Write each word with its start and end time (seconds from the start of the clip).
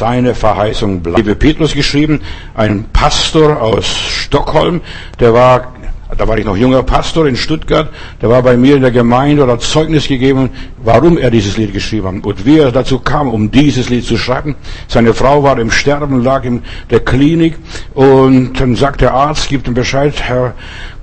seine 0.00 0.34
Verheißung 0.34 1.02
bleibt. 1.02 1.18
Liebe 1.18 1.34
Petrus 1.34 1.74
geschrieben, 1.74 2.22
ein 2.54 2.86
Pastor 2.90 3.60
aus 3.60 3.86
Stockholm, 3.86 4.80
der 5.20 5.34
war 5.34 5.74
da 6.18 6.26
war 6.26 6.36
ich 6.38 6.44
noch 6.44 6.56
junger 6.56 6.82
Pastor 6.82 7.28
in 7.28 7.36
Stuttgart, 7.36 7.88
der 8.20 8.28
war 8.28 8.42
bei 8.42 8.56
mir 8.56 8.74
in 8.74 8.82
der 8.82 8.90
Gemeinde 8.90 9.46
hat 9.46 9.62
Zeugnis 9.62 10.08
gegeben, 10.08 10.50
warum 10.82 11.18
er 11.18 11.30
dieses 11.30 11.56
Lied 11.56 11.72
geschrieben 11.72 12.08
hat 12.08 12.26
und 12.26 12.44
wie 12.44 12.58
er 12.58 12.72
dazu 12.72 12.98
kam, 12.98 13.28
um 13.28 13.52
dieses 13.52 13.90
Lied 13.90 14.04
zu 14.04 14.16
schreiben. 14.16 14.56
Seine 14.88 15.14
Frau 15.14 15.44
war 15.44 15.56
im 15.60 15.70
Sterben, 15.70 16.24
lag 16.24 16.44
in 16.44 16.62
der 16.90 17.00
Klinik 17.00 17.58
und 17.94 18.54
dann 18.58 18.74
sagt 18.74 19.02
der 19.02 19.14
Arzt, 19.14 19.48
gibt 19.48 19.68
ihm 19.68 19.74
Bescheid, 19.74 20.14
Herr 20.20 20.54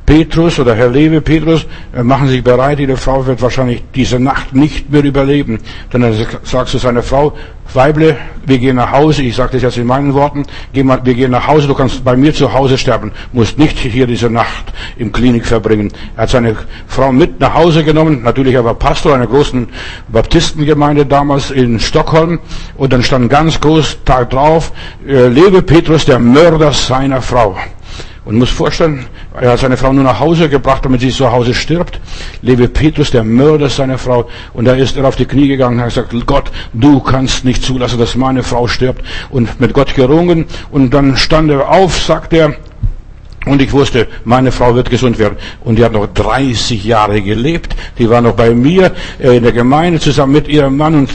Petrus 0.07 0.57
oder 0.57 0.73
Herr 0.73 0.87
Lewe 0.87 1.19
Petrus, 1.19 1.65
äh, 1.93 2.01
machen 2.01 2.27
Sie 2.27 2.35
sich 2.35 2.43
bereit, 2.43 2.79
Ihre 2.79 2.95
Frau 2.95 3.27
wird 3.27 3.41
wahrscheinlich 3.41 3.83
diese 3.93 4.17
Nacht 4.17 4.55
nicht 4.55 4.89
mehr 4.89 5.03
überleben. 5.03 5.59
Dann 5.89 6.15
sagt 6.43 6.69
zu 6.69 6.77
seiner 6.77 7.03
Frau, 7.03 7.33
Weible, 7.73 8.15
wir 8.45 8.57
gehen 8.57 8.77
nach 8.77 8.93
Hause, 8.93 9.23
ich 9.23 9.35
sage 9.35 9.51
das 9.51 9.63
jetzt 9.63 9.77
in 9.77 9.85
meinen 9.85 10.13
Worten, 10.13 10.45
wir 10.71 11.13
gehen 11.13 11.31
nach 11.31 11.45
Hause, 11.45 11.67
du 11.67 11.73
kannst 11.73 12.05
bei 12.05 12.15
mir 12.15 12.33
zu 12.33 12.53
Hause 12.53 12.77
sterben, 12.77 13.11
musst 13.33 13.59
nicht 13.59 13.77
hier 13.77 14.07
diese 14.07 14.29
Nacht 14.29 14.71
im 14.95 15.11
Klinik 15.11 15.45
verbringen. 15.45 15.91
Er 16.15 16.23
hat 16.23 16.29
seine 16.29 16.55
Frau 16.87 17.11
mit 17.11 17.41
nach 17.41 17.53
Hause 17.53 17.83
genommen, 17.83 18.23
natürlich 18.23 18.53
er 18.53 18.63
war 18.63 18.75
Pastor 18.75 19.13
einer 19.13 19.27
großen 19.27 19.67
Baptistengemeinde 20.07 21.05
damals 21.05 21.51
in 21.51 21.81
Stockholm 21.81 22.39
und 22.77 22.93
dann 22.93 23.03
stand 23.03 23.29
ganz 23.29 23.59
groß 23.59 23.97
Tag 24.05 24.29
drauf, 24.29 24.71
äh, 25.05 25.27
lebe 25.27 25.61
Petrus, 25.61 26.05
der 26.05 26.19
Mörder 26.19 26.71
seiner 26.71 27.21
Frau. 27.21 27.57
Und 28.27 28.35
muss 28.35 28.49
vorstellen, 28.49 29.05
er 29.39 29.51
hat 29.51 29.59
seine 29.59 29.77
Frau 29.77 29.93
nur 29.93 30.03
nach 30.03 30.19
Hause 30.19 30.49
gebracht, 30.49 30.83
damit 30.83 30.99
sie 30.99 31.11
zu 31.11 31.31
Hause 31.31 31.53
stirbt. 31.53 32.01
Lebe 32.41 32.67
Petrus, 32.67 33.09
der 33.09 33.23
Mörder 33.23 33.69
seiner 33.69 33.97
Frau. 33.97 34.27
Und 34.53 34.65
da 34.65 34.73
ist 34.73 34.97
er 34.97 35.05
auf 35.05 35.15
die 35.15 35.23
Knie 35.23 35.47
gegangen 35.47 35.77
und 35.77 35.81
hat 35.81 35.89
gesagt, 35.91 36.13
Gott, 36.25 36.51
du 36.73 36.99
kannst 36.99 37.45
nicht 37.45 37.63
zulassen, 37.63 37.97
dass 37.97 38.15
meine 38.15 38.43
Frau 38.43 38.67
stirbt. 38.67 39.01
Und 39.29 39.61
mit 39.61 39.73
Gott 39.73 39.95
gerungen. 39.95 40.43
Und 40.71 40.93
dann 40.93 41.15
stand 41.15 41.51
er 41.51 41.69
auf, 41.69 42.01
sagt 42.01 42.33
er, 42.33 42.57
und 43.47 43.61
ich 43.61 43.71
wusste, 43.71 44.07
meine 44.25 44.51
Frau 44.51 44.75
wird 44.75 44.89
gesund 44.89 45.17
werden. 45.19 45.37
Und 45.63 45.77
die 45.77 45.83
hat 45.83 45.93
noch 45.93 46.07
30 46.07 46.83
Jahre 46.83 47.21
gelebt. 47.21 47.75
Die 47.97 48.09
war 48.09 48.21
noch 48.21 48.33
bei 48.33 48.51
mir 48.51 48.91
äh, 49.19 49.37
in 49.37 49.43
der 49.43 49.51
Gemeinde 49.51 49.99
zusammen 49.99 50.33
mit 50.33 50.47
ihrem 50.47 50.77
Mann 50.77 50.95
und 50.95 51.09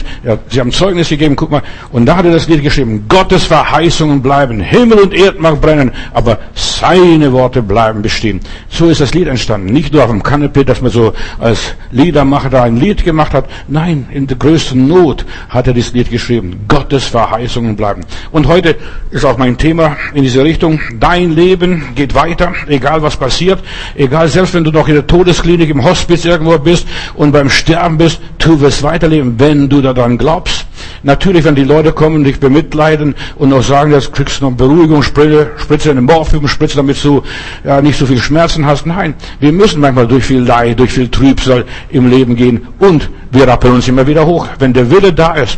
sie 0.49 0.59
haben 0.59 0.71
Zeugnis 0.71 1.09
gegeben. 1.09 1.35
Guck 1.35 1.51
mal. 1.51 1.61
Und 1.91 2.05
da 2.05 2.17
hat 2.17 2.25
er 2.25 2.31
das 2.31 2.47
Lied 2.47 2.63
geschrieben. 2.63 3.05
Gottes 3.07 3.45
Verheißungen 3.45 4.21
bleiben. 4.21 4.59
Himmel 4.59 4.99
und 4.99 5.13
Erd 5.13 5.39
mag 5.39 5.61
brennen, 5.61 5.91
aber 6.13 6.39
seine 6.53 7.31
Worte 7.31 7.61
bleiben 7.61 8.01
bestehen. 8.01 8.39
So 8.69 8.89
ist 8.89 9.01
das 9.01 9.13
Lied 9.13 9.27
entstanden. 9.27 9.71
Nicht 9.71 9.93
nur 9.93 10.03
auf 10.03 10.09
dem 10.09 10.23
Kanapee, 10.23 10.63
dass 10.63 10.81
man 10.81 10.91
so 10.91 11.13
als 11.39 11.75
Liedermacher 11.91 12.49
da 12.49 12.63
ein 12.63 12.77
Lied 12.77 13.03
gemacht 13.03 13.33
hat. 13.33 13.45
Nein, 13.67 14.07
in 14.11 14.27
der 14.27 14.37
größten 14.37 14.87
Not 14.87 15.25
hat 15.49 15.67
er 15.67 15.73
dieses 15.73 15.93
Lied 15.93 16.09
geschrieben. 16.09 16.65
Gottes 16.67 17.05
Verheißungen 17.05 17.75
bleiben. 17.75 18.01
Und 18.31 18.47
heute 18.47 18.75
ist 19.11 19.25
auch 19.25 19.37
mein 19.37 19.57
Thema 19.57 19.97
in 20.13 20.23
diese 20.23 20.43
Richtung. 20.43 20.79
Dein 20.99 21.31
Leben 21.31 21.89
geht 21.95 22.15
weiter 22.15 22.22
weiter, 22.23 22.53
egal 22.67 23.01
was 23.01 23.17
passiert, 23.17 23.59
egal 23.95 24.27
selbst 24.27 24.53
wenn 24.53 24.63
du 24.63 24.71
noch 24.71 24.87
in 24.87 24.95
der 24.95 25.07
Todesklinik 25.07 25.69
im 25.69 25.83
Hospiz 25.83 26.25
irgendwo 26.25 26.57
bist 26.57 26.87
und 27.15 27.31
beim 27.31 27.49
Sterben 27.49 27.97
bist, 27.97 28.21
du 28.37 28.59
wirst 28.61 28.81
weiterleben, 28.83 29.35
wenn 29.37 29.69
du 29.69 29.81
daran 29.81 30.17
glaubst. 30.17 30.65
Natürlich, 31.03 31.43
wenn 31.43 31.55
die 31.55 31.63
Leute 31.63 31.91
kommen 31.91 32.17
und 32.17 32.23
dich 32.23 32.39
bemitleiden 32.39 33.15
und 33.35 33.49
noch 33.49 33.61
sagen, 33.61 33.91
jetzt 33.91 34.13
kriegst 34.13 34.39
du 34.39 34.45
noch 34.45 34.55
Beruhigungsspritze, 34.55 35.51
Spritze 35.57 35.91
eine 35.91 36.01
Morphiumspritze, 36.01 36.77
damit 36.77 37.03
du 37.03 37.23
ja, 37.65 37.81
nicht 37.81 37.97
so 37.97 38.05
viel 38.05 38.19
Schmerzen 38.19 38.65
hast. 38.65 38.85
Nein, 38.85 39.13
wir 39.39 39.51
müssen 39.51 39.81
manchmal 39.81 40.07
durch 40.07 40.23
viel 40.23 40.41
Leid, 40.41 40.79
durch 40.79 40.93
viel 40.93 41.09
Trübsal 41.09 41.65
im 41.89 42.09
Leben 42.09 42.35
gehen 42.35 42.67
und 42.79 43.09
wir 43.31 43.47
rappeln 43.47 43.73
uns 43.73 43.87
immer 43.87 44.07
wieder 44.07 44.25
hoch, 44.25 44.47
wenn 44.59 44.73
der 44.73 44.89
Wille 44.89 45.11
da 45.11 45.33
ist. 45.35 45.57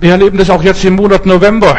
Wir 0.00 0.12
erleben 0.12 0.38
das 0.38 0.50
auch 0.50 0.62
jetzt 0.62 0.84
im 0.84 0.96
Monat 0.96 1.26
November. 1.26 1.76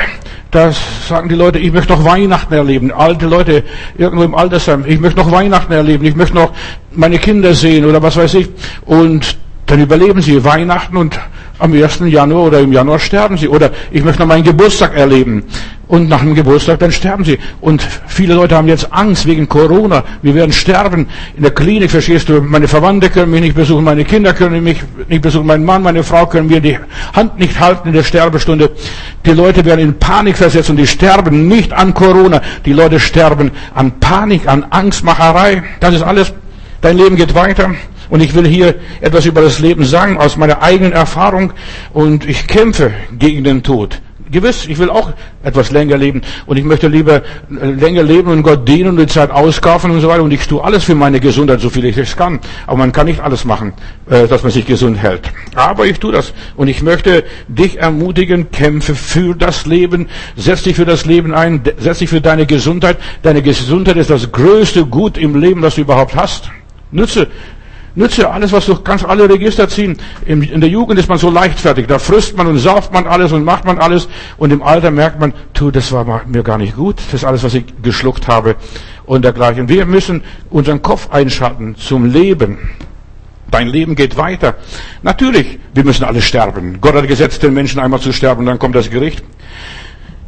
Da 0.52 0.72
sagen 1.08 1.30
die 1.30 1.36
Leute, 1.36 1.59
ich 1.59 1.72
möchte 1.72 1.94
noch 1.94 2.03
Weihnachten 2.03 2.53
erleben. 2.53 2.92
Alte 2.92 3.28
Leute 3.28 3.64
irgendwo 3.97 4.23
im 4.23 4.33
Altersheim, 4.33 4.83
ich 4.88 5.00
möchte 5.00 5.19
noch 5.19 5.31
Weihnachten 5.31 5.72
erleben. 5.72 6.06
Ich 6.06 6.16
möchte 6.16 6.36
noch 6.36 6.53
meine 6.91 7.19
Kinder 7.19 7.53
sehen 7.53 7.85
oder 7.85 8.01
was 8.01 8.18
weiß 8.18 8.34
ich. 8.34 8.50
Und 8.85 9.38
dann 9.68 9.79
überleben 9.79 10.22
sie 10.23 10.44
Weihnachten 10.44 10.97
und 10.97 11.19
am 11.59 11.74
1. 11.74 12.00
Januar 12.08 12.47
oder 12.47 12.59
im 12.59 12.74
Januar 12.74 13.00
sterben 13.00 13.38
sie. 13.38 13.47
Oder 13.47 13.72
ich 13.92 14.03
möchte 14.03 14.22
noch 14.22 14.28
meinen 14.28 14.44
Geburtstag 14.44 14.96
erleben. 14.96 15.44
Und 15.90 16.08
nach 16.08 16.20
dem 16.20 16.36
Geburtstag, 16.36 16.78
dann 16.80 16.92
sterben 16.92 17.25
sie. 17.25 17.40
Und 17.62 17.86
viele 18.06 18.36
Leute 18.36 18.56
haben 18.56 18.68
jetzt 18.68 18.94
Angst 18.94 19.25
wegen 19.25 19.50
Corona. 19.50 20.03
Wir 20.22 20.36
werden 20.36 20.53
sterben. 20.53 21.08
In 21.36 21.42
der 21.42 21.52
Klinik, 21.52 21.90
verstehst 21.90 22.30
du, 22.30 22.42
meine 22.42 22.68
Verwandte 22.68 23.09
können 23.09 23.31
mich 23.31 23.42
nicht 23.42 23.56
besuchen, 23.56 23.84
meine 23.84 24.06
Kinder 24.06 24.34
können 24.34 24.64
mich 24.64 24.84
nicht 25.08 25.24
besuchen, 25.24 25.47
mein 25.47 25.66
Mann, 25.66 25.81
meine 25.81 26.03
Frau 26.03 26.28
können 26.28 26.47
mir 26.47 26.62
die 26.62 26.78
Hand 27.16 27.40
nicht 27.40 27.59
halten 27.59 27.88
in 27.88 27.96
der 27.96 28.03
Sterbestunde. 28.03 28.70
Die 29.26 29.31
Leute 29.31 29.66
werden 29.66 29.80
in 29.80 29.97
Panik 29.97 30.38
versetzt 30.38 30.70
und 30.70 30.78
die 30.78 30.86
sterben 30.86 31.47
nicht 31.47 31.74
an 31.74 31.96
Corona. 31.96 32.41
Die 32.66 32.74
Leute 32.74 33.00
sterben 33.00 33.50
an 33.74 34.00
Panik, 34.00 34.47
an 34.47 34.68
Angstmacherei. 34.70 35.64
Das 35.80 35.96
ist 35.96 36.03
alles. 36.03 36.31
Dein 36.81 36.97
Leben 36.97 37.16
geht 37.16 37.34
weiter. 37.34 37.72
Und 38.09 38.22
ich 38.22 38.34
will 38.34 38.47
hier 38.47 38.75
etwas 39.02 39.25
über 39.25 39.42
das 39.42 39.59
Leben 39.59 39.86
sagen, 39.86 40.18
aus 40.18 40.38
meiner 40.38 40.62
eigenen 40.62 40.94
Erfahrung. 40.94 41.53
Und 41.94 42.28
ich 42.28 42.47
kämpfe 42.47 42.92
gegen 43.18 43.44
den 43.44 43.64
Tod. 43.64 44.02
Gewiss, 44.31 44.68
ich 44.68 44.78
will 44.78 44.92
auch 44.92 45.14
etwas 45.42 45.72
länger 45.72 45.97
leben. 45.97 46.22
Und 46.46 46.58
ich 46.58 46.64
möchte 46.64 46.88
lieber 46.88 47.24
äh, 47.50 47.66
länger 47.72 48.03
leben 48.03 48.30
und 48.30 48.44
Gott 48.44 48.68
dienen 48.68 48.90
und 48.90 48.97
die 48.97 49.08
Zeit 49.08 49.31
auskaufen 49.31 49.90
und 49.90 50.02
so 50.02 50.08
weiter. 50.08 50.22
Und 50.22 50.31
ich 50.31 50.47
tue 50.47 50.64
alles 50.64 50.84
für 50.84 50.94
meine 50.94 51.20
Gesundheit, 51.20 51.62
so 51.62 51.70
viel 51.70 51.86
ich 51.86 51.97
es 51.97 52.16
kann. 52.16 52.40
Aber 52.68 52.78
man 52.78 52.92
kann 52.92 53.08
nicht 53.08 53.22
alles 53.22 53.44
machen, 53.44 53.74
äh, 54.08 54.28
dass 54.28 54.44
man 54.44 54.52
sich 54.52 54.66
gesund 54.68 54.97
hält. 54.97 55.31
Aber 55.56 55.86
ich 55.88 56.00
tue 56.00 56.12
das. 56.12 56.34
Und 56.56 56.68
ich 56.68 56.84
möchte 56.84 57.24
dich 57.47 57.80
ermutigen, 57.80 58.52
kämpfe 58.52 58.94
für 58.94 59.34
das 59.36 59.66
Leben. 59.66 60.08
Setz 60.36 60.64
dich 60.64 60.76
für 60.76 60.86
das 60.86 61.06
Leben 61.06 61.34
ein. 61.34 61.62
Setz 61.80 62.00
dich 62.00 62.09
für 62.09 62.22
deine 62.22 62.46
Gesundheit. 62.46 62.97
Deine 63.24 63.41
Gesundheit 63.41 63.97
ist 63.97 64.12
das 64.12 64.31
größte 64.31 64.86
Gut 64.86 65.18
im 65.18 65.40
Leben, 65.40 65.62
das 65.62 65.76
du 65.76 65.81
überhaupt 65.81 66.16
hast. 66.16 66.52
Nütze 66.91 67.28
Nütze 67.95 68.29
alles, 68.29 68.51
was 68.51 68.66
du 68.66 68.75
kannst, 68.75 69.05
alle 69.05 69.29
Register 69.29 69.67
ziehen. 69.67 69.97
In 70.25 70.61
der 70.61 70.69
Jugend 70.69 71.00
ist 71.00 71.09
man 71.09 71.17
so 71.17 71.29
leichtfertig. 71.29 71.88
Da 71.88 72.00
frisst 72.00 72.38
man 72.38 72.47
und 72.47 72.57
sauft 72.57 72.94
man 72.94 73.07
alles 73.07 73.31
und 73.31 73.44
macht 73.44 73.66
man 73.66 73.79
alles. 73.79 74.07
Und 74.38 74.53
im 74.53 74.61
Alter 74.61 74.91
merkt 74.91 75.19
man, 75.19 75.33
tu, 75.53 75.72
das 75.72 75.91
war 75.91 76.23
mir 76.28 76.44
gar 76.44 76.57
nicht 76.57 76.75
gut. 76.75 76.97
Das 76.97 77.22
ist 77.22 77.25
alles, 77.25 77.44
was 77.44 77.53
ich 77.53 77.66
geschluckt 77.81 78.28
habe 78.28 78.55
und 79.05 79.23
dergleichen. 79.23 79.69
Wir 79.69 79.85
müssen 79.85 80.23
unseren 80.49 80.81
Kopf 80.81 81.09
einschalten 81.11 81.75
zum 81.75 82.05
Leben. 82.05 82.69
Dein 83.51 83.67
Leben 83.67 83.95
geht 83.95 84.16
weiter. 84.17 84.55
Natürlich, 85.01 85.57
wir 85.73 85.83
müssen 85.83 86.03
alle 86.03 86.22
sterben. 86.22 86.79
Gott 86.81 86.94
hat 86.94 87.07
gesetzt, 87.07 87.41
den 87.41 87.53
Menschen 87.53 87.79
einmal 87.79 87.99
zu 87.99 88.13
sterben, 88.13 88.45
dann 88.45 88.59
kommt 88.59 88.75
das 88.75 88.91
Gericht. 88.91 89.23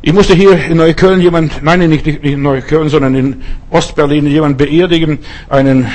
Ich 0.01 0.13
musste 0.13 0.33
hier 0.33 0.57
in 0.65 0.77
Neukölln 0.77 1.21
jemand, 1.21 1.61
nein, 1.61 1.87
nicht 1.87 2.07
in 2.07 2.41
Neukölln, 2.41 2.89
sondern 2.89 3.13
in 3.13 3.43
Ostberlin 3.69 4.25
jemand 4.25 4.57
beerdigen, 4.57 5.19
einen 5.47 5.87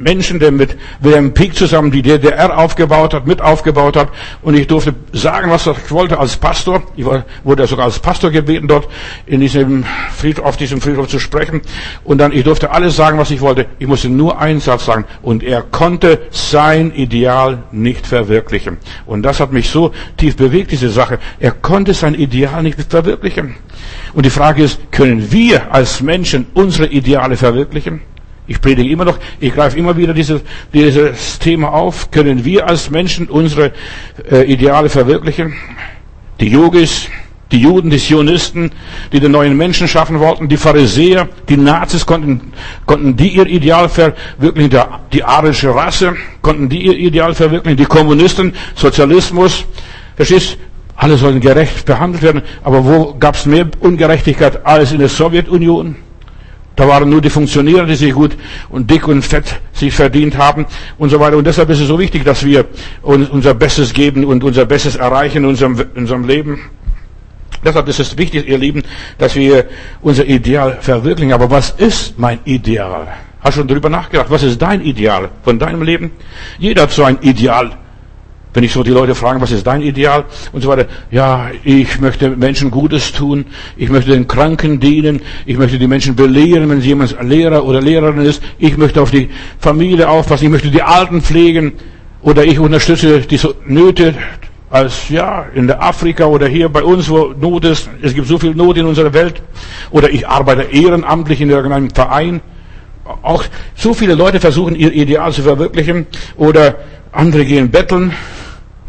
Menschen, 0.00 0.40
der 0.40 0.50
mit 0.50 0.76
Wilhelm 1.00 1.34
Pieck 1.34 1.54
zusammen 1.54 1.90
die 1.90 2.00
DDR 2.00 2.56
aufgebaut 2.58 3.12
hat, 3.12 3.26
mit 3.26 3.42
aufgebaut 3.42 3.96
hat. 3.96 4.08
Und 4.40 4.56
ich 4.56 4.66
durfte 4.66 4.94
sagen, 5.12 5.50
was 5.50 5.66
ich 5.66 5.90
wollte 5.90 6.18
als 6.18 6.36
Pastor. 6.36 6.82
Ich 6.96 7.04
wurde 7.04 7.66
sogar 7.66 7.84
als 7.84 7.98
Pastor 7.98 8.30
gebeten, 8.30 8.66
dort 8.66 8.88
in 9.26 9.40
diesem 9.40 9.84
Friedhof, 10.16 10.46
auf 10.46 10.56
diesem 10.56 10.80
Friedhof 10.80 11.08
zu 11.08 11.18
sprechen. 11.18 11.60
Und 12.02 12.18
dann, 12.18 12.32
ich 12.32 12.44
durfte 12.44 12.70
alles 12.70 12.96
sagen, 12.96 13.18
was 13.18 13.30
ich 13.30 13.42
wollte. 13.42 13.66
Ich 13.78 13.86
musste 13.86 14.08
nur 14.08 14.40
einen 14.40 14.60
Satz 14.60 14.86
sagen. 14.86 15.04
Und 15.20 15.42
er 15.42 15.60
konnte 15.62 16.20
sein 16.30 16.92
Ideal 16.92 17.64
nicht 17.70 18.06
verwirklichen. 18.06 18.78
Und 19.04 19.22
das 19.22 19.38
hat 19.38 19.52
mich 19.52 19.68
so 19.68 19.92
tief 20.16 20.34
bewegt, 20.36 20.70
diese 20.70 20.88
Sache. 20.88 21.18
Er 21.38 21.52
konnte 21.52 21.92
sein 21.92 22.14
Ideal 22.14 22.62
nicht 22.62 22.80
verwirklichen. 22.88 23.56
Und 24.14 24.24
die 24.24 24.30
Frage 24.30 24.62
ist, 24.62 24.90
können 24.92 25.30
wir 25.30 25.74
als 25.74 26.00
Menschen 26.00 26.46
unsere 26.54 26.86
Ideale 26.88 27.36
verwirklichen? 27.36 28.00
Ich 28.50 28.60
predige 28.60 28.90
immer 28.90 29.04
noch, 29.04 29.16
ich 29.38 29.54
greife 29.54 29.78
immer 29.78 29.96
wieder 29.96 30.12
dieses, 30.12 30.40
dieses 30.74 31.38
Thema 31.38 31.72
auf. 31.72 32.10
Können 32.10 32.44
wir 32.44 32.66
als 32.66 32.90
Menschen 32.90 33.28
unsere 33.28 33.70
äh, 34.28 34.42
Ideale 34.52 34.88
verwirklichen? 34.88 35.54
Die 36.40 36.48
Yogis, 36.48 37.06
die 37.52 37.60
Juden, 37.60 37.90
die 37.90 37.98
Zionisten, 37.98 38.72
die 39.12 39.20
den 39.20 39.30
neuen 39.30 39.56
Menschen 39.56 39.86
schaffen 39.86 40.18
wollten, 40.18 40.48
die 40.48 40.56
Pharisäer, 40.56 41.28
die 41.48 41.56
Nazis, 41.56 42.04
konnten, 42.04 42.52
konnten 42.86 43.14
die 43.14 43.28
ihr 43.28 43.46
Ideal 43.46 43.88
verwirklichen, 43.88 44.76
die 45.12 45.22
arische 45.22 45.72
Rasse, 45.72 46.16
konnten 46.42 46.68
die 46.68 46.86
ihr 46.86 46.98
Ideal 46.98 47.34
verwirklichen, 47.34 47.76
die 47.76 47.84
Kommunisten, 47.84 48.52
Sozialismus, 48.74 49.64
verstehst 50.16 50.58
alle 50.96 51.16
sollen 51.16 51.38
gerecht 51.38 51.86
behandelt 51.86 52.24
werden, 52.24 52.42
aber 52.64 52.84
wo 52.84 53.14
gab 53.14 53.36
es 53.36 53.46
mehr 53.46 53.68
Ungerechtigkeit 53.78 54.66
als 54.66 54.90
in 54.90 54.98
der 54.98 55.08
Sowjetunion? 55.08 55.94
Da 56.80 56.88
waren 56.88 57.10
nur 57.10 57.20
die 57.20 57.28
Funktionäre, 57.28 57.84
die 57.84 57.94
sich 57.94 58.14
gut 58.14 58.38
und 58.70 58.90
dick 58.90 59.06
und 59.06 59.20
fett 59.20 59.60
sich 59.74 59.92
verdient 59.92 60.38
haben 60.38 60.64
und 60.96 61.10
so 61.10 61.20
weiter. 61.20 61.36
Und 61.36 61.46
deshalb 61.46 61.68
ist 61.68 61.80
es 61.80 61.88
so 61.88 61.98
wichtig, 61.98 62.24
dass 62.24 62.42
wir 62.42 62.64
uns 63.02 63.28
unser 63.28 63.52
Bestes 63.52 63.92
geben 63.92 64.24
und 64.24 64.42
unser 64.42 64.64
Bestes 64.64 64.96
erreichen 64.96 65.44
in 65.44 65.44
unserem, 65.44 65.78
in 65.78 66.00
unserem 66.00 66.26
Leben. 66.26 66.58
Deshalb 67.62 67.86
ist 67.88 68.00
es 68.00 68.16
wichtig, 68.16 68.48
ihr 68.48 68.56
Lieben, 68.56 68.82
dass 69.18 69.34
wir 69.34 69.66
unser 70.00 70.24
Ideal 70.24 70.78
verwirklichen. 70.80 71.34
Aber 71.34 71.50
was 71.50 71.68
ist 71.68 72.18
mein 72.18 72.38
Ideal? 72.46 73.08
Hast 73.40 73.58
du 73.58 73.60
schon 73.60 73.68
darüber 73.68 73.90
nachgedacht? 73.90 74.30
Was 74.30 74.42
ist 74.42 74.62
dein 74.62 74.80
Ideal 74.80 75.28
von 75.42 75.58
deinem 75.58 75.82
Leben? 75.82 76.12
Jeder 76.58 76.84
hat 76.84 76.92
so 76.92 77.04
ein 77.04 77.18
Ideal. 77.20 77.72
Wenn 78.52 78.64
ich 78.64 78.72
so 78.72 78.82
die 78.82 78.90
Leute 78.90 79.14
frage, 79.14 79.40
was 79.40 79.52
ist 79.52 79.66
dein 79.66 79.80
Ideal 79.80 80.24
und 80.52 80.62
so 80.62 80.68
weiter, 80.68 80.86
ja, 81.10 81.50
ich 81.62 82.00
möchte 82.00 82.30
Menschen 82.30 82.70
Gutes 82.70 83.12
tun, 83.12 83.44
ich 83.76 83.90
möchte 83.90 84.10
den 84.10 84.26
Kranken 84.26 84.80
dienen, 84.80 85.20
ich 85.46 85.56
möchte 85.56 85.78
die 85.78 85.86
Menschen 85.86 86.16
belehren, 86.16 86.68
wenn 86.68 86.80
jemand 86.80 87.16
Lehrer 87.22 87.64
oder 87.64 87.80
Lehrerin 87.80 88.22
ist, 88.22 88.42
ich 88.58 88.76
möchte 88.76 89.00
auf 89.00 89.12
die 89.12 89.28
Familie 89.58 90.08
aufpassen, 90.08 90.46
ich 90.46 90.50
möchte 90.50 90.70
die 90.70 90.82
Alten 90.82 91.22
pflegen 91.22 91.72
oder 92.22 92.44
ich 92.44 92.58
unterstütze 92.58 93.20
die 93.20 93.40
Nöte 93.66 94.14
als 94.70 95.08
ja 95.08 95.46
in 95.54 95.66
der 95.66 95.82
Afrika 95.82 96.26
oder 96.26 96.46
hier 96.46 96.68
bei 96.68 96.82
uns, 96.82 97.08
wo 97.10 97.34
Not 97.38 97.64
ist. 97.64 97.90
Es 98.02 98.14
gibt 98.14 98.28
so 98.28 98.38
viel 98.38 98.54
Not 98.54 98.76
in 98.76 98.86
unserer 98.86 99.12
Welt. 99.12 99.42
Oder 99.90 100.10
ich 100.10 100.26
arbeite 100.26 100.62
ehrenamtlich 100.62 101.40
in 101.40 101.50
irgendeinem 101.50 101.90
Verein. 101.90 102.40
Auch 103.22 103.44
so 103.74 103.92
viele 103.92 104.14
Leute 104.14 104.38
versuchen 104.38 104.76
ihr 104.76 104.92
Ideal 104.92 105.32
zu 105.32 105.42
verwirklichen. 105.42 106.06
Oder 106.36 106.76
andere 107.10 107.44
gehen 107.44 107.70
betteln. 107.70 108.12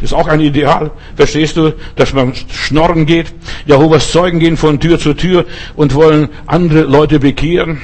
Das 0.01 0.11
ist 0.11 0.17
auch 0.17 0.27
ein 0.27 0.41
Ideal. 0.41 0.89
Verstehst 1.15 1.57
du, 1.57 1.73
dass 1.95 2.11
man 2.11 2.33
schnorren 2.51 3.05
geht? 3.05 3.33
Jehovas 3.67 4.11
Zeugen 4.11 4.39
gehen 4.39 4.57
von 4.57 4.79
Tür 4.79 4.97
zu 4.97 5.13
Tür 5.13 5.45
und 5.75 5.93
wollen 5.93 6.29
andere 6.47 6.81
Leute 6.81 7.19
bekehren. 7.19 7.79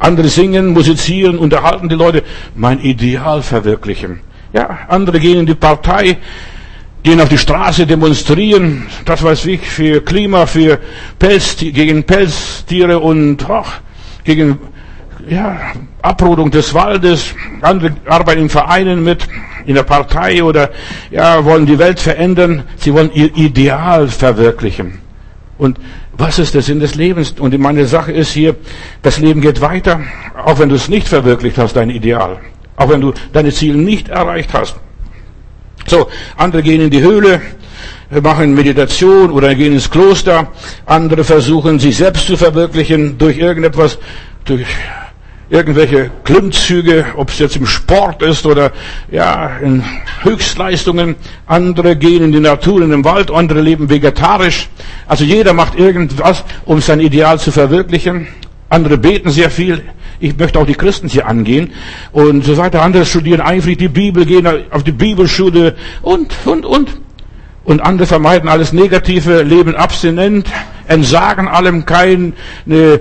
Andere 0.00 0.28
singen, 0.28 0.68
musizieren, 0.68 1.38
unterhalten 1.38 1.88
die 1.88 1.94
Leute. 1.94 2.24
Mein 2.56 2.80
Ideal 2.80 3.42
verwirklichen. 3.42 4.20
Ja, 4.52 4.78
andere 4.88 5.20
gehen 5.20 5.40
in 5.40 5.46
die 5.46 5.54
Partei, 5.54 6.18
gehen 7.04 7.20
auf 7.20 7.28
die 7.28 7.38
Straße, 7.38 7.86
demonstrieren, 7.86 8.86
das 9.04 9.22
weiß 9.22 9.46
ich, 9.46 9.60
für 9.60 10.00
Klima, 10.02 10.46
für 10.46 10.78
Pelz, 11.18 11.56
gegen 11.58 12.02
Pelztiere 12.02 12.98
und 12.98 13.48
ach, 13.48 13.80
gegen 14.24 14.58
ja, 15.28 15.72
Abrodung 16.02 16.50
des 16.50 16.74
Waldes. 16.74 17.34
Andere 17.60 17.92
arbeiten 18.06 18.42
in 18.42 18.48
Vereinen 18.48 19.04
mit, 19.04 19.28
in 19.68 19.74
der 19.74 19.82
Partei 19.82 20.42
oder 20.42 20.70
ja, 21.10 21.44
wollen 21.44 21.66
die 21.66 21.78
Welt 21.78 22.00
verändern. 22.00 22.64
Sie 22.76 22.92
wollen 22.94 23.12
ihr 23.12 23.36
Ideal 23.36 24.08
verwirklichen. 24.08 24.98
Und 25.58 25.78
was 26.16 26.38
ist 26.38 26.54
der 26.54 26.62
Sinn 26.62 26.80
des 26.80 26.94
Lebens? 26.94 27.34
Und 27.38 27.56
meine 27.58 27.84
Sache 27.84 28.10
ist 28.10 28.32
hier, 28.32 28.56
das 29.02 29.18
Leben 29.18 29.42
geht 29.42 29.60
weiter, 29.60 30.00
auch 30.42 30.58
wenn 30.58 30.70
du 30.70 30.74
es 30.74 30.88
nicht 30.88 31.06
verwirklicht 31.06 31.58
hast, 31.58 31.76
dein 31.76 31.90
Ideal. 31.90 32.38
Auch 32.76 32.88
wenn 32.88 33.02
du 33.02 33.12
deine 33.34 33.52
Ziele 33.52 33.76
nicht 33.76 34.08
erreicht 34.08 34.54
hast. 34.54 34.76
So, 35.86 36.08
andere 36.36 36.62
gehen 36.62 36.80
in 36.80 36.90
die 36.90 37.02
Höhle, 37.02 37.42
machen 38.22 38.54
Meditation 38.54 39.30
oder 39.30 39.54
gehen 39.54 39.74
ins 39.74 39.90
Kloster. 39.90 40.48
Andere 40.86 41.24
versuchen, 41.24 41.78
sich 41.78 41.98
selbst 41.98 42.26
zu 42.26 42.38
verwirklichen 42.38 43.18
durch 43.18 43.36
irgendetwas, 43.36 43.98
durch 44.46 44.66
irgendwelche 45.50 46.10
Klimmzüge, 46.24 47.06
ob 47.16 47.30
es 47.30 47.38
jetzt 47.38 47.56
im 47.56 47.66
Sport 47.66 48.22
ist 48.22 48.44
oder 48.44 48.72
ja 49.10 49.58
in 49.58 49.82
Höchstleistungen. 50.22 51.16
Andere 51.46 51.96
gehen 51.96 52.22
in 52.22 52.32
die 52.32 52.40
Natur, 52.40 52.82
in 52.82 52.90
den 52.90 53.04
Wald, 53.04 53.30
andere 53.30 53.60
leben 53.60 53.88
vegetarisch. 53.88 54.68
Also 55.06 55.24
jeder 55.24 55.54
macht 55.54 55.78
irgendwas, 55.78 56.44
um 56.64 56.80
sein 56.80 57.00
Ideal 57.00 57.38
zu 57.38 57.50
verwirklichen. 57.50 58.28
Andere 58.68 58.98
beten 58.98 59.30
sehr 59.30 59.50
viel. 59.50 59.82
Ich 60.20 60.36
möchte 60.36 60.58
auch 60.58 60.66
die 60.66 60.74
Christen 60.74 61.08
hier 61.08 61.26
angehen 61.26 61.72
und 62.12 62.44
so 62.44 62.56
weiter. 62.56 62.82
Andere 62.82 63.06
studieren 63.06 63.40
eifrig 63.40 63.78
die 63.78 63.88
Bibel, 63.88 64.26
gehen 64.26 64.46
auf 64.70 64.82
die 64.82 64.92
Bibelschule 64.92 65.76
und, 66.02 66.34
und, 66.44 66.66
und. 66.66 66.90
Und 67.64 67.82
andere 67.82 68.06
vermeiden 68.06 68.48
alles 68.48 68.72
Negative, 68.72 69.42
leben 69.42 69.76
abstinent, 69.76 70.48
entsagen 70.86 71.48
allem 71.48 71.84
kein, 71.84 72.32
ne, 72.64 72.98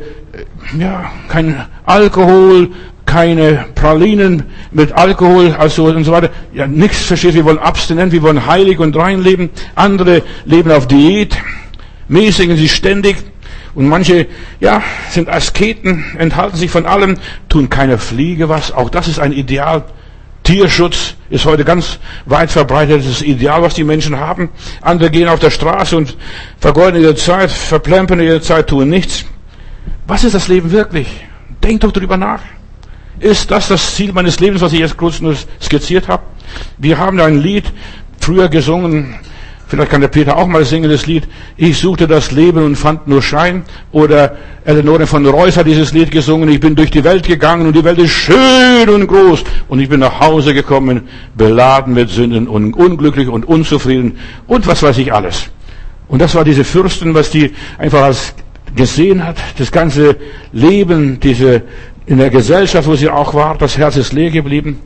ja, 0.77 1.11
kein 1.29 1.65
Alkohol, 1.85 2.69
keine 3.05 3.65
Pralinen 3.73 4.43
mit 4.71 4.91
Alkohol, 4.91 5.55
also 5.57 5.85
und 5.85 6.03
so 6.03 6.11
weiter. 6.11 6.29
Ja, 6.53 6.67
nichts 6.67 7.05
versteht. 7.05 7.33
Wir 7.33 7.45
wollen 7.45 7.57
abstinent, 7.57 8.11
wir 8.11 8.21
wollen 8.21 8.45
heilig 8.45 8.79
und 8.79 8.95
rein 8.95 9.21
leben. 9.21 9.49
Andere 9.75 10.21
leben 10.45 10.71
auf 10.71 10.87
Diät, 10.87 11.37
mäßigen 12.07 12.57
sich 12.57 12.73
ständig. 12.73 13.17
Und 13.73 13.87
manche, 13.87 14.27
ja, 14.59 14.81
sind 15.09 15.29
Asketen, 15.29 16.03
enthalten 16.17 16.57
sich 16.57 16.71
von 16.71 16.85
allem, 16.85 17.17
tun 17.47 17.69
keine 17.69 17.97
Fliege 17.97 18.49
was. 18.49 18.71
Auch 18.71 18.89
das 18.89 19.07
ist 19.07 19.19
ein 19.19 19.31
Ideal. 19.31 19.85
Tierschutz 20.43 21.15
ist 21.29 21.45
heute 21.45 21.65
ganz 21.65 21.99
weit 22.25 22.49
verbreitetes 22.49 23.21
Ideal, 23.21 23.61
was 23.61 23.73
die 23.73 23.83
Menschen 23.83 24.17
haben. 24.17 24.49
Andere 24.81 25.11
gehen 25.11 25.27
auf 25.27 25.39
der 25.39 25.49
Straße 25.49 25.95
und 25.95 26.17
vergeuden 26.57 27.01
ihre 27.01 27.15
Zeit, 27.15 27.51
verplempern 27.51 28.19
ihre 28.19 28.41
Zeit, 28.41 28.67
tun 28.67 28.89
nichts. 28.89 29.25
Was 30.07 30.23
ist 30.23 30.33
das 30.33 30.47
Leben 30.47 30.71
wirklich? 30.71 31.07
Denkt 31.61 31.83
doch 31.83 31.91
darüber 31.91 32.17
nach. 32.17 32.41
Ist 33.19 33.51
das 33.51 33.67
das 33.67 33.95
Ziel 33.95 34.13
meines 34.13 34.39
Lebens, 34.39 34.61
was 34.61 34.73
ich 34.73 34.79
jetzt 34.79 34.95
kurz 34.95 35.19
nur 35.19 35.35
skizziert 35.61 36.07
habe? 36.07 36.23
Wir 36.77 36.97
haben 36.97 37.19
ein 37.19 37.41
Lied 37.41 37.65
früher 38.19 38.47
gesungen, 38.47 39.15
Vielleicht 39.69 39.91
kann 39.91 39.99
der 39.99 40.07
Peter 40.07 40.37
auch 40.37 40.47
mal 40.47 40.63
singen, 40.63 40.89
das 40.89 41.07
Lied, 41.07 41.27
ich 41.57 41.77
suchte 41.77 42.07
das 42.07 42.31
Leben 42.31 42.63
und 42.63 42.77
fand 42.77 43.05
nur 43.05 43.21
Schein. 43.21 43.63
Oder 43.91 44.37
Eleonore 44.63 45.05
von 45.05 45.25
Reuss 45.25 45.57
hat 45.57 45.67
dieses 45.67 45.91
Lied 45.91 46.09
gesungen, 46.09 46.47
ich 46.47 46.61
bin 46.61 46.73
durch 46.73 46.89
die 46.89 47.03
Welt 47.03 47.27
gegangen 47.27 47.67
und 47.67 47.75
die 47.75 47.83
Welt 47.83 47.99
ist 47.99 48.11
schön 48.11 48.87
und 48.87 49.07
groß. 49.07 49.43
Und 49.67 49.81
ich 49.81 49.89
bin 49.89 49.99
nach 49.99 50.21
Hause 50.21 50.53
gekommen, 50.53 51.09
beladen 51.35 51.93
mit 51.93 52.09
Sünden 52.09 52.47
und 52.47 52.75
unglücklich 52.75 53.27
und 53.27 53.45
unzufrieden 53.45 54.17
und 54.47 54.65
was 54.67 54.81
weiß 54.81 54.99
ich 54.99 55.13
alles. 55.13 55.49
Und 56.07 56.21
das 56.21 56.33
war 56.33 56.45
diese 56.45 56.63
Fürsten, 56.63 57.13
was 57.13 57.29
die 57.29 57.53
einfach 57.77 58.03
als 58.03 58.33
gesehen 58.77 59.25
hat, 59.25 59.35
das 59.57 59.71
ganze 59.71 60.15
Leben, 60.53 61.19
diese, 61.19 61.63
in 62.05 62.17
der 62.19 62.29
Gesellschaft, 62.29 62.87
wo 62.87 62.95
sie 62.95 63.09
auch 63.09 63.33
war, 63.33 63.57
das 63.57 63.77
Herz 63.77 63.97
ist 63.97 64.13
leer 64.13 64.31
geblieben. 64.31 64.79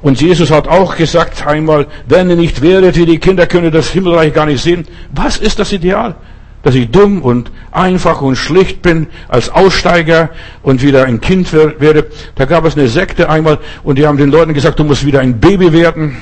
Und 0.00 0.20
Jesus 0.20 0.50
hat 0.50 0.66
auch 0.66 0.96
gesagt 0.96 1.46
einmal, 1.46 1.86
wenn 2.08 2.28
ihr 2.28 2.36
nicht 2.36 2.60
wäret 2.60 2.96
wie 2.96 3.06
die 3.06 3.18
Kinder, 3.18 3.46
könnt 3.46 3.64
ihr 3.64 3.70
das 3.70 3.90
Himmelreich 3.90 4.34
gar 4.34 4.46
nicht 4.46 4.62
sehen. 4.62 4.84
Was 5.14 5.36
ist 5.36 5.60
das 5.60 5.72
Ideal? 5.72 6.16
Dass 6.64 6.74
ich 6.74 6.90
dumm 6.90 7.22
und 7.22 7.50
einfach 7.70 8.20
und 8.20 8.36
schlicht 8.36 8.82
bin 8.82 9.06
als 9.28 9.50
Aussteiger 9.50 10.30
und 10.62 10.82
wieder 10.82 11.04
ein 11.04 11.20
Kind 11.20 11.52
werde. 11.52 12.06
Da 12.34 12.46
gab 12.46 12.64
es 12.64 12.76
eine 12.76 12.88
Sekte 12.88 13.28
einmal 13.28 13.58
und 13.84 13.98
die 13.98 14.06
haben 14.06 14.18
den 14.18 14.30
Leuten 14.30 14.54
gesagt, 14.54 14.78
du 14.78 14.84
musst 14.84 15.06
wieder 15.06 15.20
ein 15.20 15.38
Baby 15.38 15.72
werden. 15.72 16.16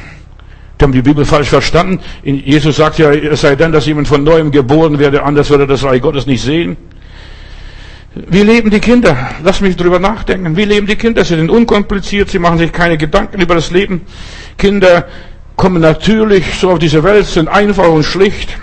Die 0.78 0.84
haben 0.84 0.92
die 0.92 1.02
Bibel 1.02 1.24
falsch 1.24 1.48
verstanden. 1.48 2.00
Jesus 2.22 2.76
sagt 2.76 2.98
ja, 2.98 3.10
es 3.12 3.42
sei 3.42 3.54
denn, 3.54 3.72
dass 3.72 3.86
jemand 3.86 4.08
von 4.08 4.24
neuem 4.24 4.50
geboren 4.50 4.98
werde, 4.98 5.22
anders 5.22 5.50
würde 5.50 5.66
das 5.66 5.84
Reich 5.84 6.00
Gottes 6.00 6.26
nicht 6.26 6.42
sehen. 6.42 6.76
Wie 8.14 8.42
leben 8.42 8.70
die 8.70 8.80
Kinder? 8.80 9.30
Lass 9.44 9.60
mich 9.60 9.76
drüber 9.76 10.00
nachdenken. 10.00 10.56
Wie 10.56 10.64
leben 10.64 10.86
die 10.86 10.96
Kinder? 10.96 11.24
Sie 11.24 11.36
sind 11.36 11.48
unkompliziert, 11.48 12.28
sie 12.28 12.40
machen 12.40 12.58
sich 12.58 12.72
keine 12.72 12.98
Gedanken 12.98 13.40
über 13.40 13.54
das 13.54 13.70
Leben. 13.70 14.02
Kinder 14.58 15.06
kommen 15.56 15.80
natürlich 15.80 16.44
so 16.54 16.72
auf 16.72 16.78
diese 16.80 17.04
Welt, 17.04 17.26
sind 17.26 17.48
einfach 17.48 17.88
und 17.88 18.02
schlicht. 18.02 18.58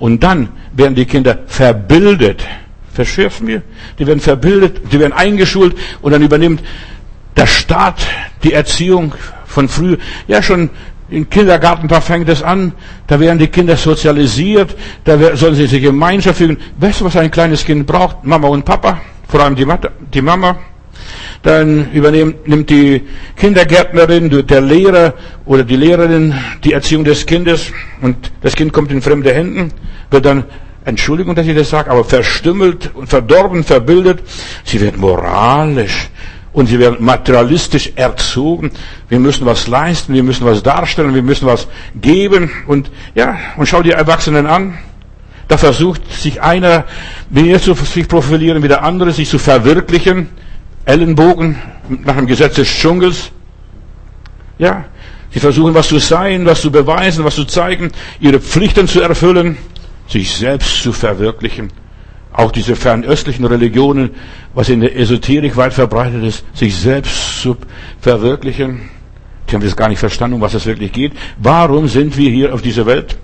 Und 0.00 0.24
dann 0.24 0.48
werden 0.72 0.96
die 0.96 1.04
Kinder 1.04 1.38
verbildet. 1.46 2.44
Verschärfen 2.92 3.46
wir? 3.46 3.62
Die 4.00 4.06
werden 4.06 4.20
verbildet, 4.20 4.92
die 4.92 4.98
werden 4.98 5.12
eingeschult 5.12 5.76
und 6.02 6.10
dann 6.10 6.22
übernimmt 6.22 6.62
der 7.36 7.46
Staat 7.46 8.04
die 8.42 8.52
Erziehung 8.52 9.14
von 9.46 9.68
früh. 9.68 9.96
Ja, 10.26 10.42
schon 10.42 10.70
im 11.10 11.28
Kindergarten, 11.28 11.88
da 11.88 12.00
fängt 12.00 12.28
es 12.28 12.42
an, 12.42 12.72
da 13.06 13.18
werden 13.18 13.38
die 13.38 13.48
Kinder 13.48 13.76
sozialisiert, 13.76 14.76
da 15.04 15.36
sollen 15.36 15.54
sie 15.54 15.66
sich 15.66 15.82
Gemeinschaft 15.82 16.38
fügen. 16.38 16.58
Weißt 16.78 17.00
du, 17.00 17.06
was 17.06 17.16
ein 17.16 17.30
kleines 17.30 17.64
Kind 17.64 17.86
braucht? 17.86 18.24
Mama 18.24 18.48
und 18.48 18.64
Papa, 18.64 19.00
vor 19.26 19.40
allem 19.40 19.56
die, 19.56 20.22
Mama. 20.22 20.58
Dann 21.42 21.90
übernimmt 21.92 22.46
nimmt 22.48 22.68
die 22.68 23.02
Kindergärtnerin, 23.36 24.46
der 24.46 24.60
Lehrer 24.60 25.14
oder 25.46 25.62
die 25.64 25.76
Lehrerin 25.76 26.34
die 26.64 26.72
Erziehung 26.72 27.04
des 27.04 27.24
Kindes 27.24 27.72
und 28.02 28.32
das 28.42 28.54
Kind 28.56 28.72
kommt 28.72 28.90
in 28.90 29.00
fremde 29.00 29.32
Händen, 29.32 29.72
wird 30.10 30.26
dann 30.26 30.44
Entschuldigung, 30.84 31.34
dass 31.34 31.46
ich 31.46 31.54
das 31.54 31.70
sage, 31.70 31.90
aber 31.90 32.02
verstümmelt 32.02 32.90
und 32.94 33.08
verdorben, 33.08 33.62
verbildet. 33.62 34.20
Sie 34.64 34.80
wird 34.80 34.96
moralisch 34.96 36.08
und 36.52 36.66
sie 36.66 36.78
werden 36.78 37.04
materialistisch 37.04 37.92
erzogen. 37.96 38.70
Wir 39.08 39.18
müssen 39.18 39.46
was 39.46 39.66
leisten, 39.68 40.14
wir 40.14 40.22
müssen 40.22 40.46
was 40.46 40.62
darstellen, 40.62 41.14
wir 41.14 41.22
müssen 41.22 41.46
was 41.46 41.68
geben 42.00 42.50
und 42.66 42.90
ja, 43.14 43.36
und 43.56 43.66
schau 43.66 43.82
die 43.82 43.90
Erwachsenen 43.90 44.46
an. 44.46 44.78
Da 45.46 45.56
versucht 45.56 46.10
sich 46.12 46.42
einer 46.42 46.84
mehr 47.30 47.60
zu 47.60 47.74
sich 47.74 48.06
profilieren 48.06 48.62
wie 48.62 48.68
der 48.68 48.82
andere, 48.84 49.12
sich 49.12 49.28
zu 49.28 49.38
verwirklichen. 49.38 50.28
Ellenbogen 50.84 51.56
nach 52.04 52.16
dem 52.16 52.26
Gesetz 52.26 52.56
des 52.56 52.68
Dschungels. 52.68 53.30
Ja, 54.58 54.86
sie 55.30 55.40
versuchen 55.40 55.74
was 55.74 55.88
zu 55.88 55.98
sein, 55.98 56.44
was 56.46 56.62
zu 56.62 56.70
beweisen, 56.70 57.24
was 57.24 57.34
zu 57.34 57.44
zeigen, 57.44 57.92
ihre 58.20 58.40
Pflichten 58.40 58.88
zu 58.88 59.00
erfüllen, 59.00 59.56
sich 60.08 60.34
selbst 60.34 60.82
zu 60.82 60.92
verwirklichen 60.92 61.70
auch 62.38 62.52
diese 62.52 62.76
fernöstlichen 62.76 63.44
Religionen, 63.44 64.10
was 64.54 64.68
in 64.68 64.80
der 64.80 64.96
Esoterik 64.96 65.56
weit 65.56 65.74
verbreitet 65.74 66.22
ist, 66.22 66.44
sich 66.54 66.76
selbst 66.76 67.42
zu 67.42 67.56
verwirklichen. 68.00 68.88
Die 69.48 69.54
haben 69.56 69.62
das 69.64 69.74
gar 69.74 69.88
nicht 69.88 69.98
verstanden, 69.98 70.36
um 70.36 70.40
was 70.40 70.54
es 70.54 70.64
wirklich 70.64 70.92
geht. 70.92 71.14
Warum 71.38 71.88
sind 71.88 72.16
wir 72.16 72.30
hier 72.30 72.54
auf 72.54 72.62
dieser 72.62 72.86
Welt? 72.86 73.18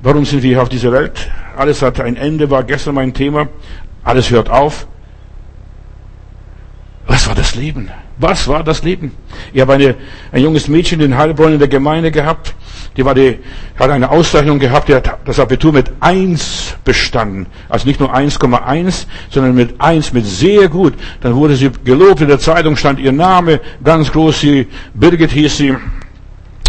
Warum 0.00 0.24
sind 0.24 0.42
wir 0.42 0.52
hier 0.52 0.62
auf 0.62 0.70
dieser 0.70 0.92
Welt? 0.92 1.30
Alles 1.58 1.82
hat 1.82 2.00
ein 2.00 2.16
Ende, 2.16 2.48
war 2.48 2.64
gestern 2.64 2.94
mein 2.94 3.12
Thema. 3.12 3.48
Alles 4.02 4.30
hört 4.30 4.48
auf. 4.48 4.86
Was 7.06 7.28
war 7.28 7.34
das 7.34 7.54
Leben? 7.54 7.90
Was 8.16 8.48
war 8.48 8.64
das 8.64 8.82
Leben? 8.82 9.12
Ich 9.52 9.60
habe 9.60 9.74
eine, 9.74 9.94
ein 10.32 10.40
junges 10.40 10.68
Mädchen 10.68 11.02
in 11.02 11.18
Heilbronn 11.18 11.52
in 11.52 11.58
der 11.58 11.68
Gemeinde 11.68 12.10
gehabt. 12.10 12.54
Die 12.96 13.04
war 13.04 13.14
die, 13.14 13.40
hat 13.78 13.90
eine 13.90 14.10
Auszeichnung 14.10 14.58
gehabt, 14.58 14.88
die 14.88 14.94
hat 14.94 15.18
das 15.26 15.38
Abitur 15.38 15.72
mit 15.72 15.92
eins 16.00 16.63
bestanden. 16.84 17.46
Also 17.68 17.86
nicht 17.86 18.00
nur 18.00 18.14
1,1, 18.14 19.06
sondern 19.30 19.54
mit 19.54 19.80
eins, 19.80 20.12
mit 20.12 20.26
sehr 20.26 20.68
gut. 20.68 20.94
Dann 21.20 21.34
wurde 21.34 21.56
sie 21.56 21.70
gelobt, 21.84 22.20
in 22.20 22.28
der 22.28 22.38
Zeitung 22.38 22.76
stand 22.76 23.00
ihr 23.00 23.12
Name, 23.12 23.60
ganz 23.82 24.12
groß, 24.12 24.40
sie, 24.40 24.68
Birgit 24.94 25.30
hieß 25.30 25.56
sie. 25.56 25.76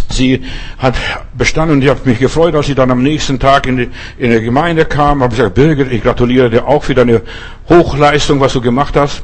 Sie 0.10 0.44
hat 0.78 0.96
bestanden 1.38 1.76
und 1.76 1.82
ich 1.84 1.90
habe 1.90 2.00
mich 2.06 2.20
gefreut, 2.20 2.56
als 2.56 2.68
sie 2.68 2.76
dann 2.76 2.90
am 2.92 3.04
nächsten 3.04 3.40
Tag 3.40 3.68
in 3.68 3.78
die, 3.78 3.90
in 4.18 4.32
die 4.32 4.42
Gemeinde 4.42 4.86
kam. 4.86 5.22
Habe 5.22 5.36
gesagt, 5.36 5.56
Birgit, 5.56 5.92
ich 5.92 6.04
gratuliere 6.04 6.50
dir 6.50 6.68
auch 6.68 6.84
für 6.84 6.96
deine 6.96 7.22
Hochleistung, 7.68 8.40
was 8.40 8.54
du 8.54 8.62
gemacht 8.62 8.96
hast. 8.96 9.24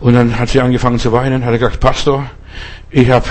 Und 0.00 0.14
dann 0.14 0.38
hat 0.38 0.48
sie 0.48 0.60
angefangen 0.60 0.98
zu 0.98 1.12
weinen, 1.12 1.44
hat 1.44 1.52
gesagt, 1.52 1.80
Pastor, 1.80 2.26
ich 2.90 3.10
habe 3.10 3.26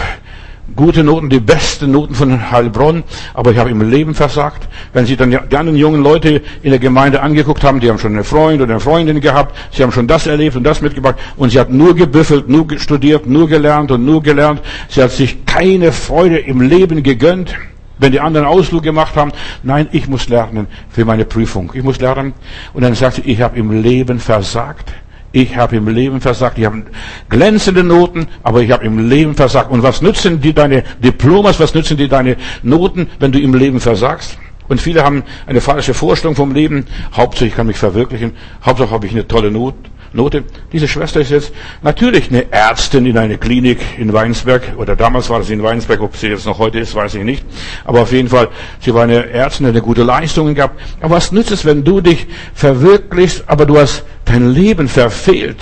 gute 0.76 1.04
Noten, 1.04 1.30
die 1.30 1.40
besten 1.40 1.92
Noten 1.92 2.16
von 2.16 2.52
Heilbronn, 2.52 3.04
aber 3.34 3.52
ich 3.52 3.58
habe 3.58 3.70
im 3.70 3.90
Leben 3.90 4.14
versagt. 4.14 4.68
Wenn 4.94 5.06
Sie 5.06 5.16
dann 5.16 5.32
die 5.32 5.58
anderen 5.58 5.78
jungen 5.78 6.04
Leute 6.04 6.42
in 6.62 6.72
der 6.72 6.80
Gemeinde 6.80 7.22
angeguckt 7.22 7.64
haben, 7.64 7.80
die 7.80 7.90
haben 7.90 8.00
schon 8.00 8.14
einen 8.14 8.24
Freund 8.24 8.62
oder 8.62 8.72
eine 8.72 8.80
Freundin 8.80 9.22
gehabt, 9.22 9.56
sie 9.72 9.84
haben 9.84 9.92
schon 9.92 10.08
das 10.08 10.28
erlebt 10.28 10.56
und 10.56 10.64
das 10.64 10.82
mitgebracht 10.82 11.16
und 11.38 11.52
sie 11.52 11.60
hat 11.60 11.70
nur 11.70 11.96
gebüffelt, 11.96 12.50
nur 12.50 12.66
studiert, 12.78 13.26
nur 13.26 13.48
gelernt 13.48 13.92
und 13.92 14.06
nur 14.06 14.22
gelernt. 14.24 14.62
Sie 14.88 15.02
hat 15.02 15.12
sich 15.12 15.46
keine 15.46 15.92
Freude 15.92 16.38
im 16.38 16.62
Leben 16.62 17.04
gegönnt. 17.04 17.56
Wenn 18.02 18.14
die 18.14 18.22
anderen 18.22 18.48
Ausflug 18.48 18.84
gemacht 18.84 19.18
haben, 19.18 19.34
nein, 19.62 19.90
ich 19.92 20.08
muss 20.08 20.30
lernen 20.30 20.68
für 20.90 21.04
meine 21.04 21.26
Prüfung. 21.26 21.72
Ich 21.74 21.84
muss 21.84 22.00
lernen. 22.00 22.34
Und 22.74 22.84
dann 22.84 22.96
sagt 22.96 23.16
sie, 23.16 23.22
ich 23.24 23.42
habe 23.42 23.60
im 23.60 23.82
Leben 23.82 24.20
versagt. 24.20 24.94
Ich 25.32 25.56
habe 25.56 25.76
im 25.76 25.88
Leben 25.88 26.22
versagt. 26.22 26.58
Ich 26.58 26.66
habe 26.66 26.84
glänzende 27.30 27.84
Noten, 27.84 28.28
aber 28.42 28.62
ich 28.62 28.72
habe 28.72 28.86
im 28.86 29.10
Leben 29.10 29.36
versagt. 29.36 29.72
Und 29.72 29.84
was 29.84 30.02
nützen 30.02 30.42
dir 30.42 30.54
deine 30.54 30.84
Diplomas, 31.04 31.60
was 31.60 31.74
nützen 31.74 31.98
dir 31.98 32.08
deine 32.08 32.38
Noten, 32.64 33.08
wenn 33.20 33.32
du 33.32 33.40
im 33.40 33.54
Leben 33.54 33.80
versagst? 33.80 34.38
Und 34.68 34.82
viele 34.82 35.04
haben 35.04 35.24
eine 35.46 35.62
falsche 35.62 35.94
Vorstellung 35.94 36.36
vom 36.36 36.54
Leben. 36.54 36.86
Hauptsache, 37.14 37.46
ich 37.46 37.56
kann 37.56 37.68
mich 37.68 37.78
verwirklichen. 37.78 38.32
Hauptsache, 38.64 38.92
habe 38.92 39.06
ich 39.06 39.12
eine 39.12 39.28
tolle 39.28 39.52
Not. 39.52 39.76
Note. 40.14 40.44
Diese 40.72 40.88
Schwester 40.88 41.20
ist 41.20 41.32
jetzt 41.32 41.52
natürlich 41.82 42.30
eine 42.30 42.52
Ärztin 42.52 43.06
in 43.06 43.18
einer 43.18 43.38
Klinik 43.38 43.80
in 43.98 44.12
Weinsberg, 44.12 44.74
oder 44.78 44.96
damals 44.96 45.30
war 45.30 45.44
sie 45.44 45.54
in 45.54 45.64
Weinsberg, 45.64 46.02
ob 46.02 46.16
sie 46.16 46.28
jetzt 46.28 46.46
noch 46.46 46.58
heute 46.58 46.80
ist, 46.80 46.96
weiß 46.96 47.16
ich 47.16 47.24
nicht. 47.24 47.46
Aber 47.86 48.02
auf 48.02 48.12
jeden 48.12 48.30
Fall, 48.30 48.50
sie 48.80 48.94
war 48.94 49.04
eine 49.04 49.30
Ärztin, 49.30 49.66
die 49.66 49.72
eine 49.72 49.82
gute 49.82 50.04
Leistungen 50.04 50.56
gehabt. 50.56 50.80
Aber 51.02 51.16
was 51.16 51.32
nützt 51.32 51.52
es, 51.52 51.66
wenn 51.66 51.84
du 51.84 52.02
dich 52.02 52.28
verwirklichst, 52.54 53.44
aber 53.48 53.66
du 53.66 53.78
hast 53.78 54.04
dein 54.26 54.50
Leben 54.50 54.88
verfehlt? 54.88 55.58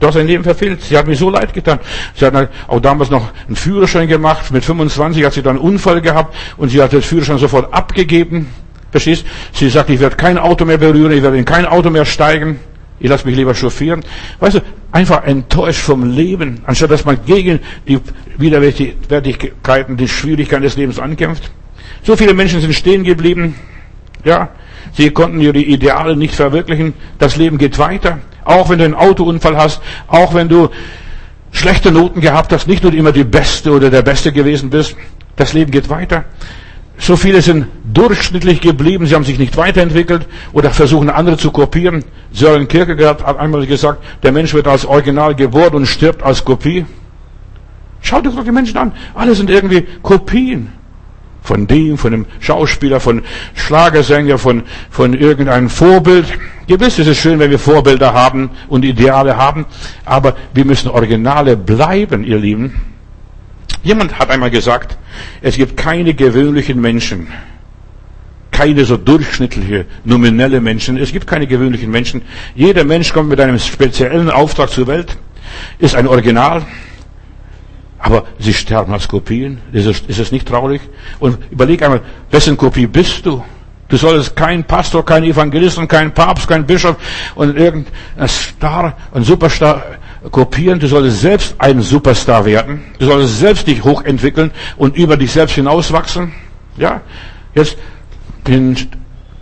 Du 0.00 0.08
hast 0.08 0.14
dein 0.16 0.26
Leben 0.26 0.44
verfehlt. 0.44 0.82
Sie 0.82 0.98
hat 0.98 1.06
mir 1.06 1.16
so 1.16 1.30
leid 1.30 1.54
getan. 1.54 1.78
Sie 2.14 2.26
hat 2.26 2.50
auch 2.66 2.80
damals 2.80 3.10
noch 3.10 3.30
einen 3.46 3.56
Führerschein 3.56 4.08
gemacht. 4.08 4.50
Mit 4.50 4.64
25 4.64 5.24
hat 5.24 5.32
sie 5.32 5.42
dann 5.42 5.56
einen 5.56 5.64
Unfall 5.64 6.00
gehabt 6.00 6.34
und 6.56 6.68
sie 6.68 6.82
hat 6.82 6.92
den 6.92 7.02
Führerschein 7.02 7.38
sofort 7.38 7.72
abgegeben. 7.72 8.48
Verstehst? 8.90 9.24
Sie 9.52 9.68
sagt, 9.68 9.90
ich 9.90 10.00
werde 10.00 10.16
kein 10.16 10.38
Auto 10.38 10.64
mehr 10.64 10.78
berühren, 10.78 11.12
ich 11.12 11.22
werde 11.22 11.38
in 11.38 11.44
kein 11.44 11.66
Auto 11.66 11.90
mehr 11.90 12.04
steigen. 12.04 12.60
Ich 13.00 13.08
lasse 13.08 13.26
mich 13.26 13.36
lieber 13.36 13.54
chauffieren. 13.54 14.04
Weißt 14.38 14.56
du, 14.56 14.60
einfach 14.92 15.24
enttäuscht 15.24 15.80
vom 15.80 16.08
Leben, 16.10 16.60
anstatt 16.66 16.90
dass 16.90 17.04
man 17.04 17.18
gegen 17.26 17.60
die 17.88 17.98
Widerwärtigkeiten, 18.38 19.96
die 19.96 20.08
Schwierigkeiten 20.08 20.62
des 20.62 20.76
Lebens 20.76 20.98
ankämpft. 20.98 21.50
So 22.02 22.16
viele 22.16 22.34
Menschen 22.34 22.60
sind 22.60 22.74
stehen 22.74 23.02
geblieben. 23.02 23.56
Ja, 24.24 24.50
sie 24.92 25.10
konnten 25.10 25.40
ihre 25.40 25.58
Ideale 25.58 26.16
nicht 26.16 26.34
verwirklichen. 26.34 26.94
Das 27.18 27.36
Leben 27.36 27.58
geht 27.58 27.78
weiter. 27.78 28.18
Auch 28.44 28.68
wenn 28.68 28.78
du 28.78 28.84
einen 28.84 28.94
Autounfall 28.94 29.56
hast, 29.56 29.80
auch 30.06 30.34
wenn 30.34 30.48
du 30.48 30.68
schlechte 31.50 31.90
Noten 31.90 32.20
gehabt 32.20 32.52
hast, 32.52 32.68
nicht 32.68 32.82
nur 32.82 32.92
immer 32.92 33.12
die 33.12 33.24
Beste 33.24 33.72
oder 33.72 33.90
der 33.90 34.02
Beste 34.02 34.32
gewesen 34.32 34.70
bist. 34.70 34.96
Das 35.36 35.52
Leben 35.52 35.70
geht 35.70 35.88
weiter. 35.88 36.24
So 36.98 37.16
viele 37.16 37.42
sind 37.42 37.66
durchschnittlich 37.92 38.60
geblieben, 38.60 39.06
sie 39.06 39.14
haben 39.14 39.24
sich 39.24 39.38
nicht 39.38 39.56
weiterentwickelt 39.56 40.26
oder 40.52 40.70
versuchen 40.70 41.10
andere 41.10 41.36
zu 41.36 41.50
kopieren. 41.50 42.04
Sören 42.32 42.68
Kierkegaard 42.68 43.24
hat 43.24 43.38
einmal 43.38 43.66
gesagt, 43.66 44.02
der 44.22 44.32
Mensch 44.32 44.54
wird 44.54 44.68
als 44.68 44.86
Original 44.86 45.34
geboren 45.34 45.74
und 45.74 45.86
stirbt 45.86 46.22
als 46.22 46.44
Kopie. 46.44 46.86
Schaut 48.00 48.26
euch 48.26 48.34
doch 48.34 48.44
die 48.44 48.52
Menschen 48.52 48.76
an. 48.76 48.92
Alle 49.14 49.34
sind 49.34 49.50
irgendwie 49.50 49.86
Kopien. 50.02 50.72
Von 51.42 51.66
dem, 51.66 51.98
von 51.98 52.14
einem 52.14 52.26
Schauspieler, 52.40 53.00
von 53.00 53.22
Schlagersänger, 53.54 54.38
von, 54.38 54.62
von 54.88 55.12
irgendeinem 55.12 55.68
Vorbild. 55.68 56.26
Gewiss 56.66 56.98
ist 56.98 57.06
es 57.06 57.18
schön, 57.18 57.38
wenn 57.38 57.50
wir 57.50 57.58
Vorbilder 57.58 58.14
haben 58.14 58.50
und 58.68 58.82
Ideale 58.82 59.36
haben, 59.36 59.66
aber 60.06 60.36
wir 60.54 60.64
müssen 60.64 60.88
Originale 60.88 61.58
bleiben, 61.58 62.24
ihr 62.24 62.38
Lieben. 62.38 62.93
Jemand 63.84 64.18
hat 64.18 64.30
einmal 64.30 64.50
gesagt, 64.50 64.96
es 65.42 65.56
gibt 65.56 65.76
keine 65.76 66.14
gewöhnlichen 66.14 66.80
Menschen. 66.80 67.28
Keine 68.50 68.84
so 68.84 68.96
durchschnittliche, 68.96 69.84
nominelle 70.04 70.60
Menschen. 70.60 70.96
Es 70.96 71.12
gibt 71.12 71.26
keine 71.26 71.46
gewöhnlichen 71.46 71.90
Menschen. 71.90 72.22
Jeder 72.54 72.84
Mensch 72.84 73.12
kommt 73.12 73.28
mit 73.28 73.40
einem 73.40 73.58
speziellen 73.58 74.30
Auftrag 74.30 74.70
zur 74.70 74.86
Welt, 74.86 75.16
ist 75.78 75.94
ein 75.94 76.06
Original, 76.08 76.64
aber 77.98 78.24
sie 78.38 78.54
sterben 78.54 78.92
als 78.92 79.06
Kopien. 79.06 79.60
Ist 79.72 79.86
es, 79.86 80.00
ist 80.00 80.18
es 80.18 80.32
nicht 80.32 80.48
traurig? 80.48 80.80
Und 81.20 81.38
überleg 81.50 81.82
einmal, 81.82 82.00
wessen 82.30 82.56
Kopie 82.56 82.86
bist 82.86 83.26
du? 83.26 83.44
Du 83.88 83.98
solltest 83.98 84.34
kein 84.34 84.64
Pastor, 84.64 85.04
kein 85.04 85.24
Evangelist 85.24 85.76
und 85.76 85.88
kein 85.88 86.14
Papst, 86.14 86.48
kein 86.48 86.64
Bischof 86.64 86.96
und 87.34 87.56
irgendein 87.58 88.28
Star, 88.28 88.96
ein 89.12 89.24
Superstar 89.24 89.82
kopieren, 90.30 90.78
du 90.80 90.86
solltest 90.86 91.20
selbst 91.20 91.54
ein 91.58 91.80
Superstar 91.80 92.44
werden, 92.44 92.82
du 92.98 93.06
solltest 93.06 93.38
selbst 93.38 93.66
dich 93.66 93.84
hochentwickeln 93.84 94.50
und 94.76 94.96
über 94.96 95.16
dich 95.16 95.32
selbst 95.32 95.54
hinauswachsen. 95.54 96.32
Ja, 96.76 97.02
jetzt 97.54 97.76
in 98.46 98.76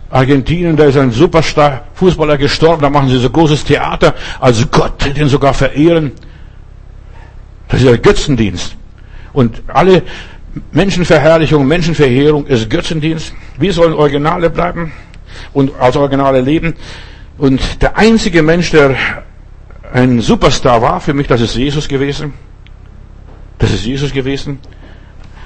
Argentinien, 0.09 0.75
da 0.75 0.85
ist 0.85 0.97
ein 0.97 1.11
Superstar 1.11 1.85
Fußballer 1.95 2.37
gestorben, 2.37 2.81
da 2.81 2.89
machen 2.89 3.09
sie 3.09 3.17
so 3.17 3.29
großes 3.29 3.63
Theater, 3.63 4.13
als 4.39 4.69
Gott, 4.69 5.15
den 5.17 5.27
sogar 5.27 5.53
verehren. 5.53 6.11
Das 7.69 7.81
ist 7.81 7.89
der 7.89 7.97
Götzendienst. 7.97 8.75
Und 9.31 9.63
alle 9.67 10.03
Menschenverherrlichung, 10.71 11.65
Menschenverheerung 11.65 12.45
ist 12.45 12.69
Götzendienst. 12.69 13.33
Wir 13.57 13.73
sollen 13.73 13.93
Originale 13.93 14.51
bleiben 14.51 14.91
und 15.53 15.71
als 15.79 15.95
Originale 15.95 16.41
leben. 16.41 16.75
Und 17.39 17.81
der 17.81 17.97
einzige 17.97 18.43
Mensch, 18.43 18.69
der 18.69 18.95
ein 19.93 20.21
Superstar 20.21 20.81
war 20.81 20.99
für 20.99 21.13
mich, 21.13 21.27
das 21.27 21.39
ist 21.39 21.55
Jesus 21.55 21.87
gewesen. 21.87 22.33
Das 23.59 23.71
ist 23.71 23.85
Jesus 23.85 24.11
gewesen. 24.11 24.57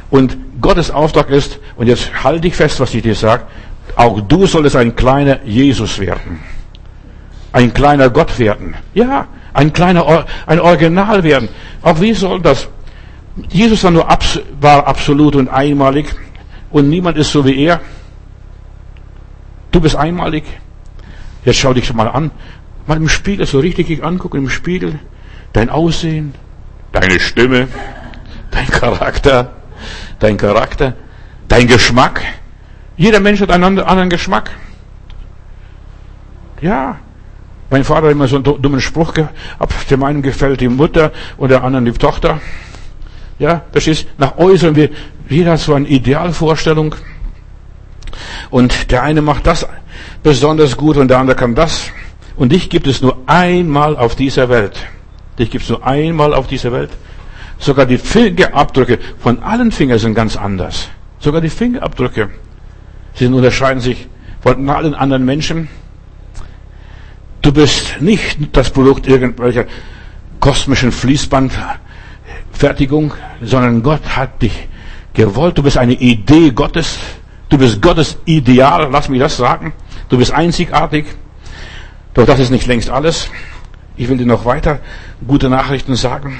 Und 0.10 0.38
Gottes 0.62 0.90
Auftrag 0.90 1.30
ist, 1.30 1.60
und 1.76 1.88
jetzt 1.88 2.24
halte 2.24 2.40
dich 2.40 2.56
fest, 2.56 2.80
was 2.80 2.94
ich 2.94 3.04
dir 3.04 3.14
sage, 3.14 3.44
auch 3.98 4.22
du 4.22 4.46
solltest 4.46 4.78
ein 4.78 4.96
kleiner 4.96 5.44
Jesus 5.44 6.00
werden. 6.00 6.40
Ein 7.52 7.74
kleiner 7.74 8.10
Gott 8.10 8.40
werden. 8.40 8.76
Ja, 8.94 9.28
ein 9.54 9.74
kleiner, 9.74 10.26
ein 10.46 10.62
Original 10.62 11.24
werden. 11.24 11.50
Auch 11.82 12.00
wie 12.00 12.14
soll 12.14 12.40
das? 12.42 12.70
Jesus 13.50 13.84
war 13.84 13.92
nur 13.92 14.08
war 14.62 14.88
absolut 14.88 15.36
und 15.36 15.50
einmalig 15.50 16.08
und 16.72 16.90
niemand 16.90 17.18
ist 17.18 17.34
so 17.34 17.44
wie 17.44 17.66
er. 17.66 17.82
Du 19.72 19.82
bist 19.82 19.98
einmalig. 19.98 20.46
Jetzt 21.44 21.60
schau 21.60 21.74
dich 21.74 21.94
mal 21.94 22.08
an 22.08 22.32
mal 22.88 22.98
im 22.98 23.10
Spiegel 23.10 23.46
so 23.46 23.60
richtig 23.60 24.04
angucken, 24.04 24.38
im 24.38 24.50
Spiegel, 24.50 25.00
dein 25.54 25.70
Aussehen, 25.70 26.34
deine 26.92 27.20
Stimme, 27.20 27.68
dein 28.52 28.68
Charakter, 28.68 29.54
dein 30.20 30.38
Charakter, 30.38 30.94
dein 31.48 31.68
Geschmack. 31.68 32.22
Jeder 32.96 33.20
Mensch 33.20 33.42
hat 33.42 33.52
einen 33.52 33.80
anderen 33.80 34.10
Geschmack. 34.10 34.52
Ja, 36.62 36.98
mein 37.70 37.84
Vater 37.84 38.08
hat 38.08 38.12
immer 38.14 38.28
so 38.28 38.38
einen 38.38 38.44
dummen 38.44 38.82
Spruch 38.82 39.14
gehabt, 39.14 39.92
dem 39.92 40.04
einen 40.04 40.22
gefällt 40.22 40.62
die 40.62 40.70
Mutter 40.70 41.12
und 41.36 41.50
der 41.50 41.64
anderen 41.64 41.86
die 41.86 41.92
Tochter. 41.92 42.40
Ja, 43.40 43.62
das 43.74 43.86
ist 43.86 44.08
nach 44.18 44.38
äußeren, 44.38 44.76
wir, 44.76 44.90
jeder 45.30 45.52
hat 45.52 45.60
so 45.60 45.74
eine 45.74 45.88
Idealvorstellung. 45.88 46.96
Und 48.50 48.92
der 48.92 49.04
eine 49.04 49.22
macht 49.22 49.46
das 49.46 49.68
besonders 50.24 50.76
gut 50.78 50.98
und 50.98 51.10
der 51.10 51.20
andere 51.20 51.36
kann 51.36 51.54
das. 51.54 51.92
Und 52.38 52.52
dich 52.52 52.70
gibt 52.70 52.88
es 52.88 53.02
nur 53.02 53.18
einmal 53.26 53.98
auf 53.98 54.16
dieser 54.16 54.48
Welt. 54.50 54.88
Dich 55.40 55.50
gibt 55.52 55.64
es 55.64 55.70
nur 55.70 55.86
einmal 55.86 56.34
auf 56.34 56.48
dieser 56.48 56.72
Welt. 56.72 56.92
Sogar 57.60 57.86
die 57.88 57.98
Fingerabdrücke 57.98 59.00
von 59.20 59.42
allen 59.42 59.72
Fingern 59.72 60.00
sind 60.00 60.14
ganz 60.14 60.38
anders. 60.38 60.90
Sogar 61.20 61.42
die 61.42 61.50
Fingerabdrücke. 61.50 62.30
Sie 63.16 63.26
unterscheiden 63.26 63.82
sich 63.82 64.08
von 64.42 64.70
allen 64.70 64.94
anderen 64.94 65.26
Menschen. 65.26 65.68
Du 67.42 67.52
bist 67.52 68.00
nicht 68.00 68.56
das 68.56 68.70
Produkt 68.70 69.08
irgendwelcher 69.08 69.66
kosmischen 70.40 70.92
Fließbandfertigung, 70.92 73.16
sondern 73.42 73.82
Gott 73.82 74.16
hat 74.16 74.44
dich 74.44 74.68
gewollt. 75.14 75.58
Du 75.58 75.64
bist 75.64 75.80
eine 75.80 75.94
Idee 75.94 76.52
Gottes. 76.52 77.00
Du 77.50 77.58
bist 77.58 77.82
Gottes 77.82 78.20
Ideal. 78.26 78.90
Lass 78.92 79.10
mich 79.10 79.20
das 79.20 79.38
sagen. 79.38 79.74
Du 80.10 80.20
bist 80.20 80.32
einzigartig. 80.32 81.08
Doch 82.18 82.26
das 82.26 82.40
ist 82.40 82.50
nicht 82.50 82.66
längst 82.66 82.90
alles. 82.90 83.30
Ich 83.96 84.10
will 84.10 84.18
dir 84.18 84.26
noch 84.26 84.44
weiter 84.44 84.80
gute 85.28 85.50
Nachrichten 85.50 85.96
sagen. 85.96 86.40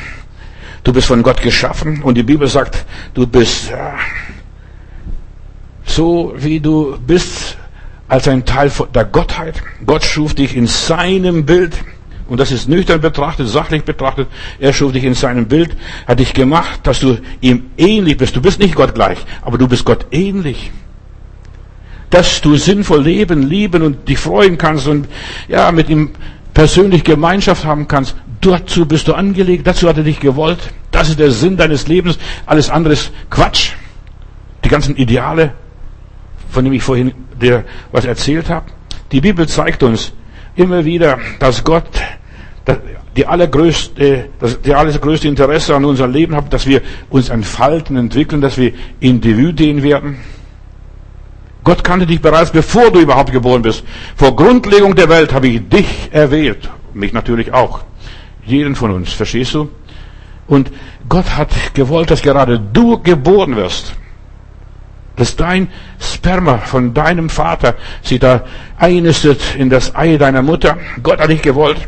Du 0.84 0.92
bist 0.92 1.06
von 1.06 1.22
Gott 1.22 1.44
geschaffen 1.44 2.02
und 2.02 2.16
die 2.16 2.24
Bibel 2.24 2.48
sagt, 2.48 2.84
du 3.14 3.28
bist 3.28 3.70
ja, 3.70 3.94
so 5.86 6.34
wie 6.36 6.60
du 6.60 6.98
bist 7.06 7.58
als 8.08 8.28
ein 8.28 8.44
Teil 8.44 8.72
der 8.96 9.06
Gottheit. 9.06 9.62
Gott 9.86 10.04
schuf 10.04 10.34
dich 10.34 10.56
in 10.56 10.66
seinem 10.66 11.46
Bild. 11.46 11.76
Und 12.28 12.40
das 12.40 12.52
ist 12.52 12.68
nüchtern 12.68 13.00
betrachtet, 13.00 13.48
sachlich 13.48 13.84
betrachtet. 13.84 14.30
Er 14.58 14.74
schuf 14.74 14.94
dich 14.94 15.04
in 15.04 15.14
seinem 15.14 15.48
Bild, 15.48 15.78
hat 16.08 16.20
dich 16.20 16.34
gemacht, 16.34 16.80
dass 16.84 17.02
du 17.02 17.20
ihm 17.40 17.70
ähnlich 17.78 18.18
bist. 18.18 18.36
Du 18.36 18.42
bist 18.42 18.60
nicht 18.60 18.74
Gott 18.74 18.96
gleich, 18.96 19.20
aber 19.44 19.60
du 19.60 19.68
bist 19.68 19.86
Gott 19.86 20.08
ähnlich. 20.10 20.72
Dass 22.10 22.42
du 22.42 22.56
sinnvoll 22.56 23.04
leben, 23.04 23.44
lieben 23.44 23.82
und 23.82 24.08
dich 24.08 24.18
freuen 24.18 24.58
kannst 24.58 24.88
und 24.88 25.08
ja, 25.48 25.72
mit 25.72 25.90
ihm 25.90 26.12
persönlich 26.54 27.04
Gemeinschaft 27.04 27.66
haben 27.66 27.88
kannst. 27.88 28.16
Dazu 28.42 28.86
bist 28.86 29.08
du 29.08 29.14
angelegt, 29.14 29.68
dazu 29.68 29.88
hat 29.90 29.98
er 29.98 30.04
dich 30.04 30.20
gewollt. 30.20 30.60
Das 30.92 31.10
ist 31.10 31.20
der 31.20 31.32
Sinn 31.32 31.58
deines 31.58 31.88
Lebens. 31.88 32.18
Alles 32.46 32.70
andere 32.70 32.94
ist 32.94 33.12
Quatsch. 33.30 33.72
Die 34.64 34.70
ganzen 34.70 34.96
Ideale, 34.96 35.54
von 36.50 36.64
dem 36.64 36.74
ich 36.74 36.84
vorhin 36.84 37.12
dir 37.40 37.66
was 37.92 38.06
erzählt 38.06 38.50
habe. 38.50 38.66
Die 39.12 39.22
Bibel 39.22 39.48
zeigt 39.48 39.84
uns 39.84 40.14
immer 40.56 40.84
wieder, 40.86 41.20
dass 41.40 41.64
Gott 41.64 41.88
die 43.16 43.26
allergrößte, 43.26 44.30
das, 44.40 44.62
die 44.62 44.74
allergrößte 44.74 45.28
Interesse 45.28 45.76
an 45.76 45.86
unserem 45.86 46.12
Leben 46.12 46.36
hat, 46.36 46.52
dass 46.54 46.68
wir 46.68 46.82
uns 47.10 47.30
entfalten, 47.30 47.98
entwickeln, 47.98 48.42
dass 48.42 48.58
wir 48.58 48.74
Individuen 49.00 49.82
werden. 49.84 50.18
Gott 51.68 51.84
kannte 51.84 52.06
dich 52.06 52.22
bereits, 52.22 52.52
bevor 52.52 52.92
du 52.92 53.02
überhaupt 53.02 53.34
geboren 53.34 53.62
bist. 53.62 53.84
Vor 54.16 54.38
Grundlegung 54.38 54.96
der 54.96 55.10
Welt 55.10 55.34
habe 55.34 55.50
ich 55.50 55.68
dich 55.68 56.08
erwählt. 56.14 56.70
Mich 56.94 57.12
natürlich 57.12 57.52
auch. 57.52 57.82
Jeden 58.46 58.74
von 58.74 58.92
uns. 58.92 59.12
Verstehst 59.12 59.54
du? 59.54 59.70
Und 60.48 60.72
Gott 61.10 61.36
hat 61.36 61.50
gewollt, 61.74 62.10
dass 62.10 62.22
gerade 62.22 62.58
du 62.58 63.04
geboren 63.04 63.58
wirst 63.58 63.96
dass 65.18 65.36
dein 65.36 65.68
Sperma 66.00 66.60
von 66.60 66.94
deinem 66.94 67.30
Vater 67.30 67.74
sich 68.02 68.20
da 68.20 68.44
einnistet 68.78 69.42
in 69.58 69.70
das 69.70 69.96
Ei 69.96 70.16
deiner 70.18 70.44
Mutter. 70.44 70.78
Gott 71.02 71.20
hat 71.20 71.32
dich 71.32 71.42
gewollt, 71.42 71.82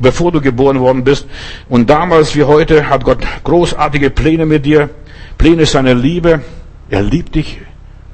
bevor 0.00 0.30
du 0.30 0.40
geboren 0.40 0.78
worden 0.78 1.02
bist. 1.02 1.26
Und 1.68 1.90
damals 1.90 2.36
wie 2.36 2.44
heute 2.44 2.88
hat 2.88 3.02
Gott 3.04 3.18
großartige 3.42 4.10
Pläne 4.10 4.46
mit 4.46 4.64
dir. 4.64 4.88
Pläne 5.36 5.66
seiner 5.66 5.94
Liebe. 5.94 6.42
Er 6.88 7.02
liebt 7.02 7.34
dich 7.34 7.58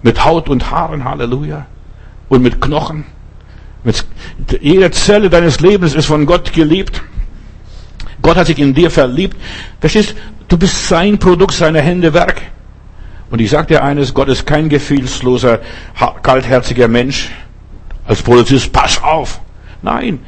mit 0.03 0.25
Haut 0.25 0.49
und 0.49 0.71
Haaren, 0.71 1.05
Halleluja. 1.05 1.67
Und 2.29 2.43
mit 2.43 2.61
Knochen. 2.61 3.05
Mit, 3.85 4.05
jede 4.61 4.91
Zelle 4.91 5.29
deines 5.29 5.61
Lebens 5.61 5.95
ist 5.95 6.07
von 6.07 6.25
Gott 6.27 6.53
geliebt. 6.53 7.03
Gott 8.23 8.37
hat 8.37 8.47
sich 8.47 8.59
in 8.59 8.75
dir 8.75 8.91
verliebt. 8.91 9.37
Verstehst? 9.81 10.15
Du 10.49 10.57
bist 10.57 10.89
sein 10.89 11.19
Produkt, 11.19 11.55
seiner 11.55 11.81
Hände 11.81 12.15
Werk. 12.15 12.43
Und 13.31 13.41
ich 13.41 13.51
sage 13.51 13.69
dir 13.69 13.83
eines, 13.83 14.13
Gott 14.13 14.29
ist 14.29 14.47
kein 14.47 14.69
gefühlsloser, 14.69 15.61
kaltherziger 16.23 16.89
Mensch. 16.89 17.31
Als 18.05 18.23
Polizist, 18.23 18.73
pass 18.73 19.03
auf. 19.03 19.41
Nein, 19.81 20.21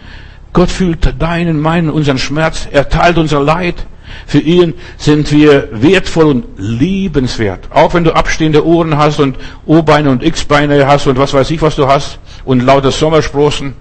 Gott 0.52 0.70
fühlt 0.70 1.20
deinen, 1.20 1.60
meinen, 1.60 1.90
unseren 1.90 2.18
Schmerz. 2.18 2.68
Er 2.70 2.88
teilt 2.88 3.18
unser 3.18 3.42
Leid. 3.42 3.86
Für 4.26 4.38
ihn 4.38 4.74
sind 4.96 5.30
wir 5.32 5.68
wertvoll 5.72 6.26
und 6.26 6.44
liebenswert. 6.56 7.68
Auch 7.70 7.94
wenn 7.94 8.04
du 8.04 8.14
abstehende 8.14 8.66
Ohren 8.66 8.96
hast 8.96 9.20
und 9.20 9.36
O-Beine 9.66 10.10
und 10.10 10.22
X-Beine 10.22 10.86
hast 10.86 11.06
und 11.06 11.18
was 11.18 11.32
weiß 11.32 11.50
ich, 11.50 11.62
was 11.62 11.76
du 11.76 11.86
hast 11.86 12.18
und 12.44 12.60
lauter 12.60 12.90
Sommersprossen. 12.90 13.74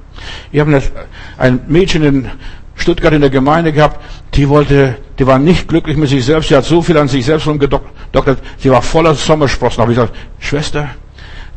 Ich 0.52 0.60
habe 0.60 0.82
ein 1.38 1.62
Mädchen 1.68 2.04
in 2.04 2.30
Stuttgart 2.76 3.14
in 3.14 3.22
der 3.22 3.30
Gemeinde 3.30 3.72
gehabt, 3.72 4.00
die 4.34 4.50
wollte, 4.50 4.96
die 5.20 5.28
war 5.28 5.40
nicht 5.40 5.68
glücklich 5.68 5.96
mit 5.96 6.10
sich 6.10 6.26
selbst, 6.26 6.50
sie 6.50 6.56
hat 6.56 6.66
so 6.66 6.82
viel 6.82 6.98
an 6.98 7.08
sich 7.08 7.26
selbst 7.26 7.48
rumgedoktert, 7.48 8.40
sie 8.58 8.72
war 8.72 8.82
voller 8.82 9.14
Sommersprossen. 9.14 9.78
Da 9.78 9.82
habe 9.84 9.92
ich 9.92 9.98
gesagt, 9.98 10.16
Schwester, 10.40 10.90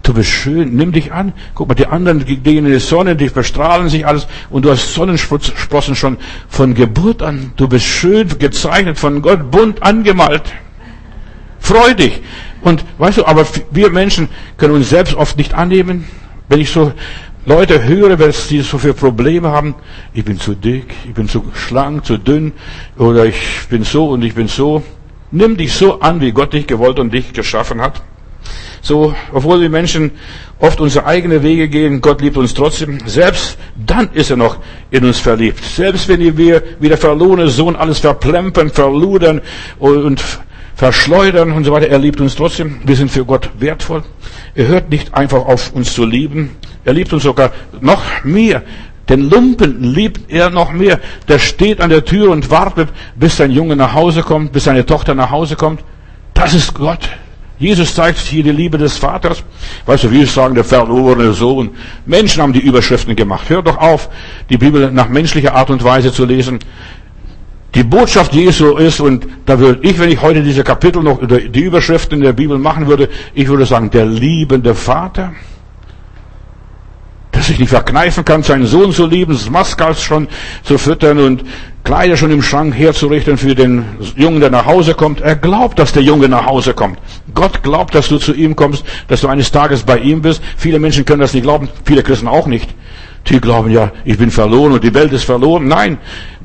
du 0.03 0.15
bist 0.15 0.31
schön, 0.31 0.77
nimm 0.77 0.93
dich 0.93 1.13
an. 1.13 1.33
Guck 1.55 1.69
mal, 1.69 1.75
die 1.75 1.87
anderen 1.87 2.25
gehen 2.25 2.67
in 2.67 2.73
die 2.73 2.79
Sonne, 2.79 3.17
die 3.17 3.29
verstrahlen 3.29 3.89
sich 3.89 4.07
alles 4.07 4.27
und 4.51 4.65
du 4.65 4.71
hast 4.71 4.95
Sonnensprossen 4.95 5.95
schon 5.95 6.19
von 6.49 6.75
Geburt 6.75 7.23
an. 7.23 7.53
Du 7.57 7.69
bist 7.69 7.87
schön 7.87 8.29
gezeichnet 8.39 8.99
von 8.99 9.23
Gott, 9.23 9.51
bunt 9.51 9.83
angemalt. 9.83 10.43
Freu 11.59 11.95
dich. 11.95 12.23
Und 12.63 12.85
weißt 12.99 13.19
du, 13.19 13.27
aber 13.27 13.47
wir 13.71 13.91
Menschen 13.91 14.29
können 14.57 14.75
uns 14.75 14.91
selbst 14.91 15.15
oft 15.15 15.37
nicht 15.37 15.55
annehmen. 15.55 16.07
Wenn 16.49 16.61
ich 16.61 16.71
so 16.71 16.93
Leute 17.47 17.85
höre, 17.85 18.19
was 18.19 18.49
die 18.49 18.61
so 18.61 18.77
für 18.77 18.93
Probleme 18.93 19.51
haben. 19.51 19.77
Ich 20.13 20.25
bin 20.25 20.41
zu 20.41 20.57
dick, 20.57 20.93
ich 21.05 21.15
bin 21.15 21.29
zu 21.29 21.45
schlank, 21.55 22.05
zu 22.05 22.19
dünn 22.19 22.53
oder 22.99 23.25
ich 23.25 23.69
bin 23.71 23.85
so 23.85 24.09
und 24.09 24.23
ich 24.23 24.35
bin 24.35 24.49
so. 24.49 24.83
Nimm 25.31 25.57
dich 25.57 25.73
so 25.73 26.01
an, 26.01 26.21
wie 26.21 26.33
Gott 26.33 26.53
dich 26.53 26.67
gewollt 26.67 26.99
und 26.99 27.13
dich 27.13 27.33
geschaffen 27.33 27.81
hat. 27.81 28.03
So, 28.83 29.15
obwohl 29.33 29.61
wir 29.61 29.69
Menschen 29.69 30.13
oft 30.59 30.81
unsere 30.81 31.07
eigenen 31.07 31.43
Wege 31.43 31.69
gehen, 31.69 32.01
Gott 32.01 32.21
liebt 32.21 32.37
uns 32.37 32.55
trotzdem. 32.55 32.99
Selbst 33.07 33.59
dann 33.75 34.11
ist 34.13 34.31
er 34.31 34.37
noch 34.37 34.59
in 34.91 35.05
uns 35.05 35.19
verliebt. 35.19 35.65
Selbst 35.65 36.09
wenn 36.09 36.21
wir 36.21 36.63
wie 36.79 36.89
der 36.89 36.99
verlorene 36.99 37.49
Sohn 37.49 37.77
alles 37.77 37.99
verplempern, 37.99 38.71
verludern 38.71 39.41
und 39.79 40.23
verschleudern 40.77 41.53
und 41.53 41.65
so 41.65 41.73
weiter, 41.73 41.89
er 41.89 41.99
liebt 41.99 42.21
uns 42.21 42.37
trotzdem. 42.37 42.81
Wir 42.85 42.97
sind 42.97 43.11
für 43.11 43.25
Gott 43.25 43.51
wertvoll. 43.59 44.05
Er 44.55 44.69
hört 44.69 44.91
nicht 44.91 45.15
einfach 45.15 45.45
auf 45.47 45.73
uns 45.73 45.93
zu 45.93 46.05
lieben. 46.05 46.57
Er 46.85 46.93
liebt 46.93 47.13
uns 47.13 47.25
sogar 47.25 47.51
noch 47.81 48.03
mehr. 48.25 48.63
Den 49.09 49.31
Lumpen 49.31 49.83
liebt 49.83 50.31
er 50.31 50.51
noch 50.51 50.73
mehr. 50.73 51.01
Der 51.29 51.39
steht 51.39 51.81
an 51.81 51.91
der 51.91 52.05
Tür 52.05 52.31
und 52.31 52.51
wartet, 52.51 52.89
bis 53.15 53.37
sein 53.37 53.51
Junge 53.51 53.77
nach 53.77 53.95
Hause 53.95 54.23
kommt, 54.23 54.53
bis 54.53 54.65
seine 54.65 54.85
Tochter 54.85 55.15
nach 55.15 55.31
Hause 55.31 55.57
kommt. 55.57 55.81
Das 56.35 56.55
ist 56.55 56.75
Gott. 56.75 57.09
Jesus 57.59 57.95
zeigt 57.95 58.19
hier 58.19 58.43
die 58.43 58.53
Liebe 58.53 58.77
des 58.77 58.99
Vaters. 58.99 59.43
Weißt 59.87 60.05
du, 60.05 60.11
wir 60.11 60.27
sagen, 60.27 60.55
der 60.55 60.65
verlorene 60.65 61.33
Sohn. 61.33 61.71
Menschen 62.05 62.43
haben 62.43 62.53
die 62.53 62.61
Überschriften 62.61 63.17
gemacht. 63.17 63.49
Hör 63.49 63.63
doch 63.63 63.79
auf, 63.79 64.11
die 64.51 64.59
Bibel 64.59 64.91
nach 64.91 65.09
menschlicher 65.09 65.55
Art 65.55 65.71
und 65.71 65.83
Weise 65.83 66.13
zu 66.13 66.27
lesen. 66.27 66.59
Die 67.75 67.83
Botschaft 67.83 68.35
Jesu 68.35 68.77
ist, 68.77 69.01
und 69.01 69.27
da 69.45 69.59
würde 69.59 69.81
ich, 69.83 69.99
wenn 69.99 70.11
ich 70.11 70.21
heute 70.21 70.43
diese 70.43 70.65
Kapitel 70.65 71.03
noch, 71.03 71.21
die 71.27 71.61
Überschriften 71.61 72.21
der 72.21 72.33
Bibel 72.33 72.59
machen 72.59 72.87
würde, 72.87 73.09
ich 73.35 73.49
würde 73.49 73.67
sagen, 73.67 73.91
der 73.91 74.07
liebende 74.07 74.75
Vater 74.75 75.33
der 77.37 77.43
sich 77.43 77.59
nicht 77.59 77.69
verkneifen 77.69 78.25
kann, 78.25 78.43
seinen 78.43 78.67
Sohn 78.67 78.93
zu 78.93 79.07
lieben, 79.07 79.39
Maskas 79.51 80.03
schon 80.03 80.27
zu 80.63 80.79
füttern 80.79 81.19
und 81.19 81.45
Kleider 81.85 82.17
schon 82.17 82.31
im 82.31 82.43
Schrank 82.43 82.75
herzurichten 82.75 83.37
für 83.37 83.55
den 83.55 83.85
Jungen, 84.17 84.41
der 84.41 84.51
nach 84.51 84.65
Hause 84.65 84.95
kommt. 84.95 85.21
Er 85.21 85.37
glaubt, 85.37 85.79
dass 85.79 85.93
der 85.93 86.03
Junge 86.03 86.29
nach 86.31 86.47
Hause 86.47 86.73
kommt. 86.73 86.99
Gott 87.35 87.63
glaubt, 87.63 87.95
dass 87.95 88.09
du 88.09 88.17
zu 88.17 88.33
ihm 88.33 88.57
kommst, 88.57 88.85
dass 89.09 89.21
du 89.21 89.29
eines 89.29 89.53
Tages 89.53 89.83
bei 89.83 89.99
ihm 89.99 90.23
bist. 90.23 90.43
Viele 90.57 90.79
Menschen 90.79 91.05
können 91.05 91.21
das 91.21 91.35
nicht 91.35 91.43
glauben, 91.43 91.69
viele 91.85 92.03
Christen 92.03 92.27
auch 92.27 92.47
nicht. 92.47 92.75
Die 93.29 93.39
glauben 93.39 93.71
ja, 93.71 93.93
ich 94.05 94.17
bin 94.17 94.31
verloren 94.31 94.73
und 94.73 94.83
die 94.83 94.95
Welt 94.95 95.13
ist 95.13 95.25
verloren. 95.25 95.69
Nein, 95.69 95.99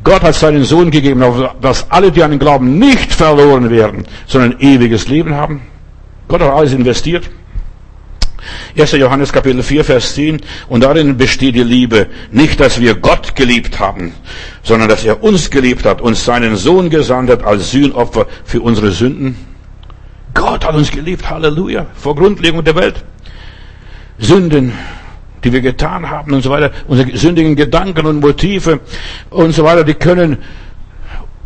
Gott 0.03 0.23
hat 0.23 0.35
seinen 0.35 0.65
Sohn 0.65 0.91
gegeben, 0.91 1.23
dass 1.61 1.89
alle, 1.89 2.11
die 2.11 2.21
an 2.21 2.33
ihn 2.33 2.39
glauben, 2.39 2.79
nicht 2.79 3.13
verloren 3.13 3.69
werden, 3.69 4.03
sondern 4.27 4.59
ewiges 4.59 5.07
Leben 5.07 5.35
haben. 5.35 5.61
Gott 6.27 6.41
hat 6.41 6.51
alles 6.51 6.73
investiert. 6.73 7.29
1. 8.77 8.91
Johannes 8.93 9.31
Kapitel 9.31 9.63
4, 9.63 9.83
Vers 9.83 10.15
10. 10.15 10.41
Und 10.69 10.83
darin 10.83 11.17
besteht 11.17 11.55
die 11.55 11.63
Liebe. 11.63 12.07
Nicht, 12.31 12.59
dass 12.59 12.79
wir 12.79 12.95
Gott 12.95 13.35
geliebt 13.35 13.79
haben, 13.79 14.13
sondern 14.63 14.89
dass 14.89 15.03
er 15.03 15.23
uns 15.23 15.49
geliebt 15.49 15.85
hat, 15.85 16.01
und 16.01 16.15
seinen 16.15 16.55
Sohn 16.55 16.89
gesandt 16.89 17.29
hat 17.29 17.43
als 17.43 17.71
Sühnopfer 17.71 18.27
für 18.43 18.61
unsere 18.61 18.91
Sünden. 18.91 19.35
Gott 20.33 20.65
hat 20.65 20.75
uns 20.75 20.91
geliebt. 20.91 21.29
Halleluja. 21.29 21.87
Vor 21.93 22.15
Grundlegung 22.15 22.63
der 22.63 22.75
Welt. 22.75 23.03
Sünden, 24.17 24.73
die 25.43 25.51
wir 25.51 25.61
getan 25.61 26.09
haben 26.09 26.33
und 26.33 26.41
so 26.41 26.49
weiter, 26.49 26.71
unsere 26.87 27.17
sündigen 27.17 27.55
Gedanken 27.55 28.05
und 28.05 28.19
Motive 28.19 28.79
und 29.29 29.53
so 29.53 29.63
weiter, 29.63 29.83
die 29.83 29.95
können 29.95 30.37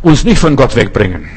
uns 0.02 0.24
nicht 0.24 0.38
von 0.38 0.56
Gott 0.56 0.76
wegbringen. 0.76 1.28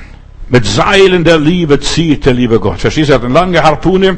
Mit 0.49 0.65
Seilen 0.65 1.23
der 1.23 1.37
Liebe 1.37 1.79
zieht 1.79 2.25
der 2.25 2.33
liebe 2.33 2.59
Gott. 2.59 2.79
Verstehst 2.79 3.09
du? 3.09 3.13
Er 3.13 3.19
hat 3.19 3.25
eine 3.25 3.33
lange 3.33 3.63
Harpune 3.63 4.17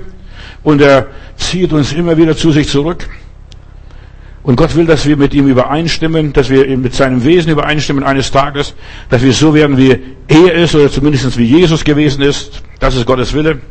und 0.64 0.82
er 0.82 1.08
zieht 1.38 1.74
uns 1.74 1.94
immer 1.94 2.18
wieder 2.18 2.36
zu 2.36 2.52
sich 2.52 2.70
zurück. 2.70 3.10
Und 4.44 4.56
Gott 4.56 4.76
will, 4.76 4.86
dass 4.86 5.06
wir 5.06 5.18
mit 5.18 5.34
ihm 5.34 5.48
übereinstimmen, 5.48 6.34
dass 6.34 6.50
wir 6.50 6.66
mit 6.78 6.96
seinem 6.96 7.24
Wesen 7.24 7.52
übereinstimmen 7.52 8.04
eines 8.04 8.32
Tages, 8.32 8.74
dass 9.10 9.22
wir 9.22 9.34
so 9.34 9.54
werden, 9.54 9.78
wie 9.78 10.00
er 10.28 10.54
ist 10.56 10.74
oder 10.74 10.90
zumindest 10.90 11.38
wie 11.38 11.46
Jesus 11.46 11.84
gewesen 11.84 12.24
ist. 12.24 12.64
Das 12.80 12.96
ist 12.96 13.06
Gottes 13.06 13.34
Wille. 13.34 13.62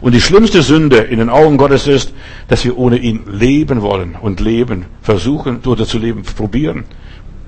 Und 0.00 0.12
die 0.12 0.20
schlimmste 0.20 0.62
Sünde 0.62 0.98
in 0.98 1.18
den 1.18 1.28
Augen 1.28 1.56
Gottes 1.56 1.88
ist, 1.88 2.12
dass 2.46 2.64
wir 2.64 2.78
ohne 2.78 2.98
ihn 2.98 3.24
leben 3.26 3.82
wollen 3.82 4.16
und 4.20 4.38
leben, 4.38 4.86
versuchen 5.02 5.58
oder 5.66 5.86
zu 5.86 5.98
leben, 5.98 6.22
probieren. 6.22 6.84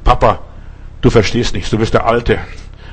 Papa, 0.02 0.40
du 1.00 1.10
verstehst 1.10 1.54
nichts, 1.54 1.70
du 1.70 1.78
bist 1.78 1.94
der 1.94 2.06
Alte, 2.06 2.38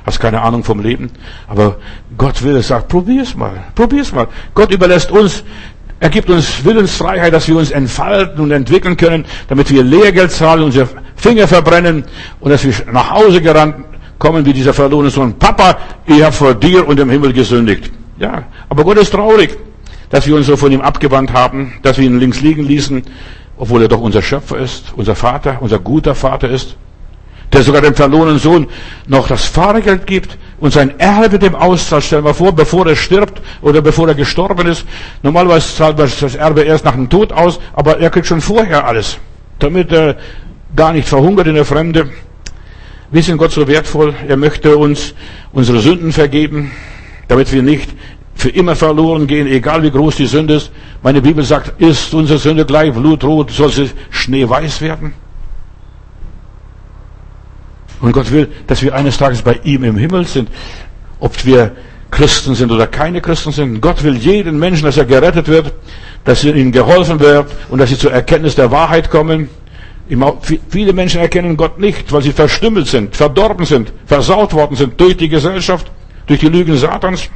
hast 0.06 0.20
keine 0.20 0.42
Ahnung 0.42 0.62
vom 0.62 0.80
Leben. 0.80 1.10
Aber 1.48 1.78
Gott 2.16 2.42
will 2.42 2.54
es, 2.54 2.68
sagt, 2.68 2.88
probier's 2.88 3.34
mal, 3.36 3.64
probier's 3.74 4.12
mal. 4.12 4.28
Gott 4.54 4.70
überlässt 4.70 5.10
uns 5.10 5.42
er 6.02 6.10
gibt 6.10 6.28
uns 6.30 6.64
Willensfreiheit, 6.64 7.32
dass 7.32 7.46
wir 7.46 7.56
uns 7.56 7.70
entfalten 7.70 8.40
und 8.42 8.50
entwickeln 8.50 8.96
können, 8.96 9.24
damit 9.46 9.70
wir 9.70 9.84
Lehrgeld 9.84 10.32
zahlen, 10.32 10.64
unsere 10.64 10.88
Finger 11.14 11.46
verbrennen 11.46 12.02
und 12.40 12.50
dass 12.50 12.64
wir 12.64 12.74
nach 12.90 13.12
Hause 13.12 13.40
gerannt 13.40 13.76
kommen 14.18 14.44
wie 14.44 14.52
dieser 14.52 14.74
verlorene 14.74 15.10
Sohn. 15.10 15.38
Papa, 15.38 15.78
ich 16.04 16.20
habe 16.20 16.32
vor 16.32 16.54
dir 16.54 16.88
und 16.88 16.98
dem 16.98 17.08
Himmel 17.08 17.32
gesündigt. 17.32 17.92
Ja, 18.18 18.42
aber 18.68 18.82
Gott 18.82 18.98
ist 18.98 19.12
traurig, 19.12 19.56
dass 20.10 20.26
wir 20.26 20.34
uns 20.34 20.46
so 20.46 20.56
von 20.56 20.72
ihm 20.72 20.80
abgewandt 20.80 21.32
haben, 21.32 21.74
dass 21.82 21.98
wir 21.98 22.04
ihn 22.04 22.18
links 22.18 22.40
liegen 22.40 22.64
ließen, 22.64 23.04
obwohl 23.56 23.82
er 23.82 23.88
doch 23.88 24.00
unser 24.00 24.22
Schöpfer 24.22 24.58
ist, 24.58 24.92
unser 24.96 25.14
Vater, 25.14 25.58
unser 25.60 25.78
guter 25.78 26.16
Vater 26.16 26.50
ist, 26.50 26.74
der 27.52 27.62
sogar 27.62 27.80
dem 27.80 27.94
verlorenen 27.94 28.40
Sohn 28.40 28.66
noch 29.06 29.28
das 29.28 29.44
Fahrgeld 29.44 30.08
gibt 30.08 30.36
und 30.62 30.72
sein 30.72 31.00
Erbe 31.00 31.40
dem 31.40 31.56
auszahlt. 31.56 32.04
Stell 32.04 32.20
dir 32.20 32.28
mal 32.28 32.34
vor, 32.34 32.52
bevor 32.52 32.86
er 32.86 32.94
stirbt 32.94 33.42
oder 33.62 33.82
bevor 33.82 34.06
er 34.06 34.14
gestorben 34.14 34.68
ist. 34.68 34.86
Normalerweise 35.24 35.74
zahlt 35.74 35.98
man 35.98 36.08
das 36.20 36.36
Erbe 36.36 36.62
erst 36.62 36.84
nach 36.84 36.94
dem 36.94 37.10
Tod 37.10 37.32
aus, 37.32 37.58
aber 37.72 37.98
er 37.98 38.10
kriegt 38.10 38.28
schon 38.28 38.40
vorher 38.40 38.86
alles, 38.86 39.18
damit 39.58 39.90
er 39.90 40.16
gar 40.76 40.92
nicht 40.92 41.08
verhungert 41.08 41.48
in 41.48 41.56
der 41.56 41.64
Fremde. 41.64 42.10
Wir 43.10 43.22
sind 43.24 43.38
Gott 43.38 43.50
so 43.50 43.66
wertvoll. 43.66 44.14
Er 44.28 44.36
möchte 44.36 44.76
uns 44.76 45.14
unsere 45.52 45.80
Sünden 45.80 46.12
vergeben, 46.12 46.70
damit 47.26 47.52
wir 47.52 47.62
nicht 47.62 47.90
für 48.36 48.50
immer 48.50 48.76
verloren 48.76 49.26
gehen, 49.26 49.48
egal 49.48 49.82
wie 49.82 49.90
groß 49.90 50.14
die 50.14 50.26
Sünde 50.26 50.54
ist. 50.54 50.70
Meine 51.02 51.20
Bibel 51.20 51.42
sagt, 51.42 51.80
ist 51.80 52.14
unsere 52.14 52.38
Sünde 52.38 52.64
gleich 52.64 52.92
blutrot, 52.92 53.50
soll 53.50 53.72
sie 53.72 53.90
schneeweiß 54.10 54.80
werden? 54.80 55.12
Und 58.02 58.12
Gott 58.12 58.30
will, 58.30 58.48
dass 58.66 58.82
wir 58.82 58.94
eines 58.94 59.16
Tages 59.16 59.40
bei 59.40 59.58
ihm 59.62 59.84
im 59.84 59.96
Himmel 59.96 60.26
sind. 60.26 60.50
Ob 61.20 61.44
wir 61.46 61.72
Christen 62.10 62.54
sind 62.54 62.70
oder 62.70 62.88
keine 62.88 63.22
Christen 63.22 63.52
sind. 63.52 63.80
Gott 63.80 64.02
will 64.02 64.16
jeden 64.16 64.58
Menschen, 64.58 64.84
dass 64.84 64.98
er 64.98 65.06
gerettet 65.06 65.48
wird, 65.48 65.72
dass 66.24 66.44
ihnen 66.44 66.70
geholfen 66.70 67.18
wird 67.20 67.50
und 67.70 67.78
dass 67.78 67.88
sie 67.88 67.96
zur 67.96 68.12
Erkenntnis 68.12 68.54
der 68.54 68.70
Wahrheit 68.70 69.08
kommen. 69.08 69.48
Viele 70.68 70.92
Menschen 70.92 71.20
erkennen 71.20 71.56
Gott 71.56 71.78
nicht, 71.78 72.12
weil 72.12 72.20
sie 72.20 72.32
verstümmelt 72.32 72.88
sind, 72.88 73.16
verdorben 73.16 73.64
sind, 73.64 73.92
versaut 74.04 74.52
worden 74.52 74.76
sind 74.76 75.00
durch 75.00 75.16
die 75.16 75.28
Gesellschaft, 75.28 75.90
durch 76.26 76.40
die 76.40 76.48
Lügen 76.48 76.76
Satans. 76.76 77.30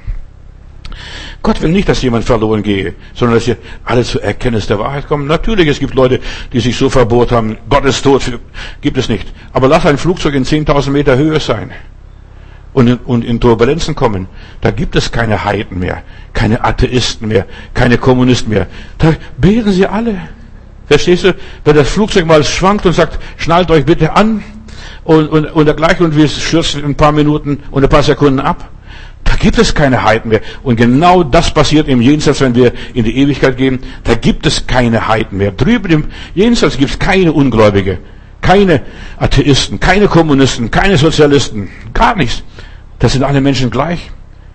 Gott 1.43 1.63
will 1.63 1.71
nicht, 1.71 1.89
dass 1.89 2.03
jemand 2.03 2.25
verloren 2.25 2.63
gehe, 2.63 2.95
sondern 3.15 3.37
dass 3.39 3.47
wir 3.47 3.57
alle 3.85 4.03
zur 4.03 4.23
Erkenntnis 4.23 4.67
der 4.67 4.79
Wahrheit 4.79 5.07
kommen. 5.07 5.27
Natürlich, 5.27 5.69
es 5.69 5.79
gibt 5.79 5.95
Leute, 5.95 6.21
die 6.53 6.61
sich 6.61 6.77
so 6.77 6.91
verbohrt 6.91 7.33
haben, 7.33 7.57
Gott 7.69 7.85
ist 7.85 8.03
tot, 8.03 8.23
gibt 8.81 8.99
es 8.99 9.09
nicht. 9.09 9.33
Aber 9.53 9.69
lass 9.69 9.87
ein 9.87 9.99
Flugzeug 9.99 10.35
in 10.35 10.45
10.000 10.45 10.91
Meter 10.91 11.17
Höhe 11.17 11.39
sein 11.39 11.71
und 12.73 12.89
in, 12.89 12.97
und 12.99 13.25
in 13.25 13.41
Turbulenzen 13.41 13.95
kommen. 13.95 14.29
Da 14.61 14.71
gibt 14.71 14.97
es 14.97 15.11
keine 15.11 15.45
Heiden 15.45 15.79
mehr, 15.79 16.03
keine 16.35 16.63
Atheisten 16.63 17.29
mehr, 17.29 17.47
keine 17.73 17.97
Kommunisten 17.97 18.53
mehr. 18.53 18.67
Da 18.99 19.15
beten 19.39 19.73
sie 19.73 19.87
alle. 19.87 20.21
Verstehst 20.87 21.25
du? 21.25 21.35
Wenn 21.65 21.75
das 21.75 21.89
Flugzeug 21.89 22.27
mal 22.27 22.45
schwankt 22.45 22.85
und 22.85 22.93
sagt, 22.93 23.19
schnallt 23.39 23.71
euch 23.71 23.85
bitte 23.85 24.13
an 24.15 24.43
und, 25.05 25.29
und, 25.29 25.47
und 25.47 25.65
dergleichen 25.65 26.05
und 26.05 26.17
wir 26.17 26.29
stürzen 26.29 26.81
in 26.81 26.91
ein 26.91 26.95
paar 26.97 27.13
Minuten 27.13 27.63
und 27.71 27.83
ein 27.83 27.89
paar 27.89 28.03
Sekunden 28.03 28.41
ab. 28.41 28.69
Da 29.27 29.35
gibt 29.35 29.59
es 29.59 29.75
keine 29.75 30.03
Heiden 30.03 30.31
mehr. 30.31 30.41
Und 30.63 30.77
genau 30.77 31.23
das 31.23 31.53
passiert 31.53 31.89
im 31.89 32.01
Jenseits, 32.01 32.41
wenn 32.41 32.55
wir 32.55 32.73
in 32.95 33.05
die 33.05 33.19
Ewigkeit 33.19 33.57
gehen. 33.57 33.81
Da 34.05 34.15
gibt 34.15 34.47
es 34.47 34.67
keine 34.67 35.09
Heiden 35.09 35.37
mehr. 35.37 35.51
Drüben 35.51 35.93
im 35.93 36.05
Jenseits 36.35 36.79
gibt 36.79 36.93
es 36.93 36.99
keine 36.99 37.33
Ungläubige, 37.33 37.99
keine 38.41 38.83
Atheisten, 39.19 39.79
keine 39.81 40.07
Kommunisten, 40.07 40.71
keine 40.71 40.97
Sozialisten, 40.97 41.69
gar 41.93 42.17
nichts. 42.17 42.43
Das 43.01 43.13
sind 43.13 43.25
alle 43.25 43.41
Menschen 43.41 43.71
gleich. 43.71 44.11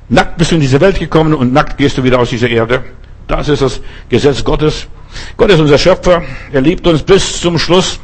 Nackt 0.09 0.37
bist 0.37 0.51
du 0.51 0.55
in 0.55 0.61
diese 0.61 0.81
Welt 0.81 0.99
gekommen 0.99 1.33
und 1.33 1.53
nackt 1.53 1.77
gehst 1.77 1.97
du 1.97 2.03
wieder 2.03 2.19
aus 2.19 2.29
dieser 2.29 2.49
Erde. 2.49 2.83
Das 3.27 3.49
ist 3.49 3.61
das 3.61 3.81
Gesetz 4.09 4.43
Gottes. 4.43 4.87
Gott 5.37 5.51
ist 5.51 5.59
unser 5.59 5.77
Schöpfer. 5.77 6.23
Er 6.51 6.61
liebt 6.61 6.87
uns 6.87 7.03
bis 7.03 7.39
zum 7.39 7.59
Schluss. 7.59 7.99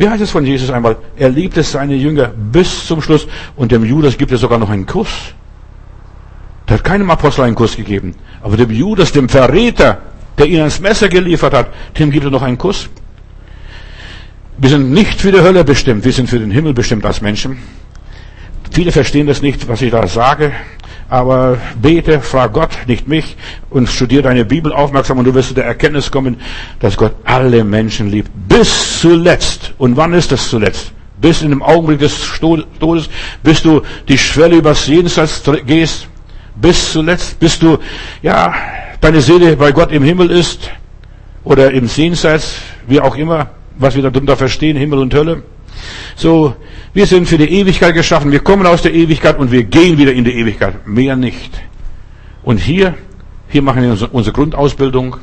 Wie 0.00 0.08
heißt 0.08 0.22
es 0.22 0.30
von 0.30 0.46
Jesus 0.46 0.70
einmal? 0.70 0.96
Er 1.14 1.28
liebt 1.28 1.58
es 1.58 1.72
seine 1.72 1.94
Jünger 1.94 2.28
bis 2.28 2.86
zum 2.86 3.02
Schluss. 3.02 3.26
Und 3.54 3.70
dem 3.70 3.84
Judas 3.84 4.16
gibt 4.16 4.32
es 4.32 4.40
sogar 4.40 4.58
noch 4.58 4.70
einen 4.70 4.86
Kuss. 4.86 5.34
Der 6.66 6.78
hat 6.78 6.84
keinem 6.84 7.10
Apostel 7.10 7.42
einen 7.42 7.54
Kuss 7.54 7.76
gegeben. 7.76 8.14
Aber 8.40 8.56
dem 8.56 8.70
Judas, 8.70 9.12
dem 9.12 9.28
Verräter, 9.28 9.98
der 10.38 10.46
ihn 10.46 10.60
ans 10.60 10.80
Messer 10.80 11.10
geliefert 11.10 11.52
hat, 11.52 11.66
dem 11.98 12.10
gibt 12.10 12.24
er 12.24 12.30
noch 12.30 12.40
einen 12.40 12.56
Kuss. 12.56 12.88
Wir 14.56 14.70
sind 14.70 14.90
nicht 14.90 15.20
für 15.20 15.32
die 15.32 15.40
Hölle 15.40 15.64
bestimmt, 15.64 16.02
wir 16.02 16.12
sind 16.12 16.30
für 16.30 16.38
den 16.38 16.50
Himmel 16.50 16.72
bestimmt 16.72 17.04
als 17.04 17.20
Menschen. 17.20 17.58
Viele 18.70 18.92
verstehen 18.92 19.26
das 19.26 19.42
nicht, 19.42 19.68
was 19.68 19.82
ich 19.82 19.90
da 19.90 20.06
sage. 20.06 20.52
Aber 21.10 21.58
bete, 21.82 22.20
frag 22.20 22.52
Gott, 22.52 22.70
nicht 22.86 23.08
mich, 23.08 23.36
und 23.68 23.88
studiere 23.88 24.22
deine 24.22 24.44
Bibel 24.44 24.72
aufmerksam 24.72 25.18
und 25.18 25.24
du 25.24 25.34
wirst 25.34 25.48
zu 25.48 25.54
der 25.54 25.64
Erkenntnis 25.64 26.10
kommen, 26.10 26.40
dass 26.78 26.96
Gott 26.96 27.16
alle 27.24 27.64
Menschen 27.64 28.10
liebt. 28.10 28.30
Bis 28.48 29.00
zuletzt. 29.00 29.74
Und 29.76 29.96
wann 29.96 30.14
ist 30.14 30.30
das 30.30 30.48
zuletzt? 30.48 30.92
Bis 31.20 31.42
in 31.42 31.50
dem 31.50 31.62
Augenblick 31.62 31.98
des 31.98 32.14
Todes, 32.38 33.10
bis 33.42 33.60
du 33.60 33.82
die 34.08 34.16
Schwelle 34.16 34.56
übers 34.56 34.86
Jenseits 34.86 35.42
gehst, 35.66 36.06
bis 36.54 36.92
zuletzt, 36.92 37.40
bis 37.40 37.58
du, 37.58 37.78
ja, 38.22 38.54
deine 39.00 39.20
Seele 39.20 39.56
bei 39.56 39.72
Gott 39.72 39.90
im 39.90 40.04
Himmel 40.04 40.30
ist, 40.30 40.70
oder 41.42 41.72
im 41.72 41.86
Jenseits, 41.86 42.56
wie 42.86 43.00
auch 43.00 43.16
immer, 43.16 43.50
was 43.76 43.96
wir 43.96 44.02
darunter 44.08 44.36
verstehen, 44.36 44.76
Himmel 44.76 45.00
und 45.00 45.12
Hölle. 45.12 45.42
So, 46.16 46.54
wir 46.92 47.06
sind 47.06 47.28
für 47.28 47.38
die 47.38 47.48
Ewigkeit 47.48 47.94
geschaffen. 47.94 48.32
Wir 48.32 48.40
kommen 48.40 48.66
aus 48.66 48.82
der 48.82 48.92
Ewigkeit 48.92 49.38
und 49.38 49.52
wir 49.52 49.64
gehen 49.64 49.98
wieder 49.98 50.12
in 50.12 50.24
die 50.24 50.32
Ewigkeit. 50.32 50.86
Mehr 50.86 51.16
nicht. 51.16 51.50
Und 52.42 52.58
hier, 52.58 52.94
hier 53.48 53.62
machen 53.62 53.82
wir 53.82 54.12
unsere 54.12 54.34
Grundausbildung. 54.34 55.16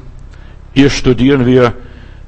Hier 0.73 0.89
studieren 0.89 1.45
wir 1.45 1.73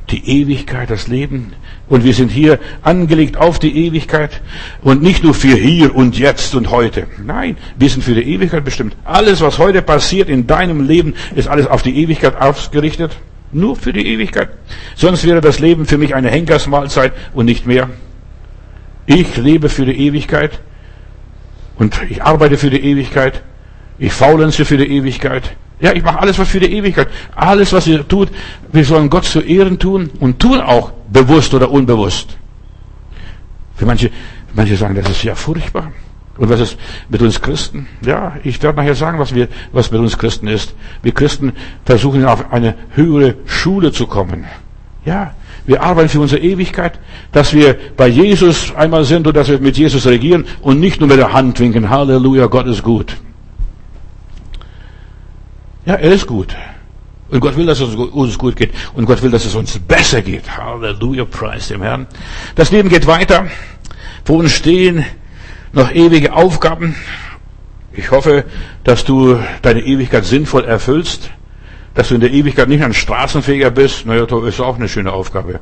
die 0.10 0.42
Ewigkeit, 0.42 0.90
das 0.90 1.08
Leben. 1.08 1.54
Und 1.88 2.04
wir 2.04 2.14
sind 2.14 2.32
hier 2.32 2.60
angelegt 2.82 3.38
auf 3.38 3.60
die 3.60 3.88
Ewigkeit 3.88 4.42
und 4.82 5.02
nicht 5.02 5.24
nur 5.24 5.34
für 5.34 5.56
hier 5.56 5.96
und 5.96 6.18
jetzt 6.18 6.56
und 6.56 6.70
heute. 6.72 7.08
Nein, 7.24 7.58
wir 7.78 7.90
sind 7.90 8.04
für 8.04 8.16
die 8.16 8.34
Ewigkeit 8.34 8.64
bestimmt. 8.64 8.96
Alles, 9.04 9.42
was 9.42 9.58
heute 9.58 9.82
passiert 9.82 10.30
in 10.30 10.48
deinem 10.48 10.86
Leben, 10.88 11.16
ist 11.36 11.48
alles 11.48 11.68
auf 11.68 11.82
die 11.82 11.96
Ewigkeit 12.02 12.40
ausgerichtet. 12.40 13.18
Nur 13.52 13.76
für 13.76 13.94
die 13.94 14.06
Ewigkeit. 14.06 14.50
Sonst 14.96 15.26
wäre 15.26 15.42
das 15.42 15.60
Leben 15.60 15.88
für 15.88 15.98
mich 15.98 16.14
eine 16.14 16.30
Henkersmahlzeit 16.30 17.14
und 17.34 17.46
nicht 17.46 17.66
mehr. 17.66 17.90
Ich 19.10 19.38
lebe 19.38 19.70
für 19.70 19.86
die 19.88 20.06
Ewigkeit 20.06 20.60
und 21.80 22.00
ich 22.12 22.22
arbeite 22.22 22.58
für 22.58 22.70
die 22.70 22.78
Ewigkeit. 22.80 23.42
Ich 23.98 24.14
faulenze 24.14 24.66
für 24.66 24.78
die 24.78 24.86
Ewigkeit. 24.86 25.56
Ja, 25.80 25.94
ich 25.94 26.04
mache 26.04 26.20
alles 26.20 26.38
was 26.38 26.50
für 26.50 26.60
die 26.60 26.72
Ewigkeit. 26.72 27.08
Alles, 27.34 27.74
was 27.74 27.88
ihr 27.88 28.08
tut, 28.08 28.30
wir 28.72 28.86
sollen 28.86 29.10
Gott 29.10 29.26
zu 29.26 29.42
Ehren 29.42 29.80
tun 29.80 30.12
und 30.20 30.40
tun 30.40 30.62
auch, 30.62 30.92
bewusst 31.12 31.56
oder 31.56 31.72
unbewusst. 31.72 32.38
Für 33.78 33.88
manche, 33.88 34.12
manche 34.54 34.76
sagen, 34.76 34.94
das 34.94 35.10
ist 35.10 35.24
ja 35.24 35.34
furchtbar. 35.34 35.92
Und 36.38 36.50
was 36.50 36.60
ist 36.60 36.78
mit 37.10 37.24
uns 37.24 37.42
Christen? 37.42 37.88
Ja, 38.06 38.38
ich 38.44 38.62
werde 38.62 38.78
nachher 38.78 38.94
sagen, 38.94 39.18
was 39.18 39.34
wir, 39.34 39.48
was 39.72 39.90
mit 39.90 40.02
uns 40.02 40.20
Christen 40.20 40.48
ist. 40.48 40.76
Wir 41.02 41.14
Christen 41.14 41.54
versuchen 41.84 42.26
auf 42.26 42.54
eine 42.54 42.76
höhere 42.94 43.38
Schule 43.48 43.92
zu 43.92 44.06
kommen. 44.06 44.46
Ja, 45.04 45.34
wir 45.70 45.84
arbeiten 45.84 46.10
für 46.10 46.20
unsere 46.20 46.42
Ewigkeit, 46.42 47.00
dass 47.32 47.54
wir 47.54 47.78
bei 47.96 48.08
Jesus 48.08 48.74
einmal 48.76 49.04
sind 49.04 49.28
und 49.28 49.38
dass 49.38 49.50
wir 49.50 49.60
mit 49.60 49.78
Jesus 49.78 50.08
regieren 50.08 50.48
und 50.62 50.80
nicht 50.80 51.00
nur 51.00 51.08
mit 51.08 51.20
der 51.20 51.32
Hand 51.32 51.60
winken. 51.60 51.92
Halleluja, 51.92 52.48
Gott 52.48 52.66
ist 52.66 52.82
gut. 52.82 53.18
Ja, 55.86 55.94
er 55.94 56.12
ist 56.12 56.26
gut. 56.26 56.56
Und 57.30 57.40
Gott 57.40 57.56
will, 57.56 57.68
dass 57.68 57.80
es 57.82 57.94
uns 57.94 58.40
gut 58.40 58.56
geht. 58.56 58.72
Und 58.96 59.06
Gott 59.06 59.22
will, 59.22 59.30
dass 59.30 59.46
es 59.46 59.54
uns 59.54 59.78
besser 59.78 60.24
geht. 60.24 60.58
Halleluja, 60.58 61.26
preis 61.26 61.68
dem 61.68 61.84
Herrn. 61.84 62.08
Das 62.56 62.72
Leben 62.72 62.90
geht 62.90 63.06
weiter. 63.06 63.46
Vor 64.26 64.38
uns 64.38 64.54
stehen 64.54 65.06
noch 65.72 65.94
ewige 65.94 66.34
Aufgaben. 66.34 66.96
Ich 67.94 68.10
hoffe, 68.10 68.44
dass 68.84 69.04
du 69.04 69.38
deine 69.62 69.82
Ewigkeit 69.82 70.26
sinnvoll 70.26 70.66
erfüllst 70.66 71.30
dass 71.94 72.10
du 72.10 72.16
in 72.16 72.22
der 72.22 72.32
Ewigkeit 72.32 72.70
nicht 72.70 72.84
ein 72.84 72.94
Straßenfeger 72.94 73.72
bist, 73.72 74.06
naja, 74.06 74.26
das 74.26 74.44
ist 74.44 74.60
auch 74.60 74.76
eine 74.76 74.88
schöne 74.88 75.12
Aufgabe. 75.12 75.60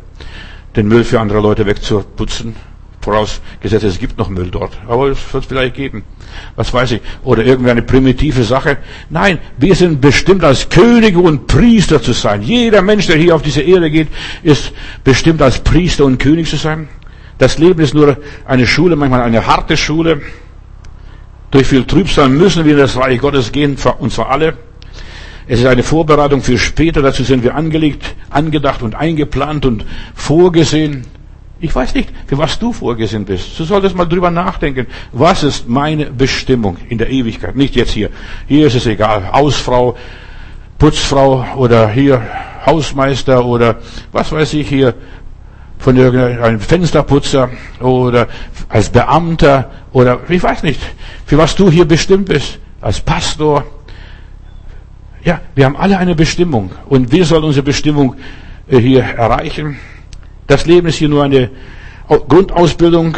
Den 0.76 0.88
Müll 0.88 1.04
für 1.04 1.20
andere 1.20 1.40
Leute 1.40 1.66
wegzuputzen. 1.66 2.56
Vorausgesetzt, 3.02 3.86
es 3.86 4.00
gibt 4.00 4.18
noch 4.18 4.28
Müll 4.28 4.50
dort. 4.52 4.78
Aber 4.88 5.08
es 5.08 5.34
wird 5.34 5.44
es 5.44 5.48
vielleicht 5.48 5.76
geben. 5.76 6.04
Was 6.58 6.74
weiß 6.74 6.92
ich. 6.92 7.02
Oder 7.24 7.46
irgendeine 7.46 7.82
primitive 7.82 8.44
Sache. 8.44 8.78
Nein, 9.10 9.40
wir 9.58 9.76
sind 9.76 10.02
bestimmt 10.02 10.44
als 10.44 10.68
Könige 10.68 11.20
und 11.20 11.48
Priester 11.48 12.02
zu 12.02 12.12
sein. 12.12 12.42
Jeder 12.42 12.82
Mensch, 12.82 13.08
der 13.08 13.16
hier 13.16 13.34
auf 13.34 13.42
diese 13.42 13.62
Erde 13.62 13.90
geht, 13.90 14.10
ist 14.44 14.74
bestimmt 15.06 15.42
als 15.42 15.60
Priester 15.60 16.04
und 16.04 16.18
König 16.18 16.50
zu 16.50 16.58
sein. 16.58 16.90
Das 17.38 17.58
Leben 17.58 17.80
ist 17.80 17.94
nur 17.94 18.18
eine 18.46 18.68
Schule, 18.68 18.96
manchmal 18.96 19.22
eine 19.22 19.48
harte 19.48 19.78
Schule. 19.78 20.22
Durch 21.52 21.68
viel 21.68 21.86
Trübsal 21.86 22.28
müssen 22.28 22.66
wir 22.66 22.74
in 22.74 22.80
das 22.80 22.98
Reich 22.98 23.22
Gottes 23.22 23.52
gehen, 23.52 23.78
und 24.00 24.12
zwar 24.12 24.32
alle. 24.32 24.58
Es 25.48 25.60
ist 25.60 25.66
eine 25.66 25.84
Vorbereitung 25.84 26.42
für 26.42 26.58
später. 26.58 27.02
Dazu 27.02 27.24
sind 27.24 27.44
wir 27.44 27.56
angelegt, 27.56 28.16
angedacht 28.30 28.82
und 28.82 28.96
eingeplant 28.96 29.66
und 29.66 29.86
vorgesehen. 30.14 31.06
Ich 31.60 31.74
weiß 31.74 31.96
nicht, 31.96 32.10
für 32.28 32.38
was 32.38 32.60
du 32.60 32.74
vorgesehen 32.74 33.26
bist. 33.26 33.58
Du 33.58 33.64
solltest 33.64 33.96
mal 33.96 34.06
drüber 34.06 34.30
nachdenken. 34.30 34.88
Was 35.12 35.44
ist 35.44 35.68
meine 35.68 36.08
Bestimmung 36.08 36.78
in 36.90 36.98
der 36.98 37.10
Ewigkeit? 37.10 37.56
Nicht 37.56 37.76
jetzt 37.76 37.92
hier. 37.92 38.10
Hier 38.48 38.68
ist 38.68 38.76
es 38.76 38.86
egal. 38.86 39.32
Hausfrau, 39.32 39.98
Putzfrau 40.78 41.46
oder 41.56 41.90
hier 41.90 42.22
Hausmeister 42.66 43.44
oder 43.46 43.78
was 44.12 44.32
weiß 44.32 44.54
ich 44.54 44.68
hier. 44.68 44.94
von 45.80 45.96
irgendeinem 45.96 46.60
Fensterputzer 46.60 47.50
oder 47.80 48.28
als 48.70 48.90
Beamter 48.90 49.72
oder 49.94 50.20
ich 50.28 50.42
weiß 50.42 50.64
nicht, 50.64 50.82
für 51.26 51.38
was 51.38 51.56
du 51.56 51.70
hier 51.70 51.86
bestimmt 51.86 52.30
bist, 52.30 52.60
als 52.82 53.00
Pastor. 53.00 53.64
Ja, 55.28 55.42
wir 55.56 55.66
haben 55.66 55.76
alle 55.76 55.98
eine 55.98 56.16
Bestimmung 56.16 56.72
und 56.88 57.12
wir 57.12 57.26
sollen 57.26 57.44
unsere 57.44 57.66
Bestimmung 57.66 58.16
äh, 58.70 58.78
hier 58.78 59.04
erreichen. 59.04 59.78
Das 60.48 60.66
Leben 60.66 60.88
ist 60.88 60.96
hier 60.96 61.10
nur 61.10 61.26
eine 61.26 61.50
Grundausbildung 62.08 63.18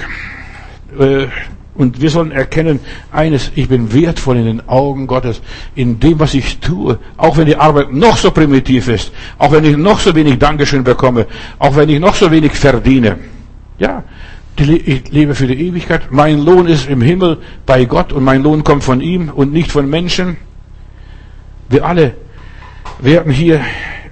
äh, 0.98 1.28
und 1.76 2.02
wir 2.02 2.10
sollen 2.10 2.32
erkennen, 2.32 2.80
eines, 3.12 3.52
ich 3.54 3.70
bin 3.70 3.94
wertvoll 3.94 4.38
in 4.38 4.46
den 4.46 4.68
Augen 4.68 5.06
Gottes, 5.06 5.40
in 5.76 6.00
dem, 6.00 6.20
was 6.20 6.34
ich 6.34 6.58
tue. 6.58 6.98
Auch 7.16 7.38
wenn 7.38 7.46
die 7.46 7.58
Arbeit 7.58 7.94
noch 7.94 8.18
so 8.18 8.32
primitiv 8.32 8.88
ist, 8.88 9.12
auch 9.38 9.52
wenn 9.52 9.64
ich 9.64 9.78
noch 9.78 10.00
so 10.00 10.16
wenig 10.16 10.40
Dankeschön 10.40 10.84
bekomme, 10.84 11.28
auch 11.60 11.76
wenn 11.76 11.90
ich 11.90 12.00
noch 12.00 12.16
so 12.16 12.32
wenig 12.32 12.54
verdiene. 12.54 13.20
Ja, 13.78 14.04
ich 14.58 15.12
lebe 15.12 15.36
für 15.36 15.46
die 15.46 15.68
Ewigkeit. 15.68 16.12
Mein 16.12 16.44
Lohn 16.44 16.66
ist 16.66 16.90
im 16.90 17.02
Himmel 17.02 17.38
bei 17.68 17.86
Gott 17.86 18.12
und 18.12 18.24
mein 18.24 18.42
Lohn 18.42 18.64
kommt 18.64 18.84
von 18.84 19.00
ihm 19.00 19.30
und 19.30 19.54
nicht 19.54 19.72
von 19.72 19.88
Menschen. 19.88 20.38
Wir 21.70 21.86
alle 21.86 22.16
werden 23.00 23.32
hier 23.32 23.62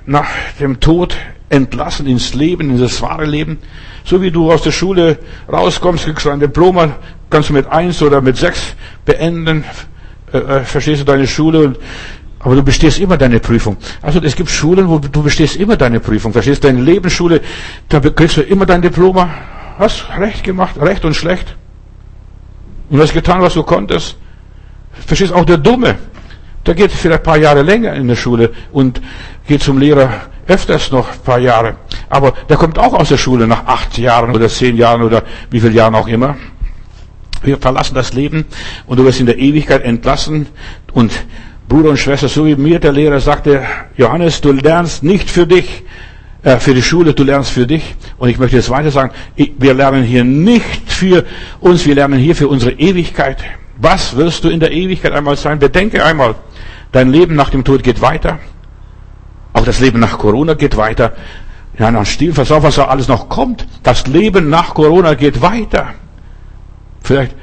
nach 0.06 0.30
dem 0.60 0.80
Tod 0.80 1.17
entlassen 1.50 2.06
ins 2.06 2.34
Leben, 2.36 2.70
in 2.70 2.80
das 2.80 3.02
wahre 3.02 3.26
Leben. 3.26 3.58
So 4.04 4.22
wie 4.22 4.32
du 4.32 4.52
aus 4.52 4.62
der 4.62 4.72
Schule 4.72 5.17
rauskommst, 5.52 6.06
kriegst 6.06 6.26
du 6.26 6.30
ein 6.30 6.39
Diplom, 6.39 6.93
kannst 7.30 7.50
du 7.50 7.54
mit 7.54 7.67
eins 7.67 8.02
oder 8.02 8.22
mit 8.22 8.38
sechs 8.38 8.76
beenden, 9.06 9.63
äh, 10.32 10.38
äh, 10.38 10.63
verstehst 10.63 11.02
du 11.02 11.06
deine 11.06 11.28
Schule 11.28 11.60
und 11.62 11.80
aber 12.39 12.56
du 12.56 12.63
bestehst 12.63 13.00
immer 13.00 13.17
deine 13.17 13.39
Prüfung. 13.39 13.78
Also 14.02 14.22
es 14.22 14.36
gibt 14.36 14.50
Schulen, 14.50 14.88
wo 14.88 15.00
du 15.00 15.24
bestehst 15.24 15.56
immer 15.56 15.76
deine 15.76 16.00
Prüfung. 16.00 16.32
Verstehst 16.32 16.63
du 16.63 16.67
deine 16.67 16.82
Lebensschule, 16.82 17.41
da 17.89 18.00
kriegst 18.00 18.38
du 18.38 18.41
immer 18.41 18.65
dein 18.65 18.82
Diploma. 18.82 19.30
Hast 19.80 20.06
recht 20.17 20.43
gemacht, 20.43 20.80
recht 20.80 21.04
und 21.04 21.15
schlecht. 21.15 21.56
Und 22.89 23.02
hast 23.02 23.13
getan, 23.13 23.41
was 23.41 23.56
du 23.56 23.63
konntest. 23.63 24.17
Verstehst 25.08 25.34
auch 25.34 25.46
der 25.46 25.58
Dumme. 25.58 25.96
Der 26.67 26.75
geht 26.75 26.91
vielleicht 26.91 27.21
ein 27.21 27.23
paar 27.23 27.38
Jahre 27.38 27.62
länger 27.62 27.93
in 27.93 28.08
der 28.08 28.17
Schule 28.17 28.51
und 28.73 29.01
geht 29.47 29.63
zum 29.63 29.77
Lehrer 29.77 30.10
öfters 30.47 30.91
noch 30.91 31.12
ein 31.12 31.19
paar 31.23 31.39
Jahre. 31.39 31.77
Aber 32.10 32.34
der 32.49 32.58
kommt 32.58 32.77
auch 32.77 32.93
aus 32.93 33.10
der 33.10 33.17
Schule 33.17 33.47
nach 33.47 33.65
acht 33.65 33.97
Jahren 33.97 34.36
oder 34.36 34.49
zehn 34.49 34.75
Jahren 34.75 35.01
oder 35.01 35.23
wie 35.49 35.62
viele 35.62 35.73
Jahren 35.73 35.95
auch 35.95 36.08
immer. 36.08 36.36
Wir 37.41 37.58
verlassen 37.58 37.95
das 37.95 38.13
Leben 38.13 38.45
und 38.86 38.97
du 38.99 39.06
wirst 39.06 39.19
in 39.19 39.25
der 39.25 39.38
Ewigkeit 39.38 39.84
entlassen. 39.84 40.47
Und 40.91 41.12
Bruder 41.69 41.89
und 41.89 41.97
Schwester, 41.97 42.27
so 42.27 42.45
wie 42.45 42.56
mir 42.56 42.80
der 42.80 42.91
Lehrer 42.91 43.19
sagte, 43.19 43.62
Johannes, 43.95 44.41
du 44.41 44.51
lernst 44.51 45.03
nicht 45.03 45.30
für 45.30 45.47
dich, 45.47 45.84
äh, 46.43 46.58
für 46.58 46.73
die 46.73 46.82
Schule, 46.82 47.13
du 47.13 47.23
lernst 47.23 47.51
für 47.51 47.67
dich. 47.67 47.95
Und 48.17 48.30
ich 48.30 48.39
möchte 48.39 48.58
jetzt 48.58 48.69
weiter 48.69 48.91
sagen, 48.91 49.12
wir 49.36 49.73
lernen 49.73 50.03
hier 50.03 50.23
nicht 50.23 50.91
für 50.91 51.25
uns, 51.62 51.86
wir 51.86 51.95
lernen 51.95 52.19
hier 52.19 52.36
für 52.36 52.47
unsere 52.47 52.71
Ewigkeit. 52.73 53.38
Was 53.77 54.15
wirst 54.15 54.43
du 54.43 54.49
in 54.49 54.59
der 54.59 54.71
Ewigkeit 54.71 55.13
einmal 55.13 55.37
sein? 55.37 55.59
Bedenke 55.59 56.03
einmal, 56.03 56.35
dein 56.91 57.09
Leben 57.09 57.35
nach 57.35 57.49
dem 57.49 57.63
Tod 57.63 57.83
geht 57.83 58.01
weiter. 58.01 58.39
Auch 59.53 59.65
das 59.65 59.79
Leben 59.79 59.99
nach 59.99 60.17
Corona 60.17 60.55
geht 60.55 60.77
weiter. 60.77 61.13
Ja, 61.77 61.91
nach 61.91 62.05
Stilversauf, 62.05 62.63
was 62.63 62.75
da 62.75 62.85
alles 62.85 63.07
noch 63.07 63.29
kommt. 63.29 63.67
Das 63.83 64.07
Leben 64.07 64.49
nach 64.49 64.73
Corona 64.73 65.13
geht 65.13 65.41
weiter. 65.41 65.93
Vielleicht 67.01 67.35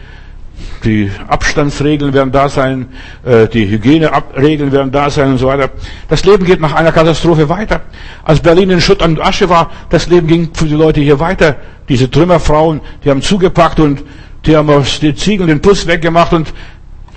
die 0.84 1.10
Abstandsregeln 1.28 2.12
werden 2.12 2.30
da 2.30 2.48
sein, 2.48 2.88
äh, 3.24 3.48
die 3.48 3.68
Hygieneregeln 3.68 4.70
werden 4.70 4.92
da 4.92 5.08
sein 5.10 5.32
und 5.32 5.38
so 5.38 5.46
weiter. 5.46 5.70
Das 6.08 6.24
Leben 6.24 6.44
geht 6.44 6.60
nach 6.60 6.74
einer 6.74 6.92
Katastrophe 6.92 7.48
weiter. 7.48 7.80
Als 8.22 8.40
Berlin 8.40 8.70
in 8.70 8.80
Schutt 8.80 9.02
und 9.02 9.20
Asche 9.20 9.48
war, 9.48 9.70
das 9.88 10.08
Leben 10.08 10.26
ging 10.26 10.50
für 10.52 10.66
die 10.66 10.74
Leute 10.74 11.00
hier 11.00 11.18
weiter. 11.20 11.56
Diese 11.88 12.10
Trümmerfrauen, 12.10 12.80
die 13.04 13.10
haben 13.10 13.22
zugepackt 13.22 13.80
und 13.80 14.04
die 14.46 14.56
haben 14.56 14.70
aus 14.70 15.00
den 15.00 15.16
Ziegeln 15.16 15.48
den 15.48 15.60
Puss 15.60 15.86
weggemacht 15.86 16.32
und 16.32 16.52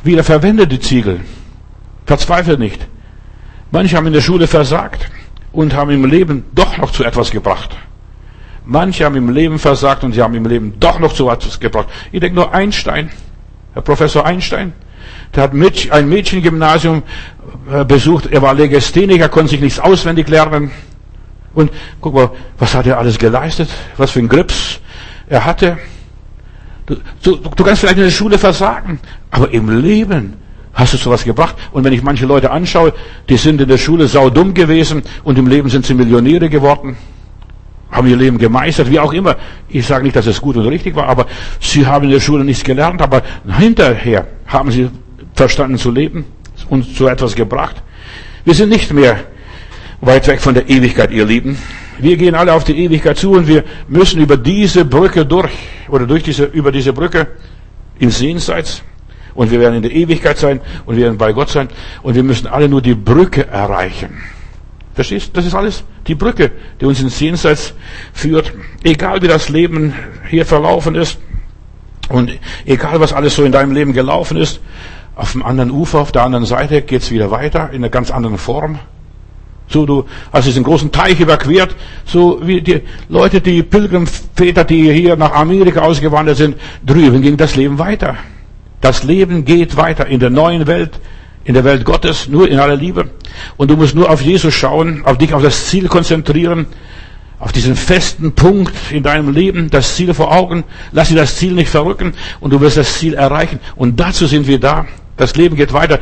wieder 0.04 0.24
verwendet 0.24 0.72
die 0.72 0.80
Ziegel. 0.80 1.22
Verzweifelt 2.06 2.60
nicht. 2.60 2.88
Manche 3.72 3.98
haben 3.98 4.08
in 4.08 4.14
der 4.14 4.22
Schule 4.22 4.48
versagt 4.48 5.10
und 5.52 5.74
haben 5.74 5.92
im 5.92 6.06
Leben 6.06 6.46
doch 6.54 6.78
noch 6.78 6.92
zu 6.92 7.04
etwas 7.04 7.32
gebracht. 7.32 7.78
Manche 8.66 9.06
haben 9.06 9.16
im 9.16 9.30
Leben 9.30 9.60
versagt 9.60 10.04
und 10.04 10.14
sie 10.14 10.22
haben 10.22 10.36
im 10.36 10.46
Leben 10.46 10.74
doch 10.80 11.00
noch 11.00 11.14
zu 11.14 11.30
etwas 11.30 11.60
gebracht. 11.60 11.88
Ich 12.12 12.20
denke 12.20 12.36
nur 12.36 12.54
Einstein, 12.54 13.12
Herr 13.74 13.82
Professor 13.82 14.26
Einstein, 14.26 14.74
der 15.36 15.44
hat 15.44 15.54
ein 15.54 16.10
Mädchengymnasium 16.10 17.04
äh, 17.72 17.86
besucht, 17.86 18.28
er 18.28 18.42
war 18.42 18.54
Legastheniker, 18.54 19.30
konnte 19.30 19.52
sich 19.52 19.62
nichts 19.62 19.80
auswendig 19.80 20.28
lernen. 20.28 20.72
Und 21.54 21.72
guck 22.02 22.14
mal, 22.14 22.32
was 22.58 22.76
hat 22.76 22.86
er 22.88 22.98
alles 22.98 23.18
geleistet? 23.18 23.70
Was 23.98 24.12
für 24.12 24.20
ein 24.20 24.30
Grips 24.30 24.80
er 25.28 25.46
hatte. 25.46 25.78
Du, 26.88 26.96
du, 27.22 27.36
du 27.36 27.64
kannst 27.64 27.82
vielleicht 27.82 27.98
in 27.98 28.06
der 28.06 28.12
Schule 28.12 28.40
versagen, 28.40 29.00
aber 29.30 29.54
im 29.54 29.70
Leben 29.82 30.34
Hast 30.78 30.94
du 30.94 30.98
sowas 30.98 31.24
gebracht? 31.24 31.56
Und 31.72 31.84
wenn 31.84 31.92
ich 31.92 32.04
manche 32.04 32.28
Leute 32.28 32.52
anschaue, 32.52 32.94
die 33.30 33.38
sind 33.38 33.60
in 33.60 33.68
der 33.68 33.80
Schule 33.80 34.08
saudumm 34.08 34.54
gewesen 34.54 35.02
und 35.24 35.36
im 35.40 35.48
Leben 35.48 35.70
sind 35.70 35.88
sie 35.88 35.96
Millionäre 35.96 36.50
geworden, 36.50 36.96
haben 37.90 38.08
ihr 38.08 38.16
Leben 38.16 38.38
gemeistert, 38.38 38.92
wie 38.92 39.00
auch 39.00 39.12
immer. 39.12 39.38
Ich 39.70 39.88
sage 39.88 40.04
nicht, 40.04 40.16
dass 40.16 40.28
es 40.28 40.40
gut 40.40 40.56
und 40.56 40.68
richtig 40.68 40.96
war, 40.96 41.08
aber 41.08 41.26
sie 41.60 41.88
haben 41.88 42.06
in 42.06 42.12
der 42.12 42.20
Schule 42.20 42.44
nichts 42.44 42.64
gelernt, 42.64 43.02
aber 43.02 43.24
hinterher 43.58 44.28
haben 44.46 44.70
sie 44.70 44.92
verstanden 45.34 45.80
zu 45.80 45.90
leben 45.90 46.26
und 46.70 46.96
zu 46.96 47.08
etwas 47.08 47.34
gebracht. 47.34 47.82
Wir 48.46 48.54
sind 48.54 48.70
nicht 48.70 48.94
mehr 48.94 49.18
weit 50.02 50.28
weg 50.28 50.40
von 50.40 50.54
der 50.54 50.70
Ewigkeit, 50.70 51.10
ihr 51.10 51.26
Lieben. 51.26 51.58
Wir 52.00 52.18
gehen 52.18 52.36
alle 52.36 52.54
auf 52.54 52.64
die 52.64 52.78
Ewigkeit 52.78 53.18
zu 53.18 53.32
und 53.32 53.48
wir 53.48 53.64
müssen 53.88 54.22
über 54.22 54.38
diese 54.38 54.86
Brücke 54.86 55.26
durch 55.26 55.52
oder 55.90 56.06
durch 56.06 56.24
diese, 56.24 56.46
über 56.46 56.72
diese 56.72 56.94
Brücke 56.94 57.28
ins 58.00 58.20
Jenseits 58.20 58.84
und 59.34 59.52
wir 59.52 59.60
werden 59.60 59.76
in 59.76 59.82
der 59.82 59.92
Ewigkeit 59.92 60.38
sein 60.38 60.62
und 60.86 60.96
wir 60.96 61.06
werden 61.06 61.18
bei 61.18 61.34
Gott 61.34 61.50
sein 61.50 61.70
und 62.04 62.16
wir 62.16 62.24
müssen 62.24 62.48
alle 62.48 62.70
nur 62.70 62.82
die 62.82 62.96
Brücke 62.96 63.48
erreichen. 63.48 64.18
Verstehst? 64.94 65.32
Das 65.34 65.46
ist 65.46 65.54
alles 65.54 65.84
die 66.08 66.16
Brücke, 66.16 66.52
die 66.82 66.86
uns 66.86 67.02
ins 67.02 67.20
Jenseits 67.20 67.74
führt. 68.14 68.52
Egal 68.84 69.22
wie 69.22 69.28
das 69.28 69.50
Leben 69.50 69.94
hier 70.28 70.46
verlaufen 70.46 70.96
ist 70.96 71.20
und 72.10 72.32
egal 72.66 73.00
was 73.00 73.14
alles 73.14 73.36
so 73.36 73.44
in 73.44 73.52
deinem 73.52 73.72
Leben 73.74 73.94
gelaufen 73.94 74.38
ist, 74.38 74.60
auf 75.16 75.32
dem 75.34 75.44
anderen 75.44 75.72
Ufer, 75.72 76.00
auf 76.00 76.12
der 76.12 76.24
anderen 76.24 76.46
Seite 76.46 76.82
geht's 76.82 77.12
wieder 77.12 77.32
weiter 77.32 77.70
in 77.72 77.78
einer 77.78 77.90
ganz 77.90 78.12
anderen 78.12 78.38
Form. 78.38 78.80
So, 79.68 79.86
du 79.86 80.06
hast 80.32 80.48
diesen 80.48 80.64
großen 80.64 80.92
Teich 80.92 81.20
überquert, 81.20 81.76
so 82.06 82.40
wie 82.42 82.62
die 82.62 82.82
Leute, 83.10 83.42
die 83.42 83.64
Pilgrimväter, 83.64 84.64
die 84.64 84.92
hier 84.94 85.18
nach 85.18 85.34
Amerika 85.34 85.82
ausgewandert 85.82 86.38
sind, 86.38 86.56
drüben 86.86 87.22
ging 87.22 87.36
das 87.36 87.56
Leben 87.56 87.78
weiter. 87.78 88.16
Das 88.80 89.04
Leben 89.04 89.44
geht 89.44 89.76
weiter 89.76 90.08
in 90.08 90.20
der 90.20 90.30
neuen 90.30 90.68
Welt, 90.68 91.00
in 91.44 91.54
der 91.54 91.66
Welt 91.66 91.84
Gottes, 91.84 92.30
nur 92.30 92.50
in 92.50 92.60
aller 92.60 92.78
Liebe. 92.78 93.10
Und 93.58 93.70
du 93.70 93.76
musst 93.76 93.96
nur 93.96 94.10
auf 94.10 94.22
Jesus 94.22 94.54
schauen, 94.54 95.04
auf 95.06 95.18
dich, 95.18 95.34
auf 95.34 95.42
das 95.42 95.68
Ziel 95.68 95.88
konzentrieren, 95.90 96.68
auf 97.40 97.52
diesen 97.52 97.76
festen 97.76 98.32
Punkt 98.32 98.74
in 98.92 99.04
deinem 99.04 99.32
Leben, 99.32 99.70
das 99.70 99.96
Ziel 99.96 100.14
vor 100.14 100.32
Augen. 100.32 100.64
Lass 100.92 101.10
dir 101.10 101.16
das 101.16 101.36
Ziel 101.36 101.54
nicht 101.54 101.70
verrücken 101.70 102.14
und 102.40 102.52
du 102.52 102.62
wirst 102.62 102.78
das 102.78 103.00
Ziel 103.00 103.16
erreichen. 103.16 103.60
Und 103.76 104.00
dazu 104.00 104.28
sind 104.28 104.48
wir 104.48 104.60
da. 104.60 104.86
Das 105.18 105.36
Leben 105.36 105.56
geht 105.56 105.74
weiter. 105.74 106.00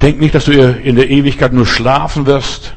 Denk 0.00 0.20
nicht, 0.20 0.34
dass 0.34 0.44
du 0.44 0.52
in 0.52 0.96
der 0.96 1.10
Ewigkeit 1.10 1.52
nur 1.52 1.66
schlafen 1.66 2.26
wirst 2.26 2.74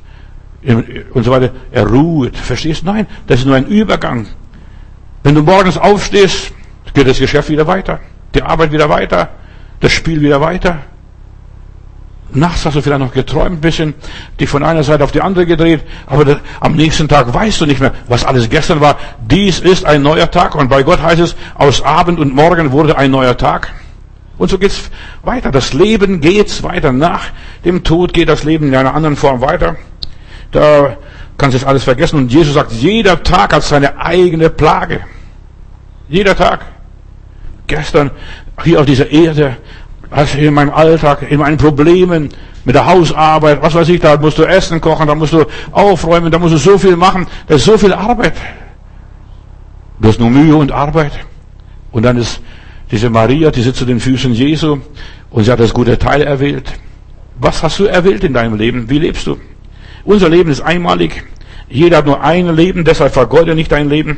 und 1.14 1.24
so 1.24 1.32
weiter, 1.32 1.52
erruht. 1.72 2.36
Verstehst? 2.36 2.84
Nein, 2.84 3.08
das 3.28 3.40
ist 3.40 3.46
nur 3.46 3.56
ein 3.56 3.68
Übergang. 3.68 4.28
Wenn 5.24 5.36
du 5.36 5.44
morgens 5.44 5.78
aufstehst, 5.78 6.54
geht 6.94 7.08
das 7.08 7.20
Geschäft 7.20 7.50
wieder 7.50 7.68
weiter 7.68 8.00
die 8.38 8.44
Arbeit 8.44 8.72
wieder 8.72 8.90
weiter, 8.90 9.30
das 9.80 9.92
Spiel 9.92 10.22
wieder 10.22 10.42
weiter. 10.42 10.80
Nachts 12.30 12.66
hast 12.66 12.76
du 12.76 12.82
vielleicht 12.82 13.00
noch 13.00 13.14
geträumt, 13.14 13.62
bisschen, 13.62 13.94
dich 14.40 14.50
von 14.50 14.64
einer 14.64 14.84
Seite 14.84 15.04
auf 15.04 15.12
die 15.12 15.22
andere 15.22 15.46
gedreht, 15.46 15.82
aber 16.06 16.26
das, 16.26 16.38
am 16.60 16.76
nächsten 16.76 17.08
Tag 17.08 17.34
weißt 17.34 17.62
du 17.62 17.66
nicht 17.66 17.80
mehr, 17.80 17.94
was 18.08 18.26
alles 18.26 18.50
gestern 18.50 18.82
war. 18.82 18.98
Dies 19.22 19.60
ist 19.60 19.86
ein 19.86 20.02
neuer 20.02 20.30
Tag 20.30 20.54
und 20.56 20.70
bei 20.70 20.84
Gott 20.84 21.02
heißt 21.02 21.22
es, 21.22 21.36
aus 21.56 21.82
Abend 21.82 22.20
und 22.20 22.36
Morgen 22.36 22.72
wurde 22.72 22.98
ein 22.98 23.12
neuer 23.12 23.38
Tag. 23.38 23.74
Und 24.38 24.50
so 24.50 24.58
geht's 24.58 24.90
weiter. 25.24 25.52
Das 25.52 25.74
Leben 25.74 26.22
geht 26.22 26.64
weiter. 26.64 26.92
Nach 26.92 27.26
dem 27.66 27.84
Tod 27.84 28.14
geht 28.14 28.30
das 28.30 28.44
Leben 28.44 28.68
in 28.68 28.76
einer 28.76 28.94
anderen 28.94 29.16
Form 29.16 29.42
weiter. 29.42 29.76
Da 30.52 30.98
kannst 31.38 31.56
du 31.56 31.60
jetzt 31.60 31.68
alles 31.68 31.84
vergessen. 31.84 32.18
Und 32.18 32.32
Jesus 32.32 32.54
sagt, 32.54 32.72
jeder 32.72 33.24
Tag 33.24 33.54
hat 33.54 33.64
seine 33.64 34.00
eigene 34.00 34.50
Plage. 34.50 35.02
Jeder 36.10 36.36
Tag 36.36 36.66
gestern 37.68 38.12
hier 38.64 38.80
auf 38.80 38.86
dieser 38.86 39.12
Erde, 39.12 39.58
also 40.10 40.38
in 40.38 40.54
meinem 40.54 40.72
Alltag, 40.72 41.30
in 41.30 41.40
meinen 41.40 41.58
Problemen, 41.58 42.30
mit 42.64 42.76
der 42.76 42.86
Hausarbeit, 42.86 43.62
was 43.62 43.76
weiß 43.76 43.88
ich, 43.90 44.02
da 44.02 44.18
musst 44.18 44.38
du 44.38 44.44
Essen 44.44 44.82
kochen, 44.82 45.08
da 45.08 45.16
musst 45.16 45.34
du 45.34 45.46
aufräumen, 45.72 46.32
da 46.32 46.40
musst 46.40 46.54
du 46.54 46.58
so 46.58 46.78
viel 46.78 46.98
machen, 46.98 47.28
das 47.48 47.58
ist 47.58 47.66
so 47.66 47.78
viel 47.78 47.94
Arbeit. 47.94 48.34
Du 50.00 50.10
hast 50.10 50.20
nur 50.20 50.30
Mühe 50.30 50.56
und 50.56 50.72
Arbeit. 50.72 51.14
Und 51.92 52.04
dann 52.04 52.18
ist 52.18 52.42
diese 52.92 53.10
Maria, 53.10 53.52
die 53.52 53.62
sitzt 53.62 53.80
zu 53.80 53.86
den 53.86 54.00
Füßen 54.00 54.34
Jesu 54.34 54.80
und 55.30 55.44
sie 55.44 55.52
hat 55.52 55.60
das 55.60 55.74
gute 55.74 55.98
Teil 55.98 56.22
erwählt. 56.22 56.80
Was 57.40 57.62
hast 57.64 57.80
du 57.80 57.86
erwählt 57.86 58.24
in 58.24 58.34
deinem 58.34 58.56
Leben? 58.56 58.90
Wie 58.90 59.00
lebst 59.00 59.28
du? 59.28 59.38
Unser 60.06 60.30
Leben 60.30 60.50
ist 60.50 60.62
einmalig. 60.62 61.24
Jeder 61.70 61.98
hat 61.98 62.06
nur 62.06 62.24
ein 62.24 62.56
Leben, 62.56 62.86
deshalb 62.86 63.14
vergeude 63.14 63.56
nicht 63.56 63.72
dein 63.72 63.90
Leben. 63.90 64.18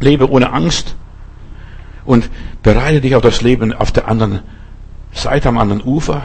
Lebe 0.00 0.28
ohne 0.30 0.52
Angst 0.52 0.96
und 2.04 2.28
bereite 2.62 3.00
dich 3.00 3.14
auf 3.14 3.22
das 3.22 3.42
Leben 3.42 3.72
auf 3.72 3.92
der 3.92 4.08
anderen 4.08 4.40
Seite, 5.12 5.48
am 5.48 5.58
anderen 5.58 5.82
Ufer. 5.82 6.22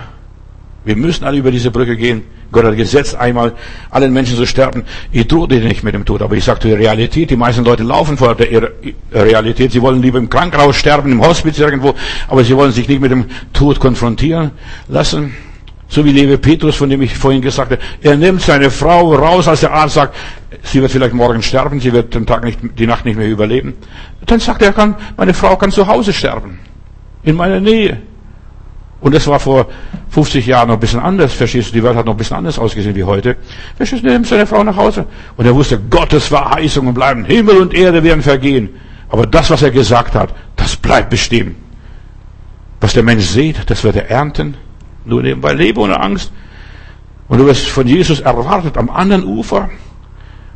Wir 0.84 0.96
müssen 0.96 1.24
alle 1.26 1.38
über 1.38 1.52
diese 1.52 1.70
Brücke 1.70 1.96
gehen. 1.96 2.24
Gott 2.52 2.66
hat 2.66 2.76
gesetzt, 2.76 3.16
einmal 3.16 3.54
allen 3.92 4.12
Menschen 4.12 4.36
zu 4.36 4.46
sterben. 4.46 4.84
Ich 5.12 5.28
drohe 5.28 5.48
dir 5.48 5.60
nicht 5.62 5.84
mit 5.84 5.94
dem 5.94 6.06
Tod, 6.06 6.22
aber 6.22 6.36
ich 6.36 6.44
sage 6.44 6.60
die 6.64 6.74
Realität. 6.74 7.30
Die 7.30 7.36
meisten 7.36 7.64
Leute 7.64 7.84
laufen 7.84 8.18
vor 8.18 8.36
der 8.36 8.72
Realität. 9.14 9.72
Sie 9.72 9.82
wollen 9.82 10.02
lieber 10.02 10.18
im 10.18 10.30
Krankenhaus 10.30 10.76
sterben, 10.76 11.12
im 11.12 11.22
Hospiz 11.22 11.60
irgendwo, 11.60 11.94
aber 12.28 12.44
sie 12.44 12.56
wollen 12.58 12.72
sich 12.72 12.88
nicht 12.88 13.00
mit 13.00 13.12
dem 13.12 13.26
Tod 13.54 13.80
konfrontieren 13.80 14.52
lassen. 14.88 15.34
So 15.88 16.04
wie 16.04 16.12
Lewe 16.12 16.38
Petrus, 16.38 16.76
von 16.76 16.90
dem 16.90 17.02
ich 17.02 17.16
vorhin 17.16 17.42
gesagt 17.42 17.72
habe. 17.72 17.82
Er 18.02 18.16
nimmt 18.16 18.42
seine 18.42 18.72
Frau 18.72 19.14
raus, 19.14 19.48
als 19.48 19.60
der 19.60 19.74
Arzt 19.74 19.96
sagt, 19.96 20.16
sie 20.64 20.82
wird 20.82 20.92
vielleicht 20.92 21.14
morgen 21.14 21.42
sterben, 21.42 21.80
sie 21.80 21.92
wird 21.94 22.16
den 22.16 22.26
Tag 22.26 22.44
nicht, 22.44 22.60
die 22.78 22.88
Nacht 22.88 23.06
nicht 23.06 23.18
mehr 23.18 23.28
überleben. 23.30 23.74
Dann 24.26 24.40
sagt 24.40 24.62
er, 24.62 24.72
kann, 24.72 24.96
meine 25.18 25.34
Frau 25.34 25.56
kann 25.58 25.70
zu 25.70 25.86
Hause 25.86 26.14
sterben. 26.14 26.60
In 27.24 27.36
meiner 27.36 27.60
Nähe. 27.60 28.02
Und 29.02 29.16
das 29.16 29.26
war 29.28 29.40
vor 29.40 29.68
50 30.10 30.46
Jahren 30.46 30.68
noch 30.68 30.76
ein 30.76 30.80
bisschen 30.80 31.00
anders, 31.00 31.34
verstehst 31.34 31.70
du? 31.70 31.74
Die 31.74 31.84
Welt 31.84 31.96
hat 31.96 32.06
noch 32.06 32.14
ein 32.14 32.18
bisschen 32.18 32.38
anders 32.38 32.60
ausgesehen 32.60 32.96
wie 32.96 33.04
heute. 33.04 33.36
Verstehst 33.76 34.04
du, 34.04 34.08
nimmt 34.08 34.28
seine 34.28 34.46
Frau 34.46 34.64
nach 34.64 34.78
Hause. 34.78 35.08
Und 35.38 35.46
er 35.46 35.56
wusste, 35.56 35.80
Gottes 35.80 36.28
Verheißungen 36.28 36.94
bleiben. 36.94 37.26
Himmel 37.26 37.58
und 37.58 37.74
Erde 37.74 38.04
werden 38.04 38.22
vergehen. 38.22 38.70
Aber 39.10 39.26
das, 39.26 39.50
was 39.50 39.64
er 39.64 39.72
gesagt 39.72 40.14
hat, 40.14 40.34
das 40.56 40.76
bleibt 40.76 41.10
bestehen. 41.10 41.56
Was 42.80 42.94
der 42.94 43.04
Mensch 43.04 43.26
sieht, 43.26 43.70
das 43.70 43.84
wird 43.84 43.96
er 43.96 44.10
ernten. 44.10 44.56
Nur 45.04 45.24
nebenbei 45.24 45.54
lebe 45.54 45.82
ohne 45.82 46.00
Angst. 46.00 46.32
Und 47.28 47.40
du 47.40 47.46
wirst 47.48 47.68
von 47.70 47.88
Jesus 47.88 48.20
erwartet 48.20 48.78
am 48.78 48.90
anderen 48.90 49.24
Ufer. 49.24 49.70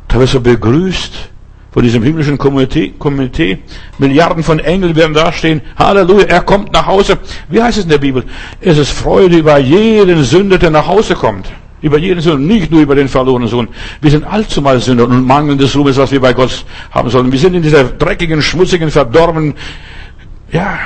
Da 0.06 0.20
wirst 0.20 0.34
du 0.34 0.40
begrüßt 0.40 1.30
von 1.76 1.82
diesem 1.82 2.02
himmlischen 2.02 2.38
Komitee. 2.38 3.58
Milliarden 3.98 4.42
von 4.42 4.58
Engeln 4.60 4.96
werden 4.96 5.12
dastehen. 5.12 5.60
Halleluja, 5.76 6.24
er 6.24 6.40
kommt 6.40 6.72
nach 6.72 6.86
Hause. 6.86 7.18
Wie 7.50 7.62
heißt 7.62 7.76
es 7.76 7.84
in 7.84 7.90
der 7.90 7.98
Bibel? 7.98 8.24
Es 8.62 8.78
ist 8.78 8.92
Freude 8.92 9.36
über 9.36 9.58
jeden 9.58 10.24
Sünder, 10.24 10.56
der 10.56 10.70
nach 10.70 10.86
Hause 10.86 11.14
kommt. 11.14 11.52
Über 11.82 11.98
jeden 11.98 12.22
Sünder, 12.22 12.38
nicht 12.38 12.70
nur 12.70 12.80
über 12.80 12.94
den 12.94 13.08
verlorenen 13.08 13.46
Sohn. 13.46 13.68
Wir 14.00 14.10
sind 14.10 14.24
allzumal 14.24 14.80
Sünder 14.80 15.04
und 15.04 15.26
mangelndes 15.26 15.76
Ruhm 15.76 15.88
ist, 15.88 15.98
was 15.98 16.10
wir 16.10 16.20
bei 16.20 16.32
Gott 16.32 16.64
haben 16.92 17.10
sollen. 17.10 17.30
Wir 17.30 17.38
sind 17.38 17.52
in 17.52 17.62
dieser 17.62 17.84
dreckigen, 17.84 18.40
schmutzigen, 18.40 18.90
verdorbenen, 18.90 19.52
ja, 20.50 20.78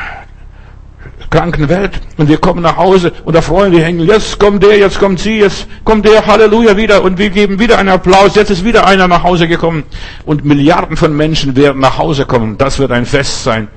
kranken 1.30 1.68
Welt. 1.68 2.00
Und 2.16 2.28
wir 2.28 2.38
kommen 2.38 2.62
nach 2.62 2.76
Hause 2.76 3.12
und 3.24 3.34
da 3.34 3.40
freuen 3.40 3.72
die 3.72 3.82
Engel, 3.82 4.08
jetzt 4.08 4.38
kommt 4.38 4.62
der, 4.62 4.76
jetzt 4.76 4.98
kommt 4.98 5.20
sie, 5.20 5.38
jetzt 5.38 5.66
kommt 5.84 6.04
der, 6.04 6.26
Halleluja 6.26 6.76
wieder. 6.76 7.02
Und 7.02 7.18
wir 7.18 7.30
geben 7.30 7.58
wieder 7.58 7.78
einen 7.78 7.88
Applaus, 7.88 8.34
jetzt 8.34 8.50
ist 8.50 8.64
wieder 8.64 8.86
einer 8.86 9.08
nach 9.08 9.22
Hause 9.22 9.48
gekommen. 9.48 9.84
Und 10.26 10.44
Milliarden 10.44 10.96
von 10.96 11.16
Menschen 11.16 11.56
werden 11.56 11.80
nach 11.80 11.96
Hause 11.96 12.26
kommen, 12.26 12.58
das 12.58 12.78
wird 12.78 12.90
ein 12.90 13.06
Fest 13.06 13.44
sein. 13.44 13.68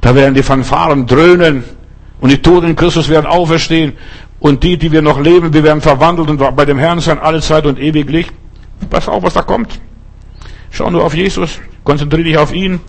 Da 0.00 0.14
werden 0.14 0.34
die 0.34 0.42
Fanfaren 0.42 1.06
dröhnen. 1.06 1.64
Und 2.20 2.30
die 2.30 2.42
Toten 2.42 2.68
in 2.68 2.76
Christus 2.76 3.08
werden 3.08 3.26
auferstehen. 3.26 3.92
Und 4.40 4.62
die, 4.62 4.76
die 4.76 4.92
wir 4.92 5.02
noch 5.02 5.20
leben, 5.20 5.52
wir 5.52 5.64
werden 5.64 5.80
verwandelt 5.80 6.28
und 6.28 6.56
bei 6.56 6.64
dem 6.64 6.78
Herrn 6.78 7.00
sein 7.00 7.18
alle 7.18 7.40
Zeit 7.40 7.66
und 7.66 7.78
ewiglich. 7.78 8.28
Pass 8.90 9.08
auf, 9.08 9.22
was 9.22 9.34
da 9.34 9.42
kommt. 9.42 9.80
Schau 10.70 10.90
nur 10.90 11.04
auf 11.04 11.14
Jesus, 11.14 11.58
konzentriere 11.82 12.24
dich 12.24 12.38
auf 12.38 12.52
ihn. 12.52 12.80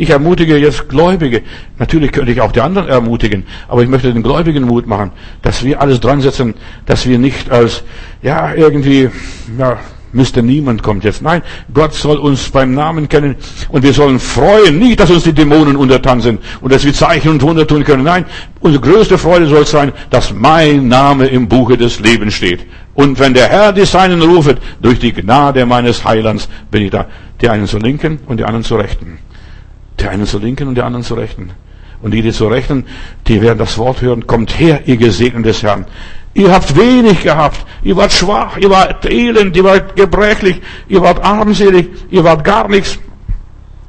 Ich 0.00 0.10
ermutige 0.10 0.56
jetzt 0.56 0.88
Gläubige. 0.88 1.42
Natürlich 1.76 2.12
könnte 2.12 2.30
ich 2.30 2.40
auch 2.40 2.52
die 2.52 2.60
anderen 2.60 2.88
ermutigen, 2.88 3.42
aber 3.66 3.82
ich 3.82 3.88
möchte 3.88 4.12
den 4.12 4.22
Gläubigen 4.22 4.62
Mut 4.62 4.86
machen, 4.86 5.10
dass 5.42 5.64
wir 5.64 5.82
alles 5.82 5.98
dran 5.98 6.20
setzen, 6.20 6.54
dass 6.86 7.06
wir 7.08 7.18
nicht 7.18 7.50
als, 7.50 7.82
ja, 8.22 8.54
irgendwie, 8.54 9.10
ja, 9.58 9.76
Mr. 10.12 10.40
Niemand 10.40 10.84
kommt 10.84 11.02
jetzt. 11.02 11.20
Nein, 11.20 11.42
Gott 11.74 11.94
soll 11.94 12.16
uns 12.16 12.48
beim 12.48 12.74
Namen 12.74 13.08
kennen 13.08 13.34
und 13.70 13.82
wir 13.82 13.92
sollen 13.92 14.20
freuen, 14.20 14.78
nicht, 14.78 15.00
dass 15.00 15.10
uns 15.10 15.24
die 15.24 15.32
Dämonen 15.32 15.76
untertan 15.76 16.20
sind 16.20 16.40
und 16.60 16.72
dass 16.72 16.84
wir 16.84 16.94
Zeichen 16.94 17.32
und 17.32 17.42
Wunder 17.42 17.66
tun 17.66 17.82
können. 17.82 18.04
Nein, 18.04 18.24
unsere 18.60 18.82
größte 18.82 19.18
Freude 19.18 19.46
soll 19.46 19.66
sein, 19.66 19.92
dass 20.10 20.32
mein 20.32 20.86
Name 20.86 21.26
im 21.26 21.48
Buche 21.48 21.76
des 21.76 21.98
Lebens 21.98 22.34
steht. 22.34 22.60
Und 22.94 23.18
wenn 23.18 23.34
der 23.34 23.48
Herr 23.48 23.72
die 23.72 23.84
Seinen 23.84 24.22
ruft, 24.22 24.58
durch 24.80 25.00
die 25.00 25.12
Gnade 25.12 25.66
meines 25.66 26.04
Heilands 26.04 26.48
bin 26.70 26.82
ich 26.82 26.90
da, 26.90 27.06
die 27.40 27.48
einen 27.48 27.66
zur 27.66 27.80
Linken 27.80 28.20
und 28.26 28.38
die 28.38 28.44
anderen 28.44 28.64
zur 28.64 28.78
Rechten. 28.78 29.18
Der 30.00 30.10
einen 30.10 30.26
zur 30.26 30.40
Linken 30.40 30.68
und 30.68 30.74
der 30.74 30.84
anderen 30.84 31.04
zur 31.04 31.18
Rechten. 31.18 31.50
Und 32.00 32.12
die, 32.12 32.22
die 32.22 32.32
zur 32.32 32.50
Rechten, 32.50 32.84
die 33.26 33.42
werden 33.42 33.58
das 33.58 33.76
Wort 33.78 34.02
hören, 34.02 34.26
kommt 34.26 34.58
her, 34.58 34.82
ihr 34.86 34.96
Gesegneten 34.96 35.42
des 35.42 35.62
Herrn. 35.62 35.86
Ihr 36.34 36.52
habt 36.52 36.76
wenig 36.76 37.22
gehabt, 37.22 37.66
ihr 37.82 37.96
wart 37.96 38.12
schwach, 38.12 38.56
ihr 38.58 38.70
wart 38.70 39.04
elend, 39.06 39.56
ihr 39.56 39.64
wart 39.64 39.96
gebrechlich, 39.96 40.60
ihr 40.88 41.00
wart 41.00 41.24
armselig, 41.24 41.88
ihr 42.10 42.22
wart 42.22 42.44
gar 42.44 42.68
nichts. 42.68 42.98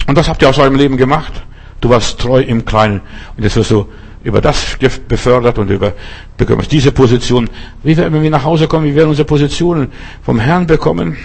Und 0.07 0.17
das 0.17 0.27
habt 0.27 0.41
ihr 0.41 0.49
aus 0.49 0.57
eurem 0.57 0.75
Leben 0.75 0.97
gemacht. 0.97 1.43
Du 1.81 1.89
warst 1.89 2.19
treu 2.19 2.41
im 2.41 2.65
Kleinen. 2.65 3.01
Und 3.37 3.43
jetzt 3.43 3.55
wirst 3.55 3.69
du 3.69 3.85
über 4.23 4.41
das 4.41 4.77
befördert 5.07 5.59
und 5.59 5.69
über 5.69 5.93
bekommst 6.35 6.71
diese 6.71 6.91
Position. 6.91 7.49
Wie 7.83 7.95
werden 7.95 8.21
wir 8.21 8.29
nach 8.29 8.43
Hause 8.43 8.67
kommen? 8.67 8.85
Wie 8.85 8.95
werden 8.95 9.09
unsere 9.09 9.25
Positionen 9.25 9.91
vom 10.23 10.39
Herrn 10.39 10.65
bekommen? 10.65 11.17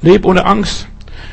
Leb 0.00 0.24
ohne 0.24 0.46
Angst. 0.46 0.86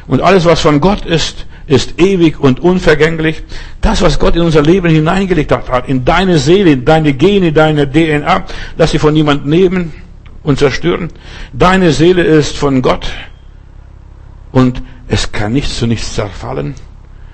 Und 0.07 0.21
alles, 0.21 0.45
was 0.45 0.61
von 0.61 0.81
Gott 0.81 1.05
ist, 1.05 1.45
ist 1.67 1.99
ewig 1.99 2.39
und 2.39 2.59
unvergänglich. 2.59 3.43
Das, 3.81 4.01
was 4.01 4.19
Gott 4.19 4.35
in 4.35 4.41
unser 4.41 4.61
Leben 4.61 4.89
hineingelegt 4.89 5.51
hat, 5.51 5.87
in 5.87 6.05
deine 6.05 6.37
Seele, 6.37 6.71
in 6.71 6.85
deine 6.85 7.13
Gene, 7.13 7.51
deine 7.51 7.89
DNA, 7.89 8.45
lass 8.77 8.91
sie 8.91 8.99
von 8.99 9.13
niemand 9.13 9.45
nehmen 9.45 9.93
und 10.43 10.59
zerstören. 10.59 11.09
Deine 11.53 11.91
Seele 11.91 12.23
ist 12.23 12.57
von 12.57 12.81
Gott 12.81 13.11
und 14.51 14.81
es 15.07 15.31
kann 15.31 15.53
nichts 15.53 15.77
zu 15.77 15.87
nichts 15.87 16.13
zerfallen. 16.13 16.75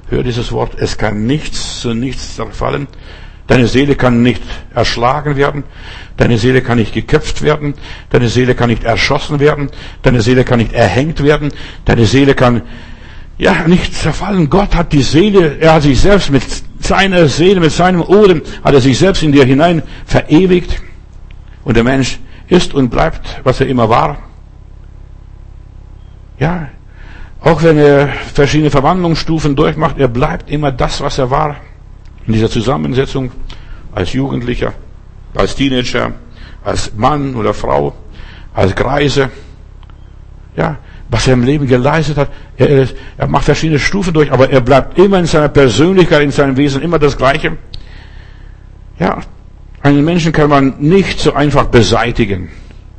Hör 0.10 0.24
dieses 0.24 0.52
Wort, 0.52 0.76
es 0.78 0.98
kann 0.98 1.26
nichts 1.26 1.80
zu 1.80 1.94
nichts 1.94 2.36
zerfallen. 2.36 2.88
Deine 3.48 3.67
Seele 3.67 3.96
kann 3.96 4.24
nicht 4.24 4.41
erschlagen 4.74 5.36
werden. 5.36 5.63
Deine 6.15 6.38
Seele 6.38 6.62
kann 6.62 6.78
nicht 6.78 6.94
geköpft 6.94 7.41
werden. 7.41 7.74
Deine 8.10 8.30
Seele 8.30 8.56
kann 8.56 8.70
nicht 8.70 8.84
erschossen 8.84 9.39
werden. 9.39 9.70
Deine 10.04 10.22
Seele 10.22 10.46
kann 10.46 10.60
nicht 10.60 10.74
erhängt 10.74 11.22
werden. 11.24 11.52
Deine 11.84 12.06
Seele 12.06 12.34
kann 12.34 12.62
ja, 13.38 13.67
nicht 13.67 13.94
zerfallen. 13.94 14.50
Gott 14.50 14.76
hat 14.76 14.94
die 14.94 15.02
Seele, 15.02 15.58
er 15.60 15.74
hat 15.74 15.84
sich 15.84 16.00
selbst 16.00 16.30
mit 16.30 16.44
seiner 16.80 17.28
Seele, 17.28 17.60
mit 17.60 17.72
seinem 17.72 18.02
Odem, 18.02 18.41
hat 18.63 18.74
er 18.74 18.82
sich 18.82 18.98
selbst 18.98 19.24
in 19.24 19.32
dir 19.32 19.46
hinein 19.46 19.82
verewigt. 20.06 20.82
Und 21.63 21.76
der 21.76 21.84
Mensch 21.84 22.20
ist 22.48 22.74
und 22.74 22.89
bleibt, 22.89 23.41
was 23.44 23.62
er 23.62 23.67
immer 23.67 23.89
war. 23.89 24.17
Ja, 26.39 26.70
auch 27.39 27.63
wenn 27.63 27.78
er 27.78 28.08
verschiedene 28.08 28.70
Verwandlungsstufen 28.70 29.56
durchmacht, 29.56 29.98
er 29.98 30.08
bleibt 30.08 30.50
immer 30.50 30.72
das, 30.72 31.02
was 31.02 31.17
er 31.17 31.32
war. 31.32 31.56
In 32.28 32.34
dieser 32.34 32.50
Zusammensetzung 32.50 33.32
als 33.94 34.13
Jugendlicher, 34.13 34.74
als 35.34 35.56
Teenager, 35.56 36.13
als 36.63 36.94
Mann 36.96 37.36
oder 37.36 37.54
Frau, 37.54 37.96
als 38.54 38.76
Greise. 38.76 39.30
Ja, 40.56 40.78
was 41.10 41.28
er 41.28 41.34
im 41.34 41.44
Leben 41.44 41.67
geleistet 41.67 42.17
hat. 42.17 42.30
Er, 42.62 42.88
er, 43.17 43.28
macht 43.28 43.45
verschiedene 43.45 43.80
Stufen 43.80 44.13
durch, 44.13 44.32
aber 44.32 44.52
er 44.52 44.62
bleibt 44.62 45.00
immer 45.00 45.17
in 45.17 45.26
seiner 45.26 45.50
Persönlichkeit, 45.50 46.21
in 46.21 46.30
seinem 46.30 46.58
Wesen 46.58 46.84
immer 46.84 47.00
das 47.00 47.17
Gleiche. 47.17 47.58
Ja, 49.00 49.21
einen 49.82 50.06
Menschen 50.06 50.32
kann 50.32 50.47
man 50.47 50.76
nicht 50.78 51.19
so 51.19 51.34
einfach 51.34 51.65
beseitigen, 51.65 52.50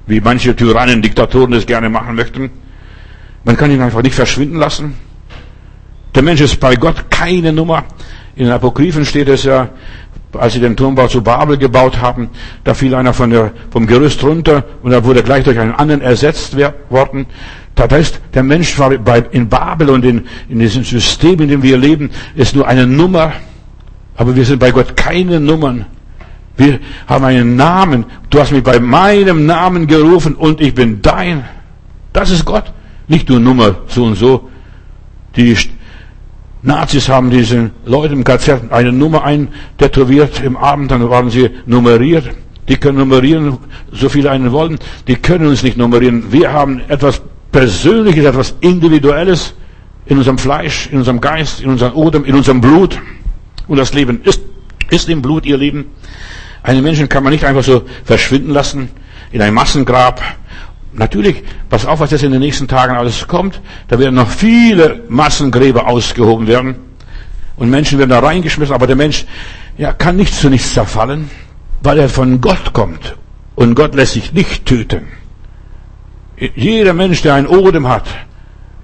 wie 0.06 0.20
manche 0.20 0.56
Tyrannen, 0.56 1.00
Diktatoren 1.00 1.52
es 1.52 1.64
gerne 1.64 1.88
machen 1.88 2.16
möchten. 2.16 2.50
Man 3.44 3.56
kann 3.56 3.70
ihn 3.70 3.80
einfach 3.80 4.02
nicht 4.02 4.16
verschwinden 4.16 4.56
lassen. 4.56 4.94
Der 6.16 6.24
Mensch 6.24 6.40
ist 6.40 6.58
bei 6.58 6.74
Gott 6.74 7.08
keine 7.08 7.52
Nummer. 7.52 7.84
In 8.34 8.46
den 8.46 8.52
Apokryphen 8.52 9.04
steht 9.04 9.28
es 9.28 9.44
ja, 9.44 9.68
als 10.32 10.54
sie 10.54 10.60
den 10.60 10.76
Turmbau 10.76 11.06
zu 11.06 11.22
Babel 11.22 11.56
gebaut 11.56 12.00
haben, 12.00 12.30
da 12.64 12.74
fiel 12.74 12.96
einer 12.96 13.12
von 13.12 13.30
der, 13.30 13.52
vom 13.70 13.86
Gerüst 13.86 14.24
runter 14.24 14.64
und 14.82 14.90
da 14.90 15.04
wurde 15.04 15.22
gleich 15.22 15.44
durch 15.44 15.58
einen 15.58 15.72
anderen 15.72 16.00
ersetzt 16.00 16.56
worden. 16.90 17.26
Das 17.74 17.90
heißt, 17.90 18.20
der 18.34 18.42
Mensch 18.42 18.78
war 18.78 18.90
bei, 18.98 19.20
in 19.30 19.48
Babel 19.48 19.90
und 19.90 20.04
in, 20.04 20.26
in 20.48 20.58
diesem 20.58 20.84
System, 20.84 21.40
in 21.40 21.48
dem 21.48 21.62
wir 21.62 21.78
leben, 21.78 22.10
ist 22.34 22.54
nur 22.54 22.66
eine 22.68 22.86
Nummer. 22.86 23.32
Aber 24.16 24.36
wir 24.36 24.44
sind 24.44 24.58
bei 24.58 24.70
Gott 24.70 24.96
keine 24.96 25.40
Nummern. 25.40 25.86
Wir 26.56 26.80
haben 27.06 27.24
einen 27.24 27.56
Namen. 27.56 28.04
Du 28.28 28.38
hast 28.40 28.52
mich 28.52 28.62
bei 28.62 28.78
meinem 28.78 29.46
Namen 29.46 29.86
gerufen 29.86 30.34
und 30.34 30.60
ich 30.60 30.74
bin 30.74 31.00
dein. 31.00 31.44
Das 32.12 32.30
ist 32.30 32.44
Gott. 32.44 32.72
Nicht 33.08 33.28
nur 33.28 33.40
Nummer 33.40 33.76
so 33.88 34.04
und 34.04 34.16
so. 34.16 34.50
Die 35.34 35.56
Nazis 36.62 37.08
haben 37.08 37.30
diesen 37.30 37.70
Leuten 37.86 38.14
im 38.14 38.24
KZ 38.24 38.70
eine 38.70 38.92
Nummer 38.92 39.24
eintätowiert 39.24 40.42
im 40.44 40.56
Abend, 40.56 40.90
dann 40.90 41.08
waren 41.08 41.30
sie 41.30 41.50
nummeriert. 41.66 42.28
Die 42.68 42.76
können 42.76 42.98
nummerieren, 42.98 43.58
so 43.90 44.08
viele 44.08 44.30
einen 44.30 44.52
wollen. 44.52 44.78
Die 45.08 45.16
können 45.16 45.46
uns 45.48 45.64
nicht 45.64 45.76
nummerieren. 45.76 46.30
Wir 46.30 46.52
haben 46.52 46.80
etwas 46.88 47.22
Persönliches, 47.52 48.24
etwas 48.24 48.54
Individuelles 48.60 49.54
in 50.06 50.18
unserem 50.18 50.38
Fleisch, 50.38 50.88
in 50.90 50.98
unserem 50.98 51.20
Geist, 51.20 51.60
in 51.60 51.70
unserem 51.70 51.94
Odem, 51.94 52.24
in 52.24 52.34
unserem 52.34 52.60
Blut. 52.60 52.98
Und 53.68 53.76
das 53.76 53.94
Leben 53.94 54.22
ist, 54.24 54.40
ist 54.90 55.08
im 55.08 55.22
Blut 55.22 55.46
ihr 55.46 55.56
Leben. 55.56 55.86
Einen 56.62 56.82
Menschen 56.82 57.08
kann 57.08 57.22
man 57.22 57.32
nicht 57.32 57.44
einfach 57.44 57.62
so 57.62 57.82
verschwinden 58.04 58.50
lassen 58.50 58.88
in 59.30 59.40
ein 59.42 59.54
Massengrab 59.54 60.20
Natürlich, 60.94 61.42
pass 61.70 61.86
auf, 61.86 62.00
was 62.00 62.10
jetzt 62.10 62.22
in 62.22 62.32
den 62.32 62.40
nächsten 62.40 62.68
Tagen 62.68 62.94
alles 62.96 63.26
kommt. 63.26 63.60
Da 63.88 63.98
werden 63.98 64.14
noch 64.14 64.28
viele 64.28 65.02
Massengräber 65.08 65.86
ausgehoben 65.86 66.46
werden. 66.46 66.74
Und 67.56 67.70
Menschen 67.70 67.98
werden 67.98 68.10
da 68.10 68.18
reingeschmissen. 68.18 68.74
Aber 68.74 68.86
der 68.86 68.96
Mensch, 68.96 69.24
ja, 69.78 69.92
kann 69.94 70.16
nicht 70.16 70.34
zu 70.34 70.50
nichts 70.50 70.74
zerfallen, 70.74 71.30
weil 71.82 71.98
er 71.98 72.08
von 72.10 72.42
Gott 72.42 72.74
kommt. 72.74 73.16
Und 73.54 73.74
Gott 73.74 73.94
lässt 73.94 74.12
sich 74.12 74.32
nicht 74.32 74.66
töten. 74.66 75.06
Jeder 76.36 76.92
Mensch, 76.92 77.22
der 77.22 77.34
ein 77.34 77.46
Odem 77.46 77.88
hat, 77.88 78.06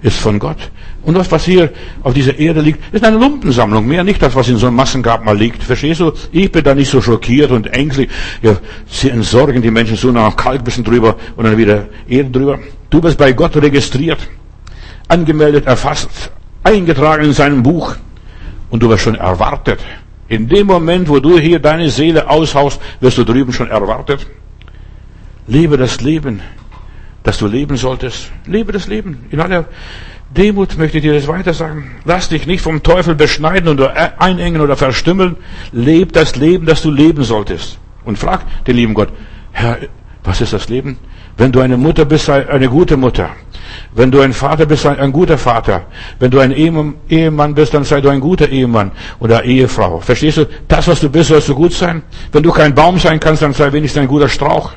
ist 0.01 0.17
von 0.17 0.39
Gott. 0.39 0.71
Und 1.03 1.17
das, 1.17 1.31
was 1.31 1.45
hier 1.45 1.71
auf 2.03 2.13
dieser 2.13 2.37
Erde 2.37 2.61
liegt, 2.61 2.93
ist 2.93 3.03
eine 3.03 3.17
Lumpensammlung. 3.17 3.85
Mehr 3.87 4.03
nicht 4.03 4.21
das, 4.21 4.35
was 4.35 4.49
in 4.49 4.57
so 4.57 4.67
einem 4.67 4.75
Massengrab 4.75 5.23
mal 5.23 5.37
liegt. 5.37 5.63
Verstehst 5.63 6.01
du? 6.01 6.11
Ich 6.31 6.51
bin 6.51 6.63
da 6.63 6.75
nicht 6.75 6.89
so 6.89 7.01
schockiert 7.01 7.51
und 7.51 7.67
ängstlich. 7.67 8.09
Ja, 8.41 8.57
sie 8.87 9.09
entsorgen 9.09 9.61
die 9.61 9.71
Menschen 9.71 9.95
so 9.95 10.11
nach 10.11 10.35
Kalk 10.35 10.63
bisschen 10.63 10.83
drüber 10.83 11.15
und 11.35 11.45
dann 11.45 11.57
wieder 11.57 11.87
Erde 12.07 12.29
drüber. 12.29 12.59
Du 12.89 13.01
bist 13.01 13.17
bei 13.17 13.31
Gott 13.31 13.55
registriert, 13.55 14.19
angemeldet, 15.07 15.65
erfasst, 15.65 16.31
eingetragen 16.63 17.25
in 17.25 17.33
seinem 17.33 17.63
Buch 17.63 17.95
und 18.69 18.83
du 18.83 18.89
wirst 18.89 19.03
schon 19.03 19.15
erwartet. 19.15 19.79
In 20.27 20.47
dem 20.47 20.67
Moment, 20.67 21.09
wo 21.09 21.19
du 21.19 21.39
hier 21.39 21.59
deine 21.59 21.89
Seele 21.89 22.29
aushaust, 22.29 22.79
wirst 22.99 23.17
du 23.17 23.23
drüben 23.23 23.51
schon 23.51 23.69
erwartet. 23.69 24.27
Lebe 25.47 25.77
das 25.77 26.01
Leben, 26.01 26.41
das 27.23 27.37
du 27.37 27.47
leben 27.47 27.77
solltest. 27.77 28.31
Lebe 28.45 28.71
das 28.71 28.87
Leben 28.87 29.25
in 29.31 29.39
aller 29.39 29.65
Demut 30.35 30.77
möchte 30.77 30.97
ich 30.97 31.03
dir 31.03 31.13
das 31.13 31.27
weiter 31.27 31.53
sagen. 31.53 31.89
Lass 32.05 32.29
dich 32.29 32.45
nicht 32.45 32.61
vom 32.61 32.83
Teufel 32.83 33.15
beschneiden 33.15 33.67
oder 33.67 34.21
einengen 34.21 34.61
oder 34.61 34.75
verstümmeln. 34.75 35.37
Leb 35.71 36.13
das 36.13 36.35
Leben, 36.35 36.67
das 36.67 36.83
du 36.83 36.91
leben 36.91 37.23
solltest. 37.23 37.79
Und 38.05 38.19
frag 38.19 38.41
den 38.65 38.75
lieben 38.75 38.93
Gott, 38.93 39.09
Herr, 39.51 39.77
was 40.23 40.41
ist 40.41 40.53
das 40.53 40.69
Leben? 40.69 40.97
Wenn 41.37 41.51
du 41.51 41.61
eine 41.61 41.77
Mutter 41.77 42.05
bist, 42.05 42.25
sei 42.25 42.47
eine 42.47 42.69
gute 42.69 42.95
Mutter. 42.95 43.29
Wenn 43.93 44.11
du 44.11 44.19
ein 44.21 44.33
Vater 44.33 44.65
bist, 44.65 44.83
sei 44.83 44.97
ein 44.99 45.11
guter 45.11 45.37
Vater. 45.37 45.83
Wenn 46.19 46.29
du 46.29 46.39
ein 46.39 46.51
Ehemann 46.51 47.55
bist, 47.55 47.73
dann 47.73 47.83
sei 47.83 48.01
du 48.01 48.09
ein 48.09 48.19
guter 48.19 48.49
Ehemann 48.49 48.91
oder 49.19 49.43
Ehefrau. 49.43 49.99
Verstehst 49.99 50.37
du? 50.37 50.47
Das, 50.67 50.87
was 50.87 50.99
du 50.99 51.09
bist, 51.09 51.29
sollst 51.29 51.49
du 51.49 51.55
gut 51.55 51.73
sein. 51.73 52.03
Wenn 52.31 52.43
du 52.43 52.51
kein 52.51 52.75
Baum 52.75 52.99
sein 52.99 53.19
kannst, 53.19 53.41
dann 53.41 53.53
sei 53.53 53.71
wenigstens 53.71 54.01
ein 54.01 54.07
guter 54.07 54.29
Strauch. 54.29 54.73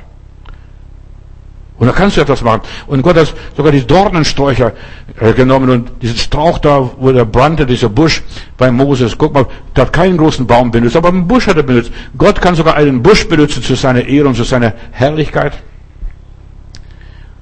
Und 1.83 1.89
da 1.89 1.95
kannst 1.95 2.17
du 2.17 2.21
etwas 2.21 2.43
machen. 2.43 2.61
Und 2.87 3.03
Gott 3.03 3.17
hat 3.17 3.35
sogar 3.57 3.73
die 3.73 3.85
Dornensträucher 3.85 4.73
äh, 5.19 5.33
genommen 5.33 5.69
und 5.69 5.91
diesen 6.01 6.17
Strauch 6.17 6.59
da, 6.59 6.89
wo 6.97 7.11
der 7.11 7.25
brannte, 7.25 7.67
dieser 7.67 7.89
Busch 7.89 8.23
bei 8.57 8.71
Moses. 8.71 9.19
Guck 9.19 9.35
mal, 9.35 9.47
der 9.75 9.87
hat 9.87 9.93
keinen 9.93 10.17
großen 10.17 10.47
Baum 10.47 10.71
benutzt, 10.71 10.95
aber 10.95 11.09
einen 11.09 11.27
Busch 11.27 11.49
hat 11.49 11.57
er 11.57 11.65
benutzt. 11.65 11.91
Gott 12.17 12.41
kann 12.41 12.55
sogar 12.55 12.77
einen 12.77 13.03
Busch 13.03 13.27
benutzen 13.27 13.65
zu 13.65 13.75
seiner 13.75 14.05
Ehre 14.07 14.29
und 14.29 14.37
zu 14.37 14.45
seiner 14.45 14.75
Herrlichkeit. 14.93 15.55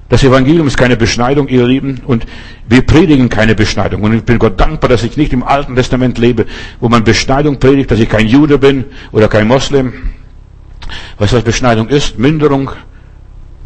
Das 0.09 0.24
Evangelium 0.24 0.66
ist 0.68 0.78
keine 0.78 0.97
Beschneidung, 0.97 1.47
ihr 1.49 1.66
Lieben, 1.66 2.01
und 2.07 2.24
wir 2.66 2.80
predigen 2.80 3.28
keine 3.28 3.55
Beschneidung. 3.55 4.05
Und 4.05 4.14
ich 4.14 4.22
bin 4.22 4.38
Gott 4.38 4.59
dankbar, 4.59 4.88
dass 4.88 5.03
ich 5.03 5.18
nicht 5.18 5.34
im 5.34 5.43
Alten 5.43 5.76
Testament 5.76 6.16
lebe, 6.16 6.47
wo 6.80 6.88
man 6.88 7.05
Beschneidung 7.05 7.59
predigt, 7.59 7.91
dass 7.91 8.01
ich 8.01 8.09
kein 8.09 8.26
Jude 8.26 8.57
bin 8.57 8.86
oder 9.12 9.28
kein 9.28 9.47
Moslem. 9.47 9.93
Weißt 11.18 11.34
du, 11.34 11.36
was 11.36 11.45
Beschneidung 11.45 11.88
ist? 11.88 12.18
Minderung, 12.18 12.70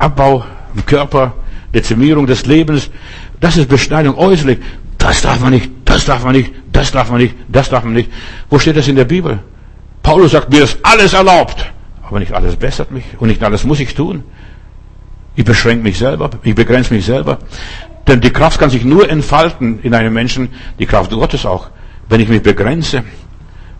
Abbau 0.01 0.45
im 0.75 0.85
Körper, 0.87 1.35
Dezimierung 1.73 2.27
des 2.27 2.47
Lebens. 2.47 2.91
Das 3.41 3.57
ist 3.57 3.69
Beschneidung 3.69 4.17
äußerlich. 4.17 4.59
Das 4.99 5.21
darf 5.23 5.41
man 5.41 5.53
nicht, 5.53 5.71
das 5.85 6.05
darf 6.07 6.25
man 6.25 6.33
nicht, 6.33 6.55
das 6.73 6.91
darf 6.91 7.11
man 7.11 7.21
nicht, 7.21 7.35
das 7.49 7.69
darf 7.69 7.85
man 7.85 7.93
nicht. 7.93 8.11
Wo 8.49 8.59
steht 8.59 8.77
das 8.77 8.89
in 8.89 8.97
der 8.97 9.05
Bibel? 9.05 9.39
Paulus 10.03 10.33
sagt, 10.33 10.51
mir 10.51 10.65
ist 10.65 10.79
alles 10.83 11.13
erlaubt. 11.13 11.73
Aber 12.03 12.19
nicht 12.19 12.33
alles 12.33 12.57
bessert 12.57 12.91
mich 12.91 13.05
und 13.19 13.29
nicht 13.29 13.43
alles 13.43 13.65
muss 13.65 13.81
ich 13.81 13.95
tun. 13.95 14.23
Ich 15.37 15.45
beschränke 15.45 15.83
mich 15.83 15.99
selber, 15.99 16.31
ich 16.43 16.55
begrenze 16.55 16.95
mich 16.95 17.05
selber. 17.05 17.39
Denn 18.07 18.21
die 18.21 18.31
Kraft 18.31 18.61
kann 18.61 18.71
sich 18.71 18.85
nur 18.85 19.09
entfalten 19.09 19.81
in 19.83 19.95
einem 19.95 20.13
Menschen, 20.13 20.49
die 20.79 20.87
Kraft 20.87 21.11
Gottes 21.11 21.47
auch, 21.47 21.71
wenn 22.09 22.21
ich 22.21 22.29
mich 22.29 22.43
begrenze. 22.43 23.03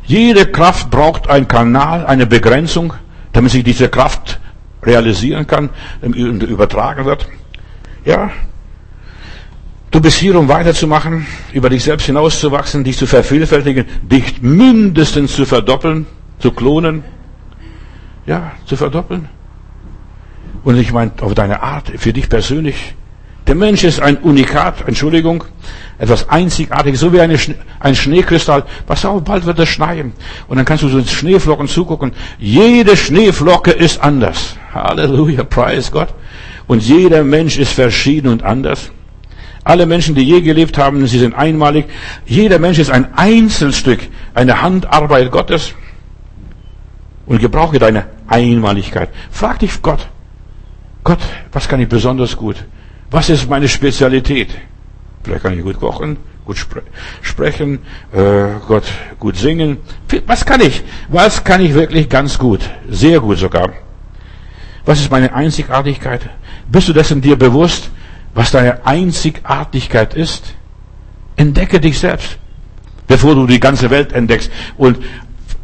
Jede 0.07 0.47
Kraft 0.47 0.91
braucht 0.91 1.29
einen 1.29 1.49
Kanal, 1.49 2.07
eine 2.07 2.27
Begrenzung, 2.27 2.95
damit 3.33 3.53
sich 3.53 3.65
diese 3.65 3.89
Kraft 3.89 4.41
realisieren 4.85 5.47
kann 5.47 5.71
und 6.03 6.43
übertragen 6.43 7.05
wird. 7.05 7.29
Ja, 8.05 8.31
du 9.91 10.01
bist 10.01 10.19
hier, 10.19 10.39
um 10.39 10.49
weiterzumachen, 10.49 11.27
über 11.53 11.71
dich 11.71 11.85
selbst 11.85 12.07
hinauszuwachsen, 12.07 12.85
dich 12.85 12.99
zu 12.99 13.07
vervielfältigen, 13.07 13.87
dich 14.03 14.43
mindestens 14.43 15.35
zu 15.35 15.47
verdoppeln, 15.47 16.07
zu 16.39 16.51
klonen. 16.53 17.05
Ja, 18.27 18.53
zu 18.65 18.77
verdoppeln. 18.77 19.29
Und 20.65 20.79
ich 20.79 20.93
meine, 20.93 21.13
auf 21.21 21.35
deine 21.35 21.63
Art, 21.63 21.93
für 21.97 22.13
dich 22.13 22.29
persönlich. 22.29 22.95
Der 23.47 23.55
Mensch 23.55 23.85
ist 23.85 24.01
ein 24.01 24.17
Unikat, 24.19 24.89
Entschuldigung, 24.89 25.45
etwas 25.99 26.29
Einzigartiges, 26.31 27.01
so 27.01 27.13
wie 27.13 27.21
eine, 27.21 27.39
ein 27.79 27.95
Schneekristall. 27.95 28.65
Pass 28.87 29.05
auf, 29.05 29.23
bald 29.23 29.45
wird 29.45 29.59
es 29.59 29.69
schneien. 29.69 30.15
Und 30.49 30.57
dann 30.57 30.65
kannst 30.65 30.83
du 30.83 30.89
so 30.89 31.03
Schneeflocken 31.03 31.69
zugucken. 31.69 32.13
Jede 32.39 32.97
Schneeflocke 32.97 33.71
ist 33.71 34.03
anders. 34.03 34.57
Halleluja, 34.73 35.45
praise 35.45 35.91
Gott. 35.91 36.09
Und 36.67 36.83
jeder 36.83 37.23
Mensch 37.23 37.59
ist 37.59 37.73
verschieden 37.73 38.29
und 38.29 38.43
anders. 38.43 38.91
Alle 39.63 39.85
Menschen, 39.85 40.15
die 40.15 40.23
je 40.23 40.41
gelebt 40.41 40.79
haben, 40.79 41.07
sie 41.07 41.19
sind 41.19 41.35
einmalig. 41.35 41.87
Jeder 42.25 42.59
Mensch 42.59 42.79
ist 42.79 42.91
ein 42.91 43.15
Einzelstück, 43.15 44.01
eine 44.35 44.63
Handarbeit 44.63 45.31
Gottes. 45.31 45.75
Und 47.27 47.41
gebrauche 47.41 47.79
deine 47.79 48.07
Einmaligkeit. 48.27 49.11
Frag 49.31 49.59
dich 49.59 49.83
Gott, 49.83 50.09
Gott, 51.03 51.19
was 51.53 51.69
kann 51.69 51.81
ich 51.81 51.89
besonders 51.89 52.37
gut? 52.37 52.65
Was 53.15 53.31
ist 53.31 53.49
meine 53.49 53.69
Spezialität? 53.69 54.49
Vielleicht 55.23 55.45
kann 55.45 55.57
ich 55.57 55.63
gut 55.63 55.79
kochen, 55.79 56.17
gut 56.45 56.59
spre 56.59 56.83
sprechen, 57.23 57.79
äh, 58.13 58.59
Gott 58.67 58.83
gut 59.21 59.37
singen. 59.37 59.77
Was 60.27 60.45
kann 60.45 60.61
ich? 60.61 60.83
Was 61.11 61.45
kann 61.45 61.61
ich 61.61 61.75
wirklich 61.75 62.09
ganz 62.09 62.37
gut? 62.37 62.63
Sehr 62.91 63.21
gut 63.21 63.39
sogar. 63.39 63.69
Was 64.85 64.99
ist 64.99 65.13
meine 65.13 65.33
Einzigartigkeit? 65.33 66.29
Bist 66.69 66.89
du 66.89 66.93
dessen 66.93 67.21
dir 67.21 67.37
bewusst, 67.37 67.89
was 68.35 68.51
deine 68.51 68.85
Einzigartigkeit 68.85 70.15
ist? 70.15 70.53
Entdecke 71.37 71.79
dich 71.79 72.01
selbst, 72.01 72.39
bevor 73.07 73.37
du 73.37 73.47
die 73.47 73.61
ganze 73.61 73.91
Welt 73.91 74.13
entdeckst 74.13 74.51
und 74.77 74.99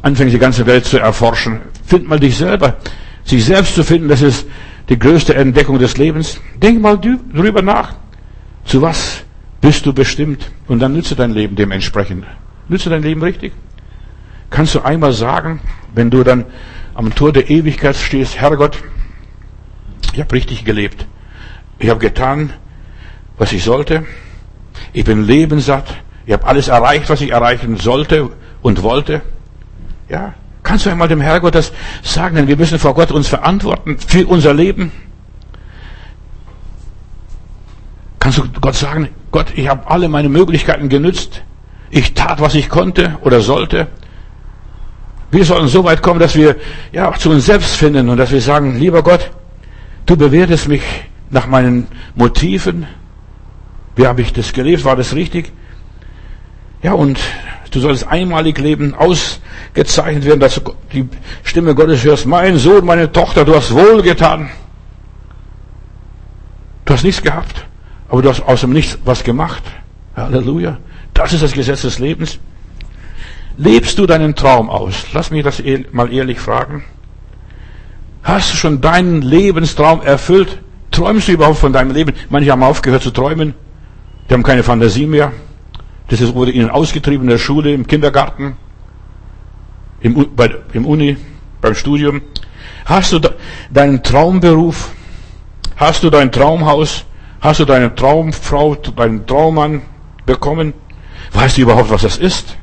anfängst, 0.02 0.32
die 0.32 0.38
ganze 0.38 0.66
Welt 0.66 0.84
zu 0.84 1.00
erforschen. 1.00 1.62
Find 1.84 2.08
mal 2.08 2.20
dich 2.20 2.36
selber. 2.36 2.76
Sich 3.24 3.44
selbst 3.44 3.74
zu 3.74 3.82
finden, 3.82 4.08
das 4.08 4.22
ist 4.22 4.46
die 4.90 4.98
größte 4.98 5.34
Entdeckung 5.34 5.78
des 5.78 5.96
Lebens. 5.96 6.40
Denk 6.56 6.82
mal 6.82 6.98
drüber 6.98 7.62
nach. 7.62 7.94
Zu 8.64 8.82
was 8.82 9.22
bist 9.60 9.86
du 9.86 9.94
bestimmt? 9.94 10.50
Und 10.66 10.80
dann 10.80 10.92
nütze 10.92 11.14
dein 11.14 11.30
Leben 11.30 11.56
dementsprechend. 11.56 12.26
Nütze 12.68 12.90
dein 12.90 13.02
Leben 13.02 13.22
richtig? 13.22 13.52
Kannst 14.50 14.74
du 14.74 14.80
einmal 14.80 15.12
sagen, 15.12 15.60
wenn 15.94 16.10
du 16.10 16.24
dann 16.24 16.44
am 16.94 17.14
Tor 17.14 17.32
der 17.32 17.48
Ewigkeit 17.48 17.96
stehst, 17.96 18.38
Herrgott, 18.38 18.82
ich 20.12 20.20
habe 20.20 20.34
richtig 20.34 20.64
gelebt. 20.64 21.06
Ich 21.78 21.88
habe 21.88 22.00
getan, 22.00 22.52
was 23.38 23.52
ich 23.52 23.62
sollte. 23.62 24.04
Ich 24.92 25.04
bin 25.04 25.24
lebenssatt. 25.24 25.86
Ich 26.26 26.32
habe 26.32 26.46
alles 26.46 26.66
erreicht, 26.66 27.08
was 27.08 27.20
ich 27.20 27.30
erreichen 27.30 27.76
sollte 27.76 28.30
und 28.60 28.82
wollte. 28.82 29.22
Ja, 30.08 30.34
Kannst 30.70 30.86
du 30.86 30.90
einmal 30.90 31.08
dem 31.08 31.20
Herrgott 31.20 31.56
das 31.56 31.72
sagen? 32.00 32.36
Denn 32.36 32.46
wir 32.46 32.56
müssen 32.56 32.78
vor 32.78 32.94
Gott 32.94 33.10
uns 33.10 33.26
verantworten 33.26 33.98
für 33.98 34.24
unser 34.24 34.54
Leben. 34.54 34.92
Kannst 38.20 38.38
du 38.38 38.44
Gott 38.60 38.76
sagen, 38.76 39.08
Gott, 39.32 39.46
ich 39.56 39.66
habe 39.66 39.90
alle 39.90 40.08
meine 40.08 40.28
Möglichkeiten 40.28 40.88
genützt. 40.88 41.42
Ich 41.90 42.14
tat, 42.14 42.40
was 42.40 42.54
ich 42.54 42.68
konnte 42.68 43.18
oder 43.22 43.40
sollte. 43.40 43.88
Wir 45.32 45.44
sollen 45.44 45.66
so 45.66 45.82
weit 45.82 46.02
kommen, 46.02 46.20
dass 46.20 46.36
wir 46.36 46.54
ja 46.92 47.10
auch 47.10 47.18
zu 47.18 47.30
uns 47.30 47.46
selbst 47.46 47.74
finden 47.74 48.08
und 48.08 48.18
dass 48.18 48.30
wir 48.30 48.40
sagen, 48.40 48.78
lieber 48.78 49.02
Gott, 49.02 49.32
du 50.06 50.16
bewertest 50.16 50.68
mich 50.68 50.82
nach 51.30 51.48
meinen 51.48 51.88
Motiven. 52.14 52.86
Wie 53.96 54.06
habe 54.06 54.22
ich 54.22 54.32
das 54.32 54.52
gelebt? 54.52 54.84
War 54.84 54.94
das 54.94 55.16
richtig? 55.16 55.50
Ja, 56.82 56.92
und 56.92 57.18
Du 57.70 57.78
sollst 57.78 58.06
einmalig 58.08 58.58
leben, 58.58 58.94
ausgezeichnet 58.94 60.24
werden, 60.24 60.40
dass 60.40 60.56
du 60.56 60.74
die 60.92 61.08
Stimme 61.44 61.74
Gottes 61.74 62.02
hörst. 62.02 62.26
Mein 62.26 62.56
Sohn, 62.56 62.84
meine 62.84 63.12
Tochter, 63.12 63.44
du 63.44 63.54
hast 63.54 63.72
wohl 63.72 64.02
getan. 64.02 64.50
Du 66.84 66.92
hast 66.92 67.04
nichts 67.04 67.22
gehabt, 67.22 67.66
aber 68.08 68.22
du 68.22 68.28
hast 68.28 68.42
aus 68.42 68.62
dem 68.62 68.72
Nichts 68.72 68.98
was 69.04 69.22
gemacht. 69.22 69.62
Halleluja. 70.16 70.78
Das 71.14 71.32
ist 71.32 71.42
das 71.42 71.52
Gesetz 71.52 71.82
des 71.82 72.00
Lebens. 72.00 72.38
Lebst 73.56 73.96
du 73.98 74.06
deinen 74.06 74.34
Traum 74.34 74.68
aus? 74.68 75.06
Lass 75.12 75.30
mich 75.30 75.44
das 75.44 75.62
mal 75.92 76.12
ehrlich 76.12 76.40
fragen. 76.40 76.84
Hast 78.24 78.52
du 78.52 78.56
schon 78.56 78.80
deinen 78.80 79.22
Lebenstraum 79.22 80.02
erfüllt? 80.02 80.58
Träumst 80.90 81.28
du 81.28 81.32
überhaupt 81.32 81.58
von 81.58 81.72
deinem 81.72 81.92
Leben? 81.92 82.14
Manche 82.30 82.50
haben 82.50 82.64
aufgehört 82.64 83.02
zu 83.02 83.12
träumen. 83.12 83.54
Die 84.28 84.34
haben 84.34 84.42
keine 84.42 84.64
Fantasie 84.64 85.06
mehr. 85.06 85.32
Das 86.10 86.34
wurde 86.34 86.50
ihnen 86.50 86.70
ausgetrieben 86.70 87.22
in 87.22 87.30
der 87.30 87.38
Schule, 87.38 87.72
im 87.72 87.86
Kindergarten, 87.86 88.56
im, 90.00 90.34
bei, 90.34 90.50
im 90.72 90.84
Uni, 90.84 91.16
beim 91.60 91.74
Studium. 91.74 92.22
Hast 92.84 93.12
du 93.12 93.20
deinen 93.70 94.02
Traumberuf? 94.02 94.90
Hast 95.76 96.02
du 96.02 96.10
dein 96.10 96.32
Traumhaus? 96.32 97.04
Hast 97.40 97.60
du 97.60 97.64
deine 97.64 97.94
Traumfrau, 97.94 98.74
deinen 98.74 99.24
Traummann 99.24 99.82
bekommen? 100.26 100.74
Weißt 101.32 101.56
du 101.56 101.62
überhaupt, 101.62 101.90
was 101.90 102.02
das 102.02 102.18
ist? 102.18 102.56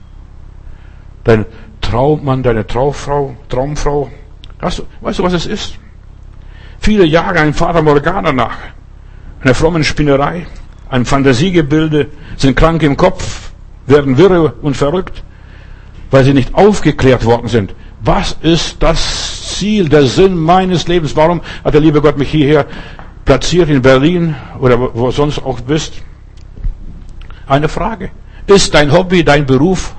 Dein 1.24 1.46
Traummann, 1.80 2.44
deine 2.44 2.68
Traumfrau, 2.68 3.38
Traumfrau. 3.48 4.10
Hast 4.62 4.80
du, 4.80 4.84
weißt 5.00 5.20
du, 5.20 5.24
was 5.24 5.34
es 5.34 5.46
ist? 5.46 5.80
Viele 6.80 7.06
jagen 7.06 7.38
einem 7.38 7.54
Vater 7.54 7.82
Morgana 7.82 8.34
nach, 8.34 8.58
einer 9.42 9.56
frommen 9.56 9.86
Spinnerei, 9.86 10.46
einem 10.90 11.06
Fantasiegebilde, 11.06 12.08
sind 12.38 12.56
krank 12.56 12.84
im 12.84 12.98
Kopf, 12.98 13.52
werden 13.86 14.18
wirre 14.18 14.54
und 14.62 14.76
verrückt, 14.76 15.24
weil 16.12 16.24
sie 16.24 16.34
nicht 16.34 16.54
aufgeklärt 16.54 17.26
worden 17.26 17.48
sind. 17.48 17.76
Was 18.02 18.38
ist 18.42 18.78
das 18.82 19.56
Ziel, 19.58 19.90
der 19.90 20.06
Sinn 20.06 20.38
meines 20.38 20.88
Lebens? 20.88 21.16
Warum 21.16 21.42
hat 21.64 21.74
der 21.74 21.82
liebe 21.82 22.02
Gott 22.02 22.18
mich 22.18 22.30
hierher 22.30 22.66
platziert 23.26 23.70
in 23.70 23.82
Berlin 23.82 24.36
oder 24.60 24.80
wo 24.80 25.12
sonst 25.12 25.40
auch 25.40 25.60
bist? 25.62 25.94
Eine 27.48 27.70
Frage. 27.70 28.12
Ist 28.46 28.74
dein 28.74 28.92
Hobby 28.92 29.24
dein 29.24 29.46
Beruf? 29.46 29.96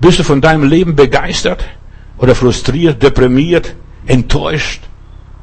Bist 0.00 0.18
du 0.18 0.24
von 0.24 0.40
deinem 0.40 0.64
Leben 0.64 0.94
begeistert 0.94 1.64
oder 2.18 2.34
frustriert, 2.34 3.02
deprimiert, 3.02 3.74
enttäuscht? 4.06 4.82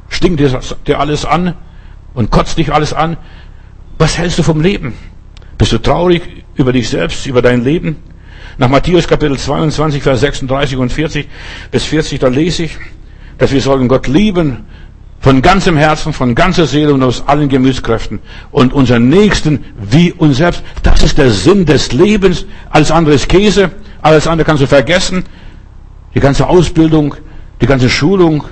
Stinkt 0.09 0.39
dir 0.87 0.99
alles 0.99 1.25
an 1.25 1.55
und 2.13 2.29
kotzt 2.29 2.57
dich 2.57 2.71
alles 2.71 2.93
an? 2.93 3.17
Was 3.97 4.17
hältst 4.17 4.39
du 4.39 4.43
vom 4.43 4.61
Leben? 4.61 4.93
Bist 5.57 5.71
du 5.71 5.77
traurig 5.77 6.23
über 6.55 6.73
dich 6.73 6.89
selbst, 6.89 7.25
über 7.25 7.41
dein 7.41 7.63
Leben? 7.63 7.97
Nach 8.57 8.67
Matthäus 8.67 9.07
Kapitel 9.07 9.37
22, 9.37 10.03
Vers 10.03 10.19
36 10.21 10.77
und 10.77 10.91
40 10.91 11.27
bis 11.71 11.85
40, 11.85 12.19
da 12.19 12.27
lese 12.27 12.63
ich, 12.63 12.77
dass 13.37 13.51
wir 13.51 13.61
sollen 13.61 13.87
Gott 13.87 14.07
lieben 14.07 14.65
von 15.19 15.41
ganzem 15.41 15.77
Herzen, 15.77 16.11
von 16.11 16.35
ganzer 16.35 16.67
Seele 16.67 16.93
und 16.93 17.01
aus 17.01 17.23
allen 17.27 17.47
Gemütskräften 17.47 18.19
und 18.51 18.73
unseren 18.73 19.07
Nächsten 19.09 19.63
wie 19.77 20.11
uns 20.11 20.37
selbst. 20.37 20.63
Das 20.83 21.01
ist 21.01 21.17
der 21.17 21.31
Sinn 21.31 21.65
des 21.65 21.93
Lebens. 21.93 22.45
Alles 22.69 22.91
andere 22.91 23.15
ist 23.15 23.29
Käse, 23.29 23.71
alles 24.01 24.27
andere 24.27 24.45
kannst 24.45 24.61
du 24.61 24.67
vergessen. 24.67 25.23
Die 26.13 26.19
ganze 26.19 26.47
Ausbildung, 26.47 27.15
die 27.61 27.65
ganze 27.65 27.89
Schulung, 27.89 28.43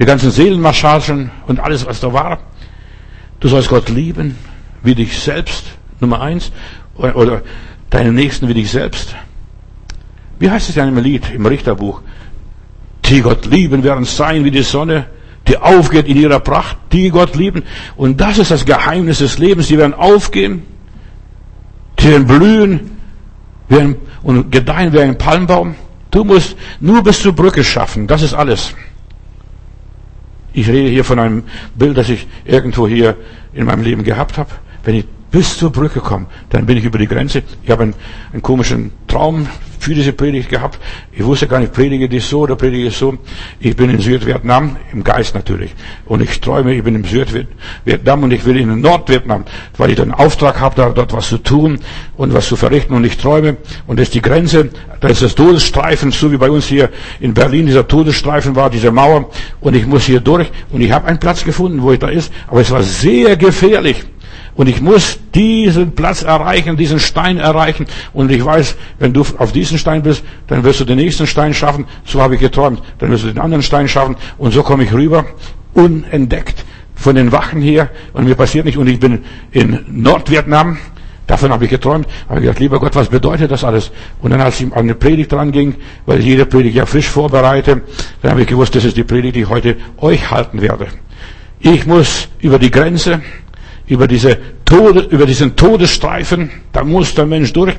die 0.00 0.06
ganzen 0.06 0.30
Seelenmassagen 0.30 1.30
und 1.46 1.60
alles, 1.60 1.84
was 1.86 2.00
da 2.00 2.12
war. 2.12 2.38
Du 3.40 3.48
sollst 3.48 3.68
Gott 3.68 3.88
lieben, 3.88 4.36
wie 4.82 4.94
dich 4.94 5.18
selbst, 5.18 5.64
Nummer 6.00 6.20
eins, 6.20 6.52
oder 6.96 7.42
deinen 7.90 8.14
Nächsten 8.14 8.48
wie 8.48 8.54
dich 8.54 8.70
selbst. 8.70 9.14
Wie 10.38 10.50
heißt 10.50 10.68
es 10.68 10.76
in 10.76 10.82
einem 10.82 10.98
Lied 10.98 11.30
im 11.32 11.46
Richterbuch? 11.46 12.00
Die 13.04 13.20
Gott 13.20 13.46
lieben 13.46 13.82
werden 13.84 14.04
sein 14.04 14.44
wie 14.44 14.50
die 14.50 14.62
Sonne, 14.62 15.06
die 15.48 15.58
aufgeht 15.58 16.08
in 16.08 16.16
ihrer 16.16 16.40
Pracht, 16.40 16.76
die 16.92 17.10
Gott 17.10 17.36
lieben. 17.36 17.62
Und 17.96 18.20
das 18.20 18.38
ist 18.38 18.50
das 18.50 18.64
Geheimnis 18.64 19.18
des 19.18 19.38
Lebens. 19.38 19.68
Die 19.68 19.78
werden 19.78 19.94
aufgehen, 19.94 20.62
die 22.00 22.08
werden 22.08 22.26
blühen 22.26 22.90
ein, 23.70 23.96
und 24.22 24.50
gedeihen 24.50 24.92
wie 24.92 25.00
ein 25.00 25.18
Palmbaum. 25.18 25.74
Du 26.10 26.24
musst 26.24 26.56
nur 26.80 27.02
bis 27.02 27.20
zur 27.20 27.32
Brücke 27.32 27.62
schaffen. 27.62 28.06
Das 28.06 28.22
ist 28.22 28.34
alles. 28.34 28.74
Ich 30.56 30.70
rede 30.70 30.88
hier 30.88 31.04
von 31.04 31.18
einem 31.18 31.42
Bild, 31.74 31.98
das 31.98 32.08
ich 32.08 32.26
irgendwo 32.46 32.88
hier 32.88 33.14
in 33.52 33.66
meinem 33.66 33.82
Leben 33.82 34.04
gehabt 34.04 34.38
habe. 34.38 34.48
Wenn 34.84 34.94
ich 34.94 35.04
bis 35.30 35.56
zur 35.58 35.70
Brücke 35.70 36.00
komme, 36.00 36.26
dann 36.50 36.66
bin 36.66 36.76
ich 36.76 36.84
über 36.84 36.98
die 36.98 37.06
Grenze. 37.06 37.42
Ich 37.62 37.70
habe 37.70 37.84
einen, 37.84 37.94
einen 38.32 38.42
komischen 38.42 38.92
Traum 39.06 39.46
für 39.78 39.94
diese 39.94 40.12
Predigt 40.12 40.48
gehabt. 40.48 40.78
Ich 41.12 41.24
wusste 41.24 41.46
gar 41.46 41.60
nicht, 41.60 41.72
predige 41.72 42.06
ich 42.06 42.24
so 42.24 42.40
oder 42.40 42.56
predige 42.56 42.88
ich 42.88 42.96
so. 42.96 43.18
Ich 43.60 43.76
bin 43.76 43.90
in 43.90 44.00
Südvietnam, 44.00 44.76
im 44.92 45.04
Geist 45.04 45.34
natürlich. 45.34 45.74
Und 46.06 46.22
ich 46.22 46.40
träume, 46.40 46.74
ich 46.74 46.82
bin 46.82 46.94
im 46.94 47.04
Südvietnam 47.04 48.22
und 48.24 48.32
ich 48.32 48.44
will 48.44 48.56
in 48.56 48.80
Nordvietnam, 48.80 49.44
weil 49.76 49.90
ich 49.90 50.00
einen 50.00 50.12
Auftrag 50.12 50.60
habe, 50.60 50.74
da 50.76 50.90
dort 50.90 51.12
was 51.12 51.28
zu 51.28 51.38
tun 51.38 51.78
und 52.16 52.34
was 52.34 52.48
zu 52.48 52.56
verrichten. 52.56 52.94
Und 52.94 53.04
ich 53.04 53.16
träume, 53.16 53.58
und 53.86 53.98
das 53.98 54.08
ist 54.08 54.14
die 54.14 54.22
Grenze, 54.22 54.70
da 55.00 55.08
ist 55.08 55.22
das 55.22 55.34
Todesstreifen, 55.34 56.10
so 56.10 56.32
wie 56.32 56.36
bei 56.36 56.50
uns 56.50 56.66
hier 56.66 56.90
in 57.20 57.34
Berlin 57.34 57.66
dieser 57.66 57.86
Todesstreifen 57.86 58.56
war, 58.56 58.70
diese 58.70 58.90
Mauer. 58.90 59.30
Und 59.60 59.76
ich 59.76 59.86
muss 59.86 60.04
hier 60.04 60.20
durch. 60.20 60.50
Und 60.72 60.80
ich 60.80 60.90
habe 60.90 61.06
einen 61.06 61.18
Platz 61.18 61.44
gefunden, 61.44 61.82
wo 61.82 61.92
ich 61.92 61.98
da 61.98 62.08
ist. 62.08 62.32
Aber 62.48 62.60
es 62.60 62.70
war 62.70 62.82
sehr 62.82 63.36
gefährlich. 63.36 64.04
Und 64.56 64.68
ich 64.68 64.80
muss 64.80 65.18
diesen 65.34 65.92
Platz 65.92 66.22
erreichen, 66.22 66.76
diesen 66.76 66.98
Stein 66.98 67.38
erreichen. 67.38 67.86
Und 68.14 68.30
ich 68.30 68.42
weiß, 68.42 68.76
wenn 68.98 69.12
du 69.12 69.24
auf 69.36 69.52
diesen 69.52 69.78
Stein 69.78 70.02
bist, 70.02 70.24
dann 70.46 70.64
wirst 70.64 70.80
du 70.80 70.84
den 70.84 70.96
nächsten 70.96 71.26
Stein 71.26 71.52
schaffen. 71.52 71.86
So 72.04 72.22
habe 72.22 72.34
ich 72.34 72.40
geträumt. 72.40 72.82
Dann 72.98 73.10
wirst 73.10 73.24
du 73.24 73.28
den 73.28 73.38
anderen 73.38 73.62
Stein 73.62 73.86
schaffen. 73.86 74.16
Und 74.38 74.52
so 74.52 74.62
komme 74.62 74.84
ich 74.84 74.92
rüber, 74.92 75.26
unentdeckt 75.74 76.64
von 76.94 77.14
den 77.14 77.32
Wachen 77.32 77.60
hier. 77.60 77.90
Und 78.14 78.24
mir 78.24 78.34
passiert 78.34 78.64
nicht. 78.64 78.78
Und 78.78 78.86
ich 78.86 78.98
bin 78.98 79.24
in 79.52 79.84
Nordvietnam. 79.90 80.78
Davon 81.26 81.52
habe 81.52 81.64
ich 81.64 81.70
geträumt. 81.70 82.06
Habe 82.28 82.38
ich 82.38 82.44
gedacht, 82.44 82.60
lieber 82.60 82.80
Gott, 82.80 82.94
was 82.94 83.08
bedeutet 83.08 83.50
das 83.50 83.62
alles? 83.62 83.90
Und 84.22 84.30
dann, 84.30 84.40
als 84.40 84.58
ich 84.60 84.72
an 84.72 84.78
eine 84.78 84.94
Predigt 84.94 85.32
dran 85.32 85.52
ging, 85.52 85.74
weil 86.06 86.20
ich 86.20 86.24
jede 86.24 86.46
Predigt 86.46 86.76
ja 86.76 86.86
frisch 86.86 87.08
vorbereite, 87.08 87.82
dann 88.22 88.30
habe 88.30 88.40
ich 88.40 88.46
gewusst, 88.46 88.74
das 88.74 88.84
ist 88.84 88.96
die 88.96 89.04
Predigt, 89.04 89.36
die 89.36 89.42
ich 89.42 89.48
heute 89.50 89.76
euch 89.98 90.30
halten 90.30 90.62
werde. 90.62 90.86
Ich 91.58 91.84
muss 91.84 92.28
über 92.40 92.58
die 92.58 92.70
Grenze, 92.70 93.20
über 93.86 94.08
diese 94.08 94.38
Tode, 94.64 95.00
über 95.00 95.26
diesen 95.26 95.56
Todesstreifen, 95.56 96.50
da 96.72 96.84
muss 96.84 97.14
der 97.14 97.26
Mensch 97.26 97.52
durch. 97.52 97.76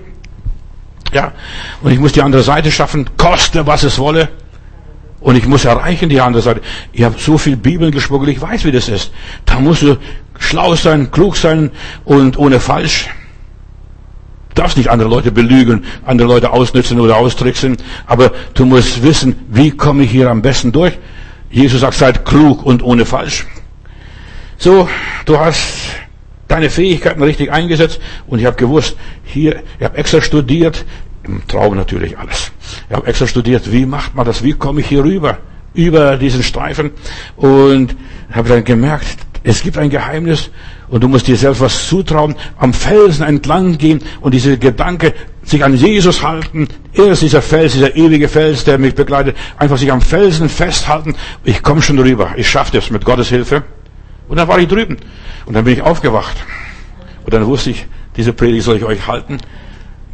Ja, 1.14 1.32
und 1.82 1.92
ich 1.92 2.00
muss 2.00 2.12
die 2.12 2.22
andere 2.22 2.44
Seite 2.44 2.72
schaffen, 2.72 3.10
koste 3.18 3.66
was 3.66 3.84
es 3.84 4.00
wolle. 4.00 4.30
Und 5.20 5.36
ich 5.36 5.48
muss 5.48 5.66
erreichen 5.66 6.10
die 6.10 6.22
andere 6.22 6.44
Seite. 6.44 6.62
Ich 6.94 7.04
habe 7.04 7.16
so 7.18 7.38
viel 7.38 7.58
Bibeln 7.58 7.92
geschmuggelt, 7.92 8.32
ich 8.32 8.42
weiß, 8.42 8.66
wie 8.66 8.72
das 8.72 8.88
ist. 8.88 9.12
Da 9.46 9.60
musst 9.60 9.82
du 9.82 9.98
schlau 10.38 10.76
sein, 10.76 11.12
klug 11.12 11.36
sein 11.36 11.72
und 12.06 12.38
ohne 12.38 12.60
falsch. 12.60 13.10
Du 14.50 14.62
darfst 14.62 14.78
nicht 14.78 14.90
andere 14.90 15.10
Leute 15.10 15.32
belügen, 15.32 15.86
andere 16.06 16.28
Leute 16.28 16.52
ausnützen 16.52 17.00
oder 17.00 17.18
austricksen, 17.18 17.78
aber 18.06 18.32
du 18.54 18.66
musst 18.66 19.04
wissen, 19.04 19.36
wie 19.50 19.72
komme 19.72 20.04
ich 20.04 20.12
hier 20.12 20.30
am 20.30 20.42
besten 20.42 20.72
durch. 20.72 20.98
Jesus 21.50 21.82
sagt, 21.82 21.96
seid 21.96 22.26
klug 22.26 22.64
und 22.66 22.84
ohne 22.84 23.06
falsch. 23.06 23.46
So, 24.60 24.90
du 25.26 25.40
hast 25.40 25.62
deine 26.48 26.70
Fähigkeiten 26.70 27.22
richtig 27.22 27.52
eingesetzt 27.52 28.00
und 28.26 28.40
ich 28.40 28.46
habe 28.46 28.56
gewusst, 28.56 28.98
hier, 29.24 29.62
ich 29.78 29.86
habe 29.86 29.98
extra 29.98 30.20
studiert, 30.20 30.84
im 31.24 31.46
Traum 31.48 31.76
natürlich 31.76 32.18
alles. 32.18 32.52
Ich 32.90 32.96
habe 32.96 33.06
extra 33.06 33.28
studiert, 33.28 33.72
wie 33.72 33.86
macht 33.86 34.16
man 34.16 34.26
das, 34.26 34.44
wie 34.44 34.54
komme 34.54 34.82
ich 34.82 34.88
hier 34.88 35.04
rüber, 35.04 35.38
über 35.74 36.18
diesen 36.18 36.42
Streifen? 36.42 36.92
Und 37.36 37.96
habe 38.32 38.50
dann 38.50 38.64
gemerkt, 38.64 39.18
es 39.44 39.62
gibt 39.62 39.78
ein 39.78 39.92
Geheimnis 39.92 40.50
und 40.90 41.04
du 41.04 41.08
musst 41.08 41.28
dir 41.28 41.38
selbst 41.38 41.62
was 41.62 41.88
zutrauen, 41.88 42.36
am 42.58 42.74
Felsen 42.74 43.26
entlang 43.26 43.78
gehen 43.78 44.02
und 44.22 44.34
diese 44.34 44.58
Gedanke, 44.58 45.14
sich 45.44 45.64
an 45.64 45.76
Jesus 45.76 46.24
halten, 46.24 46.68
er 46.94 47.08
ist 47.08 47.22
dieser 47.22 47.42
Fels, 47.42 47.74
dieser 47.74 47.96
ewige 47.96 48.28
Fels, 48.28 48.64
der 48.64 48.78
mich 48.78 48.96
begleitet, 48.96 49.38
einfach 49.58 49.78
sich 49.78 49.92
am 49.92 50.02
Felsen 50.02 50.50
festhalten, 50.50 51.16
ich 51.44 51.62
komme 51.62 51.82
schon 51.82 52.00
rüber, 52.00 52.32
ich 52.36 52.50
schaffe 52.50 52.72
das 52.74 52.90
mit 52.90 53.06
Gottes 53.06 53.30
Hilfe. 53.30 53.64
Und 54.28 54.38
dann 54.38 54.48
war 54.48 54.60
ich 54.60 54.68
drüben. 54.68 54.98
Und 55.46 55.54
dann 55.54 55.64
bin 55.64 55.74
ich 55.74 55.82
aufgewacht. 55.82 56.38
Und 57.26 57.34
dann 57.34 57.46
wusste 57.46 57.72
ich, 57.72 57.86
diese 58.16 58.34
Predigt 58.34 58.64
soll 58.64 58.78
ich 58.78 58.84
euch 58.84 59.08
halten. 59.08 59.38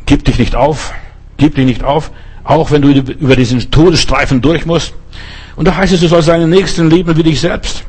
Gib 0.05 0.25
dich 0.25 0.39
nicht 0.39 0.55
auf. 0.55 0.93
Gib 1.37 1.55
dich 1.55 1.65
nicht 1.65 1.83
auf. 1.83 2.11
Auch 2.43 2.71
wenn 2.71 2.81
du 2.81 2.89
über 2.89 3.35
diesen 3.35 3.71
Todesstreifen 3.71 4.41
durch 4.41 4.65
musst. 4.65 4.93
Und 5.55 5.67
da 5.67 5.75
heißt 5.75 5.93
es, 5.93 6.01
du 6.01 6.07
sollst 6.07 6.27
deinen 6.27 6.49
Nächsten 6.49 6.89
lieben 6.89 7.15
wie 7.15 7.23
dich 7.23 7.39
selbst. 7.39 7.85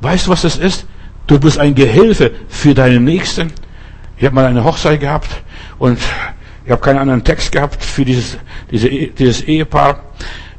Weißt 0.00 0.26
du, 0.26 0.30
was 0.30 0.42
das 0.42 0.56
ist? 0.56 0.86
Du 1.26 1.38
bist 1.38 1.58
ein 1.58 1.74
Gehilfe 1.74 2.32
für 2.48 2.74
deinen 2.74 3.04
Nächsten. 3.04 3.52
Ich 4.16 4.24
habe 4.24 4.34
mal 4.34 4.46
eine 4.46 4.64
Hochzeit 4.64 5.00
gehabt 5.00 5.30
und 5.78 5.98
ich 6.64 6.70
habe 6.70 6.80
keinen 6.80 6.98
anderen 6.98 7.24
Text 7.24 7.52
gehabt 7.52 7.82
für 7.82 8.04
dieses, 8.04 8.38
diese, 8.70 8.88
dieses 8.88 9.42
Ehepaar 9.42 10.02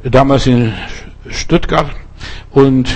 damals 0.04 0.48
in 0.48 0.74
Stuttgart. 1.30 1.90
Und 2.50 2.90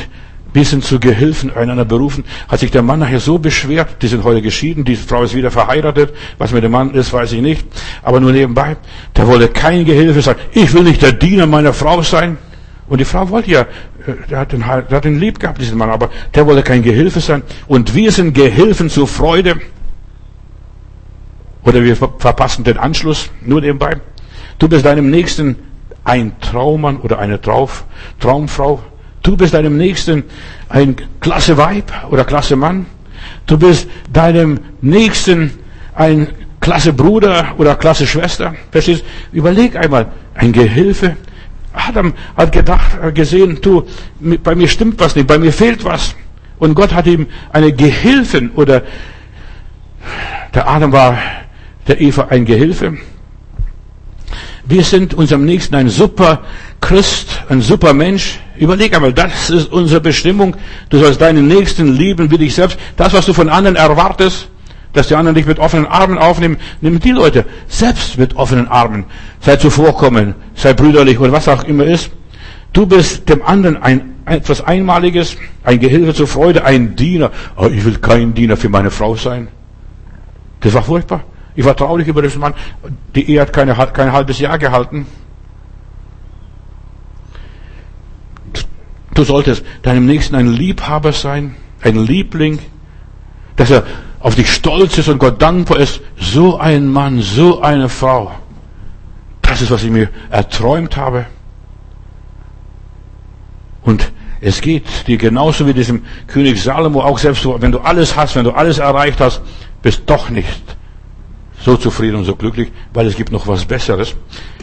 wir 0.56 0.64
sind 0.64 0.86
zu 0.86 1.02
Gehilfen 1.02 1.54
einander 1.54 1.84
berufen. 1.84 2.24
Hat 2.48 2.62
sich 2.62 2.72
der 2.72 2.82
Mann 2.82 3.00
nachher 3.00 3.20
so 3.20 3.38
beschwert, 3.38 4.02
die 4.02 4.08
sind 4.08 4.24
heute 4.24 4.42
geschieden, 4.42 4.86
die 4.86 4.96
Frau 4.96 5.24
ist 5.24 5.36
wieder 5.36 5.52
verheiratet. 5.52 6.14
Was 6.38 6.54
mit 6.54 6.64
dem 6.64 6.72
Mann 6.72 6.94
ist, 6.94 7.12
weiß 7.12 7.34
ich 7.34 7.42
nicht. 7.42 7.68
Aber 8.02 8.22
nur 8.22 8.32
nebenbei, 8.32 8.78
der 9.18 9.28
wollte 9.28 9.50
kein 9.50 9.84
Gehilfe 9.84 10.22
sein. 10.22 10.38
Ich 10.54 10.74
will 10.74 10.84
nicht 10.84 11.02
der 11.02 11.12
Diener 11.12 11.46
meiner 11.46 11.74
Frau 11.74 12.02
sein. 12.04 12.38
Und 12.88 13.00
die 13.00 13.06
Frau 13.06 13.30
wollte 13.32 13.52
ja, 13.52 13.62
äh, 13.62 13.66
der 14.30 14.40
hat 14.40 14.54
den, 14.54 14.62
der 14.62 14.90
hat 14.92 15.04
den 15.04 15.20
lieb 15.20 15.42
gehabt, 15.42 15.60
diesen 15.60 15.78
Mann, 15.78 15.90
aber 15.90 16.10
der 16.34 16.46
wollte 16.46 16.64
kein 16.64 16.84
Gehilfe 16.84 17.20
sein. 17.20 17.44
Und 17.68 17.94
wir 17.94 18.14
sind 18.14 18.34
Gehilfen 18.34 18.90
zur 18.90 19.10
Freude. 19.10 19.60
Oder 21.64 21.84
wir 21.84 21.98
verpassen 21.98 22.64
den 22.64 22.78
Anschluss, 22.78 23.30
nur 23.42 23.60
nebenbei. 23.60 23.98
Du 24.58 24.70
bist 24.70 24.86
deinem 24.86 25.10
Nächsten 25.10 25.58
ein 26.06 26.40
Traummann 26.40 27.02
oder 27.02 27.20
eine 27.20 27.42
Traumfrau. 27.42 28.80
Du 29.26 29.36
bist 29.36 29.56
deinem 29.56 29.76
Nächsten 29.76 30.24
ein 30.70 30.96
klasse 31.20 31.58
Weib 31.58 31.92
oder 32.12 32.26
klasse 32.26 32.56
Mann. 32.56 32.86
Du 33.48 33.58
bist 33.58 33.90
deinem 34.14 34.60
Nächsten 34.82 35.50
ein 35.96 36.28
klasse 36.62 36.94
Bruder 36.94 37.56
oder 37.58 37.74
klasse 37.74 38.06
Schwester. 38.06 38.54
Verstehst? 38.70 39.04
Überleg 39.32 39.78
einmal, 39.78 40.12
ein 40.36 40.52
Gehilfe. 40.52 41.18
Adam 41.74 42.14
hat 42.38 42.52
gedacht, 42.52 43.16
gesehen, 43.16 43.58
du, 43.64 43.88
bei 44.44 44.54
mir 44.54 44.68
stimmt 44.68 45.00
was 45.00 45.16
nicht, 45.16 45.26
bei 45.26 45.40
mir 45.40 45.52
fehlt 45.52 45.84
was. 45.84 46.16
Und 46.60 46.76
Gott 46.76 46.94
hat 46.94 47.08
ihm 47.08 47.26
eine 47.52 47.74
Gehilfin 47.74 48.52
oder 48.52 48.84
der 50.54 50.70
Adam 50.70 50.92
war 50.92 51.18
der 51.88 52.00
Eva 52.00 52.28
ein 52.30 52.46
Gehilfe. 52.46 52.96
Wir 54.66 54.84
sind 54.84 55.16
unserem 55.16 55.46
Nächsten 55.46 55.74
ein 55.74 55.90
super 55.90 56.44
Christ, 56.80 57.42
ein 57.50 57.62
super 57.62 57.92
Mensch. 57.94 58.40
Überleg 58.58 58.96
einmal, 58.96 59.14
das 59.14 59.50
ist 59.50 59.72
unsere 59.72 60.02
Bestimmung. 60.02 60.56
Du 60.90 60.98
sollst 61.00 61.22
deinen 61.22 61.48
Nächsten 61.48 61.94
lieben 61.94 62.32
wie 62.32 62.38
dich 62.38 62.56
selbst. 62.56 62.78
Das, 62.96 63.14
was 63.14 63.26
du 63.26 63.34
von 63.34 63.50
anderen 63.50 63.76
erwartest, 63.76 64.48
dass 64.94 65.10
die 65.10 65.16
anderen 65.16 65.36
dich 65.36 65.46
mit 65.46 65.60
offenen 65.60 65.86
Armen 65.86 66.18
aufnehmen, 66.18 66.58
nimm 66.82 67.00
die 67.00 67.12
Leute 67.12 67.46
selbst 67.68 68.18
mit 68.18 68.36
offenen 68.36 68.68
Armen. 68.68 69.06
Sei 69.42 69.58
zuvorkommen, 69.58 70.36
sei 70.56 70.74
brüderlich 70.74 71.20
oder 71.20 71.34
was 71.34 71.48
auch 71.48 71.64
immer 71.66 71.84
ist. 71.86 72.12
Du 72.72 72.86
bist 72.86 73.28
dem 73.30 73.44
anderen 73.44 73.82
ein 73.82 74.16
etwas 74.26 74.62
Einmaliges, 74.62 75.38
ein 75.64 75.80
Gehilfe 75.80 76.14
zur 76.14 76.28
Freude, 76.28 76.64
ein 76.66 76.96
Diener. 76.96 77.32
Oh, 77.58 77.68
ich 77.68 77.84
will 77.86 77.98
kein 77.98 78.34
Diener 78.34 78.58
für 78.58 78.70
meine 78.70 78.90
Frau 78.90 79.16
sein. 79.16 79.50
Das 80.62 80.74
war 80.74 80.84
furchtbar. 80.84 81.24
Ich 81.56 81.64
war 81.64 81.76
traurig 81.76 82.08
über 82.08 82.22
diesen 82.22 82.42
Mann. 82.42 82.54
Die 83.16 83.30
Ehe 83.30 83.42
hat 83.42 83.54
keine, 83.54 83.76
kein 83.94 84.12
halbes 84.12 84.40
Jahr 84.40 84.58
gehalten. 84.58 85.06
Du 89.16 89.24
solltest 89.24 89.66
deinem 89.82 90.06
Nächsten 90.06 90.36
ein 90.36 90.52
Liebhaber 90.54 91.14
sein, 91.14 91.56
ein 91.82 91.96
Liebling, 91.96 92.60
dass 93.56 93.72
er 93.72 93.84
auf 94.20 94.36
dich 94.36 94.52
stolz 94.52 94.98
ist 94.98 95.08
und 95.08 95.20
Gott 95.20 95.42
dankbar 95.42 95.80
ist. 95.80 96.02
So 96.18 96.58
ein 96.60 96.88
Mann, 96.88 97.22
so 97.22 97.62
eine 97.62 97.90
Frau. 97.90 98.32
Das 99.42 99.62
ist, 99.62 99.72
was 99.72 99.84
ich 99.84 99.90
mir 99.90 100.10
erträumt 100.30 100.98
habe. 100.98 101.26
Und 103.84 104.12
es 104.42 104.60
geht 104.62 105.08
dir 105.08 105.18
genauso 105.18 105.66
wie 105.66 105.74
diesem 105.74 106.04
König 106.28 106.62
Salomo, 106.62 107.02
auch 107.02 107.18
selbst 107.18 107.48
wenn 107.62 107.72
du 107.72 107.80
alles 107.80 108.18
hast, 108.18 108.36
wenn 108.36 108.44
du 108.44 108.52
alles 108.52 108.80
erreicht 108.80 109.22
hast, 109.22 109.42
bist 109.82 110.04
doch 110.08 110.30
nicht 110.30 110.76
so 111.66 111.76
zufrieden 111.78 112.18
und 112.18 112.26
so 112.26 112.36
glücklich, 112.36 112.72
weil 112.94 113.08
es 113.08 113.16
gibt 113.16 113.32
noch 113.32 113.48
was 113.48 113.66
Besseres. 113.66 114.16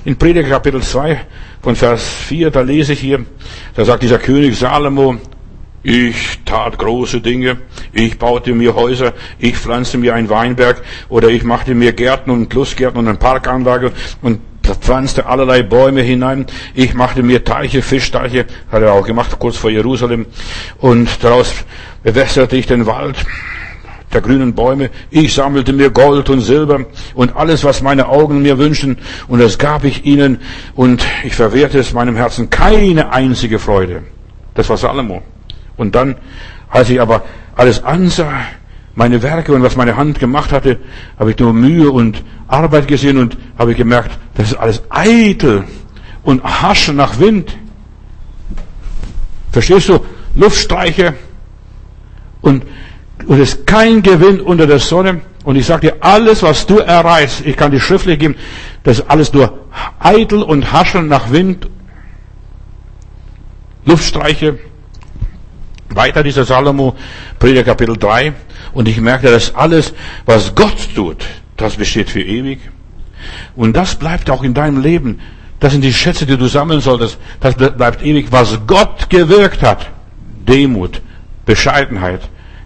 In 0.05 0.17
Prediger 0.17 0.49
Kapitel 0.49 0.81
2 0.81 1.21
von 1.61 1.75
Vers 1.75 2.09
4, 2.29 2.53
da 2.53 2.61
lese 2.61 2.93
ich 2.93 3.01
hier, 3.01 3.27
da 3.75 3.85
sagt 3.85 4.05
dieser 4.05 4.19
König 4.19 4.57
Salomo, 4.57 5.17
ich 5.83 6.39
tat 6.45 6.79
große 6.79 7.21
Dinge, 7.21 7.59
ich 7.93 8.17
baute 8.21 8.55
mir 8.55 8.77
Häuser, 8.77 9.15
ich 9.41 9.57
pflanzte 9.57 9.99
mir 9.99 10.15
einen 10.15 10.31
Weinberg 10.31 10.81
oder 11.09 11.29
ich 11.29 11.43
machte 11.43 11.75
mir 11.75 11.93
Gärten 11.93 12.31
und 12.31 12.55
Lustgärten 12.55 13.01
und 13.01 13.09
eine 13.09 13.19
Parkanlage 13.19 13.91
und 14.23 14.39
pflanzte 14.63 15.27
allerlei 15.27 15.65
Bäume 15.65 16.03
hinein. 16.03 16.47
Ich 16.73 16.95
machte 16.95 17.25
mir 17.25 17.43
Teiche, 17.43 17.83
Fischteiche, 17.83 18.47
hat 18.71 18.81
er 18.81 18.93
auch 18.93 19.05
gemacht, 19.05 19.37
kurz 19.41 19.57
vor 19.57 19.71
Jerusalem. 19.71 20.27
Und 20.79 21.09
daraus 21.25 21.53
bewässerte 22.05 22.57
ich 22.57 22.69
den 22.69 22.87
Wald 22.87 23.17
der 24.13 24.21
grünen 24.21 24.55
Bäume. 24.55 24.91
Ich 25.11 25.35
sammelte 25.35 25.73
mir 25.73 25.91
Gold 25.91 26.31
und 26.31 26.41
Silber 26.41 26.87
und 27.15 27.37
alles, 27.37 27.65
was 27.65 27.83
meine 27.83 28.09
Augen 28.09 28.43
mir 28.43 28.59
wünschen, 28.59 28.99
und 29.29 29.41
das 29.41 29.59
gab 29.59 29.85
ich 29.85 30.05
ihnen, 30.05 30.39
und 30.75 31.05
ich 31.25 31.35
verwehrte 31.35 31.79
es 31.79 31.93
meinem 31.93 32.17
Herzen 32.17 32.51
keine 32.51 33.13
einzige 33.13 33.59
Freude. 33.59 34.03
Das 34.55 34.69
war 34.69 34.77
Salomo. 34.77 35.23
Und 35.77 35.95
dann, 35.95 36.17
als 36.69 36.91
ich 36.91 37.01
aber 37.01 37.25
alles 37.57 37.83
ansah, 37.85 38.33
meine 38.95 39.23
Werke 39.23 39.55
und 39.55 39.63
was 39.63 39.77
meine 39.77 39.97
Hand 39.97 40.19
gemacht 40.19 40.53
hatte, 40.53 40.79
habe 41.19 41.31
ich 41.31 41.39
nur 41.39 41.53
Mühe 41.55 41.91
und 41.91 42.23
Arbeit 42.47 42.87
gesehen 42.87 43.17
und 43.17 43.39
habe 43.59 43.75
gemerkt, 43.75 44.19
das 44.35 44.53
ist 44.53 44.57
alles 44.57 44.83
eitel 44.91 45.65
und 46.23 46.43
Haschen 46.45 46.97
nach 46.97 47.19
Wind. 47.19 47.57
Verstehst 49.51 49.89
du? 49.89 50.01
Luftstreiche 50.35 51.15
und 52.41 52.65
und 53.27 53.41
es 53.41 53.55
ist 53.55 53.67
kein 53.67 54.03
Gewinn 54.03 54.41
unter 54.41 54.67
der 54.67 54.79
Sonne. 54.79 55.21
Und 55.45 55.57
ich 55.57 55.67
sage 55.67 55.89
dir, 55.89 55.97
alles, 56.01 56.43
was 56.43 56.67
du 56.67 56.79
erreichst, 56.79 57.45
ich 57.45 57.57
kann 57.57 57.73
dir 57.73 57.81
schriftlich 57.81 58.19
geben, 58.19 58.37
das 58.85 59.01
ist 59.01 59.11
alles 59.11 59.33
nur 59.33 59.59
eitel 59.99 60.43
und 60.43 60.73
hascheln 60.73 61.09
nach 61.09 61.31
Wind, 61.31 61.69
Luftstreiche. 63.85 64.59
Weiter 65.89 66.23
dieser 66.23 66.45
Salomo, 66.45 66.97
Prediger 67.39 67.65
Kapitel 67.65 67.97
3. 67.97 68.33
Und 68.73 68.89
ich 68.89 69.01
merke, 69.01 69.31
dass 69.31 69.55
alles, 69.55 69.93
was 70.25 70.55
Gott 70.55 70.95
tut, 70.95 71.25
das 71.57 71.77
besteht 71.77 72.09
für 72.09 72.23
ewig. 72.23 72.61
Und 73.57 73.77
das 73.77 73.97
bleibt 73.97 74.31
auch 74.31 74.43
in 74.43 74.55
deinem 74.55 74.81
Leben. 74.81 75.21
Das 75.61 75.73
sind 75.73 75.83
die 75.83 75.93
Schätze, 75.93 76.27
die 76.27 76.37
du 76.37 76.47
sammeln 76.47 76.81
solltest. 76.81 77.19
Das 77.41 77.55
bleibt 77.55 78.03
ewig. 78.03 78.29
Was 78.31 78.59
Gott 78.67 79.11
gewirkt 79.11 79.63
hat. 79.63 79.91
Demut, 80.49 81.03
Bescheidenheit, 81.45 82.23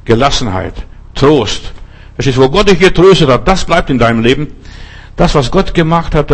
Gelassenheit, 0.07 0.74
Trost. 1.14 1.72
Verstehst 2.14 2.38
wo 2.38 2.48
Gott 2.48 2.70
dich 2.70 2.78
getröstet 2.78 3.28
hat, 3.28 3.46
das 3.46 3.64
bleibt 3.64 3.90
in 3.90 3.98
deinem 3.98 4.22
Leben. 4.22 4.48
Das, 5.16 5.34
was 5.34 5.50
Gott 5.50 5.74
gemacht 5.74 6.14
hat, 6.14 6.30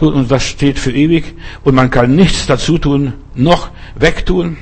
und 0.00 0.30
das 0.30 0.44
steht 0.44 0.78
für 0.78 0.92
ewig. 0.92 1.34
Und 1.64 1.74
man 1.74 1.90
kann 1.90 2.14
nichts 2.14 2.46
dazu 2.46 2.78
tun, 2.78 3.14
noch 3.34 3.68
wegtun. 3.94 4.56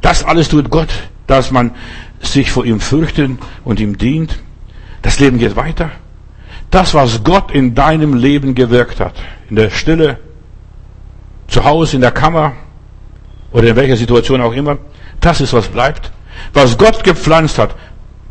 Das 0.00 0.24
alles 0.24 0.48
tut 0.48 0.70
Gott, 0.70 0.88
dass 1.26 1.50
man 1.50 1.72
sich 2.20 2.50
vor 2.50 2.64
ihm 2.64 2.80
fürchtet 2.80 3.32
und 3.64 3.80
ihm 3.80 3.98
dient. 3.98 4.38
Das 5.02 5.18
Leben 5.18 5.38
geht 5.38 5.56
weiter. 5.56 5.90
Das, 6.70 6.94
was 6.94 7.24
Gott 7.24 7.50
in 7.52 7.74
deinem 7.74 8.14
Leben 8.14 8.54
gewirkt 8.54 9.00
hat, 9.00 9.14
in 9.48 9.56
der 9.56 9.70
Stille, 9.70 10.18
zu 11.46 11.64
Hause, 11.64 11.96
in 11.96 12.02
der 12.02 12.10
Kammer 12.10 12.52
oder 13.52 13.68
in 13.68 13.76
welcher 13.76 13.96
Situation 13.96 14.42
auch 14.42 14.52
immer, 14.52 14.76
das 15.20 15.40
ist, 15.40 15.52
was 15.52 15.68
bleibt. 15.68 16.12
Was 16.52 16.76
Gott 16.78 17.02
gepflanzt 17.04 17.58
hat, 17.58 17.74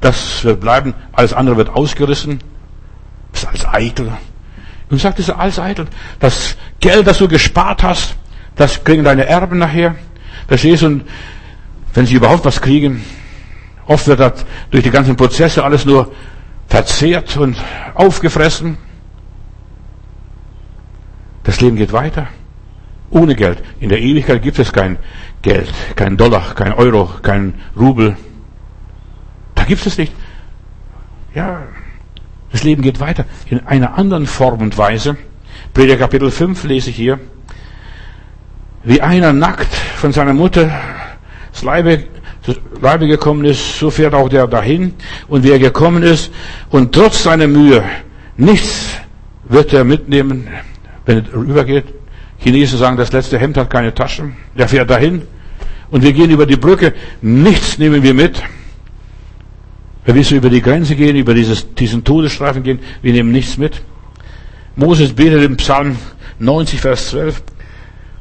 das 0.01 0.43
wird 0.43 0.59
bleiben, 0.59 0.93
alles 1.11 1.33
andere 1.33 1.57
wird 1.57 1.69
ausgerissen. 1.69 2.39
Das 3.31 3.43
ist 3.43 3.47
alles 3.47 3.67
eitel. 3.67 4.11
Und 4.89 5.01
sagt, 5.01 5.19
das 5.19 5.27
ist 5.27 5.35
alles 5.35 5.59
eitel. 5.59 5.87
Das 6.19 6.55
Geld, 6.79 7.07
das 7.07 7.17
du 7.17 7.27
gespart 7.27 7.83
hast, 7.83 8.15
das 8.55 8.83
kriegen 8.83 9.03
deine 9.03 9.25
Erben 9.25 9.57
nachher. 9.57 9.95
Verstehst 10.47 10.83
du? 10.83 10.87
Und 10.87 11.03
wenn 11.93 12.05
sie 12.05 12.15
überhaupt 12.15 12.45
was 12.45 12.61
kriegen, 12.61 13.03
oft 13.85 14.07
wird 14.07 14.19
das 14.19 14.45
durch 14.71 14.83
die 14.83 14.91
ganzen 14.91 15.15
Prozesse 15.15 15.63
alles 15.63 15.85
nur 15.85 16.11
verzehrt 16.67 17.35
und 17.37 17.57
aufgefressen. 17.95 18.77
Das 21.43 21.59
Leben 21.61 21.75
geht 21.75 21.93
weiter. 21.93 22.27
Ohne 23.09 23.35
Geld. 23.35 23.63
In 23.79 23.89
der 23.89 23.99
Ewigkeit 23.99 24.41
gibt 24.41 24.59
es 24.59 24.71
kein 24.73 24.97
Geld, 25.41 25.73
kein 25.95 26.17
Dollar, 26.17 26.53
kein 26.55 26.73
Euro, 26.73 27.09
kein 27.21 27.53
Rubel, 27.77 28.17
gibt 29.67 29.85
es 29.85 29.97
nicht. 29.97 30.13
Ja, 31.35 31.63
das 32.51 32.63
Leben 32.63 32.81
geht 32.81 32.99
weiter 32.99 33.25
in 33.49 33.65
einer 33.67 33.97
anderen 33.97 34.25
Form 34.25 34.61
und 34.61 34.77
Weise. 34.77 35.17
Prediger 35.73 35.97
Kapitel 35.97 36.31
5 36.31 36.63
lese 36.63 36.89
ich 36.89 36.95
hier. 36.95 37.19
Wie 38.83 39.01
einer 39.01 39.33
nackt 39.33 39.73
von 39.73 40.11
seiner 40.13 40.33
Mutter 40.33 40.71
das 41.51 41.63
Leibe, 41.63 42.05
das 42.45 42.55
Leibe 42.81 43.07
gekommen 43.07 43.43
ist, 43.45 43.79
so 43.79 43.89
fährt 43.89 44.13
auch 44.13 44.29
der 44.29 44.47
dahin. 44.47 44.93
Und 45.27 45.43
wie 45.43 45.51
er 45.51 45.59
gekommen 45.59 46.03
ist 46.03 46.31
und 46.69 46.93
trotz 46.93 47.23
seiner 47.23 47.47
Mühe 47.47 47.83
nichts 48.37 48.97
wird 49.49 49.73
er 49.73 49.83
mitnehmen, 49.83 50.47
wenn 51.05 51.25
er 51.25 51.33
rübergeht. 51.33 51.85
Chinesen 52.39 52.77
sagen, 52.77 52.97
das 52.97 53.11
letzte 53.11 53.39
Hemd 53.39 53.57
hat 53.57 53.69
keine 53.69 53.93
Taschen. 53.93 54.37
Der 54.57 54.67
fährt 54.67 54.89
dahin. 54.89 55.23
Und 55.89 56.03
wir 56.03 56.13
gehen 56.13 56.29
über 56.29 56.45
die 56.45 56.55
Brücke. 56.55 56.93
Nichts 57.21 57.77
nehmen 57.77 58.03
wir 58.03 58.13
mit. 58.13 58.43
Wenn 60.07 60.15
wir 60.15 60.23
so 60.23 60.37
über 60.37 60.49
die 60.49 60.61
Grenze 60.61 60.95
gehen, 60.95 61.17
über 61.17 61.33
dieses, 61.33 61.75
diesen 61.75 62.05
Todesstreifen 62.05 62.63
gehen, 62.63 62.79
wir 63.01 63.11
nehmen 63.11 63.33
nichts 63.33 63.57
mit. 63.57 63.81
Moses 64.77 65.11
betet 65.11 65.43
im 65.43 65.57
Psalm 65.57 65.97
90, 66.39 66.79
Vers 66.79 67.09
12. 67.09 67.43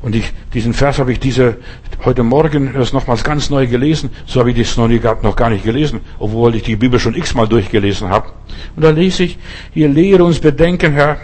Und 0.02 0.16
ich, 0.16 0.32
diesen 0.52 0.74
Vers 0.74 0.98
habe 0.98 1.12
ich 1.12 1.20
diese, 1.20 1.58
heute 2.04 2.24
Morgen 2.24 2.74
erst 2.74 2.92
nochmals 2.92 3.22
ganz 3.22 3.50
neu 3.50 3.68
gelesen. 3.68 4.10
So 4.26 4.40
habe 4.40 4.50
ich 4.50 4.58
das 4.58 4.76
noch, 4.76 4.88
nie, 4.88 5.00
noch 5.22 5.36
gar 5.36 5.48
nicht 5.48 5.62
gelesen, 5.62 6.00
obwohl 6.18 6.56
ich 6.56 6.64
die 6.64 6.74
Bibel 6.74 6.98
schon 6.98 7.14
x-mal 7.14 7.46
durchgelesen 7.46 8.08
habe. 8.08 8.30
Und 8.74 8.82
da 8.82 8.90
lese 8.90 9.22
ich, 9.22 9.38
hier 9.72 9.88
lehre 9.88 10.24
uns 10.24 10.40
bedenken, 10.40 10.92
Herr, 10.92 11.18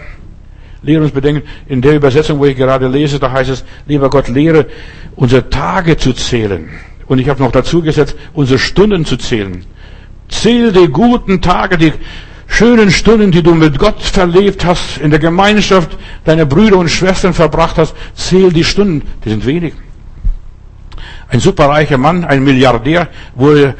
lehre 0.81 1.03
uns 1.03 1.11
bedenken. 1.11 1.45
In 1.67 1.81
der 1.81 1.95
Übersetzung, 1.97 2.39
wo 2.39 2.45
ich 2.45 2.55
gerade 2.55 2.87
lese, 2.87 3.19
da 3.19 3.29
heißt 3.33 3.49
es, 3.49 3.65
lieber 3.85 4.09
Gott, 4.09 4.29
lehre 4.29 4.67
unsere 5.17 5.49
Tage 5.49 5.97
zu 5.97 6.13
zählen. 6.13 6.69
Und 7.05 7.19
ich 7.19 7.27
habe 7.27 7.43
noch 7.43 7.51
dazu 7.51 7.81
gesetzt, 7.81 8.15
unsere 8.31 8.59
Stunden 8.59 9.03
zu 9.03 9.17
zählen. 9.17 9.65
Zähl 10.33 10.71
die 10.71 10.87
guten 10.87 11.41
Tage, 11.41 11.77
die 11.77 11.93
schönen 12.47 12.91
Stunden, 12.91 13.31
die 13.31 13.43
du 13.43 13.53
mit 13.55 13.77
Gott 13.79 14.01
verlebt 14.01 14.65
hast, 14.65 14.97
in 14.97 15.09
der 15.09 15.19
Gemeinschaft 15.19 15.97
deiner 16.25 16.45
Brüder 16.45 16.77
und 16.77 16.89
Schwestern 16.89 17.33
verbracht 17.33 17.77
hast. 17.77 17.95
Zähl 18.13 18.51
die 18.51 18.63
Stunden, 18.63 19.03
die 19.23 19.29
sind 19.29 19.45
wenig. 19.45 19.73
Ein 21.29 21.39
superreicher 21.39 21.97
Mann, 21.97 22.25
ein 22.25 22.43
Milliardär, 22.43 23.07
wurde 23.35 23.75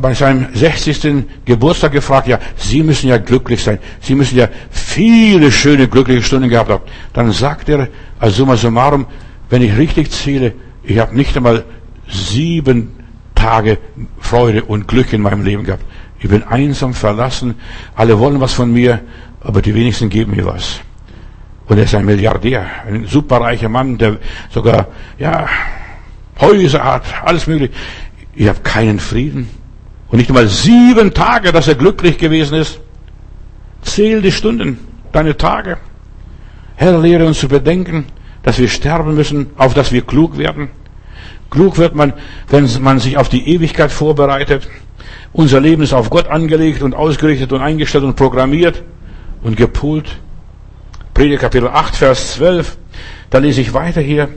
bei 0.00 0.14
seinem 0.14 0.48
60. 0.54 1.24
Geburtstag 1.44 1.92
gefragt, 1.92 2.26
ja, 2.28 2.38
Sie 2.56 2.82
müssen 2.82 3.08
ja 3.08 3.18
glücklich 3.18 3.62
sein. 3.62 3.78
Sie 4.00 4.14
müssen 4.14 4.36
ja 4.36 4.48
viele 4.70 5.50
schöne, 5.52 5.88
glückliche 5.88 6.22
Stunden 6.22 6.48
gehabt 6.48 6.70
haben. 6.70 6.84
Dann 7.12 7.32
sagt 7.32 7.68
er, 7.68 7.88
als 8.18 8.36
summa 8.36 8.56
summarum, 8.56 9.06
wenn 9.50 9.62
ich 9.62 9.76
richtig 9.76 10.10
zähle, 10.10 10.54
ich 10.82 10.98
habe 10.98 11.16
nicht 11.16 11.36
einmal 11.36 11.64
sieben 12.08 13.03
Tage 13.44 13.76
Freude 14.20 14.64
und 14.64 14.88
Glück 14.88 15.12
in 15.12 15.20
meinem 15.20 15.44
Leben 15.44 15.64
gehabt. 15.64 15.84
Ich 16.18 16.30
bin 16.30 16.42
einsam, 16.44 16.94
verlassen. 16.94 17.56
Alle 17.94 18.18
wollen 18.18 18.40
was 18.40 18.54
von 18.54 18.72
mir, 18.72 19.00
aber 19.42 19.60
die 19.60 19.74
wenigsten 19.74 20.08
geben 20.08 20.34
mir 20.34 20.46
was. 20.46 20.80
Und 21.66 21.76
er 21.76 21.84
ist 21.84 21.94
ein 21.94 22.06
Milliardär, 22.06 22.64
ein 22.86 23.06
superreicher 23.06 23.68
Mann, 23.68 23.98
der 23.98 24.16
sogar, 24.48 24.86
ja, 25.18 25.46
Häuser 26.40 26.82
hat, 26.82 27.04
alles 27.22 27.46
mögliche. 27.46 27.74
Ich 28.34 28.48
habe 28.48 28.60
keinen 28.60 28.98
Frieden. 28.98 29.50
Und 30.08 30.16
nicht 30.16 30.30
einmal 30.30 30.48
sieben 30.48 31.12
Tage, 31.12 31.52
dass 31.52 31.68
er 31.68 31.74
glücklich 31.74 32.16
gewesen 32.16 32.54
ist. 32.54 32.80
Zähl 33.82 34.22
die 34.22 34.32
Stunden, 34.32 34.78
deine 35.12 35.36
Tage. 35.36 35.76
Herr, 36.76 36.98
lehre 36.98 37.26
uns 37.26 37.40
zu 37.40 37.48
bedenken, 37.48 38.06
dass 38.42 38.58
wir 38.58 38.68
sterben 38.68 39.14
müssen, 39.14 39.48
auf 39.58 39.74
dass 39.74 39.92
wir 39.92 40.00
klug 40.00 40.38
werden. 40.38 40.70
Klug 41.50 41.78
wird 41.78 41.94
man, 41.94 42.12
wenn 42.48 42.68
man 42.80 42.98
sich 42.98 43.16
auf 43.16 43.28
die 43.28 43.48
Ewigkeit 43.48 43.92
vorbereitet. 43.92 44.68
Unser 45.32 45.60
Leben 45.60 45.82
ist 45.82 45.92
auf 45.92 46.10
Gott 46.10 46.28
angelegt 46.28 46.82
und 46.82 46.94
ausgerichtet 46.94 47.52
und 47.52 47.60
eingestellt 47.60 48.04
und 48.04 48.16
programmiert 48.16 48.82
und 49.42 49.56
gepult. 49.56 50.06
Prediger 51.12 51.38
Kapitel 51.38 51.68
8, 51.68 51.96
Vers 51.96 52.34
12. 52.34 52.76
Da 53.30 53.38
lese 53.38 53.60
ich 53.60 53.74
weiter 53.74 54.00
hier. 54.00 54.28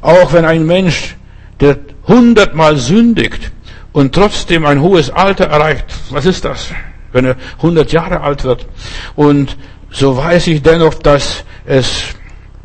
Auch 0.00 0.32
wenn 0.32 0.44
ein 0.44 0.66
Mensch, 0.66 1.16
der 1.60 1.78
hundertmal 2.06 2.76
sündigt 2.76 3.52
und 3.92 4.14
trotzdem 4.14 4.66
ein 4.66 4.80
hohes 4.80 5.10
Alter 5.10 5.46
erreicht, 5.46 5.86
was 6.10 6.26
ist 6.26 6.44
das? 6.44 6.70
Wenn 7.12 7.24
er 7.24 7.36
hundert 7.62 7.92
Jahre 7.92 8.20
alt 8.20 8.44
wird. 8.44 8.66
Und 9.14 9.56
so 9.90 10.16
weiß 10.16 10.48
ich 10.48 10.62
dennoch, 10.62 10.94
dass 10.94 11.44
es 11.64 12.14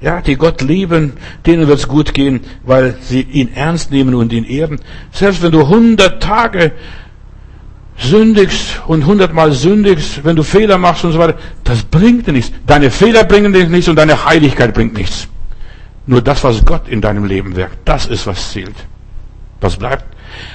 ja, 0.01 0.21
die 0.21 0.35
Gott 0.35 0.61
lieben, 0.61 1.13
denen 1.45 1.67
wird's 1.67 1.87
gut 1.87 2.13
gehen, 2.13 2.41
weil 2.63 2.95
sie 3.01 3.21
ihn 3.21 3.53
ernst 3.53 3.91
nehmen 3.91 4.15
und 4.15 4.31
ihn 4.31 4.45
ehren. 4.45 4.79
Selbst 5.11 5.41
wenn 5.41 5.51
du 5.51 5.67
hundert 5.67 6.23
Tage 6.23 6.71
sündigst 7.97 8.81
und 8.87 9.05
hundertmal 9.05 9.51
sündigst, 9.51 10.23
wenn 10.23 10.37
du 10.37 10.43
Fehler 10.43 10.77
machst 10.77 11.03
und 11.03 11.11
so 11.11 11.19
weiter, 11.19 11.37
das 11.65 11.83
bringt 11.83 12.27
dir 12.27 12.31
nichts. 12.31 12.51
Deine 12.65 12.91
Fehler 12.91 13.25
bringen 13.25 13.51
dir 13.51 13.67
nichts 13.67 13.89
und 13.89 13.97
deine 13.97 14.25
Heiligkeit 14.25 14.73
bringt 14.73 14.97
nichts. 14.97 15.27
Nur 16.07 16.21
das, 16.21 16.43
was 16.43 16.63
Gott 16.65 16.87
in 16.87 17.01
deinem 17.01 17.25
Leben 17.25 17.55
wirkt, 17.55 17.77
das 17.85 18.05
ist, 18.05 18.25
was 18.25 18.51
zählt. 18.51 18.75
Was 19.59 19.75
bleibt? 19.75 20.05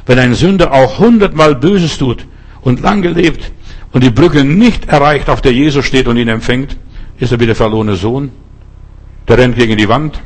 Wenn 0.06 0.18
ein 0.18 0.34
Sünder 0.34 0.72
auch 0.72 0.98
hundertmal 0.98 1.54
Böses 1.54 1.98
tut 1.98 2.26
und 2.62 2.80
lang 2.80 3.02
gelebt 3.02 3.52
und 3.92 4.02
die 4.02 4.10
Brücke 4.10 4.42
nicht 4.42 4.88
erreicht, 4.88 5.28
auf 5.28 5.42
der 5.42 5.52
Jesus 5.52 5.84
steht 5.84 6.08
und 6.08 6.16
ihn 6.16 6.28
empfängt, 6.28 6.78
ist 7.18 7.32
er 7.32 7.40
wie 7.40 7.46
der 7.46 7.54
verlorene 7.54 7.96
Sohn. 7.96 8.32
Der 9.28 9.38
rennt 9.38 9.56
gegen 9.56 9.76
die 9.76 9.88
Wand. 9.88 10.20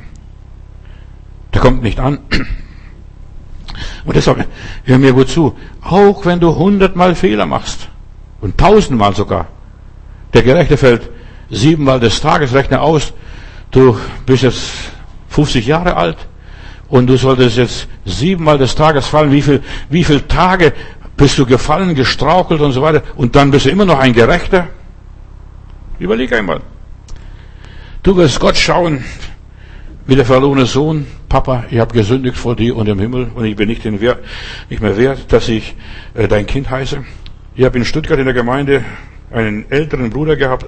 Der 1.55 1.61
kommt 1.61 1.83
nicht 1.83 2.01
an. 2.01 2.19
Und 4.05 4.17
deshalb, 4.17 4.47
hör 4.85 4.99
mir 4.99 5.13
gut 5.13 5.29
zu. 5.29 5.57
Auch 5.83 6.25
wenn 6.25 6.41
du 6.41 6.55
hundertmal 6.55 7.15
Fehler 7.15 7.47
machst 7.47 7.89
und 8.41 8.59
tausendmal 8.59 9.15
sogar, 9.15 9.47
der 10.35 10.43
Gerechte 10.43 10.77
fällt 10.77 11.11
siebenmal 11.51 12.01
des 12.01 12.21
Tages, 12.21 12.55
rechne 12.55 12.81
aus, 12.81 13.13
du 13.71 13.97
bist 14.27 14.43
jetzt 14.43 14.71
50 15.29 15.67
Jahre 15.67 15.97
alt 15.97 16.17
und 16.89 17.07
du 17.07 17.17
solltest 17.17 17.57
jetzt 17.57 17.89
siebenmal 18.05 18.59
des 18.59 18.75
Tages 18.75 19.07
fallen. 19.07 19.33
Wie 19.33 19.43
viel, 19.43 19.63
wie 19.89 20.05
viel 20.05 20.23
Tage 20.23 20.73
bist 21.17 21.39
du 21.39 21.47
gefallen, 21.47 21.95
gestrauchelt 21.95 22.61
und 22.61 22.73
so 22.73 22.83
weiter 22.83 23.03
und 23.17 23.37
dann 23.37 23.51
bist 23.51 23.67
du 23.67 23.71
immer 23.71 23.85
noch 23.85 23.99
ein 23.99 24.13
Gerechter? 24.13 24.69
Überleg 25.99 26.33
einmal. 26.33 26.61
Du 28.09 28.17
wirst 28.17 28.41
Gott 28.41 28.57
schauen, 28.57 29.05
wie 30.07 30.17
der 30.17 30.25
verlorene 30.25 30.65
Sohn, 30.65 31.07
Papa, 31.29 31.67
ich 31.71 31.79
habe 31.79 31.93
gesündigt 31.93 32.39
vor 32.39 32.57
dir 32.57 32.75
und 32.75 32.89
im 32.89 32.99
Himmel 32.99 33.31
und 33.35 33.45
ich 33.45 33.55
bin 33.55 33.69
nicht, 33.69 33.85
Wert, 33.85 34.25
nicht 34.71 34.81
mehr 34.81 34.97
wert, 34.97 35.31
dass 35.31 35.47
ich 35.51 35.77
äh, 36.15 36.27
dein 36.27 36.47
Kind 36.47 36.71
heiße. 36.71 37.05
Ich 37.55 37.67
habe 37.67 37.77
in 37.77 37.85
Stuttgart 37.85 38.19
in 38.19 38.25
der 38.25 38.33
Gemeinde 38.33 38.83
einen 39.31 39.71
älteren 39.71 40.09
Bruder 40.09 40.37
gehabt, 40.37 40.65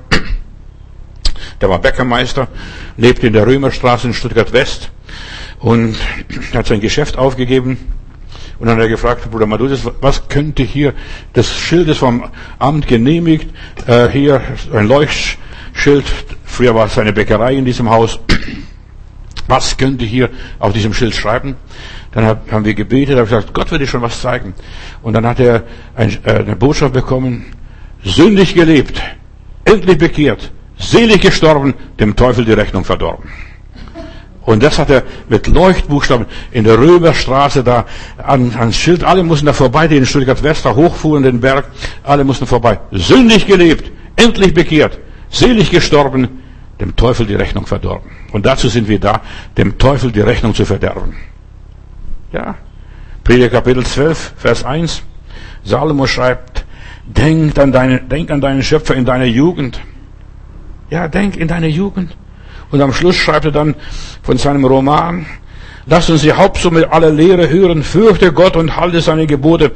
der 1.62 1.70
war 1.70 1.78
Bäckermeister, 1.78 2.46
lebte 2.98 3.28
in 3.28 3.32
der 3.32 3.46
Römerstraße 3.46 4.08
in 4.08 4.12
Stuttgart 4.12 4.52
West 4.52 4.90
und 5.60 5.96
hat 6.52 6.66
sein 6.66 6.82
Geschäft 6.82 7.16
aufgegeben. 7.16 7.78
Und 8.58 8.66
dann 8.66 8.76
hat 8.76 8.82
er 8.82 8.90
gefragt, 8.90 9.30
Bruder 9.30 9.46
Madudis, 9.46 9.88
was 10.02 10.28
könnte 10.28 10.62
hier, 10.62 10.92
das 11.32 11.50
Schild 11.50 11.88
ist 11.88 11.96
vom 11.96 12.22
Amt 12.58 12.86
genehmigt, 12.86 13.48
äh, 13.86 14.10
hier 14.10 14.42
ein 14.74 14.86
Leuchtschild, 15.70 16.04
früher 16.44 16.74
war 16.74 16.86
es 16.86 16.98
eine 16.98 17.12
Bäckerei 17.12 17.54
in 17.54 17.64
diesem 17.64 17.88
Haus, 17.88 18.18
was 19.46 19.76
könnte 19.76 20.04
hier 20.04 20.28
auf 20.58 20.72
diesem 20.72 20.92
Schild 20.92 21.14
schreiben? 21.14 21.56
Dann 22.12 22.24
haben 22.50 22.64
wir 22.64 22.74
gebetet, 22.74 23.16
habe 23.16 23.26
gesagt, 23.26 23.54
Gott 23.54 23.70
wird 23.70 23.82
dir 23.82 23.86
schon 23.86 24.02
was 24.02 24.20
zeigen. 24.20 24.54
Und 25.02 25.14
dann 25.14 25.26
hat 25.26 25.40
er 25.40 25.64
äh, 25.96 26.08
eine 26.24 26.56
Botschaft 26.56 26.92
bekommen, 26.92 27.46
sündig 28.04 28.54
gelebt, 28.54 29.00
endlich 29.64 29.98
bekehrt, 29.98 30.52
selig 30.76 31.22
gestorben, 31.22 31.74
dem 31.98 32.14
Teufel 32.14 32.44
die 32.44 32.52
Rechnung 32.52 32.84
verdorben. 32.84 33.30
Und 34.42 34.62
das 34.62 34.78
hat 34.78 34.90
er 34.90 35.04
mit 35.28 35.46
Leuchtbuchstaben 35.46 36.26
in 36.50 36.64
der 36.64 36.78
Römerstraße 36.78 37.62
da 37.62 37.86
an, 38.18 38.52
ans 38.58 38.76
Schild. 38.76 39.04
Alle 39.04 39.22
mussten 39.22 39.46
da 39.46 39.52
vorbei, 39.52 39.86
die 39.86 39.96
in 39.96 40.06
Stuttgart 40.06 40.42
West 40.42 40.64
da 40.64 40.74
hochfuhren 40.74 41.22
den 41.22 41.40
Berg. 41.40 41.66
Alle 42.02 42.24
mussten 42.24 42.46
vorbei. 42.46 42.78
Sündig 42.90 43.46
gelebt, 43.46 43.90
endlich 44.16 44.52
bekehrt, 44.54 44.98
selig 45.30 45.70
gestorben, 45.70 46.42
dem 46.80 46.96
Teufel 46.96 47.26
die 47.26 47.34
Rechnung 47.34 47.66
verdorben. 47.66 48.10
Und 48.32 48.46
dazu 48.46 48.68
sind 48.68 48.88
wir 48.88 48.98
da, 48.98 49.22
dem 49.56 49.78
Teufel 49.78 50.12
die 50.12 50.20
Rechnung 50.20 50.54
zu 50.54 50.64
verderben. 50.64 51.16
Ja. 52.32 52.56
Prediger 53.24 53.48
Kapitel 53.48 53.84
12, 53.84 54.34
Vers 54.36 54.64
1. 54.64 55.02
Salomo 55.64 56.06
schreibt, 56.06 56.64
denk 57.04 57.58
an, 57.58 57.72
deine, 57.72 58.00
denk 58.00 58.30
an 58.30 58.40
deinen 58.40 58.62
Schöpfer 58.62 58.94
in 58.94 59.04
deiner 59.04 59.24
Jugend. 59.24 59.80
Ja, 60.90 61.08
denk 61.08 61.36
in 61.36 61.48
deine 61.48 61.68
Jugend. 61.68 62.16
Und 62.70 62.80
am 62.80 62.92
Schluss 62.92 63.16
schreibt 63.16 63.44
er 63.44 63.52
dann 63.52 63.74
von 64.22 64.38
seinem 64.38 64.64
Roman, 64.64 65.26
Lass 65.90 66.08
uns 66.08 66.22
die 66.22 66.32
Hauptsumme 66.32 66.92
aller 66.92 67.10
Lehre 67.10 67.48
hören, 67.50 67.82
fürchte 67.82 68.32
Gott 68.32 68.54
und 68.54 68.76
halte 68.76 69.00
seine 69.00 69.26
Gebote, 69.26 69.72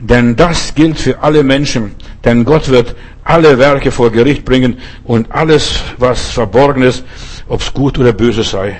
denn 0.00 0.34
das 0.34 0.74
gilt 0.74 0.98
für 0.98 1.22
alle 1.22 1.42
Menschen. 1.42 1.94
Denn 2.24 2.46
Gott 2.46 2.70
wird 2.70 2.96
alle 3.22 3.58
Werke 3.58 3.90
vor 3.90 4.10
Gericht 4.10 4.46
bringen 4.46 4.78
und 5.04 5.30
alles, 5.30 5.82
was 5.98 6.30
verborgen 6.30 6.80
ist, 6.80 7.04
ob 7.48 7.60
es 7.60 7.74
gut 7.74 7.98
oder 7.98 8.14
böse 8.14 8.44
sei. 8.44 8.78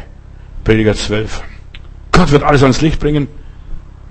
Prediger 0.64 0.94
12. 0.94 1.42
Gott 2.10 2.32
wird 2.32 2.42
alles 2.42 2.62
ans 2.62 2.80
Licht 2.80 2.98
bringen. 2.98 3.28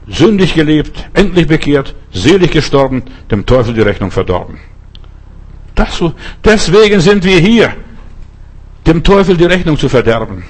Sündig 0.08 0.54
gelebt, 0.54 1.10
endlich 1.16 1.48
bekehrt, 1.48 1.96
selig 2.14 2.52
gestorben, 2.52 3.02
dem 3.32 3.48
Teufel 3.48 3.74
die 3.74 3.82
Rechnung 3.82 4.12
verdorben. 4.12 4.60
Das, 5.74 6.00
deswegen 6.46 7.02
sind 7.02 7.24
wir 7.24 7.40
hier, 7.40 7.74
dem 8.86 9.04
Teufel 9.04 9.36
die 9.36 9.46
Rechnung 9.46 9.80
zu 9.80 9.90
verderben. 9.90 10.44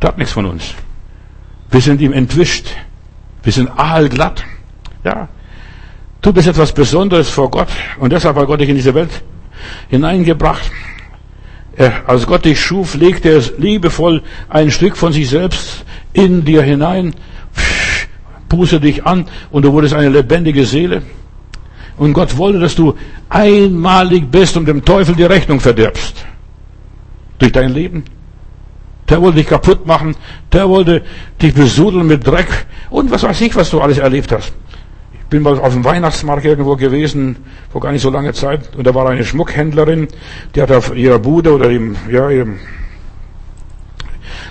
Das 0.00 0.08
hat 0.08 0.18
nichts 0.18 0.34
von 0.34 0.44
uns. 0.44 0.74
Wir 1.70 1.80
sind 1.80 2.00
ihm 2.00 2.12
entwischt. 2.12 2.66
Wir 3.42 3.52
sind 3.52 3.70
aalglatt. 3.76 4.44
Ja. 5.04 5.28
Du 6.20 6.32
bist 6.32 6.48
etwas 6.48 6.72
Besonderes 6.72 7.30
vor 7.30 7.50
Gott 7.50 7.68
und 7.98 8.12
deshalb 8.12 8.36
hat 8.36 8.46
Gott 8.46 8.60
dich 8.60 8.68
in 8.68 8.76
diese 8.76 8.94
Welt 8.94 9.22
hineingebracht. 9.88 10.70
Er, 11.76 12.08
als 12.08 12.26
Gott 12.26 12.44
dich 12.44 12.60
schuf, 12.60 12.94
legte 12.94 13.30
er 13.30 13.42
liebevoll 13.58 14.22
ein 14.50 14.70
Stück 14.70 14.96
von 14.96 15.12
sich 15.12 15.30
selbst 15.30 15.84
in 16.12 16.44
dir 16.44 16.62
hinein, 16.62 17.14
puste 18.48 18.80
dich 18.80 19.06
an 19.06 19.26
und 19.50 19.64
du 19.64 19.72
wurdest 19.72 19.94
eine 19.94 20.10
lebendige 20.10 20.66
Seele. 20.66 21.02
Und 21.96 22.12
Gott 22.12 22.36
wollte, 22.36 22.58
dass 22.58 22.74
du 22.74 22.94
einmalig 23.28 24.30
bist 24.30 24.56
und 24.56 24.66
dem 24.66 24.84
Teufel 24.84 25.14
die 25.14 25.24
Rechnung 25.24 25.60
verderbst. 25.60 26.24
Durch 27.38 27.52
dein 27.52 27.72
Leben. 27.72 28.04
Der 29.10 29.20
wollte 29.20 29.38
dich 29.38 29.48
kaputt 29.48 29.86
machen. 29.86 30.14
Der 30.52 30.68
wollte 30.68 31.02
dich 31.42 31.52
besudeln 31.52 32.06
mit 32.06 32.26
Dreck. 32.26 32.48
Und 32.88 33.10
was 33.10 33.24
weiß 33.24 33.40
ich, 33.40 33.54
was 33.56 33.70
du 33.70 33.80
alles 33.80 33.98
erlebt 33.98 34.32
hast. 34.32 34.52
Ich 35.12 35.26
bin 35.26 35.42
mal 35.42 35.58
auf 35.58 35.72
dem 35.72 35.84
Weihnachtsmarkt 35.84 36.44
irgendwo 36.44 36.76
gewesen, 36.76 37.36
vor 37.70 37.80
gar 37.80 37.92
nicht 37.92 38.02
so 38.02 38.10
langer 38.10 38.32
Zeit. 38.32 38.74
Und 38.76 38.86
da 38.86 38.94
war 38.94 39.08
eine 39.08 39.24
Schmuckhändlerin, 39.24 40.08
die 40.54 40.62
hat 40.62 40.72
auf 40.72 40.94
ihrer 40.96 41.18
Bude 41.18 41.52
oder 41.52 41.70
im, 41.70 41.96
ja, 42.10 42.30
ihrem 42.30 42.58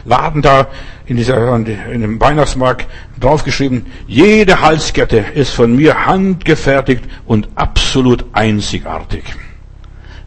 Laden 0.05 0.41
da 0.41 0.68
in 1.05 1.18
dieser, 1.18 1.55
in 1.55 2.01
dem 2.01 2.22
Weihnachtsmarkt 2.22 2.88
draufgeschrieben, 3.20 3.88
jede 4.07 4.62
Halskette 4.62 5.26
ist 5.34 5.51
von 5.51 5.76
mir 5.76 6.05
handgefertigt 6.05 7.03
und 7.26 7.49
absolut 7.55 8.26
einzigartig. 8.32 9.24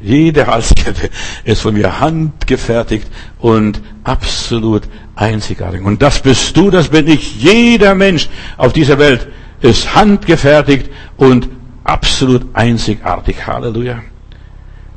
Jede 0.03 0.49
Halskette 0.49 1.11
ist 1.45 1.63
von 1.63 1.75
mir 1.75 2.01
handgefertigt 2.01 3.07
und 3.39 3.81
absolut 4.03 4.83
einzigartig. 5.15 5.83
Und 5.83 6.03
das 6.03 6.21
bist 6.21 6.57
du, 6.57 6.71
das 6.71 6.89
bin 6.89 7.07
ich. 7.07 7.41
Jeder 7.41 7.95
Mensch 7.95 8.29
auf 8.57 8.73
dieser 8.73 8.99
Welt 8.99 9.29
ist 9.61 9.95
handgefertigt 9.95 10.91
und 11.17 11.49
absolut 11.85 12.47
einzigartig. 12.53 13.47
Halleluja. 13.47 14.01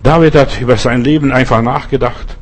David 0.02 0.36
hat 0.36 0.60
über 0.60 0.78
sein 0.78 1.04
Leben 1.04 1.32
einfach 1.32 1.62
nachgedacht. 1.62 2.38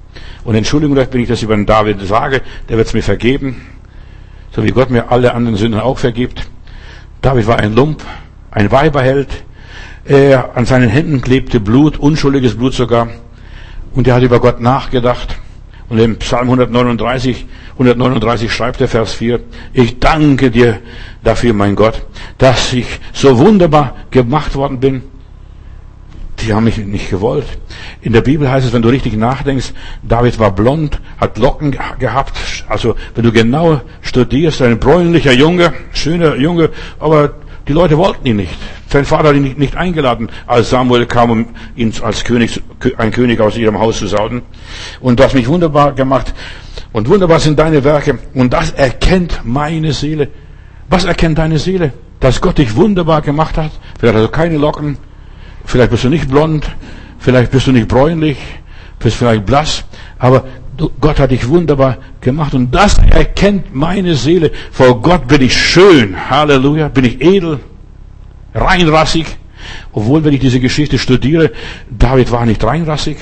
Und 0.45 0.55
Entschuldigung, 0.55 0.95
wenn 0.95 1.22
ich 1.22 1.30
das 1.30 1.41
über 1.41 1.55
den 1.55 1.66
David 1.66 2.01
sage, 2.07 2.41
der 2.70 2.78
wird 2.78 2.88
es 2.88 2.93
mir 2.93 3.03
vergeben. 3.03 3.61
So 4.51 4.64
wie 4.64 4.72
Gott 4.72 4.89
mir 4.89 5.11
alle 5.11 5.34
anderen 5.34 5.57
Sünden 5.57 5.80
auch 5.80 5.97
vergibt. 5.97 6.47
David 7.22 7.47
war 7.47 7.59
ein 7.59 7.74
Lump, 7.76 8.03
ein 8.51 8.72
Weiberheld. 8.72 9.30
Er, 10.06 10.58
an 10.58 10.66
seinen 10.66 10.89
Händen 10.89 11.22
klebte 11.22 11.62
Blut, 11.62 11.97
unschuldiges 11.97 12.58
Blut 12.58 12.74
sogar. 12.74 13.08
Und 13.93 14.08
er 14.08 14.16
hat 14.16 14.24
über 14.24 14.39
Gott 14.39 14.60
nachgedacht. 14.60 15.38
Und 15.88 15.97
im 15.99 16.18
Psalm 16.18 16.45
139, 16.49 17.45
139 17.74 18.51
schreibt 18.51 18.80
der 18.80 18.88
Vers 18.88 19.14
4, 19.14 19.39
ich 19.74 19.99
danke 19.99 20.49
dir 20.51 20.80
dafür, 21.24 21.54
mein 21.54 21.76
Gott, 21.76 22.06
dass 22.38 22.74
ich 22.74 22.99
so 23.14 23.38
wunderbar 23.38 23.95
gemacht 24.12 24.56
worden 24.56 24.80
bin. 24.80 25.04
Die 26.39 26.54
haben 26.54 26.64
mich 26.66 26.78
nicht 26.78 27.10
gewollt. 27.10 27.45
In 28.01 28.12
der 28.12 28.22
Bibel 28.22 28.49
heißt 28.49 28.66
es, 28.66 28.74
wenn 28.74 28.82
du 28.82 28.89
richtig 28.89 29.16
nachdenkst, 29.16 29.74
David 30.01 30.39
war 30.39 30.51
blond, 30.51 30.99
hat 31.18 31.38
Locken 31.38 31.78
gehabt. 31.99 32.34
Also, 32.68 32.95
wenn 33.16 33.24
du 33.24 33.32
genau 33.32 33.82
studierst, 34.01 34.62
ein 34.62 34.80
bräunlicher 34.80 35.32
Junge, 35.32 35.74
schöner 35.93 36.36
Junge, 36.36 36.72
aber 36.99 37.36
die 37.68 37.74
Leute 37.74 37.97
wollten 37.97 38.28
ihn 38.28 38.38
nicht. 38.38 38.53
Sein 38.89 39.05
Vater 39.05 39.30
hat 39.30 39.36
ihn 39.36 39.55
nicht 39.57 39.76
eingeladen, 39.76 40.30
als 40.45 40.70
Samuel 40.70 41.05
kam, 41.05 41.32
um 41.32 41.45
ihn 41.76 41.93
als 42.01 42.24
König, 42.24 42.61
ein 42.97 43.11
König 43.11 43.39
aus 43.39 43.57
ihrem 43.57 43.80
Haus 43.80 43.99
zu 43.99 44.07
sauden. 44.07 44.41
Und 44.99 45.20
du 45.20 45.24
hast 45.24 45.34
mich 45.34 45.47
wunderbar 45.47 45.93
gemacht. 45.93 46.34
Und 46.91 47.07
wunderbar 47.07 47.39
sind 47.39 47.57
deine 47.57 47.84
Werke. 47.84 48.20
Und 48.34 48.53
das 48.53 48.72
erkennt 48.72 49.41
meine 49.43 49.93
Seele. 49.93 50.28
Was 50.89 51.05
erkennt 51.05 51.38
deine 51.38 51.57
Seele? 51.57 51.93
Dass 52.20 52.41
Gott 52.41 52.57
dich 52.57 52.76
wunderbar 52.76 53.22
gemacht 53.22 53.57
hat. 53.57 53.72
Vielleicht 53.99 54.16
hast 54.16 54.26
du 54.26 54.30
keine 54.30 54.57
Locken. 54.57 54.97
Vielleicht 55.66 55.89
bist 55.89 56.03
du 56.03 56.09
nicht 56.09 56.30
blond. 56.30 56.66
Vielleicht 57.18 57.51
bist 57.51 57.68
du 57.68 57.72
nicht 57.72 57.88
bräunlich. 57.88 58.38
Bist 58.99 59.18
vielleicht 59.18 59.45
blass. 59.45 59.86
Aber 60.20 60.43
Gott 60.99 61.19
hat 61.19 61.32
dich 61.32 61.47
wunderbar 61.47 61.97
gemacht 62.19 62.53
und 62.53 62.74
das 62.74 62.97
erkennt 62.97 63.76
meine 63.76 64.15
Seele. 64.15 64.51
Vor 64.71 65.01
Gott 65.01 65.28
bin 65.28 65.41
ich 65.41 65.55
schön. 65.55 66.30
Halleluja. 66.30 66.88
Bin 66.88 67.05
ich 67.05 67.21
edel. 67.21 67.59
Reinrassig. 68.53 69.38
Obwohl, 69.91 70.24
wenn 70.24 70.34
ich 70.34 70.39
diese 70.39 70.59
Geschichte 70.59 70.97
studiere, 70.97 71.51
David 71.89 72.32
war 72.32 72.45
nicht 72.45 72.63
reinrassig. 72.63 73.17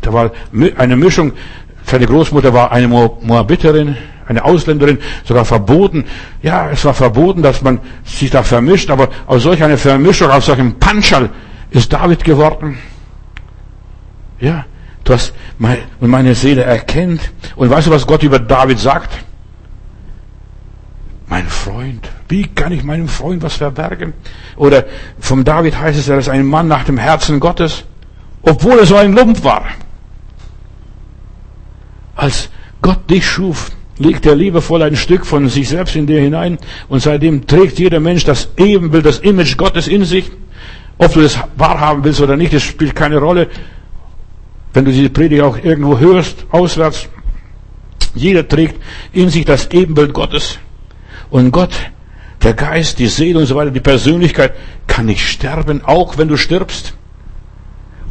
Da 0.00 0.12
war 0.12 0.32
eine 0.76 0.96
Mischung. 0.96 1.32
Seine 1.84 2.06
Großmutter 2.06 2.54
war 2.54 2.72
eine 2.72 2.88
Moabiterin, 2.88 3.96
eine 4.26 4.44
Ausländerin, 4.44 4.98
sogar 5.24 5.44
verboten. 5.44 6.04
Ja, 6.42 6.70
es 6.70 6.84
war 6.84 6.94
verboten, 6.94 7.42
dass 7.42 7.60
man 7.60 7.80
sich 8.04 8.30
da 8.30 8.42
vermischt, 8.42 8.90
aber 8.90 9.08
aus 9.26 9.42
solch 9.42 9.62
einer 9.62 9.76
Vermischung, 9.76 10.30
aus 10.30 10.46
solchem 10.46 10.78
Panschal 10.78 11.28
ist 11.70 11.92
David 11.92 12.24
geworden. 12.24 12.78
Ja, 14.40 14.64
Du 15.04 15.12
hast 15.12 15.34
und 16.00 16.10
meine 16.10 16.34
Seele 16.34 16.64
erkennt. 16.64 17.20
Und 17.56 17.70
weißt 17.70 17.86
du, 17.86 17.90
was 17.90 18.06
Gott 18.06 18.22
über 18.22 18.38
David 18.38 18.78
sagt? 18.78 19.10
Mein 21.28 21.46
Freund. 21.46 22.08
Wie 22.28 22.46
kann 22.46 22.72
ich 22.72 22.82
meinem 22.84 23.08
Freund 23.08 23.42
was 23.42 23.54
verbergen? 23.54 24.14
Oder 24.56 24.84
vom 25.18 25.44
David 25.44 25.78
heißt 25.78 25.98
es, 25.98 26.08
er 26.08 26.18
ist 26.18 26.28
ein 26.28 26.46
Mann 26.46 26.68
nach 26.68 26.84
dem 26.84 26.98
Herzen 26.98 27.38
Gottes, 27.40 27.84
obwohl 28.42 28.78
er 28.78 28.86
so 28.86 28.96
ein 28.96 29.12
Lump 29.14 29.44
war. 29.44 29.64
Als 32.16 32.48
Gott 32.80 33.10
dich 33.10 33.26
schuf, 33.26 33.72
legt 33.98 34.26
er 34.26 34.34
liebevoll 34.34 34.82
ein 34.82 34.96
Stück 34.96 35.26
von 35.26 35.48
sich 35.48 35.68
selbst 35.68 35.96
in 35.96 36.06
dir 36.06 36.20
hinein 36.20 36.58
und 36.88 37.00
seitdem 37.00 37.46
trägt 37.46 37.78
jeder 37.78 38.00
Mensch 38.00 38.24
das 38.24 38.48
Ebenbild, 38.56 39.06
das 39.06 39.18
Image 39.18 39.56
Gottes 39.56 39.88
in 39.88 40.04
sich. 40.04 40.30
Ob 40.96 41.12
du 41.12 41.22
das 41.22 41.38
wahrhaben 41.56 42.04
willst 42.04 42.20
oder 42.20 42.36
nicht, 42.36 42.52
das 42.52 42.62
spielt 42.62 42.94
keine 42.94 43.18
Rolle. 43.18 43.48
Wenn 44.74 44.84
du 44.84 44.92
diese 44.92 45.10
Predigt 45.10 45.42
auch 45.42 45.56
irgendwo 45.56 45.98
hörst, 45.98 46.46
auswärts, 46.50 47.08
jeder 48.14 48.46
trägt 48.46 48.80
in 49.12 49.30
sich 49.30 49.44
das 49.44 49.70
Ebenbild 49.70 50.12
Gottes. 50.12 50.58
Und 51.30 51.52
Gott, 51.52 51.72
der 52.42 52.54
Geist, 52.54 52.98
die 52.98 53.06
Seele 53.06 53.38
und 53.38 53.46
so 53.46 53.56
weiter, 53.56 53.70
die 53.70 53.80
Persönlichkeit 53.80 54.54
kann 54.86 55.06
nicht 55.06 55.26
sterben, 55.26 55.82
auch 55.84 56.18
wenn 56.18 56.28
du 56.28 56.36
stirbst. 56.36 56.94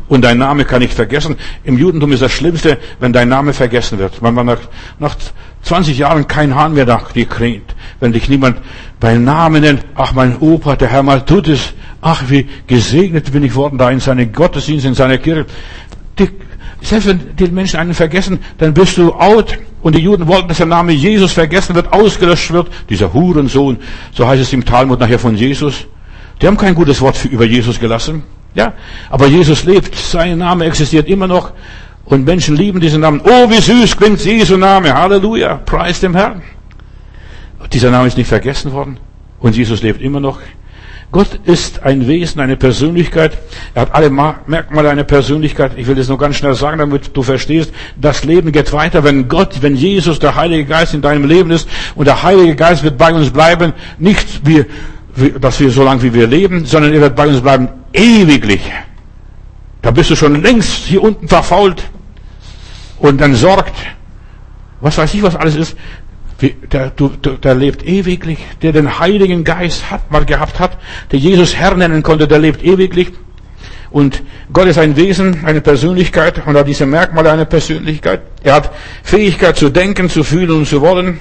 Und 0.08 0.24
dein 0.24 0.38
Name 0.38 0.66
kann 0.66 0.82
nicht 0.82 0.94
vergessen. 0.94 1.38
Im 1.64 1.78
Judentum 1.78 2.12
ist 2.12 2.22
das 2.22 2.32
Schlimmste, 2.32 2.78
wenn 3.00 3.14
dein 3.14 3.30
Name 3.30 3.54
vergessen 3.54 4.00
wird. 4.00 4.22
Wenn 4.22 4.34
man 4.34 4.46
nach, 4.46 4.60
nach 5.00 5.16
20 5.64 5.98
Jahren 5.98 6.28
kein 6.28 6.56
Hahn 6.56 6.74
mehr 6.74 6.86
nach 6.86 7.12
dir 7.14 7.26
kräht. 7.26 7.64
Wenn 8.00 8.12
dich 8.12 8.28
niemand 8.28 8.58
bei 9.00 9.18
Namen 9.18 9.62
nennt. 9.62 9.86
Ach, 9.96 10.14
mein 10.14 10.38
Opa, 10.40 10.76
der 10.76 10.90
Herr 10.90 11.04
mal 11.04 11.26
tut 11.26 11.48
es. 11.48 11.74
Ach, 12.02 12.24
wie 12.28 12.50
gesegnet 12.68 13.32
bin 13.32 13.44
ich 13.44 13.56
worden 13.56 13.78
da 13.78 13.90
in 13.90 14.02
seinem 14.02 14.32
Gottesdienst, 14.32 14.86
in 14.86 14.94
seiner 14.94 15.18
Kirche. 15.18 15.46
Selbst 16.84 17.08
wenn 17.08 17.36
die 17.38 17.48
Menschen 17.48 17.80
einen 17.80 17.94
vergessen, 17.94 18.40
dann 18.58 18.74
bist 18.74 18.98
du 18.98 19.14
out. 19.14 19.58
Und 19.82 19.96
die 19.96 20.02
Juden 20.02 20.28
wollten, 20.28 20.50
dass 20.50 20.58
der 20.58 20.66
Name 20.66 20.92
Jesus 20.92 21.32
vergessen 21.32 21.76
wird, 21.76 21.92
ausgelöscht 21.92 22.52
wird. 22.52 22.68
Dieser 22.90 23.14
Hurensohn, 23.14 23.78
so 24.12 24.28
heißt 24.28 24.42
es 24.42 24.52
im 24.54 24.66
Talmud 24.66 25.00
nachher 25.00 25.20
von 25.20 25.36
Jesus. 25.36 25.88
Die 26.42 26.48
haben 26.48 26.58
kein 26.58 26.76
gutes 26.76 27.00
Wort 27.00 27.16
für, 27.16 27.30
über 27.30 27.46
Jesus 27.46 27.80
gelassen. 27.80 28.24
Ja, 28.54 28.74
aber 29.10 29.28
Jesus 29.28 29.64
lebt, 29.64 29.96
sein 29.96 30.38
Name 30.38 30.66
existiert 30.66 31.08
immer 31.08 31.28
noch. 31.28 31.54
Und 32.06 32.26
Menschen 32.26 32.58
lieben 32.58 32.82
diesen 32.82 33.00
Namen. 33.00 33.22
Oh, 33.24 33.50
wie 33.50 33.62
süß 33.62 33.96
klingt 33.96 34.24
Jesu 34.24 34.58
Name. 34.58 34.94
Halleluja. 34.94 35.56
Preis 35.66 36.02
dem 36.02 36.14
Herrn. 36.14 36.42
Dieser 37.72 37.92
Name 37.92 38.08
ist 38.08 38.18
nicht 38.18 38.28
vergessen 38.28 38.74
worden. 38.74 38.98
Und 39.40 39.56
Jesus 39.56 39.82
lebt 39.82 40.02
immer 40.02 40.20
noch. 40.20 40.40
Gott 41.14 41.40
ist 41.46 41.84
ein 41.84 42.08
Wesen, 42.08 42.42
eine 42.42 42.58
Persönlichkeit. 42.58 43.38
Er 43.76 43.84
hat 43.84 43.94
alle 43.94 44.10
Merkmale 44.10 44.90
einer 44.90 45.04
Persönlichkeit. 45.04 45.74
Ich 45.78 45.86
will 45.86 45.94
das 45.94 46.08
nur 46.08 46.18
ganz 46.18 46.38
schnell 46.38 46.56
sagen, 46.56 46.80
damit 46.80 47.16
du 47.16 47.22
verstehst. 47.22 47.72
Das 47.96 48.24
Leben 48.26 48.52
geht 48.52 48.74
weiter, 48.74 49.04
wenn 49.04 49.28
Gott, 49.28 49.62
wenn 49.62 49.76
Jesus, 49.76 50.18
der 50.18 50.36
Heilige 50.36 50.66
Geist 50.66 50.96
in 50.96 51.04
deinem 51.04 51.26
Leben 51.26 51.52
ist 51.52 51.70
und 51.94 52.06
der 52.08 52.24
Heilige 52.24 52.56
Geist 52.56 52.82
wird 52.82 52.98
bei 52.98 53.14
uns 53.14 53.30
bleiben. 53.30 53.74
Nicht 54.00 54.42
wie, 54.44 54.66
dass 55.40 55.60
wir 55.60 55.70
so 55.70 55.84
lange 55.84 56.02
wie 56.02 56.16
wir 56.16 56.26
leben, 56.26 56.66
sondern 56.66 56.92
er 56.92 57.02
wird 57.02 57.16
bei 57.16 57.28
uns 57.28 57.42
bleiben 57.42 57.70
ewiglich. 57.94 58.64
Da 59.84 59.92
bist 59.92 60.10
du 60.10 60.16
schon 60.16 60.42
längst 60.42 60.86
hier 60.88 61.04
unten 61.04 61.28
verfault 61.28 61.84
und 62.98 63.22
dann 63.22 63.36
sorgt. 63.36 63.76
Was 64.82 64.98
weiß 64.98 65.14
ich, 65.14 65.22
was 65.22 65.36
alles 65.36 65.56
ist 65.56 65.78
der, 66.50 66.92
der 66.92 67.56
lebt 67.56 67.86
ewiglich, 67.86 68.40
der 68.62 68.72
den 68.72 69.00
Heiligen 69.00 69.44
Geist 69.44 69.90
hat, 69.90 70.12
mal 70.12 70.26
gehabt 70.26 70.60
hat, 70.60 70.78
der 71.12 71.20
Jesus 71.20 71.56
Herr 71.56 71.76
nennen 71.76 72.04
konnte, 72.04 72.28
der 72.28 72.40
lebt 72.40 72.64
ewiglich. 72.64 73.12
Und 73.92 74.24
Gott 74.52 74.68
ist 74.68 74.80
ein 74.80 74.96
Wesen, 74.96 75.46
eine 75.46 75.62
Persönlichkeit 75.62 76.46
und 76.48 76.58
hat 76.58 76.68
diese 76.68 76.86
Merkmale 76.86 77.32
einer 77.32 77.46
Persönlichkeit. 77.46 78.22
Er 78.44 78.56
hat 78.56 78.72
Fähigkeit 79.04 79.56
zu 79.56 79.70
denken, 79.70 80.10
zu 80.10 80.24
fühlen 80.24 80.52
und 80.52 80.68
zu 80.68 80.82
wollen. 80.82 81.20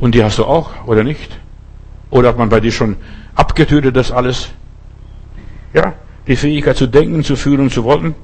Und 0.00 0.14
die 0.14 0.24
hast 0.24 0.38
du 0.38 0.44
auch, 0.44 0.86
oder 0.86 1.04
nicht? 1.04 1.38
Oder 2.10 2.30
hat 2.30 2.38
man 2.38 2.48
bei 2.48 2.60
dir 2.60 2.72
schon 2.72 2.96
abgetötet 3.36 3.94
das 3.96 4.10
alles? 4.10 4.48
Ja, 5.72 5.94
die 6.26 6.36
Fähigkeit 6.36 6.76
zu 6.76 6.88
denken, 6.88 7.22
zu 7.22 7.36
fühlen 7.36 7.60
und 7.60 7.72
zu 7.72 7.84
wollen. 7.84 8.14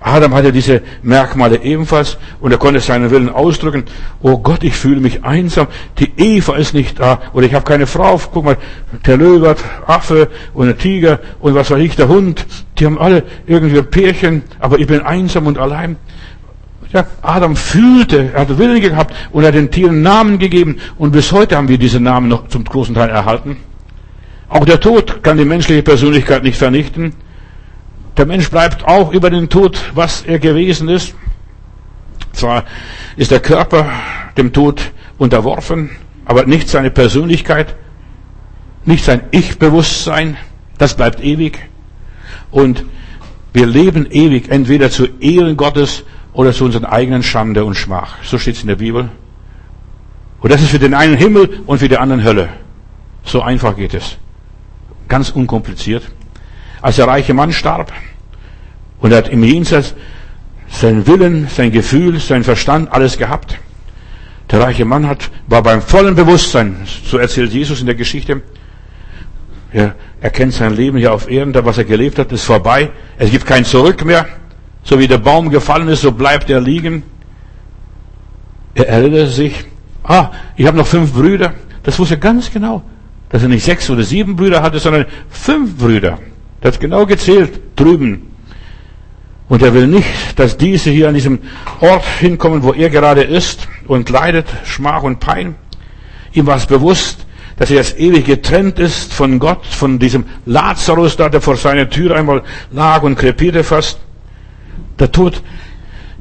Adam 0.00 0.34
hatte 0.34 0.52
diese 0.52 0.82
Merkmale 1.02 1.62
ebenfalls 1.62 2.18
und 2.40 2.52
er 2.52 2.58
konnte 2.58 2.80
seinen 2.80 3.10
Willen 3.10 3.28
ausdrücken. 3.28 3.84
Oh 4.22 4.38
Gott, 4.38 4.62
ich 4.62 4.74
fühle 4.74 5.00
mich 5.00 5.24
einsam. 5.24 5.66
Die 5.98 6.12
Eva 6.16 6.56
ist 6.56 6.74
nicht 6.74 7.00
da 7.00 7.20
oder 7.32 7.46
ich 7.46 7.54
habe 7.54 7.64
keine 7.64 7.86
Frau. 7.86 8.20
Guck 8.32 8.44
mal, 8.44 8.56
der 9.06 9.16
Löwe, 9.16 9.56
Affe 9.86 10.28
und 10.54 10.66
der 10.66 10.78
Tiger 10.78 11.20
und 11.40 11.54
was 11.54 11.70
weiß 11.70 11.80
ich, 11.80 11.96
der 11.96 12.08
Hund. 12.08 12.46
Die 12.78 12.86
haben 12.86 12.98
alle 12.98 13.24
irgendwie 13.46 13.78
ein 13.78 13.90
Pärchen, 13.90 14.42
aber 14.60 14.78
ich 14.78 14.86
bin 14.86 15.00
einsam 15.02 15.46
und 15.46 15.58
allein. 15.58 15.96
Ja, 16.92 17.06
Adam 17.20 17.54
fühlte, 17.54 18.30
er 18.32 18.40
hat 18.42 18.56
Willen 18.56 18.80
gehabt 18.80 19.14
und 19.32 19.42
er 19.42 19.48
hat 19.48 19.54
den 19.54 19.70
Tieren 19.70 20.00
Namen 20.00 20.38
gegeben 20.38 20.78
und 20.96 21.12
bis 21.12 21.32
heute 21.32 21.56
haben 21.56 21.68
wir 21.68 21.76
diese 21.76 22.00
Namen 22.00 22.28
noch 22.28 22.48
zum 22.48 22.64
großen 22.64 22.94
Teil 22.94 23.10
erhalten. 23.10 23.58
Auch 24.48 24.64
der 24.64 24.80
Tod 24.80 25.22
kann 25.22 25.36
die 25.36 25.44
menschliche 25.44 25.82
Persönlichkeit 25.82 26.42
nicht 26.42 26.56
vernichten. 26.56 27.12
Der 28.18 28.26
Mensch 28.26 28.50
bleibt 28.50 28.84
auch 28.84 29.12
über 29.12 29.30
den 29.30 29.48
Tod, 29.48 29.80
was 29.94 30.22
er 30.22 30.40
gewesen 30.40 30.88
ist. 30.88 31.14
Zwar 32.32 32.64
ist 33.16 33.30
der 33.30 33.38
Körper 33.38 33.86
dem 34.36 34.52
Tod 34.52 34.90
unterworfen, 35.18 35.90
aber 36.24 36.44
nicht 36.44 36.68
seine 36.68 36.90
Persönlichkeit, 36.90 37.76
nicht 38.84 39.04
sein 39.04 39.22
Ich-Bewusstsein, 39.30 40.36
das 40.78 40.96
bleibt 40.96 41.22
ewig. 41.22 41.68
Und 42.50 42.84
wir 43.52 43.66
leben 43.66 44.06
ewig, 44.10 44.50
entweder 44.50 44.90
zu 44.90 45.06
Ehren 45.20 45.56
Gottes 45.56 46.02
oder 46.32 46.52
zu 46.52 46.64
unseren 46.64 46.86
eigenen 46.86 47.22
Schande 47.22 47.64
und 47.64 47.76
Schmach. 47.76 48.16
So 48.24 48.38
steht 48.38 48.56
es 48.56 48.62
in 48.62 48.68
der 48.68 48.76
Bibel. 48.76 49.10
Und 50.40 50.52
das 50.52 50.60
ist 50.60 50.70
für 50.70 50.78
den 50.80 50.94
einen 50.94 51.16
Himmel 51.16 51.60
und 51.66 51.78
für 51.78 51.88
den 51.88 51.98
anderen 51.98 52.24
Hölle. 52.24 52.48
So 53.22 53.42
einfach 53.42 53.76
geht 53.76 53.94
es. 53.94 54.16
Ganz 55.06 55.30
unkompliziert. 55.30 56.02
Als 56.80 56.96
der 56.96 57.08
reiche 57.08 57.34
Mann 57.34 57.52
starb 57.52 57.92
und 59.00 59.12
hat 59.12 59.28
im 59.28 59.42
Jenseits 59.42 59.94
sein 60.68 61.06
Willen, 61.06 61.48
sein 61.48 61.72
Gefühl, 61.72 62.20
sein 62.20 62.44
Verstand, 62.44 62.92
alles 62.92 63.18
gehabt. 63.18 63.58
Der 64.50 64.60
reiche 64.60 64.84
Mann 64.84 65.06
hat, 65.06 65.30
war 65.46 65.62
beim 65.62 65.82
vollen 65.82 66.14
Bewusstsein, 66.14 66.76
so 67.04 67.18
erzählt 67.18 67.52
Jesus 67.52 67.80
in 67.80 67.86
der 67.86 67.94
Geschichte. 67.94 68.42
Er 69.72 69.94
erkennt 70.20 70.54
sein 70.54 70.74
Leben 70.74 70.96
hier 70.98 71.12
auf 71.12 71.30
Erden, 71.30 71.52
da 71.52 71.64
was 71.64 71.78
er 71.78 71.84
gelebt 71.84 72.18
hat, 72.18 72.32
ist 72.32 72.44
vorbei. 72.44 72.90
Es 73.18 73.30
gibt 73.30 73.44
kein 73.44 73.64
Zurück 73.64 74.04
mehr. 74.04 74.26
So 74.84 74.98
wie 74.98 75.06
der 75.06 75.18
Baum 75.18 75.50
gefallen 75.50 75.88
ist, 75.88 76.00
so 76.00 76.12
bleibt 76.12 76.48
er 76.48 76.60
liegen. 76.60 77.02
Er 78.74 78.88
erinnert 78.88 79.30
sich, 79.30 79.66
ah, 80.02 80.30
ich 80.56 80.66
habe 80.66 80.78
noch 80.78 80.86
fünf 80.86 81.12
Brüder. 81.12 81.52
Das 81.82 81.98
wusste 81.98 82.14
er 82.14 82.20
ganz 82.20 82.50
genau. 82.50 82.82
dass 83.28 83.42
er 83.42 83.48
nicht 83.48 83.64
sechs 83.64 83.90
oder 83.90 84.02
sieben 84.02 84.36
Brüder 84.36 84.62
hatte, 84.62 84.78
sondern 84.78 85.06
fünf 85.28 85.76
Brüder. 85.76 86.18
Das 86.60 86.74
hat 86.74 86.80
genau 86.80 87.06
gezählt 87.06 87.60
drüben. 87.76 88.28
Und 89.48 89.62
er 89.62 89.72
will 89.72 89.86
nicht, 89.86 90.38
dass 90.38 90.56
diese 90.56 90.90
hier 90.90 91.08
an 91.08 91.14
diesem 91.14 91.38
Ort 91.80 92.04
hinkommen, 92.04 92.62
wo 92.62 92.72
er 92.72 92.90
gerade 92.90 93.22
ist 93.22 93.66
und 93.86 94.10
leidet, 94.10 94.46
Schmach 94.64 95.02
und 95.02 95.20
Pein. 95.20 95.54
Ihm 96.32 96.46
war 96.46 96.56
es 96.56 96.66
bewusst, 96.66 97.26
dass 97.56 97.70
er 97.70 97.76
jetzt 97.76 97.98
ewig 97.98 98.26
getrennt 98.26 98.78
ist 98.78 99.12
von 99.12 99.38
Gott, 99.38 99.64
von 99.64 99.98
diesem 99.98 100.26
Lazarus 100.44 101.16
da, 101.16 101.28
der 101.28 101.40
vor 101.40 101.56
seiner 101.56 101.88
Tür 101.88 102.14
einmal 102.14 102.42
lag 102.70 103.02
und 103.02 103.16
krepierte 103.16 103.64
fast. 103.64 103.98
Der 104.98 105.10
Tod, 105.10 105.42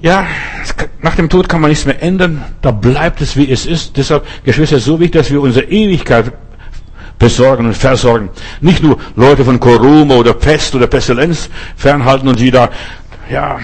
ja, 0.02 0.26
nach 1.02 1.16
dem 1.16 1.30
Tod 1.30 1.50
kann 1.50 1.62
man 1.62 1.70
nichts 1.70 1.86
mehr 1.86 2.02
ändern. 2.02 2.44
Da 2.62 2.72
bleibt 2.72 3.22
es, 3.22 3.36
wie 3.36 3.52
es 3.52 3.66
ist. 3.66 3.98
Deshalb, 3.98 4.26
Geschwister, 4.46 4.80
so 4.80 5.00
wichtig, 5.00 5.20
dass 5.20 5.32
wir 5.32 5.42
unsere 5.42 5.66
Ewigkeit 5.66 6.32
besorgen 7.20 7.66
und 7.66 7.74
versorgen. 7.74 8.30
Nicht 8.62 8.84
nur 8.84 8.98
Leute 9.16 9.44
von 9.44 9.60
Corona 9.60 10.16
oder 10.16 10.34
Pest 10.34 10.76
oder 10.76 10.88
Pestilenz 10.88 11.50
fernhalten 11.76 12.28
und 12.28 12.38
sie 12.38 12.52
da, 12.52 12.70
ja, 13.30 13.60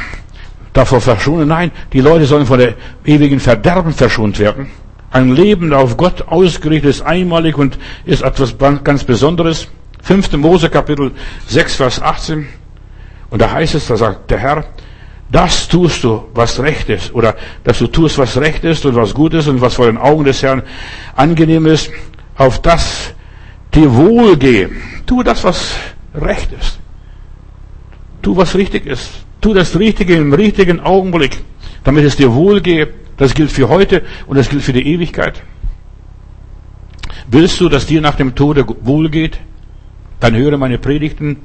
davor 0.74 1.02
verschonen. 1.02 1.48
Nein, 1.48 1.72
die 1.92 2.02
Leute 2.02 2.26
sollen 2.26 2.46
von 2.46 2.60
der 2.60 2.76
ewigen 3.06 3.40
Verderben 3.40 3.94
verschont 3.94 4.40
werden. 4.40 4.70
Ein 5.12 5.36
Leben 5.36 5.74
auf 5.74 5.96
Gott 5.96 6.28
ausgerichtet 6.28 6.90
ist 6.90 7.02
einmalig 7.02 7.58
und 7.58 7.78
ist 8.06 8.24
etwas 8.24 8.56
ganz 8.84 9.04
Besonderes. 9.04 9.68
5. 10.02 10.34
Mose 10.34 10.70
Kapitel 10.70 11.12
6 11.48 11.76
Vers 11.76 12.02
18. 12.02 12.48
Und 13.30 13.42
da 13.42 13.52
heißt 13.52 13.76
es, 13.76 13.88
da 13.88 13.96
sagt 13.96 14.32
der 14.32 14.40
Herr, 14.40 14.66
das 15.32 15.68
tust 15.68 16.04
du, 16.04 16.26
was 16.34 16.60
recht 16.60 16.90
ist, 16.90 17.14
oder 17.16 17.36
dass 17.64 17.80
du 17.80 17.88
tust, 17.88 18.18
was 18.18 18.38
recht 18.38 18.64
ist 18.64 18.86
und 18.86 18.96
was 18.96 19.14
gut 19.14 19.34
ist 19.34 19.48
und 19.48 19.62
was 19.62 19.76
vor 19.76 19.88
den 19.88 19.98
Augen 19.98 20.26
des 20.26 20.44
Herrn 20.44 20.64
angenehm 21.16 21.66
ist, 21.66 21.90
auf 22.36 22.62
das 22.62 23.14
dir 23.74 23.94
wohlgehe. 23.94 24.70
Tu 25.06 25.24
das, 25.24 25.44
was 25.44 25.76
recht 26.16 26.52
ist. 26.52 26.80
Tu, 28.22 28.36
was 28.36 28.56
richtig 28.56 28.86
ist. 28.86 29.26
Tu 29.42 29.54
das 29.54 29.78
Richtige 29.78 30.16
im 30.16 30.34
richtigen 30.34 30.80
Augenblick, 30.80 31.42
damit 31.84 32.06
es 32.06 32.16
dir 32.16 32.34
wohlgehe. 32.34 32.88
Das 33.18 33.34
gilt 33.34 33.52
für 33.52 33.70
heute 33.70 34.02
und 34.28 34.38
das 34.38 34.50
gilt 34.50 34.64
für 34.64 34.74
die 34.74 34.88
Ewigkeit. 34.88 35.44
Willst 37.28 37.60
du, 37.60 37.70
dass 37.70 37.86
dir 37.86 38.02
nach 38.02 38.16
dem 38.16 38.36
Tode 38.36 38.66
wohlgeht? 38.82 39.40
Dann 40.20 40.36
höre 40.36 40.58
meine 40.58 40.78
Predigten 40.78 41.38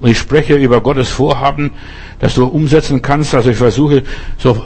und 0.00 0.10
ich 0.10 0.18
spreche 0.18 0.54
über 0.56 0.80
Gottes 0.80 1.08
Vorhaben, 1.08 1.72
dass 2.18 2.34
du 2.34 2.44
umsetzen 2.44 3.02
kannst. 3.02 3.34
Also 3.34 3.50
ich 3.50 3.56
versuche 3.56 4.02
so 4.36 4.62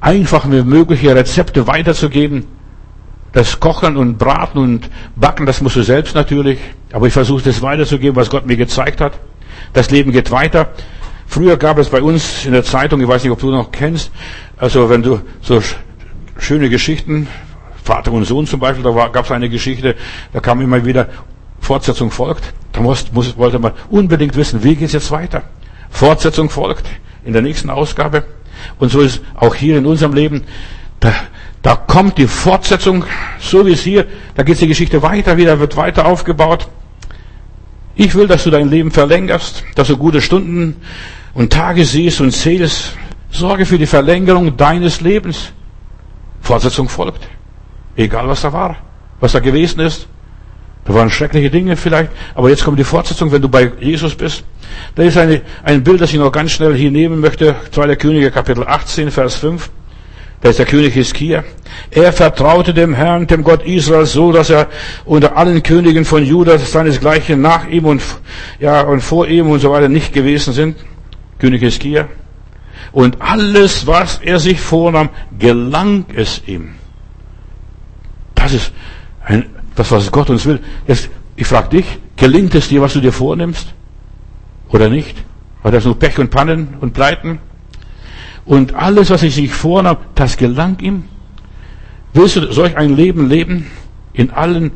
einfach 0.00 0.50
wie 0.50 0.62
mögliche 0.62 1.14
Rezepte 1.14 1.66
weiterzugeben. 1.66 2.46
Das 3.32 3.60
Kochen 3.60 3.96
und 3.96 4.18
Braten 4.18 4.58
und 4.58 4.90
Backen, 5.14 5.46
das 5.46 5.60
musst 5.60 5.76
du 5.76 5.82
selbst 5.82 6.14
natürlich. 6.14 6.58
Aber 6.92 7.06
ich 7.06 7.12
versuche 7.12 7.42
das 7.42 7.60
weiterzugeben, 7.62 8.16
was 8.16 8.30
Gott 8.30 8.46
mir 8.46 8.56
gezeigt 8.56 9.00
hat. 9.00 9.18
Das 9.72 9.90
Leben 9.90 10.12
geht 10.12 10.30
weiter. 10.30 10.68
Früher 11.26 11.56
gab 11.56 11.78
es 11.78 11.88
bei 11.90 12.00
uns 12.00 12.44
in 12.44 12.52
der 12.52 12.64
Zeitung, 12.64 13.00
ich 13.00 13.08
weiß 13.08 13.24
nicht, 13.24 13.32
ob 13.32 13.40
du 13.40 13.50
noch 13.50 13.72
kennst, 13.72 14.12
also 14.56 14.88
wenn 14.88 15.02
du 15.02 15.20
so 15.42 15.60
schöne 16.38 16.70
Geschichten, 16.70 17.26
Vater 17.82 18.12
und 18.12 18.24
Sohn 18.24 18.46
zum 18.46 18.60
Beispiel, 18.60 18.84
da 18.84 19.08
gab 19.08 19.24
es 19.24 19.30
eine 19.30 19.48
Geschichte, 19.48 19.96
da 20.32 20.40
kam 20.40 20.60
immer 20.60 20.84
wieder, 20.84 21.08
Fortsetzung 21.60 22.10
folgt. 22.10 22.52
Da 22.72 22.80
muss, 22.80 23.12
muss, 23.12 23.36
wollte 23.36 23.58
man 23.58 23.72
unbedingt 23.90 24.36
wissen, 24.36 24.62
wie 24.62 24.76
geht 24.76 24.86
es 24.86 24.92
jetzt 24.92 25.10
weiter. 25.10 25.42
Fortsetzung 25.90 26.50
folgt 26.50 26.86
in 27.24 27.32
der 27.32 27.42
nächsten 27.42 27.70
Ausgabe. 27.70 28.24
Und 28.78 28.90
so 28.90 29.00
ist 29.00 29.20
auch 29.34 29.54
hier 29.54 29.78
in 29.78 29.86
unserem 29.86 30.14
Leben, 30.14 30.44
da, 31.00 31.12
da 31.66 31.74
kommt 31.74 32.16
die 32.16 32.28
Fortsetzung, 32.28 33.04
so 33.40 33.66
wie 33.66 33.72
es 33.72 33.82
hier, 33.82 34.06
da 34.36 34.44
geht 34.44 34.60
die 34.60 34.68
Geschichte 34.68 35.02
weiter, 35.02 35.36
wieder 35.36 35.58
wird 35.58 35.76
weiter 35.76 36.06
aufgebaut. 36.06 36.68
Ich 37.96 38.14
will, 38.14 38.28
dass 38.28 38.44
du 38.44 38.50
dein 38.50 38.70
Leben 38.70 38.92
verlängerst, 38.92 39.64
dass 39.74 39.88
du 39.88 39.96
gute 39.96 40.22
Stunden 40.22 40.76
und 41.34 41.52
Tage 41.52 41.84
siehst 41.84 42.20
und 42.20 42.30
zählst. 42.30 42.96
Sorge 43.32 43.66
für 43.66 43.78
die 43.78 43.86
Verlängerung 43.86 44.56
deines 44.56 45.00
Lebens. 45.00 45.50
Fortsetzung 46.40 46.88
folgt. 46.88 47.26
Egal 47.96 48.28
was 48.28 48.42
da 48.42 48.52
war, 48.52 48.76
was 49.18 49.32
da 49.32 49.40
gewesen 49.40 49.80
ist. 49.80 50.06
Da 50.84 50.94
waren 50.94 51.10
schreckliche 51.10 51.50
Dinge 51.50 51.74
vielleicht, 51.76 52.12
aber 52.36 52.48
jetzt 52.48 52.64
kommt 52.64 52.78
die 52.78 52.84
Fortsetzung, 52.84 53.32
wenn 53.32 53.42
du 53.42 53.48
bei 53.48 53.72
Jesus 53.80 54.14
bist. 54.14 54.44
Da 54.94 55.02
ist 55.02 55.18
eine, 55.18 55.42
ein 55.64 55.82
Bild, 55.82 56.00
das 56.00 56.12
ich 56.12 56.18
noch 56.20 56.30
ganz 56.30 56.52
schnell 56.52 56.76
hier 56.76 56.92
nehmen 56.92 57.18
möchte. 57.18 57.56
2. 57.72 57.96
Könige, 57.96 58.30
Kapitel 58.30 58.64
18, 58.64 59.10
Vers 59.10 59.34
5. 59.34 59.68
Da 60.40 60.50
ist 60.50 60.58
der 60.58 60.66
König 60.66 60.94
Hiskia. 60.94 61.44
Er 61.90 62.12
vertraute 62.12 62.74
dem 62.74 62.94
Herrn, 62.94 63.26
dem 63.26 63.42
Gott 63.42 63.64
Israels, 63.64 64.12
so, 64.12 64.32
dass 64.32 64.50
er 64.50 64.68
unter 65.04 65.36
allen 65.36 65.62
Königen 65.62 66.04
von 66.04 66.24
Juda 66.24 66.58
seinesgleichen 66.58 67.40
nach 67.40 67.66
ihm 67.68 67.86
und, 67.86 68.02
ja, 68.60 68.82
und 68.82 69.00
vor 69.00 69.26
ihm 69.26 69.48
und 69.48 69.60
so 69.60 69.70
weiter 69.70 69.88
nicht 69.88 70.12
gewesen 70.12 70.52
sind. 70.52 70.76
König 71.38 71.62
Hiskia. 71.62 72.08
Und 72.92 73.20
alles, 73.20 73.86
was 73.86 74.20
er 74.22 74.38
sich 74.38 74.60
vornahm, 74.60 75.08
gelang 75.38 76.06
es 76.14 76.42
ihm. 76.46 76.74
Das 78.34 78.52
ist 78.52 78.72
ein, 79.24 79.46
das, 79.74 79.90
was 79.90 80.10
Gott 80.12 80.30
uns 80.30 80.46
will. 80.46 80.60
Jetzt, 80.86 81.10
ich 81.34 81.46
frage 81.46 81.68
dich, 81.70 81.86
gelingt 82.16 82.54
es 82.54 82.68
dir, 82.68 82.80
was 82.80 82.92
du 82.92 83.00
dir 83.00 83.12
vornimmst? 83.12 83.74
Oder 84.68 84.88
nicht? 84.88 85.16
War 85.62 85.72
das 85.72 85.84
nur 85.84 85.98
Pech 85.98 86.18
und 86.18 86.30
Pannen 86.30 86.76
und 86.80 86.92
Pleiten? 86.92 87.40
Und 88.46 88.74
alles, 88.74 89.10
was 89.10 89.24
ich 89.24 89.34
sich 89.34 89.52
vornahm, 89.52 89.96
das 90.14 90.36
gelang 90.36 90.78
ihm? 90.80 91.04
Willst 92.14 92.36
du 92.36 92.52
solch 92.52 92.76
ein 92.76 92.96
Leben 92.96 93.28
leben? 93.28 93.66
In 94.12 94.30
allen, 94.30 94.70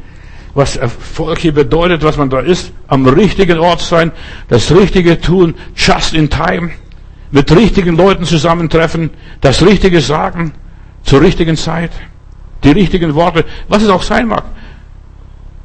was 0.54 0.76
Erfolg 0.76 1.38
hier 1.38 1.54
bedeutet, 1.54 2.02
was 2.02 2.16
man 2.16 2.28
da 2.28 2.40
ist, 2.40 2.72
am 2.88 3.06
richtigen 3.06 3.58
Ort 3.58 3.80
sein, 3.80 4.12
das 4.48 4.72
Richtige 4.72 5.20
tun, 5.20 5.54
just 5.76 6.12
in 6.12 6.28
time, 6.28 6.72
mit 7.30 7.50
richtigen 7.54 7.96
Leuten 7.96 8.24
zusammentreffen, 8.24 9.10
das 9.40 9.64
Richtige 9.64 10.00
sagen, 10.00 10.52
zur 11.04 11.20
richtigen 11.20 11.56
Zeit, 11.56 11.92
die 12.64 12.72
richtigen 12.72 13.14
Worte, 13.14 13.44
was 13.68 13.82
es 13.82 13.88
auch 13.88 14.02
sein 14.02 14.26
mag. 14.26 14.44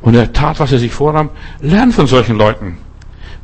Und 0.02 0.14
er 0.14 0.32
tat, 0.32 0.60
was 0.60 0.72
er 0.72 0.78
sich 0.80 0.92
vornahm. 0.92 1.32
Lern 1.60 1.92
von 1.92 2.06
solchen 2.06 2.38
Leuten. 2.38 2.78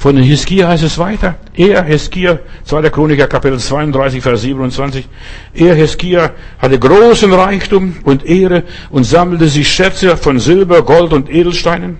Von 0.02 0.18
Hiskia 0.18 0.68
heißt 0.68 0.82
es 0.82 0.98
weiter. 0.98 1.36
Er, 1.54 1.84
Hiskia, 1.84 2.40
2. 2.64 2.90
Chroniker, 2.90 3.28
Kapitel 3.28 3.60
32, 3.60 4.24
Vers 4.24 4.42
27. 4.42 5.08
Er, 5.54 5.76
Hiskia, 5.76 6.32
hatte 6.58 6.80
großen 6.80 7.32
Reichtum 7.32 7.98
und 8.04 8.26
Ehre 8.26 8.64
und 8.90 9.04
sammelte 9.04 9.48
sich 9.48 9.72
Schätze 9.72 10.18
von 10.18 10.40
Silber, 10.40 10.82
Gold 10.82 11.14
und 11.14 11.30
Edelsteinen. 11.30 12.00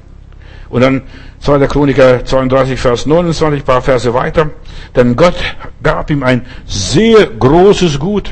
Und 0.70 0.82
dann 0.82 1.04
2. 1.42 1.68
Chroniker 1.68 2.26
32, 2.26 2.80
Vers 2.80 3.06
29, 3.06 3.64
paar 3.64 3.84
Verse 3.84 4.12
weiter. 4.16 4.50
Denn 4.96 5.16
Gott 5.16 5.36
gab 5.84 6.10
ihm 6.10 6.24
ein 6.24 6.48
sehr 6.66 7.28
großes 7.28 8.00
Gut. 8.00 8.32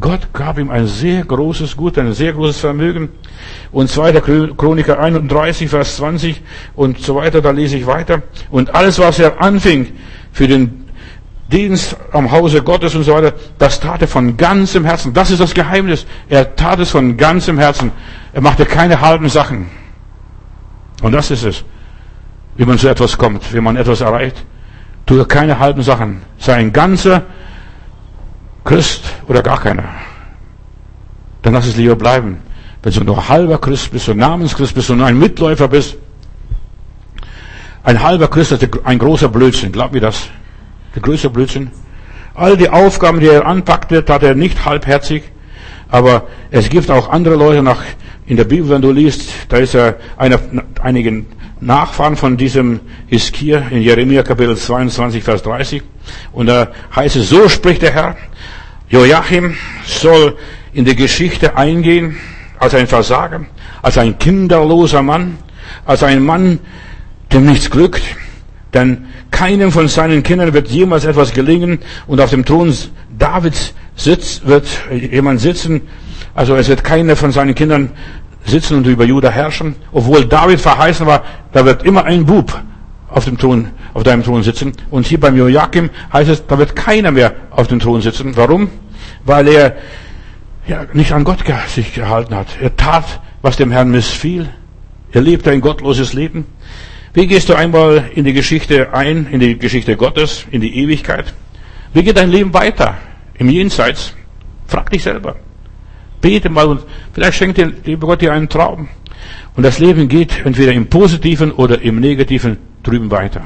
Gott 0.00 0.32
gab 0.32 0.58
ihm 0.58 0.70
ein 0.70 0.86
sehr 0.86 1.24
großes 1.24 1.76
Gut, 1.76 1.98
ein 1.98 2.12
sehr 2.12 2.32
großes 2.32 2.60
Vermögen. 2.60 3.08
Und 3.72 3.88
2. 3.88 4.20
Chroniker 4.56 4.98
31, 4.98 5.68
Vers 5.70 5.96
20 5.96 6.42
und 6.74 7.00
so 7.00 7.14
weiter, 7.14 7.40
da 7.40 7.50
lese 7.50 7.76
ich 7.76 7.86
weiter. 7.86 8.22
Und 8.50 8.74
alles, 8.74 8.98
was 8.98 9.18
er 9.18 9.40
anfing 9.40 9.92
für 10.32 10.46
den 10.46 10.84
Dienst 11.50 11.96
am 12.12 12.30
Hause 12.30 12.62
Gottes 12.62 12.94
und 12.94 13.04
so 13.04 13.14
weiter, 13.14 13.32
das 13.58 13.80
tat 13.80 14.02
er 14.02 14.08
von 14.08 14.36
ganzem 14.36 14.84
Herzen. 14.84 15.14
Das 15.14 15.30
ist 15.30 15.40
das 15.40 15.54
Geheimnis. 15.54 16.06
Er 16.28 16.54
tat 16.54 16.78
es 16.80 16.90
von 16.90 17.16
ganzem 17.16 17.58
Herzen. 17.58 17.90
Er 18.32 18.42
machte 18.42 18.66
keine 18.66 19.00
halben 19.00 19.28
Sachen. 19.28 19.70
Und 21.02 21.12
das 21.12 21.30
ist 21.30 21.44
es. 21.44 21.64
Wie 22.56 22.66
man 22.66 22.76
zu 22.76 22.88
etwas 22.88 23.16
kommt, 23.16 23.54
wie 23.54 23.60
man 23.60 23.76
etwas 23.76 24.02
erreicht. 24.02 24.44
Tue 25.06 25.24
keine 25.24 25.58
halben 25.58 25.82
Sachen. 25.82 26.22
Sei 26.36 26.54
ein 26.54 26.72
ganzer 26.72 27.22
Christ 28.64 29.02
oder 29.26 29.42
gar 29.42 29.60
keiner. 29.60 29.84
Dann 31.42 31.54
lass 31.54 31.66
es 31.66 31.76
lieber 31.76 31.96
bleiben. 31.96 32.38
Wenn 32.82 32.92
du 32.92 33.04
nur 33.04 33.28
halber 33.28 33.58
Christ 33.58 33.90
bist, 33.90 34.08
und 34.08 34.18
Namenschrist 34.18 34.74
bist 34.74 34.90
und 34.90 35.02
ein 35.02 35.18
Mitläufer 35.18 35.68
bist, 35.68 35.96
ein 37.82 38.02
halber 38.02 38.28
Christ 38.28 38.52
ist 38.52 38.68
ein 38.84 38.98
großer 38.98 39.28
Blödsinn. 39.28 39.72
Glaub 39.72 39.92
mir 39.92 40.00
das. 40.00 40.28
Der 40.94 41.02
größte 41.02 41.30
Blödsinn. 41.30 41.70
All 42.34 42.56
die 42.56 42.68
Aufgaben, 42.68 43.20
die 43.20 43.28
er 43.28 43.46
anpackte, 43.46 44.04
tat 44.04 44.22
er 44.22 44.34
nicht 44.34 44.64
halbherzig. 44.64 45.22
Aber 45.88 46.26
es 46.50 46.68
gibt 46.68 46.90
auch 46.90 47.08
andere 47.08 47.36
Leute 47.36 47.62
nach, 47.62 47.82
in 48.26 48.36
der 48.36 48.44
Bibel, 48.44 48.68
wenn 48.68 48.82
du 48.82 48.92
liest, 48.92 49.30
da 49.48 49.56
ist 49.56 49.74
er 49.74 49.96
einer, 50.18 50.38
einigen 50.82 51.26
Nachfahren 51.60 52.16
von 52.16 52.36
diesem 52.36 52.80
Hiskia 53.06 53.60
in 53.70 53.82
Jeremia 53.82 54.22
Kapitel 54.22 54.56
22, 54.56 55.24
Vers 55.24 55.42
30. 55.42 55.82
Und 56.32 56.46
da 56.46 56.68
heißt 56.94 57.16
es, 57.16 57.28
so 57.28 57.48
spricht 57.48 57.82
der 57.82 57.92
Herr, 57.92 58.16
Joachim 58.88 59.54
soll 59.84 60.36
in 60.72 60.84
die 60.84 60.96
Geschichte 60.96 61.56
eingehen 61.56 62.16
als 62.58 62.74
ein 62.74 62.86
Versager, 62.86 63.44
als 63.82 63.98
ein 63.98 64.18
kinderloser 64.18 65.02
Mann, 65.02 65.38
als 65.84 66.02
ein 66.02 66.24
Mann, 66.24 66.60
dem 67.32 67.46
nichts 67.46 67.70
glückt, 67.70 68.02
denn 68.74 69.06
keinem 69.30 69.70
von 69.72 69.88
seinen 69.88 70.22
Kindern 70.22 70.52
wird 70.52 70.68
jemals 70.68 71.04
etwas 71.04 71.32
gelingen 71.32 71.80
und 72.06 72.20
auf 72.20 72.30
dem 72.30 72.44
Thron 72.44 72.74
Davids 73.18 73.74
sitzt, 73.96 74.46
wird 74.46 74.66
jemand 74.90 75.40
sitzen, 75.40 75.82
also 76.34 76.56
es 76.56 76.68
wird 76.68 76.84
keiner 76.84 77.16
von 77.16 77.32
seinen 77.32 77.54
Kindern 77.54 77.90
sitzen 78.44 78.78
und 78.78 78.86
über 78.86 79.04
Juda 79.04 79.28
herrschen, 79.30 79.76
obwohl 79.92 80.24
David 80.24 80.60
verheißen 80.60 81.06
war, 81.06 81.24
da 81.52 81.64
wird 81.64 81.82
immer 81.82 82.04
ein 82.04 82.24
Bub 82.24 82.58
auf 83.08 83.24
dem 83.24 83.38
Thron, 83.38 83.68
auf 83.94 84.02
deinem 84.02 84.22
Thron 84.22 84.42
sitzen. 84.42 84.72
Und 84.90 85.06
hier 85.06 85.18
beim 85.18 85.36
Joachim 85.36 85.90
heißt 86.12 86.30
es, 86.30 86.46
da 86.46 86.58
wird 86.58 86.76
keiner 86.76 87.10
mehr 87.10 87.34
auf 87.50 87.66
dem 87.68 87.80
Thron 87.80 88.00
sitzen. 88.00 88.36
Warum? 88.36 88.70
Weil 89.24 89.48
er 89.48 89.76
ja, 90.66 90.86
nicht 90.92 91.12
an 91.12 91.24
Gott 91.24 91.38
sich 91.68 91.94
gehalten 91.94 92.34
hat. 92.34 92.48
Er 92.60 92.76
tat, 92.76 93.20
was 93.40 93.56
dem 93.56 93.70
Herrn 93.70 93.90
missfiel. 93.90 94.48
Er 95.12 95.22
lebte 95.22 95.50
ein 95.50 95.60
gottloses 95.60 96.12
Leben. 96.12 96.46
Wie 97.14 97.26
gehst 97.26 97.48
du 97.48 97.54
einmal 97.54 98.10
in 98.14 98.24
die 98.24 98.34
Geschichte 98.34 98.92
ein, 98.92 99.26
in 99.30 99.40
die 99.40 99.58
Geschichte 99.58 99.96
Gottes, 99.96 100.44
in 100.50 100.60
die 100.60 100.76
Ewigkeit? 100.76 101.32
Wie 101.94 102.02
geht 102.02 102.18
dein 102.18 102.30
Leben 102.30 102.52
weiter 102.52 102.98
im 103.38 103.48
Jenseits? 103.48 104.14
Frag 104.66 104.90
dich 104.90 105.02
selber. 105.02 105.36
Bete 106.20 106.50
mal 106.50 106.66
und 106.66 106.82
vielleicht 107.14 107.38
schenkt 107.38 107.56
dir, 107.56 107.72
lieber 107.84 108.06
Gott, 108.06 108.20
dir 108.20 108.32
einen 108.32 108.48
Traum. 108.48 108.88
Und 109.56 109.62
das 109.62 109.78
Leben 109.78 110.08
geht 110.08 110.44
entweder 110.44 110.72
im 110.72 110.88
Positiven 110.88 111.50
oder 111.50 111.80
im 111.80 111.98
Negativen 111.98 112.58
drüben 112.88 113.10
weiter. 113.10 113.42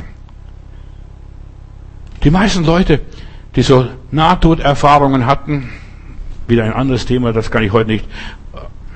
Die 2.23 2.31
meisten 2.31 2.65
Leute, 2.65 3.01
die 3.57 3.63
so 3.63 3.87
Nahtoderfahrungen 4.13 5.27
hatten, 5.27 5.71
wieder 6.47 6.65
ein 6.65 6.73
anderes 6.73 7.07
Thema, 7.07 7.33
das 7.33 7.51
kann 7.51 7.65
ich 7.65 7.73
heute 7.73 7.91
nicht 7.91 8.07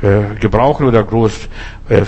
äh, 0.02 0.36
gebrauchen 0.38 0.86
oder 0.86 1.02
groß 1.02 1.48
äh, 1.88 2.02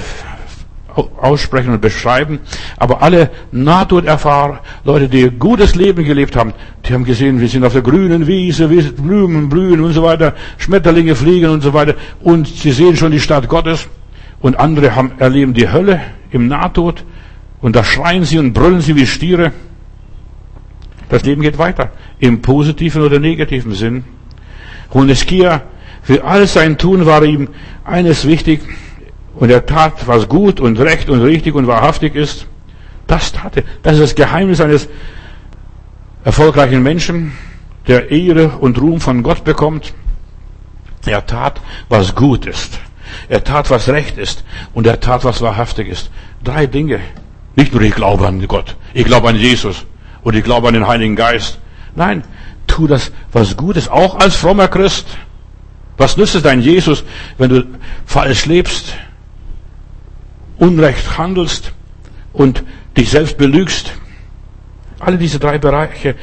aussprechen 1.20 1.72
und 1.72 1.80
beschreiben. 1.80 2.41
Aber 2.76 3.03
alle 3.03 3.30
Nahtoderfahrer, 3.51 4.61
Leute, 4.84 5.09
die 5.09 5.30
gutes 5.30 5.74
Leben 5.74 6.05
gelebt 6.05 6.36
haben, 6.36 6.53
die 6.84 6.95
haben 6.95 7.05
gesehen, 7.05 7.41
wir 7.41 7.49
sind 7.49 7.64
auf 7.64 7.72
der 7.72 7.82
grünen 7.82 8.26
Wiese, 8.26 8.68
Blumen 8.68 9.49
blühen 9.49 9.80
und 9.80 9.93
so 9.93 10.03
weiter, 10.03 10.34
Schmetterlinge 10.59 11.14
fliegen 11.14 11.51
und 11.51 11.62
so 11.62 11.72
weiter. 11.74 11.95
Und 12.20 12.47
sie 12.47 12.72
sehen 12.72 12.97
schon 12.97 13.12
die 13.12 13.20
Stadt 13.20 13.49
Gottes. 13.49 13.89
Und 14.41 14.61
andere 14.61 14.95
haben, 14.95 15.12
erleben 15.18 15.53
die 15.53 15.68
Hölle 15.68 16.01
im 16.30 16.47
Nahtod. 16.47 17.05
Und 17.61 17.74
da 17.74 17.84
schreien 17.84 18.24
sie 18.24 18.38
und 18.38 18.52
brüllen 18.52 18.80
sie 18.80 18.94
wie 18.96 19.06
Stiere. 19.06 19.52
Das 21.09 21.24
Leben 21.24 21.42
geht 21.42 21.59
weiter. 21.59 21.90
Im 22.18 22.42
positiven 22.42 23.02
oder 23.02 23.18
negativen 23.18 23.72
Sinn. 23.72 24.04
Honeskia, 24.92 25.62
für 26.02 26.24
all 26.24 26.46
sein 26.46 26.78
Tun 26.78 27.06
war 27.06 27.22
ihm 27.24 27.48
eines 27.84 28.26
wichtig. 28.26 28.61
Und 29.34 29.50
er 29.50 29.66
tat, 29.66 30.06
was 30.06 30.28
gut 30.28 30.61
und 30.61 30.78
recht 30.78 31.09
und 31.09 31.20
richtig 31.20 31.54
und 31.54 31.66
wahrhaftig 31.66 32.14
ist. 32.14 32.46
Das 33.06 33.32
tat 33.32 33.56
er. 33.56 33.62
Das 33.82 33.94
ist 33.94 34.02
das 34.02 34.14
Geheimnis 34.14 34.61
eines 34.61 34.88
erfolgreichen 36.24 36.82
Menschen, 36.82 37.32
der 37.86 38.11
Ehre 38.11 38.50
und 38.61 38.80
Ruhm 38.80 39.00
von 39.00 39.22
Gott 39.22 39.44
bekommt. 39.44 39.94
Er 41.06 41.24
tat, 41.24 41.61
was 41.88 42.14
gut 42.14 42.46
ist. 42.46 42.78
Er 43.28 43.42
tat, 43.44 43.70
was 43.70 43.88
recht 43.88 44.18
ist. 44.18 44.44
Und 44.74 44.86
er 44.86 45.00
tat, 45.00 45.24
was 45.24 45.40
wahrhaftig 45.40 45.88
ist. 45.88 46.11
Drei 46.44 46.66
Dinge. 46.66 47.00
Nicht 47.59 47.72
nur 47.72 47.82
ich 47.82 47.96
glaube 47.96 48.24
an 48.24 48.46
Gott, 48.46 48.76
ich 48.94 49.04
glaube 49.04 49.28
an 49.28 49.34
Jesus 49.34 49.84
und 50.22 50.36
ich 50.36 50.44
glaube 50.44 50.68
an 50.68 50.74
den 50.74 50.86
Heiligen 50.86 51.16
Geist. 51.16 51.59
Nein, 51.96 52.22
tu 52.68 52.86
das, 52.86 53.11
was 53.32 53.56
gut 53.56 53.76
ist, 53.76 53.90
auch 53.90 54.14
als 54.20 54.36
frommer 54.36 54.68
Christ. 54.68 55.06
Was 55.96 56.16
nützt 56.16 56.36
es 56.36 56.44
dein 56.44 56.62
Jesus, 56.62 57.02
wenn 57.36 57.50
du 57.50 57.66
falsch 58.06 58.46
lebst, 58.46 58.94
Unrecht 60.59 61.18
handelst 61.18 61.72
und 62.32 62.62
dich 62.96 63.11
selbst 63.11 63.38
belügst? 63.38 63.92
Alle 65.00 65.18
diese 65.18 65.40
drei 65.40 65.59
Bereiche 65.59 66.14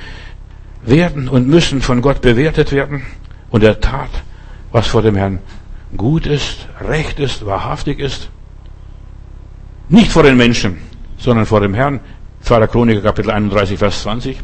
werden 0.83 1.27
und 1.27 1.49
müssen 1.49 1.81
von 1.81 2.01
Gott 2.01 2.21
bewertet 2.21 2.71
werden. 2.71 3.05
Und 3.49 3.61
er 3.61 3.81
tat, 3.81 4.11
was 4.71 4.87
vor 4.87 5.01
dem 5.01 5.17
Herrn 5.17 5.39
gut 5.97 6.27
ist, 6.27 6.69
recht 6.79 7.19
ist, 7.19 7.45
wahrhaftig 7.45 7.99
ist. 7.99 8.29
Nicht 9.89 10.13
vor 10.13 10.23
den 10.23 10.37
Menschen, 10.37 10.77
sondern 11.25 11.45
vor 11.45 11.59
dem 11.59 11.73
Herrn. 11.73 11.99
2. 12.41 12.67
Chroniker 12.67 13.01
Kapitel 13.01 13.31
31, 13.31 13.77
Vers 13.77 14.03
20. 14.03 14.37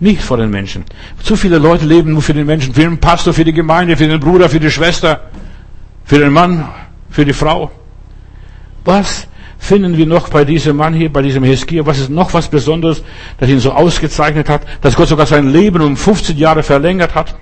Nicht 0.00 0.22
vor 0.22 0.36
den 0.36 0.50
Menschen. 0.50 0.84
Zu 1.22 1.36
viele 1.36 1.58
Leute 1.58 1.84
leben 1.84 2.12
nur 2.12 2.22
für 2.22 2.32
den 2.32 2.46
Menschen, 2.46 2.72
für 2.72 2.82
den 2.82 2.98
Pastor, 2.98 3.34
für 3.34 3.44
die 3.44 3.52
Gemeinde, 3.52 3.96
für 3.96 4.06
den 4.06 4.20
Bruder, 4.20 4.48
für 4.48 4.60
die 4.60 4.70
Schwester, 4.70 5.20
für 6.04 6.18
den 6.18 6.32
Mann, 6.32 6.68
für 7.10 7.24
die 7.24 7.32
Frau. 7.32 7.70
Was 8.84 9.26
finden 9.58 9.96
wir 9.96 10.06
noch 10.06 10.28
bei 10.28 10.44
diesem 10.44 10.76
Mann 10.76 10.94
hier, 10.94 11.12
bei 11.12 11.22
diesem 11.22 11.42
Heskia? 11.42 11.84
Was 11.84 11.98
ist 11.98 12.10
noch 12.10 12.32
was 12.32 12.48
Besonderes, 12.48 13.02
das 13.38 13.48
ihn 13.48 13.60
so 13.60 13.72
ausgezeichnet 13.72 14.48
hat, 14.48 14.62
dass 14.80 14.94
Gott 14.94 15.08
sogar 15.08 15.26
sein 15.26 15.48
Leben 15.48 15.80
um 15.80 15.96
15 15.96 16.36
Jahre 16.36 16.62
verlängert 16.62 17.14
hat? 17.14 17.34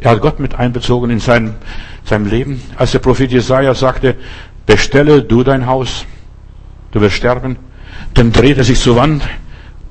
Er 0.00 0.12
hat 0.12 0.20
Gott 0.20 0.40
mit 0.40 0.54
einbezogen 0.54 1.10
in 1.10 1.20
sein, 1.20 1.54
seinem 2.04 2.26
Leben. 2.26 2.62
Als 2.76 2.92
der 2.92 2.98
Prophet 2.98 3.30
Jesaja 3.30 3.74
sagte, 3.74 4.16
bestelle 4.66 5.22
du 5.22 5.42
dein 5.42 5.66
Haus, 5.66 6.04
du 6.90 7.00
wirst 7.00 7.16
sterben. 7.16 7.56
Dann 8.14 8.32
dreht 8.32 8.58
er 8.58 8.64
sich 8.64 8.80
zur 8.80 8.96
Wand 8.96 9.22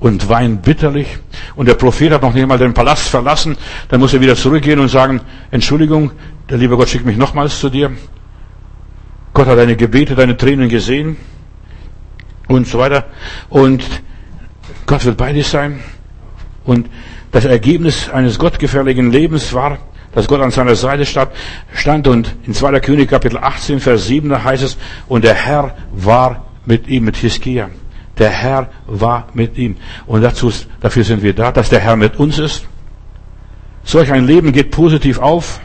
und 0.00 0.28
weint 0.28 0.62
bitterlich. 0.62 1.06
Und 1.54 1.66
der 1.68 1.74
Prophet 1.74 2.12
hat 2.12 2.22
noch 2.22 2.34
nicht 2.34 2.46
mal 2.46 2.58
den 2.58 2.74
Palast 2.74 3.08
verlassen. 3.08 3.56
Dann 3.88 4.00
muss 4.00 4.12
er 4.12 4.20
wieder 4.20 4.36
zurückgehen 4.36 4.80
und 4.80 4.88
sagen, 4.88 5.20
Entschuldigung, 5.50 6.10
der 6.50 6.58
liebe 6.58 6.76
Gott 6.76 6.88
schickt 6.88 7.06
mich 7.06 7.16
nochmals 7.16 7.60
zu 7.60 7.70
dir. 7.70 7.92
Gott 9.32 9.46
hat 9.46 9.58
deine 9.58 9.76
Gebete, 9.76 10.14
deine 10.14 10.36
Tränen 10.36 10.68
gesehen 10.68 11.16
und 12.48 12.66
so 12.66 12.78
weiter. 12.78 13.06
Und 13.48 13.84
Gott 14.86 15.04
wird 15.04 15.16
bei 15.16 15.32
dir 15.32 15.44
sein. 15.44 15.80
Und 16.64 16.88
das 17.30 17.44
Ergebnis 17.44 18.10
eines 18.10 18.38
gottgefährlichen 18.38 19.10
Lebens 19.10 19.52
war, 19.54 19.78
dass 20.14 20.28
Gott 20.28 20.40
an 20.40 20.50
seiner 20.50 20.74
Seite 20.74 21.06
stand 21.06 22.06
und 22.06 22.34
in 22.44 22.54
2. 22.54 22.80
König 22.80 23.08
Kapitel 23.08 23.38
18, 23.38 23.80
Vers 23.80 24.06
7, 24.06 24.28
da 24.28 24.44
heißt 24.44 24.62
es, 24.62 24.76
und 25.08 25.24
der 25.24 25.34
Herr 25.34 25.76
war 25.92 26.44
mit 26.66 26.88
ihm, 26.88 27.04
mit 27.04 27.16
Hiskia. 27.16 27.70
Der 28.18 28.30
Herr 28.30 28.68
war 28.86 29.28
mit 29.34 29.56
ihm. 29.56 29.76
Und 30.06 30.22
dazu, 30.22 30.52
dafür 30.80 31.04
sind 31.04 31.22
wir 31.22 31.34
da, 31.34 31.50
dass 31.52 31.70
der 31.70 31.80
Herr 31.80 31.96
mit 31.96 32.18
uns 32.18 32.38
ist. 32.38 32.66
Solch 33.84 34.12
ein 34.12 34.26
Leben 34.26 34.52
geht 34.52 34.70
positiv 34.70 35.18
auf. 35.18 35.60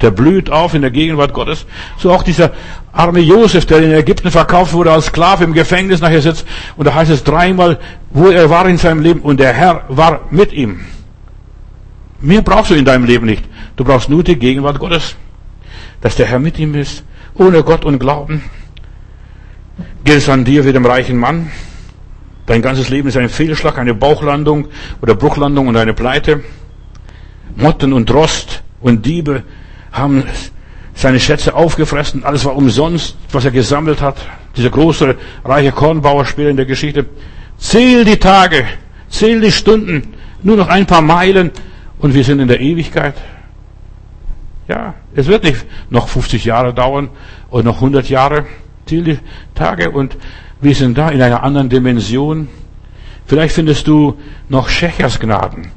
Der 0.00 0.10
blüht 0.10 0.50
auf 0.50 0.74
in 0.74 0.82
der 0.82 0.90
Gegenwart 0.90 1.32
Gottes. 1.32 1.66
So 1.96 2.12
auch 2.12 2.22
dieser 2.22 2.52
arme 2.92 3.20
Josef, 3.20 3.66
der 3.66 3.78
in 3.78 3.92
Ägypten 3.92 4.30
verkauft 4.30 4.72
wurde 4.72 4.92
als 4.92 5.06
Sklave 5.06 5.44
im 5.44 5.52
Gefängnis 5.52 6.00
nachher 6.00 6.22
sitzt. 6.22 6.46
Und 6.76 6.86
da 6.86 6.94
heißt 6.94 7.10
es 7.10 7.22
dreimal, 7.22 7.78
wo 8.10 8.28
er 8.28 8.50
war 8.50 8.68
in 8.68 8.78
seinem 8.78 9.02
Leben. 9.02 9.20
Und 9.20 9.38
der 9.38 9.52
Herr 9.52 9.84
war 9.88 10.22
mit 10.30 10.52
ihm. 10.52 10.80
Mehr 12.20 12.42
brauchst 12.42 12.70
du 12.70 12.74
in 12.74 12.84
deinem 12.84 13.04
Leben 13.04 13.26
nicht. 13.26 13.44
Du 13.76 13.84
brauchst 13.84 14.08
nur 14.08 14.22
die 14.22 14.36
Gegenwart 14.36 14.78
Gottes. 14.78 15.16
Dass 16.00 16.16
der 16.16 16.26
Herr 16.26 16.38
mit 16.38 16.58
ihm 16.58 16.74
ist. 16.74 17.04
Ohne 17.34 17.62
Gott 17.62 17.84
und 17.84 17.98
Glauben 17.98 18.42
geht 20.04 20.16
es 20.16 20.28
an 20.28 20.44
dir 20.44 20.64
wie 20.64 20.72
dem 20.72 20.84
reichen 20.84 21.16
Mann. 21.16 21.50
Dein 22.46 22.60
ganzes 22.60 22.88
Leben 22.88 23.08
ist 23.08 23.16
ein 23.16 23.28
Fehlschlag, 23.28 23.78
eine 23.78 23.94
Bauchlandung 23.94 24.68
oder 25.00 25.14
Bruchlandung 25.14 25.68
und 25.68 25.76
eine 25.76 25.94
Pleite. 25.94 26.42
Motten 27.54 27.92
und 27.92 28.12
Rost 28.12 28.62
und 28.80 29.06
Diebe 29.06 29.44
haben 29.92 30.24
seine 30.94 31.20
Schätze 31.20 31.54
aufgefressen. 31.54 32.24
Alles 32.24 32.44
war 32.44 32.56
umsonst, 32.56 33.16
was 33.30 33.44
er 33.44 33.50
gesammelt 33.50 34.00
hat. 34.00 34.16
Dieser 34.56 34.70
große, 34.70 35.16
reiche 35.44 35.72
Kornbauer 35.72 36.26
später 36.26 36.50
in 36.50 36.56
der 36.56 36.66
Geschichte. 36.66 37.06
Zähl 37.58 38.04
die 38.04 38.16
Tage, 38.16 38.66
zähl 39.08 39.40
die 39.40 39.52
Stunden, 39.52 40.14
nur 40.42 40.56
noch 40.56 40.68
ein 40.68 40.86
paar 40.86 41.02
Meilen 41.02 41.52
und 41.98 42.14
wir 42.14 42.24
sind 42.24 42.40
in 42.40 42.48
der 42.48 42.60
Ewigkeit. 42.60 43.14
Ja, 44.66 44.94
es 45.14 45.26
wird 45.26 45.44
nicht 45.44 45.64
noch 45.90 46.08
50 46.08 46.44
Jahre 46.44 46.74
dauern 46.74 47.10
oder 47.50 47.62
noch 47.62 47.76
100 47.76 48.08
Jahre 48.08 48.46
die 48.88 49.18
Tage 49.54 49.90
und 49.90 50.16
wir 50.62 50.74
sind 50.74 50.96
da 50.96 51.10
in 51.10 51.20
einer 51.20 51.42
anderen 51.42 51.68
Dimension. 51.68 52.48
Vielleicht 53.26 53.54
findest 53.54 53.86
du 53.86 54.16
noch 54.48 54.68
Schechers 54.68 55.18
Gnaden. 55.18 55.68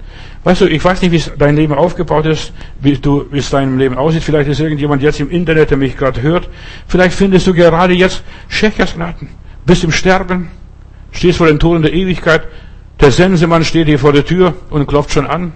Weißt 0.43 0.61
du, 0.61 0.67
ich 0.67 0.83
weiß 0.83 1.01
nicht, 1.01 1.11
wie 1.11 1.37
dein 1.39 1.55
Leben 1.55 1.73
aufgebaut 1.73 2.27
ist, 2.27 2.53
wie, 2.79 2.95
du, 2.95 3.25
wie 3.31 3.39
es 3.39 3.49
deinem 3.49 3.79
Leben 3.79 3.97
aussieht. 3.97 4.23
Vielleicht 4.23 4.47
ist 4.47 4.59
irgendjemand 4.59 5.01
jetzt 5.01 5.19
im 5.19 5.31
Internet, 5.31 5.71
der 5.71 5.77
mich 5.77 5.97
gerade 5.97 6.21
hört. 6.21 6.47
Vielleicht 6.87 7.15
findest 7.15 7.47
du 7.47 7.53
gerade 7.55 7.93
jetzt 7.93 8.23
Schechers 8.47 8.93
Gnaden. 8.93 9.29
Bist 9.65 9.83
im 9.83 9.91
Sterben, 9.91 10.49
stehst 11.11 11.39
vor 11.39 11.47
den 11.47 11.57
Toren 11.59 11.81
der 11.81 11.93
Ewigkeit. 11.93 12.43
Der 12.99 13.11
Sensemann 13.11 13.65
steht 13.65 13.87
hier 13.87 13.97
vor 13.97 14.13
der 14.13 14.23
Tür 14.23 14.53
und 14.69 14.85
klopft 14.85 15.11
schon 15.11 15.25
an. 15.25 15.53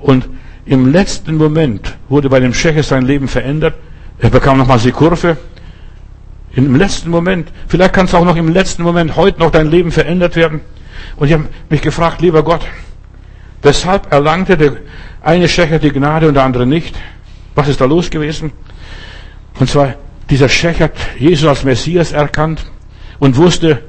Und 0.00 0.28
im 0.66 0.90
letzten 0.90 1.36
Moment 1.36 1.96
wurde 2.08 2.28
bei 2.28 2.40
dem 2.40 2.52
Schecher 2.52 2.82
sein 2.82 3.06
Leben 3.06 3.28
verändert. 3.28 3.74
Er 4.18 4.30
bekam 4.30 4.58
nochmals 4.58 4.82
die 4.82 4.90
Kurve. 4.90 5.36
Im 6.52 6.74
letzten 6.76 7.10
Moment, 7.10 7.52
vielleicht 7.66 7.92
kann 7.92 8.06
es 8.06 8.14
auch 8.14 8.24
noch 8.24 8.36
im 8.36 8.48
letzten 8.48 8.82
Moment 8.82 9.16
heute 9.16 9.38
noch 9.38 9.50
dein 9.50 9.70
Leben 9.70 9.92
verändert 9.92 10.34
werden. 10.36 10.60
Und 11.16 11.28
ich 11.28 11.34
habe 11.34 11.44
mich 11.68 11.82
gefragt, 11.82 12.20
lieber 12.20 12.42
Gott, 12.42 12.62
weshalb 13.62 14.12
erlangte 14.12 14.56
der 14.56 14.76
eine 15.22 15.48
Schächer 15.48 15.78
die 15.78 15.92
Gnade 15.92 16.28
und 16.28 16.34
der 16.34 16.44
andere 16.44 16.66
nicht? 16.66 16.96
Was 17.54 17.68
ist 17.68 17.80
da 17.80 17.84
los 17.84 18.08
gewesen? 18.08 18.52
Und 19.58 19.68
zwar, 19.68 19.94
dieser 20.30 20.48
Schächer 20.48 20.84
hat 20.84 20.92
Jesus 21.18 21.48
als 21.48 21.64
Messias 21.64 22.12
erkannt 22.12 22.64
und 23.18 23.36
wusste, 23.36 23.82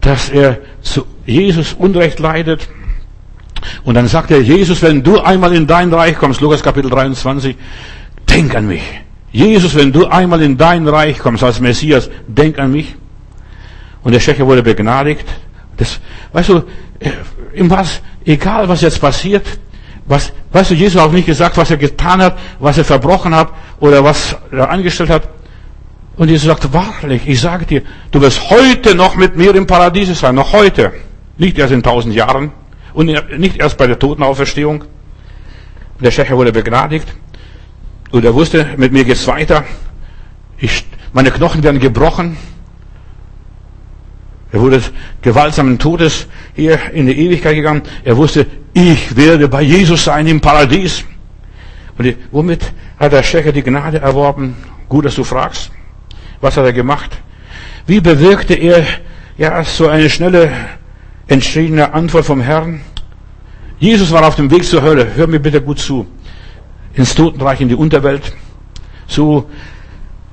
dass 0.00 0.28
er 0.30 0.58
zu 0.80 1.06
Jesus 1.24 1.72
Unrecht 1.74 2.18
leidet. 2.18 2.68
Und 3.84 3.94
dann 3.94 4.08
sagt 4.08 4.30
er, 4.30 4.40
Jesus, 4.40 4.82
wenn 4.82 5.02
du 5.02 5.20
einmal 5.20 5.54
in 5.54 5.66
dein 5.66 5.92
Reich 5.92 6.16
kommst, 6.16 6.40
Lukas 6.40 6.62
Kapitel 6.62 6.90
23, 6.90 7.56
denk 8.28 8.54
an 8.54 8.66
mich. 8.66 8.82
Jesus, 9.32 9.74
wenn 9.74 9.92
du 9.92 10.06
einmal 10.06 10.42
in 10.42 10.56
dein 10.56 10.86
Reich 10.88 11.18
kommst 11.18 11.42
als 11.42 11.60
Messias, 11.60 12.08
denk 12.26 12.58
an 12.58 12.72
mich. 12.72 12.94
Und 14.02 14.12
der 14.12 14.20
Schächer 14.20 14.46
wurde 14.46 14.62
begnadigt. 14.62 15.26
Das, 15.76 16.00
weißt 16.32 16.48
du, 16.50 16.56
äh, 17.00 17.10
im 17.52 17.70
was, 17.70 18.00
egal 18.24 18.68
was 18.68 18.80
jetzt 18.80 19.00
passiert, 19.00 19.44
was, 20.06 20.32
weißt 20.52 20.70
du, 20.70 20.74
Jesus 20.74 21.00
hat 21.00 21.08
auch 21.08 21.12
nicht 21.12 21.26
gesagt, 21.26 21.56
was 21.56 21.70
er 21.70 21.76
getan 21.76 22.22
hat, 22.22 22.38
was 22.60 22.78
er 22.78 22.84
verbrochen 22.84 23.34
hat 23.34 23.48
oder 23.80 24.02
was 24.04 24.36
er 24.50 24.70
angestellt 24.70 25.10
hat. 25.10 25.28
Und 26.16 26.28
Jesus 26.28 26.46
sagt, 26.46 26.72
wahrlich, 26.72 27.22
ich 27.26 27.40
sage 27.40 27.66
dir, 27.66 27.82
du 28.10 28.20
wirst 28.20 28.48
heute 28.48 28.94
noch 28.94 29.16
mit 29.16 29.36
mir 29.36 29.54
im 29.54 29.66
Paradies 29.66 30.18
sein, 30.18 30.34
noch 30.34 30.52
heute. 30.52 30.92
Nicht 31.36 31.58
erst 31.58 31.72
in 31.72 31.82
tausend 31.82 32.14
Jahren 32.14 32.52
und 32.94 33.06
nicht 33.38 33.58
erst 33.58 33.76
bei 33.76 33.86
der 33.86 33.98
Totenauferstehung. 33.98 34.84
Der 36.00 36.10
Schächer 36.10 36.36
wurde 36.36 36.52
begnadigt 36.52 37.08
und 38.10 38.24
er 38.24 38.34
wusste, 38.34 38.66
mit 38.76 38.92
mir 38.92 39.04
geht's 39.04 39.26
weiter. 39.26 39.64
Ich, 40.58 40.84
meine 41.12 41.30
Knochen 41.30 41.62
werden 41.62 41.80
gebrochen. 41.80 42.36
Er 44.52 44.60
wurde 44.60 44.80
gewaltsamen 45.22 45.78
Todes 45.78 46.28
hier 46.54 46.78
in 46.92 47.06
die 47.06 47.18
Ewigkeit 47.18 47.56
gegangen. 47.56 47.82
Er 48.04 48.16
wusste, 48.16 48.46
ich 48.72 49.16
werde 49.16 49.48
bei 49.48 49.62
Jesus 49.62 50.04
sein 50.04 50.26
im 50.26 50.40
Paradies. 50.40 51.04
Und 51.98 52.14
womit 52.30 52.72
hat 52.98 53.12
der 53.12 53.22
Schächer 53.22 53.52
die 53.52 53.62
Gnade 53.62 53.98
erworben? 53.98 54.56
Gut, 54.88 55.04
dass 55.04 55.14
du 55.14 55.24
fragst. 55.24 55.70
Was 56.40 56.56
hat 56.56 56.64
er 56.64 56.72
gemacht? 56.72 57.10
Wie 57.86 58.00
bewirkte 58.00 58.54
er 58.54 58.84
ja 59.36 59.62
so 59.64 59.88
eine 59.88 60.08
schnelle, 60.08 60.50
entschiedene 61.26 61.92
Antwort 61.92 62.24
vom 62.24 62.40
Herrn? 62.40 62.80
Jesus 63.78 64.10
war 64.10 64.26
auf 64.26 64.36
dem 64.36 64.50
Weg 64.50 64.64
zur 64.64 64.82
Hölle. 64.82 65.14
Hör 65.16 65.26
mir 65.26 65.40
bitte 65.40 65.60
gut 65.60 65.78
zu. 65.78 66.06
Ins 66.96 67.14
Totenreich, 67.14 67.60
in 67.60 67.68
die 67.68 67.74
Unterwelt. 67.74 68.32
So, 69.06 69.48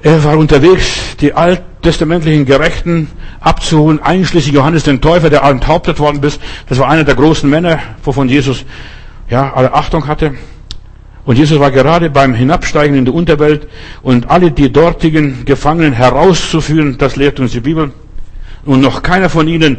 er 0.01 0.23
war 0.23 0.37
unterwegs, 0.37 1.15
die 1.21 1.33
alttestamentlichen 1.33 2.45
Gerechten 2.45 3.07
abzuholen, 3.39 4.01
einschließlich 4.01 4.53
Johannes 4.53 4.83
den 4.83 4.99
Täufer, 4.99 5.29
der 5.29 5.43
enthauptet 5.43 5.99
worden 5.99 6.21
ist. 6.23 6.41
Das 6.67 6.79
war 6.79 6.89
einer 6.89 7.03
der 7.03 7.15
großen 7.15 7.49
Männer, 7.49 7.79
wovon 8.03 8.27
Jesus, 8.27 8.65
ja, 9.29 9.53
alle 9.53 9.73
Achtung 9.73 10.07
hatte. 10.07 10.33
Und 11.25 11.37
Jesus 11.37 11.59
war 11.59 11.71
gerade 11.71 12.09
beim 12.09 12.33
Hinabsteigen 12.33 12.97
in 12.97 13.05
die 13.05 13.11
Unterwelt 13.11 13.67
und 14.01 14.29
alle 14.29 14.51
die 14.51 14.71
dortigen 14.71 15.45
Gefangenen 15.45 15.93
herauszuführen, 15.93 16.97
das 16.97 17.15
lehrt 17.15 17.39
uns 17.39 17.53
die 17.53 17.61
Bibel. 17.61 17.93
Und 18.65 18.81
noch 18.81 19.03
keiner 19.03 19.29
von 19.29 19.47
ihnen 19.47 19.77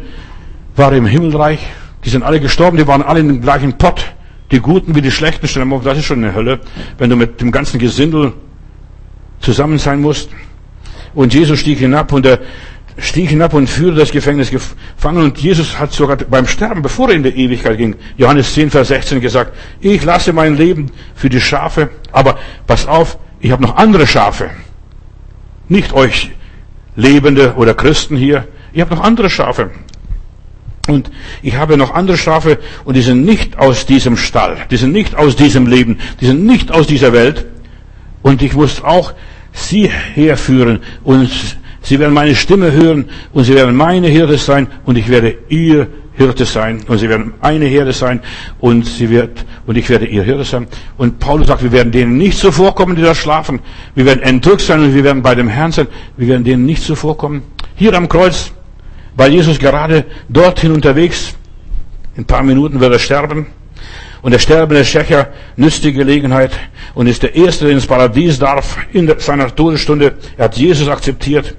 war 0.76 0.92
im 0.92 1.06
Himmelreich. 1.06 1.58
Die 2.04 2.10
sind 2.10 2.22
alle 2.22 2.40
gestorben, 2.40 2.76
die 2.76 2.86
waren 2.86 3.02
alle 3.02 3.20
in 3.20 3.28
dem 3.28 3.40
gleichen 3.42 3.76
Pott. 3.76 4.14
Die 4.54 4.60
Guten 4.60 4.94
wie 4.94 5.02
die 5.02 5.10
Schlechten, 5.10 5.40
das 5.82 5.98
ist 5.98 6.04
schon 6.04 6.22
eine 6.22 6.32
Hölle, 6.32 6.60
wenn 6.96 7.10
du 7.10 7.16
mit 7.16 7.40
dem 7.40 7.50
ganzen 7.50 7.80
Gesindel 7.80 8.34
zusammen 9.40 9.78
sein 9.78 10.00
musst. 10.00 10.30
Und 11.12 11.34
Jesus 11.34 11.58
stieg 11.58 11.80
hinab 11.80 12.12
und 12.12 12.24
er 12.24 12.38
stieg 12.96 13.30
hinab 13.30 13.52
und 13.52 13.68
führte 13.68 13.98
das 13.98 14.12
Gefängnis 14.12 14.52
gefangen. 14.52 15.24
Und 15.24 15.38
Jesus 15.38 15.76
hat 15.80 15.90
sogar 15.90 16.18
beim 16.18 16.46
Sterben, 16.46 16.82
bevor 16.82 17.08
er 17.08 17.16
in 17.16 17.24
die 17.24 17.30
Ewigkeit 17.30 17.76
ging, 17.78 17.96
Johannes 18.16 18.54
10, 18.54 18.70
Vers 18.70 18.86
16 18.86 19.20
gesagt, 19.20 19.56
ich 19.80 20.04
lasse 20.04 20.32
mein 20.32 20.56
Leben 20.56 20.86
für 21.16 21.28
die 21.28 21.40
Schafe, 21.40 21.90
aber 22.12 22.38
pass 22.68 22.86
auf, 22.86 23.18
ich 23.40 23.50
habe 23.50 23.64
noch 23.64 23.74
andere 23.74 24.06
Schafe. 24.06 24.50
Nicht 25.68 25.92
euch 25.92 26.30
Lebende 26.94 27.54
oder 27.56 27.74
Christen 27.74 28.16
hier, 28.16 28.46
ich 28.72 28.80
habe 28.80 28.94
noch 28.94 29.02
andere 29.02 29.28
Schafe. 29.30 29.72
Und 30.88 31.10
ich 31.42 31.56
habe 31.56 31.76
noch 31.76 31.94
andere 31.94 32.18
Schafe 32.18 32.58
und 32.84 32.94
die 32.94 33.02
sind 33.02 33.24
nicht 33.24 33.58
aus 33.58 33.86
diesem 33.86 34.16
Stall, 34.16 34.58
die 34.70 34.76
sind 34.76 34.92
nicht 34.92 35.14
aus 35.14 35.34
diesem 35.34 35.66
Leben, 35.66 35.98
die 36.20 36.26
sind 36.26 36.44
nicht 36.44 36.70
aus 36.70 36.86
dieser 36.86 37.12
Welt. 37.12 37.46
Und 38.22 38.42
ich 38.42 38.54
muss 38.54 38.82
auch 38.82 39.12
sie 39.52 39.88
herführen 40.14 40.80
und 41.04 41.30
sie 41.80 41.98
werden 41.98 42.12
meine 42.12 42.34
Stimme 42.34 42.72
hören 42.72 43.06
und 43.32 43.44
sie 43.44 43.54
werden 43.54 43.76
meine 43.76 44.08
Hirte 44.08 44.36
sein 44.38 44.66
und 44.84 44.96
ich 44.96 45.08
werde 45.08 45.36
ihr 45.48 45.88
Hirte 46.16 46.44
sein 46.44 46.82
und 46.86 46.98
sie 46.98 47.08
werden 47.08 47.34
eine 47.40 47.64
Herde 47.64 47.92
sein 47.92 48.20
und 48.60 48.86
sie 48.86 49.10
wird 49.10 49.44
und 49.66 49.76
ich 49.76 49.88
werde 49.88 50.06
ihr 50.06 50.22
Hirte 50.22 50.44
sein. 50.44 50.66
Und 50.96 51.18
Paulus 51.18 51.48
sagt, 51.48 51.62
wir 51.62 51.72
werden 51.72 51.92
denen 51.92 52.18
nicht 52.18 52.38
zuvorkommen, 52.38 52.96
die 52.96 53.02
da 53.02 53.14
schlafen. 53.14 53.60
Wir 53.94 54.04
werden 54.06 54.22
entrückt 54.22 54.60
sein 54.60 54.80
und 54.80 54.94
wir 54.94 55.04
werden 55.04 55.22
bei 55.22 55.34
dem 55.34 55.48
Herrn 55.48 55.72
sein. 55.72 55.88
Wir 56.16 56.28
werden 56.28 56.44
denen 56.44 56.66
nicht 56.66 56.82
zuvorkommen. 56.82 57.42
Hier 57.74 57.94
am 57.94 58.08
Kreuz 58.08 58.52
weil 59.16 59.32
Jesus 59.32 59.58
gerade 59.58 60.04
dorthin 60.28 60.72
unterwegs. 60.72 61.34
In 62.16 62.22
ein 62.22 62.26
paar 62.26 62.42
Minuten 62.42 62.80
wird 62.80 62.92
er 62.92 62.98
sterben. 62.98 63.46
Und 64.22 64.30
der 64.30 64.38
sterbende 64.38 64.84
Schächer 64.84 65.28
nützt 65.56 65.84
die 65.84 65.92
Gelegenheit 65.92 66.52
und 66.94 67.06
ist 67.06 67.22
der 67.22 67.34
Erste, 67.34 67.66
der 67.66 67.74
ins 67.74 67.86
Paradies 67.86 68.38
darf 68.38 68.78
in 68.92 69.12
seiner 69.18 69.54
Todesstunde. 69.54 70.14
Er 70.38 70.46
hat 70.46 70.56
Jesus 70.56 70.88
akzeptiert 70.88 71.54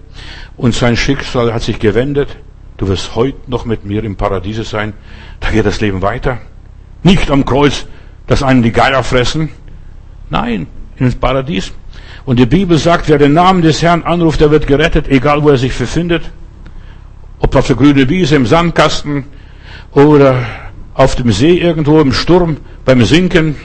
und 0.57 0.73
sein 0.73 0.97
Schicksal 0.97 1.53
hat 1.53 1.61
sich 1.61 1.77
gewendet. 1.77 2.35
Du 2.77 2.87
wirst 2.87 3.15
heute 3.15 3.37
noch 3.47 3.65
mit 3.65 3.85
mir 3.85 4.03
im 4.03 4.15
Paradiese 4.15 4.63
sein. 4.63 4.93
Da 5.39 5.51
geht 5.51 5.65
das 5.65 5.79
Leben 5.79 6.01
weiter. 6.01 6.39
Nicht 7.03 7.29
am 7.29 7.45
Kreuz, 7.45 7.85
dass 8.25 8.41
einen 8.41 8.63
die 8.63 8.71
Geier 8.71 9.03
fressen. 9.03 9.49
Nein, 10.29 10.65
ins 10.97 11.15
Paradies. 11.15 11.71
Und 12.25 12.39
die 12.39 12.47
Bibel 12.47 12.79
sagt, 12.79 13.07
wer 13.09 13.19
den 13.19 13.33
Namen 13.33 13.61
des 13.61 13.83
Herrn 13.83 14.01
anruft, 14.01 14.41
der 14.41 14.49
wird 14.49 14.65
gerettet, 14.65 15.07
egal 15.07 15.43
wo 15.43 15.49
er 15.49 15.57
sich 15.57 15.77
befindet. 15.77 16.23
Ob 17.39 17.55
auf 17.55 17.67
der 17.67 17.75
grünen 17.75 18.09
Wiese, 18.09 18.35
im 18.35 18.45
Sandkasten 18.45 19.25
oder 19.93 20.45
auf 20.93 21.15
dem 21.15 21.31
See 21.31 21.57
irgendwo 21.57 21.99
im 21.99 22.13
Sturm 22.13 22.57
beim 22.85 23.03
Sinken 23.03 23.55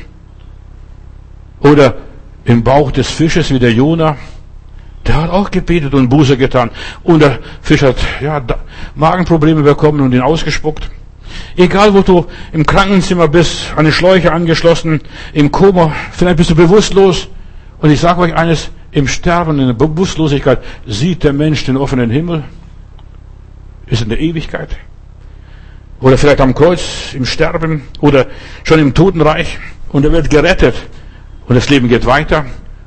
oder 1.60 1.94
im 2.44 2.64
Bauch 2.64 2.90
des 2.90 3.08
Fisches 3.08 3.50
wie 3.52 3.58
der 3.58 3.72
Jona. 3.72 4.16
Der 5.06 5.22
hat 5.22 5.30
auch 5.30 5.50
gebetet 5.50 5.94
und 5.94 6.08
Buße 6.08 6.36
getan. 6.36 6.70
Und 7.02 7.22
der 7.22 7.38
Fisch 7.62 7.82
hat 7.82 7.96
ja, 8.20 8.42
Magenprobleme 8.94 9.62
bekommen 9.62 10.00
und 10.00 10.12
ihn 10.12 10.20
ausgespuckt. 10.20 10.90
Egal, 11.56 11.94
wo 11.94 12.02
du 12.02 12.26
im 12.52 12.66
Krankenzimmer 12.66 13.28
bist, 13.28 13.72
eine 13.76 13.92
Schläuche 13.92 14.32
angeschlossen, 14.32 15.00
im 15.32 15.50
Koma, 15.50 15.92
vielleicht 16.12 16.36
bist 16.36 16.50
du 16.50 16.54
bewusstlos. 16.54 17.28
Und 17.78 17.90
ich 17.90 18.00
sage 18.00 18.20
euch 18.20 18.34
eines, 18.34 18.70
im 18.92 19.06
Sterben, 19.06 19.60
in 19.60 19.68
der 19.68 19.74
Bewusstlosigkeit 19.74 20.58
sieht 20.86 21.22
der 21.22 21.32
Mensch 21.32 21.64
den 21.64 21.76
offenen 21.76 22.10
Himmel 22.10 22.42
ist 23.90 24.02
in 24.02 24.08
der 24.08 24.20
Ewigkeit. 24.20 24.70
Oder 26.00 26.16
vielleicht 26.16 26.40
am 26.40 26.54
Kreuz, 26.54 27.12
im 27.12 27.26
Sterben 27.26 27.82
oder 28.00 28.26
schon 28.64 28.78
im 28.78 28.94
Totenreich 28.94 29.58
und 29.90 30.04
er 30.04 30.12
wird 30.12 30.30
gerettet 30.30 30.74
und 31.46 31.56
das 31.56 31.68
Leben 31.68 31.88
geht 31.88 32.06
weiter. 32.06 32.46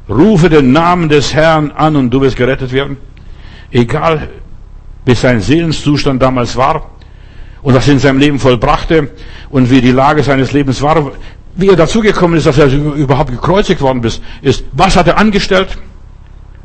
Rufe 0.10 0.50
den 0.50 0.72
Namen 0.72 1.10
des 1.10 1.34
Herrn 1.34 1.72
an 1.72 1.96
und 1.96 2.10
du 2.10 2.22
wirst 2.22 2.36
gerettet 2.36 2.72
werden. 2.72 2.98
Egal, 3.72 4.30
wie 5.06 5.16
sein 5.16 5.42
Seelenszustand 5.42 6.22
damals 6.22 6.56
war 6.56 6.90
und 7.62 7.76
was 7.76 7.88
er 7.88 7.94
in 7.94 8.00
seinem 8.00 8.20
Leben 8.20 8.40
vollbrachte 8.40 9.10
und 9.50 9.70
wie 9.70 9.82
die 9.82 9.92
Lage 9.92 10.24
seines 10.24 10.52
Lebens 10.52 10.82
war, 10.82 11.12
wie 11.56 11.70
er 11.70 11.76
dazugekommen 11.76 12.38
ist, 12.38 12.48
dass 12.48 12.58
er 12.58 12.68
überhaupt 12.68 13.32
gekreuzigt 13.32 13.82
worden 13.82 14.04
ist, 14.04 14.24
ist, 14.42 14.66
was 14.72 14.96
hat 14.96 15.08
er 15.08 15.18
angestellt? 15.18 15.78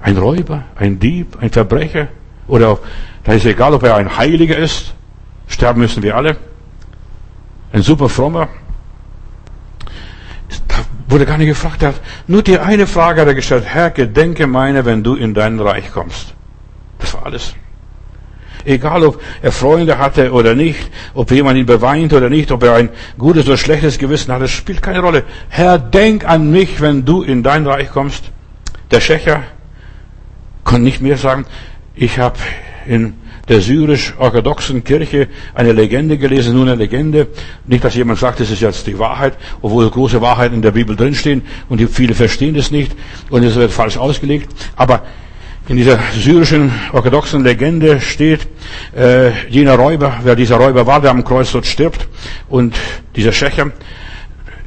Ein 0.01 0.17
Räuber, 0.17 0.65
ein 0.77 0.99
Dieb, 0.99 1.37
ein 1.41 1.51
Verbrecher 1.51 2.09
oder 2.49 2.79
da 3.25 3.33
ist 3.33 3.45
egal, 3.45 3.75
ob 3.75 3.83
er 3.83 3.97
ein 3.97 4.17
Heiliger 4.17 4.57
ist. 4.57 4.95
Sterben 5.47 5.81
müssen 5.81 6.03
wir 6.03 6.17
alle. 6.17 6.37
Ein 7.73 7.83
super 7.83 8.09
frommer. 8.09 8.49
Da 10.67 10.77
wurde 11.09 11.27
gar 11.27 11.39
nicht 11.39 11.49
gefragt. 11.49 11.83
Hat 11.83 12.01
nur 12.27 12.43
die 12.43 12.59
eine 12.59 12.87
Frage 12.87 13.21
hat 13.21 13.29
er 13.29 13.35
gestellt. 13.35 13.65
Herr, 13.67 13.91
gedenke 13.91 14.47
meine, 14.47 14.85
wenn 14.85 15.03
du 15.03 15.15
in 15.15 15.35
dein 15.35 15.61
Reich 15.61 15.93
kommst. 15.93 16.35
Das 16.99 17.15
war 17.15 17.27
alles. 17.27 17.55
Egal, 18.65 19.05
ob 19.05 19.23
er 19.41 19.53
Freunde 19.53 19.99
hatte 19.99 20.33
oder 20.33 20.55
nicht, 20.55 20.91
ob 21.15 21.31
jemand 21.31 21.59
ihn 21.59 21.67
beweint 21.67 22.13
oder 22.13 22.29
nicht, 22.29 22.51
ob 22.51 22.63
er 22.63 22.75
ein 22.75 22.91
gutes 23.17 23.47
oder 23.47 23.57
schlechtes 23.57 23.99
Gewissen 23.99 24.33
hatte, 24.33 24.49
spielt 24.49 24.83
keine 24.83 25.01
Rolle. 25.01 25.25
Herr, 25.49 25.79
denk 25.79 26.27
an 26.27 26.51
mich, 26.51 26.81
wenn 26.81 27.05
du 27.05 27.23
in 27.23 27.43
dein 27.43 27.67
Reich 27.67 27.91
kommst. 27.91 28.25
Der 28.91 29.01
Schächer 29.01 29.43
konnte 30.65 30.83
nicht 30.83 31.01
mehr 31.01 31.17
sagen, 31.17 31.47
ich 31.99 32.19
habe 32.19 32.39
in 32.87 33.15
der 33.49 33.61
syrisch-orthodoxen 33.61 34.85
Kirche 34.85 35.29
eine 35.55 35.73
Legende 35.73 36.19
gelesen, 36.19 36.55
nur 36.55 36.67
eine 36.67 36.75
Legende. 36.75 37.29
Nicht, 37.67 37.83
dass 37.83 37.95
jemand 37.95 38.19
sagt, 38.19 38.41
das 38.41 38.51
ist 38.51 38.61
jetzt 38.61 38.87
die 38.87 38.99
Wahrheit, 38.99 39.35
obwohl 39.63 39.89
große 39.91 40.21
Wahrheiten 40.21 40.57
in 40.57 40.63
der 40.63 40.73
Bibel 40.73 40.95
drinstehen 40.97 41.43
und 41.69 41.81
viele 41.91 42.15
verstehen 42.15 42.55
das 42.55 42.71
nicht 42.71 42.93
und 43.31 43.43
es 43.43 43.55
wird 43.57 43.73
falsch 43.73 43.97
ausgelegt. 43.97 44.49
Aber 44.77 45.03
in 45.67 45.77
dieser 45.77 45.99
syrischen 46.15 46.73
orthodoxen 46.93 47.43
Legende 47.43 48.01
steht, 48.01 48.47
äh, 48.97 49.31
jener 49.49 49.75
Räuber, 49.75 50.19
wer 50.23 50.37
dieser 50.37 50.57
Räuber 50.57 50.87
war, 50.87 51.01
der 51.01 51.11
am 51.11 51.25
Kreuz 51.25 51.53
dort 51.53 51.67
stirbt 51.67 52.07
und 52.49 52.75
dieser 53.17 53.33
Schächer, 53.33 53.73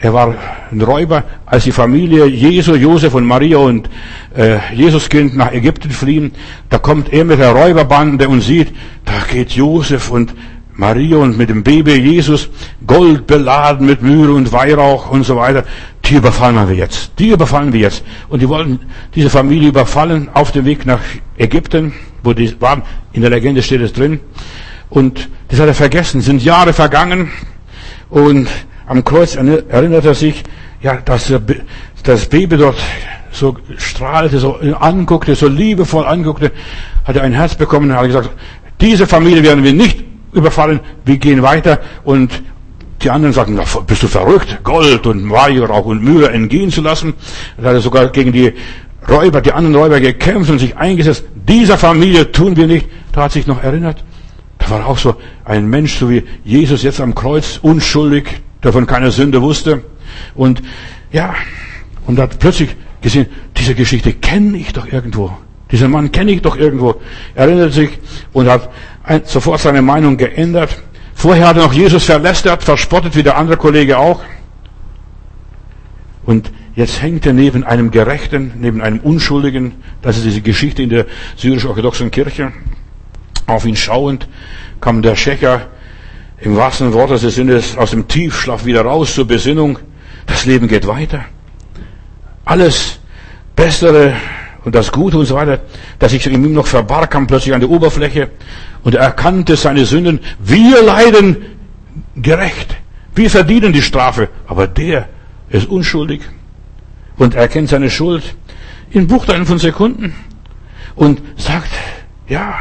er 0.01 0.13
war 0.13 0.35
ein 0.71 0.81
Räuber, 0.81 1.23
als 1.45 1.65
die 1.65 1.71
Familie 1.71 2.25
Jesu, 2.25 2.73
Josef 2.73 3.13
und 3.13 3.25
Maria 3.25 3.57
und 3.57 3.87
äh, 4.35 4.57
Jesuskind 4.73 5.37
nach 5.37 5.51
Ägypten 5.51 5.91
fliehen. 5.91 6.31
Da 6.69 6.79
kommt 6.79 7.13
er 7.13 7.23
mit 7.23 7.39
der 7.39 7.51
Räuberbande 7.51 8.27
und 8.27 8.41
sieht, 8.41 8.73
da 9.05 9.13
geht 9.31 9.51
Josef 9.51 10.09
und 10.09 10.33
Maria 10.73 11.17
und 11.17 11.37
mit 11.37 11.49
dem 11.49 11.61
Baby 11.61 11.93
Jesus 11.93 12.49
Gold 12.87 13.27
beladen 13.27 13.85
mit 13.85 14.01
Mühre 14.01 14.33
und 14.33 14.51
Weihrauch 14.51 15.11
und 15.11 15.23
so 15.23 15.35
weiter. 15.35 15.65
die 16.05 16.15
überfallen 16.15 16.67
wir 16.67 16.75
jetzt. 16.75 17.11
Die 17.19 17.29
überfallen 17.29 17.71
wir 17.71 17.81
jetzt. 17.81 18.03
Und 18.27 18.41
die 18.41 18.49
wollten 18.49 18.79
diese 19.13 19.29
Familie 19.29 19.69
überfallen 19.69 20.29
auf 20.33 20.51
dem 20.51 20.65
Weg 20.65 20.87
nach 20.87 21.01
Ägypten, 21.37 21.93
wo 22.23 22.33
die 22.33 22.59
waren. 22.59 22.81
In 23.13 23.21
der 23.21 23.29
Legende 23.29 23.61
steht 23.61 23.81
es 23.81 23.93
drin. 23.93 24.19
Und 24.89 25.29
das 25.49 25.59
hat 25.59 25.67
er 25.67 25.75
vergessen. 25.75 26.21
Sind 26.21 26.43
Jahre 26.43 26.73
vergangen. 26.73 27.29
Und 28.09 28.47
am 28.91 29.05
Kreuz 29.05 29.35
erinnert 29.35 30.03
er 30.03 30.13
sich, 30.13 30.43
ja, 30.81 30.97
dass 30.97 31.33
das 32.03 32.25
Baby 32.25 32.57
dort 32.57 32.75
so 33.31 33.55
strahlte, 33.77 34.37
so 34.37 34.57
anguckte, 34.57 35.33
so 35.33 35.47
liebevoll 35.47 36.05
anguckte, 36.05 36.51
hat 37.05 37.15
er 37.15 37.23
ein 37.23 37.31
Herz 37.31 37.55
bekommen 37.55 37.89
und 37.89 37.95
hat 37.95 38.07
gesagt, 38.07 38.31
diese 38.81 39.07
Familie 39.07 39.43
werden 39.43 39.63
wir 39.63 39.71
nicht 39.71 40.03
überfallen, 40.33 40.81
wir 41.05 41.17
gehen 41.17 41.41
weiter 41.41 41.79
und 42.03 42.43
die 43.01 43.09
anderen 43.09 43.33
sagten, 43.33 43.57
bist 43.87 44.03
du 44.03 44.07
verrückt, 44.07 44.59
Gold 44.61 45.07
und 45.07 45.29
Weihrauch 45.29 45.85
und 45.85 46.03
Mühe 46.03 46.29
entgehen 46.29 46.69
zu 46.69 46.81
lassen. 46.81 47.13
Da 47.57 47.69
hat 47.69 47.75
er 47.75 47.79
sogar 47.79 48.09
gegen 48.09 48.33
die 48.33 48.51
Räuber, 49.09 49.39
die 49.39 49.53
anderen 49.53 49.75
Räuber 49.75 50.01
gekämpft 50.01 50.51
und 50.51 50.59
sich 50.59 50.75
eingesetzt. 50.75 51.23
Dieser 51.33 51.77
Familie 51.77 52.29
tun 52.33 52.57
wir 52.57 52.67
nicht. 52.67 52.89
Da 53.13 53.23
hat 53.23 53.31
sich 53.31 53.47
noch 53.47 53.63
erinnert. 53.63 54.03
Da 54.59 54.69
war 54.69 54.85
auch 54.85 54.97
so 54.97 55.15
ein 55.45 55.67
Mensch, 55.69 55.97
so 55.97 56.09
wie 56.09 56.23
Jesus 56.43 56.83
jetzt 56.83 56.99
am 56.99 57.15
Kreuz, 57.15 57.57
unschuldig, 57.61 58.41
der 58.63 58.73
von 58.73 58.85
keiner 58.85 59.11
Sünde 59.11 59.41
wusste. 59.41 59.83
Und 60.35 60.61
ja, 61.11 61.33
und 62.07 62.19
hat 62.19 62.39
plötzlich 62.39 62.75
gesehen, 63.01 63.27
diese 63.57 63.75
Geschichte 63.75 64.13
kenne 64.13 64.57
ich 64.57 64.73
doch 64.73 64.87
irgendwo. 64.91 65.35
Diesen 65.71 65.91
Mann 65.91 66.11
kenne 66.11 66.31
ich 66.31 66.41
doch 66.41 66.57
irgendwo. 66.57 67.01
Er 67.33 67.45
erinnert 67.45 67.73
sich 67.73 67.97
und 68.33 68.49
hat 68.49 68.69
sofort 69.27 69.61
seine 69.61 69.81
Meinung 69.81 70.17
geändert. 70.17 70.77
Vorher 71.13 71.47
hat 71.47 71.57
er 71.57 71.63
noch 71.63 71.73
Jesus 71.73 72.03
verlästert, 72.03 72.63
verspottet, 72.63 73.15
wie 73.15 73.23
der 73.23 73.37
andere 73.37 73.57
Kollege 73.57 73.97
auch. 73.97 74.21
Und 76.23 76.51
jetzt 76.75 77.01
hängt 77.01 77.25
er 77.25 77.33
neben 77.33 77.63
einem 77.63 77.91
Gerechten, 77.91 78.53
neben 78.57 78.81
einem 78.81 78.99
Unschuldigen. 78.99 79.75
Das 80.01 80.17
ist 80.17 80.25
diese 80.25 80.41
Geschichte 80.41 80.83
in 80.83 80.89
der 80.89 81.05
syrisch-orthodoxen 81.37 82.11
Kirche. 82.11 82.51
Auf 83.47 83.65
ihn 83.65 83.75
schauend 83.75 84.27
kam 84.81 85.01
der 85.01 85.15
Schächer 85.15 85.67
im 86.41 86.55
wahrsten 86.55 86.91
Wort 86.93 87.11
des 87.11 87.21
Sinnes 87.21 87.77
aus 87.77 87.91
dem 87.91 88.07
Tiefschlaf 88.07 88.65
wieder 88.65 88.81
raus 88.81 89.13
zur 89.13 89.27
Besinnung. 89.27 89.79
Das 90.25 90.45
Leben 90.45 90.67
geht 90.67 90.87
weiter. 90.87 91.25
Alles 92.45 92.99
Bessere 93.55 94.15
und 94.63 94.73
das 94.73 94.91
Gute 94.91 95.17
und 95.17 95.25
so 95.25 95.35
weiter, 95.35 95.59
das 95.99 96.11
sich 96.11 96.25
in 96.25 96.33
ihm 96.33 96.53
noch 96.53 96.67
verbarg, 96.67 97.11
kam 97.11 97.27
plötzlich 97.27 97.53
an 97.53 97.61
die 97.61 97.67
Oberfläche 97.67 98.29
und 98.83 98.95
er 98.95 99.01
erkannte 99.03 99.55
seine 99.55 99.85
Sünden. 99.85 100.19
Wir 100.39 100.81
leiden 100.81 101.37
gerecht. 102.15 102.75
Wir 103.13 103.29
verdienen 103.29 103.73
die 103.73 103.81
Strafe. 103.81 104.29
Aber 104.47 104.67
der 104.67 105.09
ist 105.49 105.67
unschuldig 105.67 106.21
und 107.17 107.35
erkennt 107.35 107.69
seine 107.69 107.89
Schuld 107.89 108.35
in 108.89 109.07
Bruchteilen 109.07 109.45
von 109.45 109.59
Sekunden 109.59 110.15
und 110.95 111.21
sagt, 111.37 111.71
ja, 112.27 112.59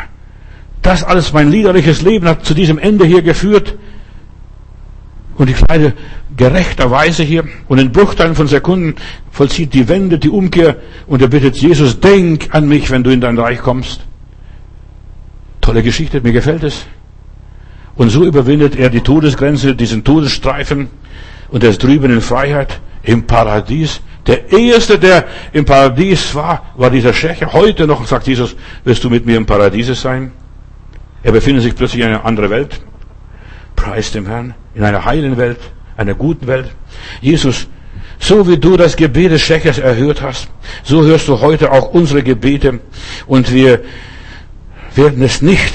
das 0.91 1.05
alles 1.05 1.33
mein 1.33 1.51
liederliches 1.51 2.03
Leben 2.03 2.27
hat 2.27 2.45
zu 2.45 2.53
diesem 2.53 2.77
Ende 2.77 3.05
hier 3.05 3.23
geführt. 3.23 3.77
Und 5.37 5.49
ich 5.49 5.57
leide 5.69 5.95
gerechterweise 6.37 7.23
hier 7.23 7.45
und 7.69 7.79
in 7.79 7.93
Bruchteilen 7.93 8.35
von 8.35 8.49
Sekunden 8.49 8.97
vollzieht 9.31 9.73
die 9.73 9.89
Wende, 9.89 10.19
die 10.19 10.29
Umkehr 10.29 10.77
und 11.07 11.23
er 11.23 11.29
bittet 11.29 11.57
Jesus, 11.57 12.01
denk 12.01 12.55
an 12.55 12.67
mich, 12.69 12.91
wenn 12.91 13.05
du 13.05 13.11
in 13.11 13.21
dein 13.21 13.39
Reich 13.39 13.61
kommst. 13.61 14.01
Tolle 15.61 15.83
Geschichte, 15.83 16.21
mir 16.23 16.33
gefällt 16.33 16.65
es. 16.65 16.87
Und 17.95 18.11
so 18.11 18.25
überwindet 18.25 18.77
er 18.77 18.91
die 18.91 19.01
Todesgrenze, 19.01 19.77
diesen 19.77 20.03
Todesstreifen 20.03 20.89
und 21.51 21.63
er 21.63 21.71
ist 21.71 21.83
drüben 21.83 22.11
in 22.11 22.21
Freiheit 22.21 22.81
im 23.05 23.27
Paradies. 23.27 24.01
Der 24.27 24.51
erste, 24.53 24.99
der 24.99 25.25
im 25.53 25.65
Paradies 25.65 26.35
war, 26.35 26.73
war 26.77 26.91
dieser 26.91 27.13
Schächer. 27.13 27.53
Heute 27.53 27.87
noch, 27.87 28.05
sagt 28.07 28.27
Jesus, 28.27 28.57
wirst 28.85 29.05
du 29.05 29.09
mit 29.09 29.25
mir 29.25 29.37
im 29.37 29.47
Paradies 29.47 30.01
sein. 30.01 30.33
Er 31.23 31.33
befindet 31.33 31.63
sich 31.63 31.75
plötzlich 31.75 32.03
in 32.03 32.09
einer 32.09 32.25
anderen 32.25 32.51
Welt. 32.51 32.81
Preis 33.77 34.13
dem 34.13 34.27
Herrn 34.27 34.55
in 34.75 34.85
einer 34.85 35.05
heilen 35.05 35.37
Welt, 35.37 35.59
einer 35.97 36.15
guten 36.15 36.47
Welt. 36.47 36.71
Jesus, 37.21 37.69
so 38.19 38.47
wie 38.49 38.59
du 38.59 38.77
das 38.77 38.97
Gebet 38.97 39.33
des 39.33 39.43
Schächers 39.43 39.79
erhört 39.79 40.23
hast, 40.23 40.49
so 40.85 41.03
hörst 41.03 41.29
du 41.29 41.41
heute 41.41 41.73
auch 41.73 41.91
unsere 41.93 42.23
Gebete 42.23 42.81
und 43.27 43.53
wir 43.53 43.81
werden 44.95 45.23
es 45.23 45.43
nicht 45.43 45.73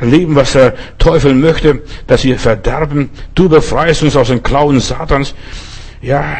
erleben, 0.00 0.34
was 0.34 0.52
der 0.52 0.74
Teufel 0.98 1.34
möchte, 1.34 1.82
dass 2.06 2.24
wir 2.24 2.38
verderben. 2.38 3.10
Du 3.34 3.48
befreist 3.48 4.02
uns 4.02 4.16
aus 4.16 4.28
den 4.28 4.42
Klauen 4.42 4.80
Satans. 4.80 5.34
Ja, 6.02 6.36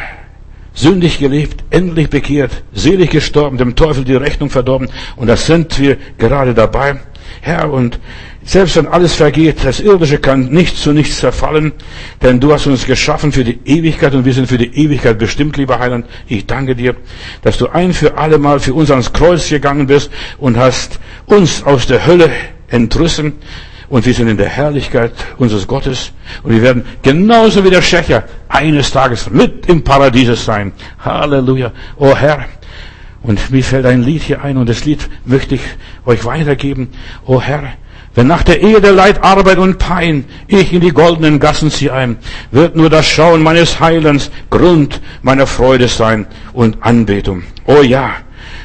sündig 0.73 1.17
gelebt, 1.17 1.63
endlich 1.71 2.09
bekehrt, 2.09 2.63
selig 2.71 3.09
gestorben, 3.09 3.57
dem 3.57 3.75
Teufel 3.75 4.03
die 4.03 4.15
Rechnung 4.15 4.49
verdorben. 4.49 4.89
Und 5.15 5.27
das 5.27 5.47
sind 5.47 5.79
wir 5.79 5.97
gerade 6.17 6.53
dabei. 6.53 6.99
Herr, 7.41 7.71
und 7.71 7.99
selbst 8.43 8.75
wenn 8.77 8.87
alles 8.87 9.13
vergeht, 9.13 9.57
das 9.63 9.79
Irdische 9.79 10.19
kann 10.19 10.45
nicht 10.45 10.77
zu 10.77 10.93
nichts 10.93 11.19
zerfallen, 11.19 11.73
denn 12.21 12.39
du 12.39 12.53
hast 12.53 12.65
uns 12.67 12.85
geschaffen 12.85 13.31
für 13.31 13.43
die 13.43 13.59
Ewigkeit 13.65 14.13
und 14.13 14.25
wir 14.25 14.33
sind 14.33 14.47
für 14.47 14.57
die 14.57 14.73
Ewigkeit 14.73 15.17
bestimmt, 15.17 15.57
lieber 15.57 15.79
Heiland. 15.79 16.05
Ich 16.27 16.45
danke 16.45 16.75
dir, 16.75 16.95
dass 17.41 17.57
du 17.57 17.67
ein 17.67 17.93
für 17.93 18.17
alle 18.17 18.37
Mal 18.37 18.59
für 18.59 18.73
uns 18.73 18.89
ans 18.89 19.11
Kreuz 19.11 19.49
gegangen 19.49 19.87
bist 19.87 20.09
und 20.37 20.57
hast 20.57 20.99
uns 21.25 21.63
aus 21.63 21.87
der 21.87 22.05
Hölle 22.05 22.29
entrüssen 22.69 23.33
und 23.89 24.05
wir 24.05 24.13
sind 24.13 24.27
in 24.27 24.37
der 24.37 24.49
Herrlichkeit 24.49 25.13
unseres 25.37 25.67
Gottes 25.67 26.11
und 26.43 26.51
wir 26.51 26.61
werden 26.61 26.85
genauso 27.01 27.63
wie 27.63 27.69
der 27.69 27.81
Schächer 27.81 28.23
eines 28.49 28.91
Tages 28.91 29.29
mit 29.29 29.65
im 29.67 29.83
Paradies 29.83 30.43
sein. 30.43 30.71
Halleluja. 30.99 31.71
Oh 31.97 32.15
Herr. 32.15 32.45
Und 33.23 33.49
mir 33.49 33.63
fällt 33.63 33.85
ein 33.85 34.03
Lied 34.03 34.21
hier 34.21 34.43
ein 34.43 34.57
und 34.57 34.69
das 34.69 34.85
Lied 34.85 35.09
möchte 35.25 35.55
ich 35.55 35.61
euch 36.05 36.23
weitergeben. 36.25 36.89
Oh 37.25 37.41
Herr, 37.41 37.73
wenn 38.15 38.27
nach 38.27 38.43
der 38.43 38.61
Ehe 38.61 38.81
der 38.81 38.93
Leid, 38.93 39.23
Arbeit 39.23 39.59
und 39.59 39.77
Pein 39.77 40.25
ich 40.47 40.73
in 40.73 40.81
die 40.81 40.89
goldenen 40.89 41.39
Gassen 41.39 41.69
ziehe 41.69 41.93
ein, 41.93 42.17
wird 42.51 42.75
nur 42.75 42.89
das 42.89 43.07
Schauen 43.07 43.43
meines 43.43 43.79
Heilands 43.79 44.31
Grund 44.49 45.01
meiner 45.21 45.45
Freude 45.45 45.87
sein 45.87 46.25
und 46.53 46.81
Anbetung. 46.81 47.43
Oh 47.65 47.81
ja, 47.83 48.15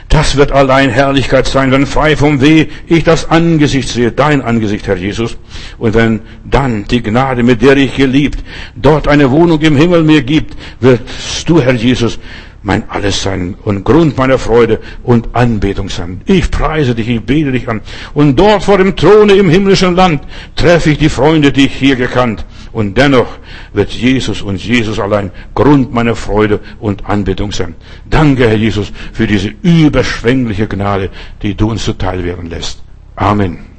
das 0.09 0.37
wird 0.37 0.53
allein 0.53 0.91
Herrlichkeit 0.91 1.47
sein, 1.47 1.71
wenn 1.71 1.87
frei 1.87 2.17
vom 2.17 2.41
Weh 2.41 2.67
ich 2.87 3.05
das 3.05 3.31
Angesicht 3.31 3.89
sehe, 3.89 4.13
dein 4.13 4.43
Angesicht, 4.43 4.87
Herr 4.87 4.97
Jesus. 4.97 5.37
Und 5.79 5.95
wenn 5.95 6.21
dann 6.45 6.85
die 6.85 7.03
Gnade, 7.03 7.43
mit 7.43 7.63
der 7.63 7.77
ich 7.77 7.97
geliebt, 7.97 8.43
dort 8.75 9.09
eine 9.09 9.31
Wohnung 9.31 9.61
im 9.61 9.77
Himmel 9.77 10.03
mir 10.03 10.23
gibt, 10.23 10.55
wirst 10.81 11.49
du, 11.49 11.61
Herr 11.61 11.75
Jesus, 11.75 12.19
mein 12.63 12.89
Alles 12.89 13.23
sein 13.23 13.55
und 13.65 13.85
Grund 13.85 14.17
meiner 14.17 14.39
Freude 14.39 14.81
und 15.03 15.35
Anbetung 15.35 15.89
sein. 15.89 16.21
Ich 16.27 16.51
preise 16.51 16.95
dich, 16.95 17.09
ich 17.09 17.21
bete 17.21 17.53
dich 17.53 17.69
an. 17.69 17.81
Und 18.15 18.39
dort 18.39 18.63
vor 18.63 18.79
dem 18.79 18.97
Throne 18.97 19.35
im 19.35 19.49
himmlischen 19.49 19.97
Land 19.97 20.23
treffe 20.55 20.91
ich 20.91 20.99
die 20.99 21.09
Freunde, 21.09 21.53
die 21.53 21.67
ich 21.67 21.75
hier 21.75 21.97
gekannt. 21.97 22.45
Und 22.73 22.97
dennoch 22.97 23.39
wird 23.73 23.91
Jesus 23.91 24.43
und 24.43 24.65
Jesus 24.65 24.99
allein 24.99 25.31
Grund 25.55 25.93
meiner 25.93 26.17
Freude 26.17 26.61
und 26.81 27.05
Anbetung 27.07 27.53
sein. 27.53 27.75
Danke, 28.09 28.49
Herr 28.49 28.57
Jesus, 28.57 28.93
für 29.13 29.27
diese 29.27 29.53
überschwängliche 29.63 30.69
Gnade, 30.69 31.11
die 31.43 31.55
du 31.55 31.71
uns 31.71 31.85
zuteil 31.85 32.25
werden 32.25 32.49
lässt. 32.49 32.83
Amen. 33.17 33.72